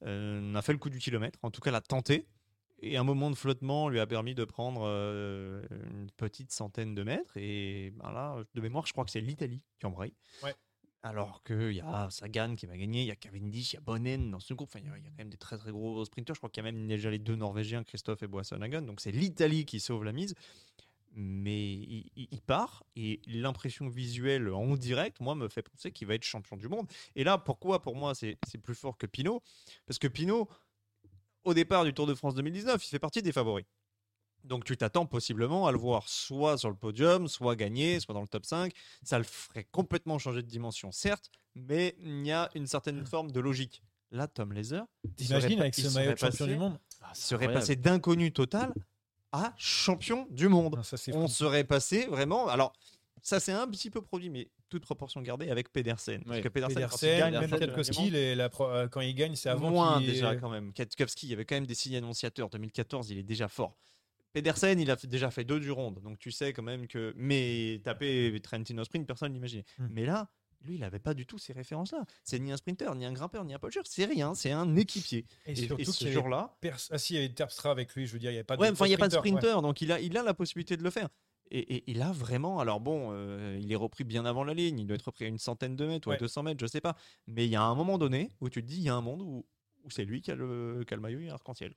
Euh, 0.06 0.54
a 0.56 0.62
fait 0.62 0.74
le 0.74 0.78
coup 0.80 0.90
du 0.90 1.00
kilomètre, 1.00 1.40
en 1.44 1.50
tout 1.52 1.62
cas 1.62 1.72
l'a 1.72 1.82
tenté. 1.82 2.28
Et 2.80 2.98
un 2.98 3.04
moment 3.04 3.32
de 3.32 3.36
flottement 3.36 3.90
lui 3.90 4.00
a 4.00 4.06
permis 4.06 4.36
de 4.36 4.44
prendre 4.46 4.84
une 4.86 6.12
petite 6.18 6.52
centaine 6.52 6.94
de 6.94 7.02
mètres. 7.04 7.36
Et 7.36 7.92
ben 7.96 8.12
là, 8.12 8.38
de 8.54 8.62
mémoire, 8.62 8.86
je 8.86 8.92
crois 8.92 9.04
que 9.06 9.10
c'est 9.10 9.22
l'Italie 9.22 9.64
qui 9.80 9.86
embraye. 9.88 10.14
Ouais. 10.44 10.54
Alors 11.08 11.42
qu'il 11.44 11.72
y 11.72 11.82
a 11.82 12.10
Sagan 12.10 12.56
qui 12.56 12.66
va 12.66 12.76
gagner, 12.76 13.02
il 13.02 13.08
y 13.08 13.12
a 13.12 13.16
Cavendish, 13.16 13.74
il 13.74 13.76
y 13.76 13.78
a 13.78 13.82
Bonnen 13.82 14.30
dans 14.30 14.40
ce 14.40 14.54
groupe. 14.54 14.70
Enfin, 14.70 14.80
il 14.84 14.88
y 14.88 14.90
a 14.90 15.10
quand 15.10 15.18
même 15.18 15.30
des 15.30 15.38
très 15.38 15.58
très 15.58 15.72
gros 15.72 16.04
sprinters. 16.04 16.36
Je 16.36 16.40
crois 16.40 16.50
qu'il 16.50 16.64
y 16.64 16.68
a 16.68 16.72
même 16.72 16.88
déjà 16.88 17.10
les 17.10 17.20
deux 17.20 17.36
Norvégiens, 17.36 17.84
Christophe 17.84 18.24
et 18.24 18.28
Boasson-Hagen. 18.28 18.82
Donc 18.82 19.00
c'est 19.00 19.12
l'Italie 19.12 19.66
qui 19.66 19.80
sauve 19.80 20.04
la 20.04 20.12
mise 20.12 20.36
mais 21.20 21.74
il, 22.16 22.42
part 22.46 22.84
et 22.96 23.20
l'impression 23.26 23.90
visuelle 23.90 24.50
en 24.50 24.76
direct, 24.76 25.20
moi, 25.20 25.34
me 25.34 25.48
fait 25.48 25.64
penser 25.64 25.92
qu'il 25.92 26.08
va 26.08 26.14
être 26.14 26.24
champion 26.24 26.58
du 26.58 26.68
monde. 26.68 26.86
Et 27.16 27.24
là, 27.24 27.40
pourquoi 27.40 27.82
pour 27.82 27.96
moi 27.96 28.14
c'est 28.14 28.38
c'est 28.48 28.60
plus 28.60 28.76
fort 28.76 28.98
que 28.98 29.08
Pinot 29.08 29.42
Parce 29.88 29.98
que 29.98 30.08
Pinot, 30.08 30.48
au 31.44 31.56
départ 31.56 31.86
du 31.86 31.94
Tour 31.94 32.06
de 32.06 32.14
France 32.14 32.36
2019, 32.36 32.86
il 32.86 32.88
fait 32.88 33.00
partie 33.00 33.24
des 33.24 33.32
favoris. 33.32 33.66
Donc 34.48 34.64
tu 34.64 34.78
t'attends 34.78 35.06
possiblement 35.06 35.68
à 35.68 35.72
le 35.72 35.78
voir 35.78 36.08
soit 36.08 36.58
sur 36.58 36.70
le 36.70 36.76
podium, 36.76 37.28
soit 37.28 37.56
gagner, 37.56 38.00
soit 38.00 38.14
dans 38.14 38.22
le 38.22 38.28
top 38.28 38.46
5. 38.46 38.74
Ça 39.04 39.18
le 39.18 39.24
ferait 39.24 39.66
complètement 39.72 40.18
changer 40.20 40.42
de 40.42 40.48
dimension, 40.48 40.92
certes, 40.92 41.30
mais 41.56 41.96
il 42.00 42.26
y 42.26 42.32
a 42.32 42.50
une 42.56 42.68
certaine 42.68 43.06
forme 43.06 43.32
de 43.32 43.40
logique. 43.40 43.82
Là, 44.12 44.28
Tom 44.28 44.54
serait 44.64 44.86
T'imagines 45.18 45.60
avec 45.60 45.76
ce 45.76 45.94
maillot 45.94 46.14
de 46.14 46.18
champion 46.18 46.46
passé- 46.46 46.48
du 46.48 46.56
monde? 46.58 46.80
Ah, 47.02 47.14
serait 47.14 47.36
incroyable. 47.46 47.54
passé 47.60 47.76
d'inconnu 47.76 48.32
total 48.32 48.74
à 49.34 49.54
champion 49.58 50.26
du 50.32 50.48
monde 50.48 50.78
Non, 50.78 50.84
Ça 50.84 50.96
on 51.14 51.28
fou. 51.28 51.34
serait 51.34 51.66
passé 51.66 52.06
vraiment. 52.08 52.48
Alors, 52.48 52.72
ça 53.22 53.42
c'est 53.42 53.52
un 53.52 53.68
petit 53.68 53.90
peu 53.90 54.02
produit, 54.02 54.30
mais 54.30 54.50
toute 54.70 54.84
proportion 54.84 55.22
gardée 55.22 55.50
avec 55.52 55.74
Pedersen. 55.74 56.24
Parce 56.26 56.40
que 56.40 56.48
Pedersen, 56.48 56.76
quand 56.76 56.96
il 56.96 57.00
Pedersen, 57.00 57.20
gagne, 57.32 57.40
même 57.50 57.60
Katkowski, 57.60 58.10
les- 58.10 58.36
la 58.36 58.48
pro- 58.50 58.70
euh, 58.70 58.88
quand 58.88 59.02
il 59.02 59.14
gagne, 59.14 59.36
c'est 59.36 59.50
avant 59.50 59.70
moins 59.72 60.00
déjà 60.00 60.36
quand 60.38 60.50
même. 60.50 60.72
Katkowski, 60.72 61.28
il 61.28 61.30
y 61.32 61.34
avait 61.34 61.44
quand 61.46 61.56
même 61.56 61.66
des 61.68 61.76
signes 61.76 61.98
annonciateurs. 61.98 62.50
2014, 62.50 63.10
il 63.10 63.18
est 63.18 63.24
déjà 63.24 63.50
fort. 63.50 63.76
Pedersen, 64.34 64.80
il 64.80 64.92
a 64.92 64.96
déjà 64.96 65.32
fait 65.32 65.44
deux 65.44 65.60
du 65.60 65.72
ronde, 65.72 66.00
donc 66.02 66.20
tu 66.20 66.32
sais 66.32 66.54
quand 66.54 66.64
même 66.64 66.88
que. 66.88 67.14
Mais 67.16 67.82
taper 67.84 68.40
Trentino 68.42 68.84
Sprint, 68.84 69.08
personne 69.08 69.34
n'imaginait. 69.34 69.66
Hmm. 69.80 69.88
Mais 69.92 70.06
là, 70.06 70.30
lui, 70.64 70.76
il 70.76 70.80
n'avait 70.82 71.00
pas 71.00 71.14
du 71.14 71.26
tout 71.26 71.38
ces 71.38 71.54
références-là. 71.54 72.04
C'est 72.24 72.40
ni 72.40 72.52
un 72.52 72.58
sprinter, 72.58 72.94
ni 72.96 73.06
un 73.06 73.14
grimpeur, 73.14 73.46
ni 73.46 73.54
un 73.54 73.60
poacher. 73.60 73.82
C'est 73.86 74.06
rien. 74.06 74.34
C'est 74.36 74.52
un 74.52 74.76
équipier. 74.76 75.26
Et, 75.46 75.52
Et, 75.52 75.56
surtout 75.56 75.82
et 75.82 75.86
ce 75.86 76.12
jour-là, 76.12 76.58
Ah 76.92 76.98
si, 76.98 77.14
il 77.14 77.16
y 77.18 77.20
avait 77.20 77.34
Terpstra 77.34 77.72
avec 77.72 77.94
lui, 77.96 78.06
je 78.08 78.14
veux 78.14 78.20
dire, 78.20 78.32
il 78.32 78.34
n'y 78.34 78.40
avait 78.40 78.44
pas 78.44 78.58
de 78.58 78.62
Ouais, 78.62 78.70
enfin, 78.70 78.86
il 78.86 78.90
n'y 78.90 78.96
a 78.96 78.98
pas 78.98 79.08
de 79.08 79.14
sprinter, 79.14 79.62
donc 79.62 79.82
il 79.82 79.92
a, 79.92 80.00
il 80.00 80.18
a 80.18 80.24
la 80.24 80.34
possibilité 80.34 80.76
de 80.78 80.84
le 80.84 80.90
faire. 80.90 81.10
Et, 81.50 81.60
et 81.78 81.84
il 81.92 82.02
a 82.02 82.12
vraiment, 82.12 82.60
alors 82.60 82.82
bon, 82.82 83.10
euh, 83.14 83.58
il 83.62 83.72
est 83.72 83.76
repris 83.78 84.04
bien 84.04 84.26
avant 84.26 84.44
la 84.44 84.54
ligne, 84.54 84.80
il 84.80 84.86
doit 84.86 84.96
être 84.96 85.04
repris 85.06 85.24
à 85.24 85.28
une 85.30 85.38
centaine 85.38 85.78
de 85.78 85.86
mètres 85.86 86.08
ou 86.08 86.12
Ouais. 86.12 86.18
à 86.18 86.20
200 86.20 86.44
mètres, 86.44 86.60
je 86.60 86.68
sais 86.68 86.82
pas. 86.82 86.98
Mais 87.28 87.46
il 87.46 87.52
y 87.52 87.56
a 87.56 87.62
un 87.62 87.74
moment 87.76 87.98
donné 87.98 88.32
où 88.42 88.50
tu 88.50 88.62
te 88.62 88.68
dis, 88.68 88.78
il 88.78 88.84
y 88.84 88.90
a 88.90 88.96
un 88.96 89.02
monde 89.02 89.22
où, 89.22 89.46
où 89.86 89.90
c'est 89.90 90.04
lui 90.04 90.22
qui 90.22 90.32
a 90.32 90.36
le, 90.36 90.84
qui 90.86 90.94
a 90.94 90.98
le 90.98 91.02
maillot 91.02 91.32
arc-en-ciel. 91.32 91.74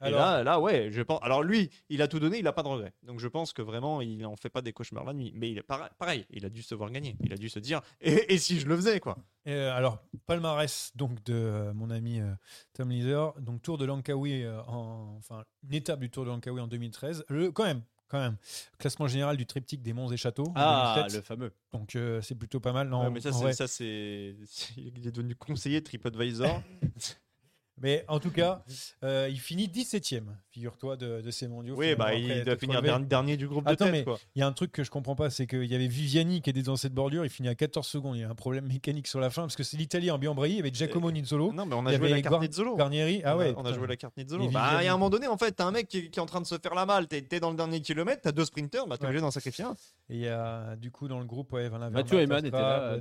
Alors, 0.00 0.20
et 0.20 0.22
là, 0.22 0.42
là, 0.44 0.60
ouais, 0.60 0.88
je 0.92 1.02
pense. 1.02 1.18
Alors 1.22 1.42
lui, 1.42 1.70
il 1.88 2.02
a 2.02 2.08
tout 2.08 2.20
donné, 2.20 2.38
il 2.38 2.44
n'a 2.44 2.52
pas 2.52 2.62
de 2.62 2.68
regret. 2.68 2.92
Donc 3.02 3.18
je 3.20 3.28
pense 3.28 3.52
que 3.52 3.62
vraiment, 3.62 4.00
il 4.00 4.24
en 4.26 4.36
fait 4.36 4.48
pas 4.50 4.62
des 4.62 4.72
cauchemars 4.72 5.04
la 5.04 5.12
nuit. 5.12 5.32
Mais 5.34 5.50
il 5.50 5.58
est 5.58 5.62
pareil, 5.62 6.24
il 6.30 6.44
a 6.44 6.48
dû 6.48 6.62
se 6.62 6.74
voir 6.74 6.90
gagner. 6.90 7.16
Il 7.20 7.32
a 7.32 7.36
dû 7.36 7.48
se 7.48 7.58
dire, 7.58 7.80
et, 8.00 8.32
et 8.34 8.38
si 8.38 8.60
je 8.60 8.66
le 8.66 8.76
faisais, 8.76 9.00
quoi? 9.00 9.18
Euh, 9.48 9.72
alors, 9.72 9.98
palmarès 10.26 10.92
donc 10.94 11.22
de 11.24 11.34
euh, 11.34 11.72
mon 11.74 11.90
ami 11.90 12.20
euh, 12.20 12.32
Tom 12.74 12.90
Leader, 12.90 13.34
donc 13.40 13.62
Tour 13.62 13.78
de 13.78 13.84
Langkawi, 13.86 14.42
euh, 14.44 14.60
en, 14.64 15.16
enfin 15.18 15.44
une 15.64 15.74
étape 15.74 16.00
du 16.00 16.10
Tour 16.10 16.24
de 16.24 16.30
Langkawi 16.30 16.60
en 16.60 16.66
2013. 16.68 17.24
Le, 17.28 17.50
quand 17.50 17.64
même, 17.64 17.82
quand 18.08 18.18
même, 18.20 18.36
classement 18.78 19.06
général 19.08 19.36
du 19.36 19.46
triptyque 19.46 19.82
des 19.82 19.92
monts 19.92 20.10
et 20.12 20.16
châteaux. 20.16 20.48
en 20.48 20.52
Ah, 20.54 20.94
2007. 20.98 21.16
le 21.20 21.24
fameux. 21.24 21.52
Donc 21.72 21.96
euh, 21.96 22.20
c'est 22.22 22.34
plutôt 22.34 22.60
pas 22.60 22.72
mal. 22.72 22.88
Non, 22.88 23.04
Ouais, 23.04 23.10
mais 23.10 23.20
ça, 23.20 23.32
c'est, 23.32 23.42
vrai. 23.42 23.52
ça, 23.52 23.66
c'est, 23.66 24.36
il 24.76 25.06
est 25.06 25.10
devenu 25.12 25.34
conseiller 25.34 25.82
TripAdvisor. 25.82 26.62
Mais 27.82 28.04
en 28.08 28.20
tout 28.20 28.30
cas, 28.30 28.62
euh, 29.04 29.28
il 29.30 29.40
finit 29.40 29.66
17ème, 29.66 30.26
figure-toi, 30.50 30.96
de, 30.96 31.30
ces 31.30 31.48
mondiaux. 31.48 31.74
Oui, 31.76 31.94
bah, 31.94 32.14
il 32.14 32.44
doit 32.44 32.56
finir 32.56 32.82
dernier, 32.82 33.36
du 33.36 33.48
groupe 33.48 33.66
de 33.66 33.74
tête. 33.74 34.06
Il 34.34 34.40
y 34.40 34.42
a 34.42 34.46
un 34.46 34.52
truc 34.52 34.72
que 34.72 34.84
je 34.84 34.90
comprends 34.90 35.14
pas, 35.14 35.30
c'est 35.30 35.46
qu'il 35.46 35.64
y 35.64 35.74
avait 35.74 35.86
Viviani 35.86 36.40
qui 36.40 36.50
était 36.50 36.62
dans 36.62 36.76
cette 36.76 36.94
bordure, 36.94 37.24
il 37.24 37.30
finit 37.30 37.48
à 37.48 37.54
14 37.54 37.86
secondes. 37.86 38.16
Il 38.16 38.20
y 38.20 38.24
a 38.24 38.30
un 38.30 38.34
problème 38.34 38.66
mécanique 38.66 39.06
sur 39.06 39.20
la 39.20 39.30
fin, 39.30 39.42
parce 39.42 39.56
que 39.56 39.62
c'est 39.62 39.76
l'Italie 39.76 40.10
en 40.10 40.18
biembraye, 40.18 40.52
il 40.52 40.56
y 40.56 40.60
avait 40.60 40.72
Giacomo 40.72 41.08
euh, 41.08 41.12
Nizzolo. 41.12 41.52
Non, 41.52 41.66
mais 41.66 41.74
on 41.74 41.86
a 41.86 41.90
ah 41.90 41.96
joué 41.96 42.08
la 42.08 42.22
carte 42.22 42.40
Nizzolo. 42.40 42.76
Garnieri, 42.76 43.22
ah 43.24 43.36
ouais. 43.36 43.54
On 43.56 43.64
a, 43.64 43.72
joué 43.72 43.86
la 43.86 43.96
carte 43.96 44.16
Nizzolo. 44.16 44.48
Bah, 44.50 44.82
et 44.82 44.88
à 44.88 44.92
un 44.92 44.96
moment 44.96 45.10
donné, 45.10 45.26
en 45.26 45.36
fait, 45.36 45.52
t'as 45.52 45.66
un 45.66 45.70
mec 45.70 45.88
qui, 45.88 45.98
est 45.98 46.18
en 46.18 46.26
train 46.26 46.40
de 46.40 46.46
se 46.46 46.56
faire 46.58 46.74
la 46.74 46.86
malle, 46.86 47.06
t'es 47.06 47.24
es 47.30 47.40
dans 47.40 47.50
le 47.50 47.56
dernier 47.56 47.80
kilomètre, 47.80 48.22
t'as 48.22 48.32
deux 48.32 48.44
sprinters, 48.44 48.86
bah, 48.86 48.96
t'es 48.96 49.02
ouais. 49.02 49.08
obligé 49.08 49.20
d'en 49.20 49.30
sacrifier 49.30 49.64
un. 49.64 49.76
Et 50.10 50.14
il 50.14 50.20
y 50.20 50.28
a 50.28 50.76
du 50.76 50.90
coup 50.90 51.08
dans 51.08 51.18
le 51.18 51.26
groupe, 51.26 51.52
ouais, 51.52 51.68
Van 51.68 51.78
Mathieu 51.90 52.20
Eman 52.20 52.44
était 52.44 52.56
là, 52.56 52.98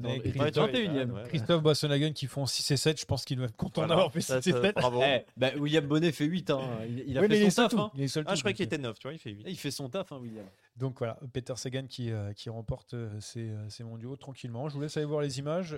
Christophe 1.30 1.62
Boissonhagen 1.62 2.12
qui 2.12 2.28
font 2.28 2.46
6 2.46 2.72
et 2.72 2.78
7, 2.78 3.00
je 3.00 3.06
pense 3.06 3.26
qu'ils 3.26 3.38
doivent 3.38 3.54
content 3.54 3.88
d'avoir 3.88 4.12
fait 4.12 4.22
7 4.22 4.48
répète. 4.68 4.82
Bravo. 4.82 5.02
Eh, 5.04 5.26
bah, 5.38 5.52
William 5.58 5.86
Bonnet 5.86 6.12
fait 6.12 6.26
8. 6.26 6.50
Hein. 6.50 6.62
Il, 7.06 7.18
a 7.18 7.28
fait 7.28 7.50
son 7.50 7.68
taf. 7.68 7.74
Hein. 7.74 7.92
Ah, 8.26 8.36
je 8.36 8.40
croyais 8.40 8.54
qu'il 8.54 8.64
euh. 8.64 8.68
était 8.68 8.78
9, 8.78 8.98
il 9.12 9.20
fait 9.20 9.32
8. 9.32 9.46
Il 9.48 9.58
fait 9.58 9.72
son 9.72 9.90
taf, 9.90 10.12
hein, 10.12 10.20
William. 10.22 10.46
Donc 10.76 11.00
voilà, 11.00 11.20
Peter 11.34 11.54
Sagan 11.56 11.88
qui, 11.88 12.12
euh, 12.12 12.32
remporte 12.48 12.94
euh, 12.94 13.20
ses, 13.20 13.52
ses, 13.70 13.84
mondiaux 13.84 14.16
tranquillement. 14.16 14.70
Je 14.70 14.76
vous 14.76 14.82
laisse 14.82 14.96
aller 14.98 15.06
voir 15.06 15.22
les 15.22 15.40
images, 15.40 15.78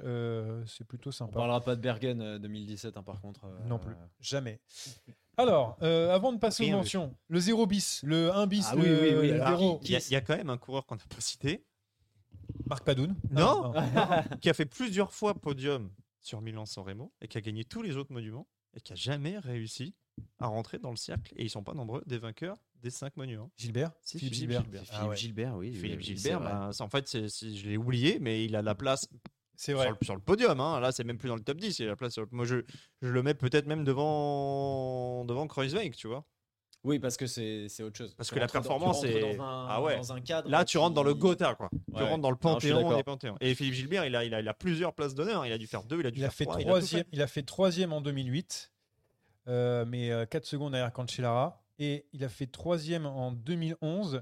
c'est 0.65 0.85
plutôt 0.85 1.11
sympa. 1.11 1.31
On 1.31 1.35
ne 1.35 1.47
parlera 1.47 1.61
pas 1.61 1.75
de 1.75 1.81
Bergen 1.81 2.37
2017, 2.39 2.97
hein, 2.97 3.03
par 3.03 3.21
contre. 3.21 3.41
Non 3.67 3.79
plus, 3.79 3.95
jamais. 4.19 4.59
Alors, 5.37 5.77
avant 5.81 6.33
de 6.33 6.37
passer 6.37 6.71
aux 6.71 6.77
mentions, 6.77 7.15
le 7.27 7.39
0 7.39 7.65
bis, 7.65 8.01
le 8.03 8.31
1 8.33 8.47
bis, 8.47 8.67
ah, 8.71 8.75
oui, 8.75 8.87
oui, 8.89 9.15
oui. 9.19 9.79
Il 9.83 9.91
y, 9.91 10.15
a, 10.15 10.21
quand 10.21 10.35
même 10.35 10.49
un 10.49 10.57
coureur 10.57 10.85
qu'on 10.85 10.95
n'a 10.95 11.01
pas 11.09 11.21
cité. 11.21 11.63
Marc 12.65 12.83
Padoun. 12.83 13.15
Non, 13.31 13.73
ah, 13.75 14.23
Qui 14.41 14.49
a 14.49 14.53
fait 14.53 14.65
plusieurs 14.65 15.13
fois 15.13 15.33
podium 15.33 15.91
sur 16.21 16.41
Milan-San 16.41 16.83
Remo 16.83 17.11
et 17.21 17.27
qui 17.27 17.37
a 17.37 17.41
gagné 17.41 17.63
tous 17.63 17.81
les 17.81 17.97
autres 17.97 18.11
monuments 18.11 18.47
et 18.79 18.81
qui 18.81 18.93
a 18.93 18.95
jamais 18.95 19.37
réussi 19.37 19.93
à 20.39 20.47
rentrer 20.47 20.79
dans 20.79 20.89
le 20.89 20.95
cercle. 20.95 21.33
Et 21.35 21.43
ils 21.43 21.49
sont 21.49 21.63
pas 21.63 21.73
nombreux 21.73 22.01
des 22.05 22.17
vainqueurs 22.17 22.57
des 22.81 22.89
cinq 22.89 23.15
monuments. 23.17 23.51
Gilbert? 23.57 23.91
C'est 24.01 24.19
Philippe 24.19 24.33
Philippe 24.35 24.51
Gilbert. 24.51 24.61
Gilbert. 24.63 24.81
Philippe 24.83 24.99
Ah 25.01 25.07
ouais. 25.09 25.15
Gilbert, 25.17 25.55
oui. 25.57 25.73
Philippe 25.75 25.97
oui, 25.99 26.03
Gilbert, 26.03 26.39
bah, 26.39 26.69
c'est- 26.71 26.81
en 26.81 26.89
fait, 26.89 27.09
je 27.11 27.67
l'ai 27.69 27.77
oublié, 27.77 28.19
mais 28.19 28.45
il 28.45 28.55
a 28.55 28.61
la 28.61 28.73
place 28.75 29.07
C'est 29.55 29.73
sur 29.73 29.79
vrai. 29.79 29.89
le, 29.89 29.95
sur 30.01 30.15
le 30.15 30.21
podium. 30.21 30.59
hein. 30.61 30.79
Là, 30.79 30.91
c'est 30.93 31.03
même 31.03 31.17
plus 31.17 31.27
dans 31.27 31.35
le 31.35 31.43
top 31.43 31.57
10. 31.57 31.77
Il 31.79 31.85
a 31.85 31.87
la 31.89 31.95
place 31.97 32.13
sur 32.13 32.21
le- 32.23 32.29
Moi, 32.31 32.45
je, 32.45 32.57
je 33.01 33.07
le 33.09 33.21
mets 33.23 33.33
peut-être 33.33 33.65
même 33.67 33.83
devant, 33.83 35.25
devant 35.25 35.45
Kreuzweig, 35.47 35.91
tu 35.95 36.07
vois. 36.07 36.25
Oui, 36.85 36.97
parce 36.99 37.17
que 37.17 37.27
c'est 37.27 37.67
c'est 37.67 37.83
autre 37.83 37.97
chose. 37.97 38.13
Parce 38.15 38.29
Tu 38.29 38.35
que 38.35 38.39
la 38.39 38.47
dans- 38.47 38.53
performance 38.53 38.97
rentres 39.01 39.07
est- 39.09 39.35
dans 39.37 39.43
un- 39.43 39.67
Ah 39.69 39.81
ouais. 39.81 39.97
dans 39.97 40.13
un 40.13 40.21
cadre 40.21 40.49
Là, 40.49 40.63
tu 40.63 40.77
rentres 40.77 40.93
dans 40.95 41.03
le 41.03 41.13
Gotha, 41.13 41.53
quoi. 41.55 41.69
Tu 41.95 42.01
rentres 42.03 42.21
dans 42.21 42.31
le 42.31 42.37
panthéon 42.37 42.95
des 42.95 43.03
panthéons. 43.03 43.35
Et 43.41 43.53
Philippe 43.53 43.73
Gilbert, 43.73 44.05
il 44.05 44.15
a, 44.15 44.23
il 44.23 44.33
a, 44.33 44.39
il 44.39 44.47
a 44.47 44.53
plusieurs 44.53 44.93
places 44.93 45.13
d'honneur. 45.13 45.45
Il 45.45 45.51
a 45.51 45.57
dû 45.57 45.67
faire 45.67 45.83
deux, 45.83 45.99
il 45.99 46.05
a 46.07 46.11
dû 46.11 46.19
Il 46.19 46.23
a 46.25 46.29
faire 46.29 46.35
fait 46.37 46.45
trois. 46.45 46.55
il 46.57 46.61
a 46.61 46.63
tout 46.63 46.69
troisième. 46.69 47.01
fait. 47.03 47.07
Il 47.11 47.21
a 47.21 47.27
fait 47.27 47.43
troisième 47.43 47.91
en 47.93 47.99
2008, 48.01 48.71
euh, 49.49 49.83
mais 49.85 50.09
4 50.29 50.45
secondes 50.45 50.71
derrière 50.71 50.93
Cancellara. 50.93 51.61
Et 51.79 52.05
il 52.13 52.23
a 52.23 52.29
fait 52.29 52.47
troisième 52.47 53.05
en 53.05 53.31
2011 53.33 54.21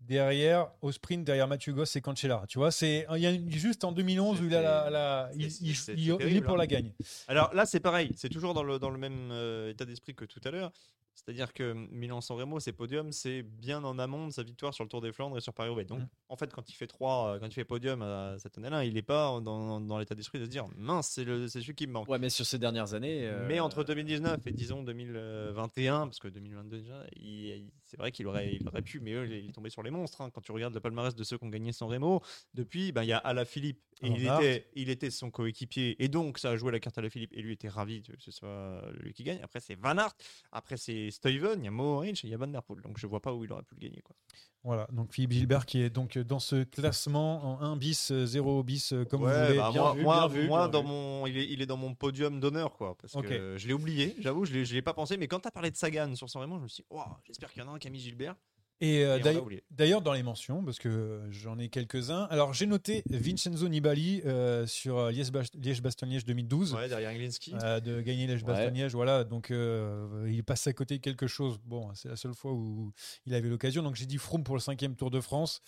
derrière 0.00 0.68
au 0.82 0.90
sprint 0.90 1.24
derrière 1.24 1.46
Mathieu 1.46 1.72
Goss 1.72 1.94
et 1.96 2.00
Cancellara. 2.00 2.46
Tu 2.48 2.58
vois, 2.58 2.70
c'est 2.70 3.06
il 3.14 3.18
y 3.20 3.26
a 3.26 3.30
une- 3.30 3.50
juste 3.50 3.84
en 3.84 3.92
2011 3.92 4.40
où 4.40 4.46
il 4.46 4.54
a 4.54 4.60
la, 4.62 4.90
la- 4.90 5.30
il, 5.36 5.50
c'est- 5.50 5.64
il- 5.64 5.76
c'est 5.76 5.92
il- 5.94 6.16
il 6.20 6.36
est 6.36 6.40
pour 6.42 6.54
hein. 6.54 6.58
la 6.58 6.66
gagne. 6.66 6.92
Alors 7.28 7.54
là, 7.54 7.66
c'est 7.66 7.78
pareil, 7.80 8.10
c'est 8.16 8.28
toujours 8.28 8.52
dans 8.52 8.62
le, 8.64 8.78
dans 8.78 8.90
le 8.90 8.98
même 8.98 9.30
euh, 9.30 9.70
état 9.70 9.84
d'esprit 9.84 10.14
que 10.14 10.24
tout 10.24 10.40
à 10.44 10.50
l'heure. 10.50 10.72
C'est-à-dire 11.14 11.52
que 11.52 11.72
Milan-San 11.90 12.36
Remo, 12.36 12.58
ses 12.58 12.72
podiums, 12.72 13.12
c'est 13.12 13.42
bien 13.42 13.84
en 13.84 13.98
amont 13.98 14.26
de 14.28 14.32
sa 14.32 14.42
victoire 14.42 14.72
sur 14.74 14.82
le 14.82 14.88
Tour 14.88 15.00
des 15.02 15.12
Flandres 15.12 15.36
et 15.36 15.40
sur 15.40 15.52
Paris-Roubaix. 15.54 15.84
Donc, 15.84 16.00
Mhm. 16.00 16.08
en 16.30 16.36
fait, 16.36 16.52
quand 16.52 16.68
il 16.68 16.72
fait 16.74 16.86
trois, 16.86 17.34
euh, 17.34 17.38
quand 17.38 17.46
il 17.46 17.52
fait 17.52 17.64
podium 17.64 18.02
euh, 18.02 18.36
cette 18.38 18.56
année-là, 18.58 18.84
il 18.84 18.94
n'est 18.94 19.02
pas 19.02 19.40
dans, 19.40 19.80
dans 19.80 19.98
l'état 19.98 20.14
d'esprit 20.14 20.38
de 20.40 20.46
se 20.46 20.50
dire 20.50 20.66
mince, 20.76 21.08
c'est 21.10 21.24
celui 21.48 21.74
qui 21.74 21.86
me 21.86 21.92
manque. 21.92 22.08
Ouais, 22.08 22.18
mais 22.18 22.30
sur 22.30 22.46
ces 22.46 22.58
dernières 22.58 22.94
années. 22.94 23.26
euh, 23.28 23.46
Mais 23.46 23.60
entre 23.60 23.84
2019 23.84 24.40
et 24.46 24.52
disons 24.52 24.82
2021, 24.82 26.06
parce 26.06 26.18
que 26.18 26.28
2022 26.28 26.78
déjà, 26.80 27.04
il- 27.16 27.46
il- 27.46 27.70
c'est 27.92 27.98
vrai 27.98 28.10
qu'il 28.10 28.26
aurait, 28.26 28.54
il 28.54 28.66
aurait 28.66 28.80
pu, 28.80 29.00
mais 29.00 29.12
eux, 29.12 29.26
il 29.26 29.50
est 29.50 29.52
tombé 29.52 29.68
sur 29.68 29.82
les 29.82 29.90
monstres. 29.90 30.22
hein. 30.22 30.30
Quand 30.30 30.40
tu 30.40 30.50
regardes 30.50 30.72
le 30.72 30.80
palmarès 30.80 31.14
de 31.14 31.24
ceux 31.24 31.36
qui 31.36 31.44
ont 31.44 31.50
gagné 31.50 31.72
San 31.72 31.90
Remo, 31.90 32.22
depuis, 32.54 32.90
ben, 32.90 33.02
il 33.02 33.08
y 33.08 33.12
a 33.12 33.18
Alaphilippe, 33.18 33.82
et 34.00 34.08
il 34.08 34.26
était, 34.26 34.70
il 34.74 34.88
était 34.88 35.10
son 35.10 35.30
coéquipier, 35.30 36.02
et 36.02 36.08
donc 36.08 36.38
ça 36.38 36.50
a 36.50 36.56
joué 36.56 36.72
la 36.72 36.80
carte 36.80 36.96
Alaphilippe, 36.96 37.34
et 37.34 37.42
lui 37.42 37.52
était 37.52 37.68
ravi 37.68 38.02
que 38.02 38.12
ce 38.18 38.30
soit 38.30 38.82
lui 38.98 39.12
qui 39.12 39.24
gagne. 39.24 39.40
Après, 39.42 39.60
c'est 39.60 39.74
Van 39.74 39.98
Aert, 39.98 40.16
après, 40.52 40.78
c'est 40.78 41.10
Stuyven, 41.10 41.60
il 41.60 41.64
y 41.66 41.68
a 41.68 41.70
Mohoric, 41.70 42.24
et 42.24 42.28
il 42.28 42.30
y 42.30 42.34
a 42.34 42.38
Van 42.38 42.46
Der 42.46 42.62
Poel. 42.62 42.80
Donc 42.80 42.98
je 42.98 43.06
vois 43.06 43.20
pas 43.20 43.34
où 43.34 43.44
il 43.44 43.52
aurait 43.52 43.62
pu 43.62 43.74
le 43.74 43.80
gagner. 43.80 44.00
Quoi. 44.00 44.16
Voilà, 44.64 44.86
donc 44.92 45.12
Philippe 45.12 45.32
Gilbert 45.32 45.66
qui 45.66 45.82
est 45.82 45.90
donc 45.90 46.16
dans 46.18 46.38
ce 46.38 46.62
classement 46.62 47.60
en 47.60 47.60
1 47.62 47.76
bis, 47.76 48.12
euh, 48.12 48.26
0 48.26 48.62
bis, 48.62 48.92
euh, 48.92 49.04
comme 49.04 49.22
Ouais, 49.22 49.32
vous 49.32 49.46
voulez. 49.46 49.58
bah, 49.58 49.70
bien 49.72 49.82
moi, 50.04 50.28
vu, 50.28 50.46
moi, 50.46 50.58
bien 50.60 50.68
dans 50.68 50.82
vu. 50.82 50.88
mon, 50.88 51.26
il 51.26 51.36
est, 51.36 51.48
il 51.50 51.62
est 51.62 51.66
dans 51.66 51.76
mon 51.76 51.94
podium 51.94 52.38
d'honneur, 52.38 52.72
quoi. 52.76 52.96
Parce 52.96 53.12
que 53.26 53.56
je 53.58 53.66
l'ai 53.66 53.74
oublié, 53.74 54.14
j'avoue, 54.20 54.44
je 54.44 54.52
l'ai, 54.52 54.64
je 54.64 54.74
l'ai 54.74 54.82
pas 54.82 54.94
pensé. 54.94 55.16
Mais 55.16 55.26
quand 55.26 55.40
tu 55.40 55.48
as 55.48 55.50
parlé 55.50 55.70
de 55.72 55.76
Sagan 55.76 56.14
sur 56.14 56.30
San 56.30 56.42
Remo, 56.42 56.58
je 56.58 56.62
me 56.62 56.68
suis 56.68 56.84
dit, 56.88 56.96
j'espère 57.26 57.52
qu'il 57.52 57.60
y 57.62 57.66
en 57.66 57.72
a 57.72 57.74
un 57.74 57.78
qui 57.80 57.88
a 57.88 57.90
mis 57.90 57.98
Gilbert. 57.98 58.36
Et 58.84 59.04
euh, 59.04 59.16
Et 59.18 59.62
d'ailleurs- 59.70 60.02
dans 60.02 60.12
les 60.12 60.24
mentions, 60.24 60.64
parce 60.64 60.78
que 60.80 61.20
j'en 61.30 61.56
ai 61.58 61.68
quelques-uns. 61.68 62.24
Alors, 62.30 62.52
j'ai 62.52 62.66
noté 62.66 63.04
Vincenzo 63.08 63.68
Nibali 63.68 64.22
euh, 64.26 64.66
sur 64.66 64.98
euh, 64.98 65.12
Liège-Bast- 65.12 65.54
Liège-Bastogne-Liège 65.62 66.24
2012. 66.24 66.74
Ouais, 66.74 66.88
derrière 66.88 67.10
Inglinski. 67.10 67.54
euh, 67.62 67.78
de 67.78 68.00
gagner 68.00 68.26
Liège-Bastogne-Liège, 68.26 68.92
voilà. 68.92 69.22
Donc, 69.22 69.52
euh, 69.52 70.28
il 70.28 70.42
passe 70.42 70.66
à 70.66 70.72
côté 70.72 70.96
de 70.98 71.02
quelque 71.02 71.28
chose. 71.28 71.58
Bon, 71.64 71.90
c'est 71.94 72.08
la 72.08 72.16
seule 72.16 72.34
fois 72.34 72.52
où 72.52 72.92
il 73.24 73.34
avait 73.34 73.48
l'occasion. 73.48 73.82
Donc, 73.84 73.94
j'ai 73.94 74.06
dit 74.06 74.18
Froome 74.18 74.42
pour 74.42 74.56
le 74.56 74.60
cinquième 74.60 74.96
Tour 74.96 75.10
de 75.12 75.20
France 75.20 75.62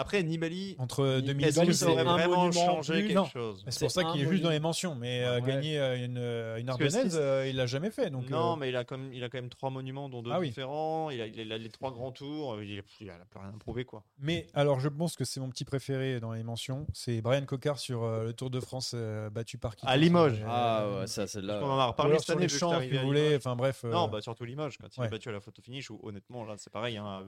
Après, 0.00 0.22
Nibali, 0.22 0.76
entre 0.78 1.04
Nibali, 1.20 1.22
2012 1.26 1.58
est-ce 1.58 1.66
que 1.66 1.72
ça 1.72 1.88
et- 1.90 1.92
aurait 1.92 2.04
vraiment 2.04 2.52
changé 2.52 2.92
plus, 2.94 3.02
quelque 3.08 3.14
non. 3.16 3.24
chose 3.26 3.64
C'est 3.68 3.80
pour 3.80 3.90
ça 3.90 4.04
qu'il 4.04 4.20
est 4.22 4.28
juste 4.28 4.42
dans 4.44 4.50
les 4.50 4.60
mentions, 4.60 4.94
mais 4.94 5.24
euh, 5.24 5.40
Ouais. 5.40 5.46
gagner 5.48 5.78
euh, 5.78 6.04
une, 6.04 6.18
euh, 6.18 6.56
une 6.58 6.68
Ardennaise, 6.70 7.18
euh, 7.20 7.46
il 7.48 7.56
l'a 7.56 7.66
jamais 7.66 7.90
fait. 7.90 8.08
Donc, 8.10 8.30
Non, 8.30 8.52
euh, 8.52 8.56
mais 8.56 8.68
il 8.68 8.76
a, 8.76 8.84
quand 8.84 8.96
même, 8.96 9.12
il 9.12 9.24
a 9.24 9.28
quand 9.28 9.38
même 9.38 9.48
trois 9.50 9.70
monuments, 9.70 10.08
dont 10.08 10.22
deux 10.22 10.30
Ah 10.32 10.38
oui. 10.38 10.48
différents. 10.48 11.10
Il 11.10 11.20
a, 11.20 11.26
il 11.26 11.52
a 11.52 11.58
les 11.58 11.68
trois 11.68 11.90
grands 11.90 12.12
tours. 12.12 12.62
Il 12.62 12.78
a, 12.78 12.82
il 13.00 13.10
a 13.10 13.14
plus 13.24 13.40
rien 13.40 13.52
à 13.54 13.58
prouver, 13.58 13.84
quoi. 13.84 14.04
Mais 14.20 14.46
alors, 14.54 14.78
je 14.80 14.88
pense 14.88 15.16
que 15.16 15.24
c'est 15.24 15.40
mon 15.40 15.50
petit 15.50 15.64
préféré 15.64 16.20
dans 16.20 16.32
les 16.32 16.44
mentions. 16.44 16.86
C'est 16.92 17.20
Brian 17.20 17.44
Cocard 17.44 17.78
sur 17.80 18.04
euh, 18.04 18.24
le 18.24 18.32
Tour 18.32 18.50
de 18.50 18.60
France 18.60 18.92
euh, 18.94 19.30
battu 19.30 19.58
par 19.58 19.74
qui 19.74 19.84
À 19.86 19.96
Limoges. 19.96 20.42
Ah 20.46 20.86
ouais, 21.00 21.06
ça, 21.08 21.26
c'est 21.26 21.40
Parce 21.40 21.46
là. 21.54 21.58
qu'on 21.60 21.70
en 21.72 21.78
a 21.78 21.86
reparlé 21.86 22.18
cette 22.20 22.30
année. 22.36 22.48
champs, 22.48 22.80
si 22.80 22.88
vous 22.90 23.06
voulez. 23.06 23.34
Enfin 23.36 23.56
bref. 23.56 23.82
Non, 23.84 24.06
bah 24.08 24.20
surtout 24.20 24.44
Limoges, 24.44 24.78
quand 24.78 24.88
il 24.96 25.04
est 25.04 25.08
battu 25.08 25.28
à 25.28 25.32
la 25.32 25.40
photo 25.40 25.60
finish, 25.60 25.90
où 25.90 25.98
honnêtement, 26.04 26.44
là, 26.44 26.54
c'est 26.56 26.72
pareil. 26.72 26.96
hein, 26.96 27.24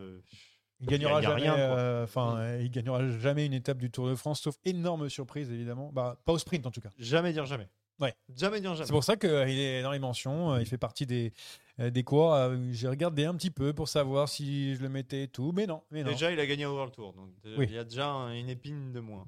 il 0.81 0.87
gagnera 0.87 1.20
il 1.20 1.22
jamais. 1.24 1.43
rien, 1.43 1.57
euh, 1.59 2.05
Enfin, 2.05 2.37
euh, 2.39 2.62
il 2.62 2.70
gagnera 2.70 3.07
jamais 3.18 3.47
une 3.47 3.53
étape 3.55 3.78
du 3.78 3.91
Tour 3.91 4.09
de 4.09 4.14
France, 4.14 4.41
sauf 4.41 4.57
énorme 4.64 5.09
surprise 5.09 5.51
évidemment. 5.51 5.91
Bah, 5.93 6.20
pas 6.24 6.33
au 6.33 6.39
sprint 6.39 6.66
en 6.66 6.70
tout 6.70 6.81
cas. 6.81 6.91
Jamais 6.99 7.33
dire 7.33 7.47
jamais. 7.47 7.68
Ouais. 8.01 8.14
Jamais 8.35 8.61
dire 8.62 8.74
jamais. 8.74 8.87
C'est 8.87 8.93
pour 8.93 9.05
ça 9.05 9.16
qu'il 9.16 9.28
est 9.31 9.83
dans 9.83 9.93
les 9.93 9.99
mentions. 9.99 10.53
euh, 10.55 10.61
Il 10.61 10.66
fait 10.66 10.78
partie 10.78 11.07
des 11.07 11.33
des 11.78 12.05
euh, 12.12 12.68
J'ai 12.72 12.89
regardé 12.89 13.24
un 13.24 13.35
petit 13.35 13.51
peu 13.51 13.72
pour 13.72 13.89
savoir 13.89 14.28
si 14.28 14.74
je 14.74 14.83
le 14.83 14.89
mettais 14.91 15.22
et 15.24 15.28
tout, 15.28 15.53
mais 15.55 15.66
non, 15.66 15.83
mais 15.91 16.03
non. 16.03 16.11
Déjà, 16.11 16.31
il 16.31 16.39
a 16.41 16.47
gagné 16.47 16.66
au 16.66 16.72
World 16.74 16.93
Tour. 16.95 17.12
Donc, 17.14 17.31
Oui. 17.57 17.66
il 17.70 17.74
y 17.74 17.78
a 17.78 17.85
déjà 17.85 18.07
un- 18.09 18.35
une 18.35 18.51
épine 18.51 18.93
de 18.93 19.01
moins 19.01 19.26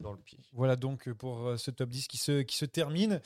dans 0.00 0.12
le 0.12 0.18
pied. 0.18 0.38
Voilà 0.52 0.76
donc 0.76 1.10
pour 1.12 1.52
ce 1.56 1.70
top 1.70 1.88
10 1.88 2.08
qui 2.08 2.18
se, 2.18 2.42
qui 2.42 2.56
se 2.58 2.64
termine. 2.66 3.20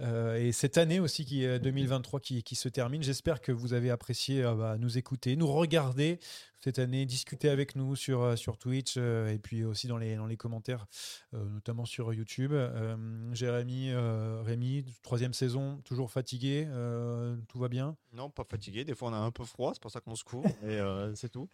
Euh, 0.00 0.36
et 0.36 0.52
cette 0.52 0.78
année 0.78 1.00
aussi, 1.00 1.24
qui 1.24 1.44
est 1.44 1.58
2023, 1.58 2.20
qui, 2.20 2.42
qui 2.42 2.54
se 2.54 2.68
termine. 2.68 3.02
J'espère 3.02 3.40
que 3.40 3.52
vous 3.52 3.72
avez 3.74 3.90
apprécié 3.90 4.42
euh, 4.42 4.54
bah, 4.54 4.76
nous 4.78 4.96
écouter, 4.98 5.36
nous 5.36 5.48
regarder 5.52 6.18
cette 6.66 6.80
année, 6.80 7.06
discuter 7.06 7.48
avec 7.48 7.76
nous 7.76 7.94
sur, 7.94 8.22
euh, 8.22 8.34
sur 8.34 8.58
Twitch 8.58 8.94
euh, 8.96 9.28
et 9.32 9.38
puis 9.38 9.62
aussi 9.62 9.86
dans 9.86 9.98
les, 9.98 10.16
dans 10.16 10.26
les 10.26 10.36
commentaires, 10.36 10.86
euh, 11.32 11.44
notamment 11.48 11.84
sur 11.84 12.12
YouTube. 12.12 12.50
Euh, 12.52 12.96
Jérémy, 13.32 13.90
euh, 13.92 14.42
Rémi, 14.44 14.84
troisième 15.04 15.32
saison, 15.32 15.80
toujours 15.84 16.10
fatigué, 16.10 16.66
euh, 16.68 17.36
tout 17.46 17.60
va 17.60 17.68
bien? 17.68 17.96
Non, 18.12 18.30
pas 18.30 18.42
fatigué. 18.42 18.84
Des 18.84 18.96
fois, 18.96 19.10
on 19.10 19.12
a 19.12 19.18
un 19.18 19.30
peu 19.30 19.44
froid. 19.44 19.70
C'est 19.74 19.80
pour 19.82 19.92
ça 19.92 20.00
qu'on 20.00 20.16
se 20.16 20.24
couvre. 20.24 20.48
Et 20.64 20.80
euh, 20.80 21.14
c'est 21.14 21.28
tout. 21.28 21.48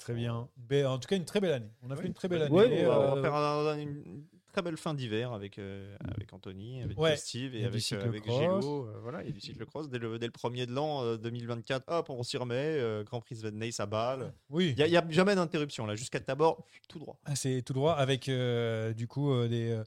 Très 0.00 0.14
bien. 0.14 0.48
Ben, 0.56 0.86
en 0.86 0.98
tout 0.98 1.06
cas, 1.06 1.14
une 1.14 1.24
très 1.24 1.38
belle 1.40 1.52
année. 1.52 1.70
On 1.82 1.90
a 1.92 1.96
fait 1.96 2.08
une 2.08 2.14
très 2.14 2.26
belle 2.26 2.42
année. 2.42 2.52
Ouais, 2.52 2.84
on 2.84 2.88
va- 2.88 2.98
on 2.98 3.02
Euh, 3.12 3.14
va 3.14 3.22
faire 3.22 3.34
un- 3.36 3.78
une 3.78 4.24
très 4.48 4.62
belle 4.62 4.76
fin 4.76 4.94
d'hiver 4.94 5.32
avec, 5.32 5.58
euh, 5.58 5.96
avec 6.14 6.32
Anthony, 6.32 6.82
avec 6.82 6.98
Ouais. 6.98 7.16
Steve 7.16 7.54
et 7.54 7.64
avec, 7.64 7.92
euh, 7.92 8.04
avec 8.08 8.26
euh, 8.28 8.98
voilà, 9.02 9.22
il 9.22 9.26
y 9.26 9.30
a 9.30 9.32
du 9.32 9.40
cyclocross. 9.40 9.88
Dès 9.88 9.98
le, 9.98 10.18
dès 10.18 10.26
le 10.26 10.32
premier 10.32 10.66
de 10.66 10.72
l'an 10.72 11.02
euh, 11.04 11.16
2024, 11.16 11.84
hop, 11.88 12.10
on 12.10 12.22
s'y 12.22 12.36
remet. 12.36 12.54
euh, 12.56 13.04
Grand 13.04 13.20
Prix 13.20 13.36
Svedney, 13.36 13.70
ça 13.72 13.86
balle. 13.86 14.32
oui. 14.50 14.74
Il 14.76 14.84
n'y 14.84 14.96
a, 14.96 15.10
jamais 15.10 15.34
d'interruption 15.34 15.86
là. 15.86 15.94
Jusqu'à 15.96 16.20
Tabor, 16.20 16.64
tout 16.88 16.98
droit. 16.98 17.18
Ah, 17.24 17.36
c'est 17.36 17.62
tout 17.62 17.72
droit 17.72 17.92
avec 17.94 18.28
euh, 18.28 18.92
du 18.94 19.06
coup 19.06 19.32
euh, 19.32 19.48
des, 19.48 19.70
euh, 19.70 19.84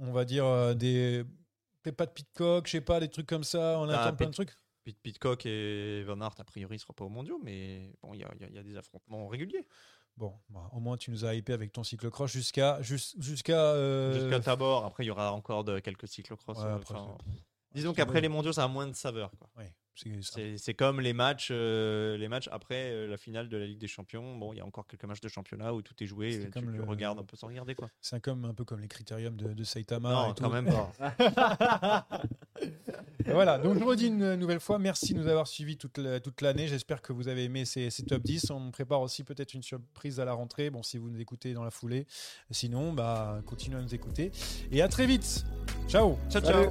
on 0.00 0.12
va 0.12 0.24
dire 0.24 0.44
euh, 0.44 0.74
des, 0.74 1.24
pas 1.96 2.06
de 2.06 2.10
pitcock, 2.12 2.66
je 2.66 2.72
sais 2.72 2.80
pas, 2.80 2.98
des 3.00 3.08
trucs 3.08 3.26
comme 3.26 3.44
ça. 3.44 3.78
On 3.78 3.88
Ah, 3.88 4.02
attend 4.04 4.16
plein 4.16 4.26
de 4.28 4.32
trucs. 4.32 4.50
Pit- 4.84 4.98
Pitcock 5.02 5.44
et 5.46 6.04
Van 6.04 6.20
Aert, 6.20 6.34
a 6.38 6.44
priori, 6.44 6.74
ne 6.76 6.78
seront 6.78 6.92
pas 6.92 7.04
aux 7.04 7.08
mondiaux, 7.08 7.40
mais 7.42 7.92
bon, 8.02 8.14
il 8.14 8.20
y 8.20 8.22
y 8.22 8.54
y 8.54 8.58
a 8.58 8.62
des 8.62 8.76
affrontements 8.76 9.26
réguliers. 9.26 9.66
Bon, 10.16 10.32
bah, 10.48 10.68
au 10.72 10.80
moins 10.80 10.96
tu 10.96 11.10
nous 11.10 11.24
as 11.26 11.34
hypé 11.34 11.52
avec 11.52 11.72
ton 11.72 11.84
cyclocross 11.84 12.30
jusqu'à 12.30 12.80
jus- 12.80 13.14
jusqu'à 13.18 13.60
euh, 13.72 14.14
Jusqu'à 14.14 14.40
Tabor. 14.40 14.84
Après, 14.86 15.04
il 15.04 15.08
y 15.08 15.10
aura 15.10 15.32
encore 15.32 15.62
de, 15.64 15.78
quelques 15.78 16.08
cyclocross. 16.08 16.56
Ouais, 16.58 16.64
euh, 16.64 16.76
après, 16.76 16.94
enfin, 16.94 17.18
c'est- 17.26 17.42
disons 17.74 17.92
qu'après 17.92 18.20
les 18.22 18.28
mondiaux, 18.28 18.52
ça 18.52 18.64
a 18.64 18.68
moins 18.68 18.86
de 18.86 18.94
saveur. 18.94 19.30
Quoi. 19.38 19.48
ouais, 19.58 19.74
c'est 20.56 20.74
comme 20.74 21.00
les 21.00 21.12
matchs, 21.12 21.48
euh, 21.50 22.16
les 22.16 22.28
matchs 22.28 22.48
après 22.52 22.90
euh, 22.92 23.06
la 23.06 23.16
finale 23.16 23.48
de 23.48 23.56
la 23.56 23.66
Ligue 23.66 23.78
des 23.78 23.88
Champions. 23.88 24.36
Bon, 24.36 24.52
il 24.52 24.56
y 24.56 24.60
a 24.60 24.66
encore 24.66 24.86
quelques 24.86 25.04
matchs 25.04 25.20
de 25.20 25.28
championnat 25.28 25.72
où 25.74 25.82
tout 25.82 25.94
est 26.02 26.06
joué. 26.06 26.34
Et 26.34 26.40
Tu, 26.44 26.50
comme 26.50 26.66
tu 26.70 26.78
le- 26.78 26.84
regardes 26.84 27.18
un 27.18 27.24
peu 27.24 27.36
sans 27.36 27.46
regarder 27.48 27.74
quoi. 27.74 27.90
C'est 28.00 28.20
comme 28.20 28.44
un 28.44 28.54
peu 28.54 28.64
comme 28.64 28.80
les 28.80 28.88
critériums 28.88 29.36
de, 29.36 29.52
de 29.54 29.64
Saitama. 29.64 30.12
non, 30.12 30.30
et 30.30 30.34
tout. 30.34 30.44
quand 30.44 30.50
même 30.50 30.66
pas. 30.66 32.06
Voilà, 33.28 33.58
donc 33.58 33.76
je 33.78 33.82
redis 33.84 34.06
une 34.06 34.36
nouvelle 34.36 34.60
fois, 34.60 34.78
merci 34.78 35.12
de 35.12 35.18
nous 35.18 35.26
avoir 35.26 35.48
suivis 35.48 35.76
toute 35.76 35.98
la- 35.98 36.20
toute 36.20 36.40
l'année. 36.42 36.68
J'espère 36.68 37.02
que 37.02 37.12
vous 37.12 37.26
avez 37.26 37.42
aimé 37.44 37.64
ces, 37.64 37.90
ces 37.90 38.04
top 38.04 38.22
10. 38.22 38.50
On 38.50 38.70
prépare 38.70 39.00
aussi 39.00 39.24
peut-être 39.24 39.52
une 39.54 39.64
surprise 39.64 40.20
à 40.20 40.24
la 40.24 40.32
rentrée, 40.32 40.70
bon, 40.70 40.82
si 40.84 40.96
vous 40.96 41.10
nous 41.10 41.20
écoutez 41.20 41.52
dans 41.52 41.64
la 41.64 41.72
foulée. 41.72 42.06
Sinon, 42.52 42.92
bah, 42.92 43.40
continuez 43.44 43.78
à 43.78 43.82
nous 43.82 43.94
écouter. 43.94 44.30
Et 44.70 44.80
à 44.80 44.86
très 44.88 45.06
vite. 45.06 45.44
Ciao. 45.88 46.16
ciao, 46.30 46.40
ciao. 46.40 46.70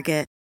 Target. 0.00 0.39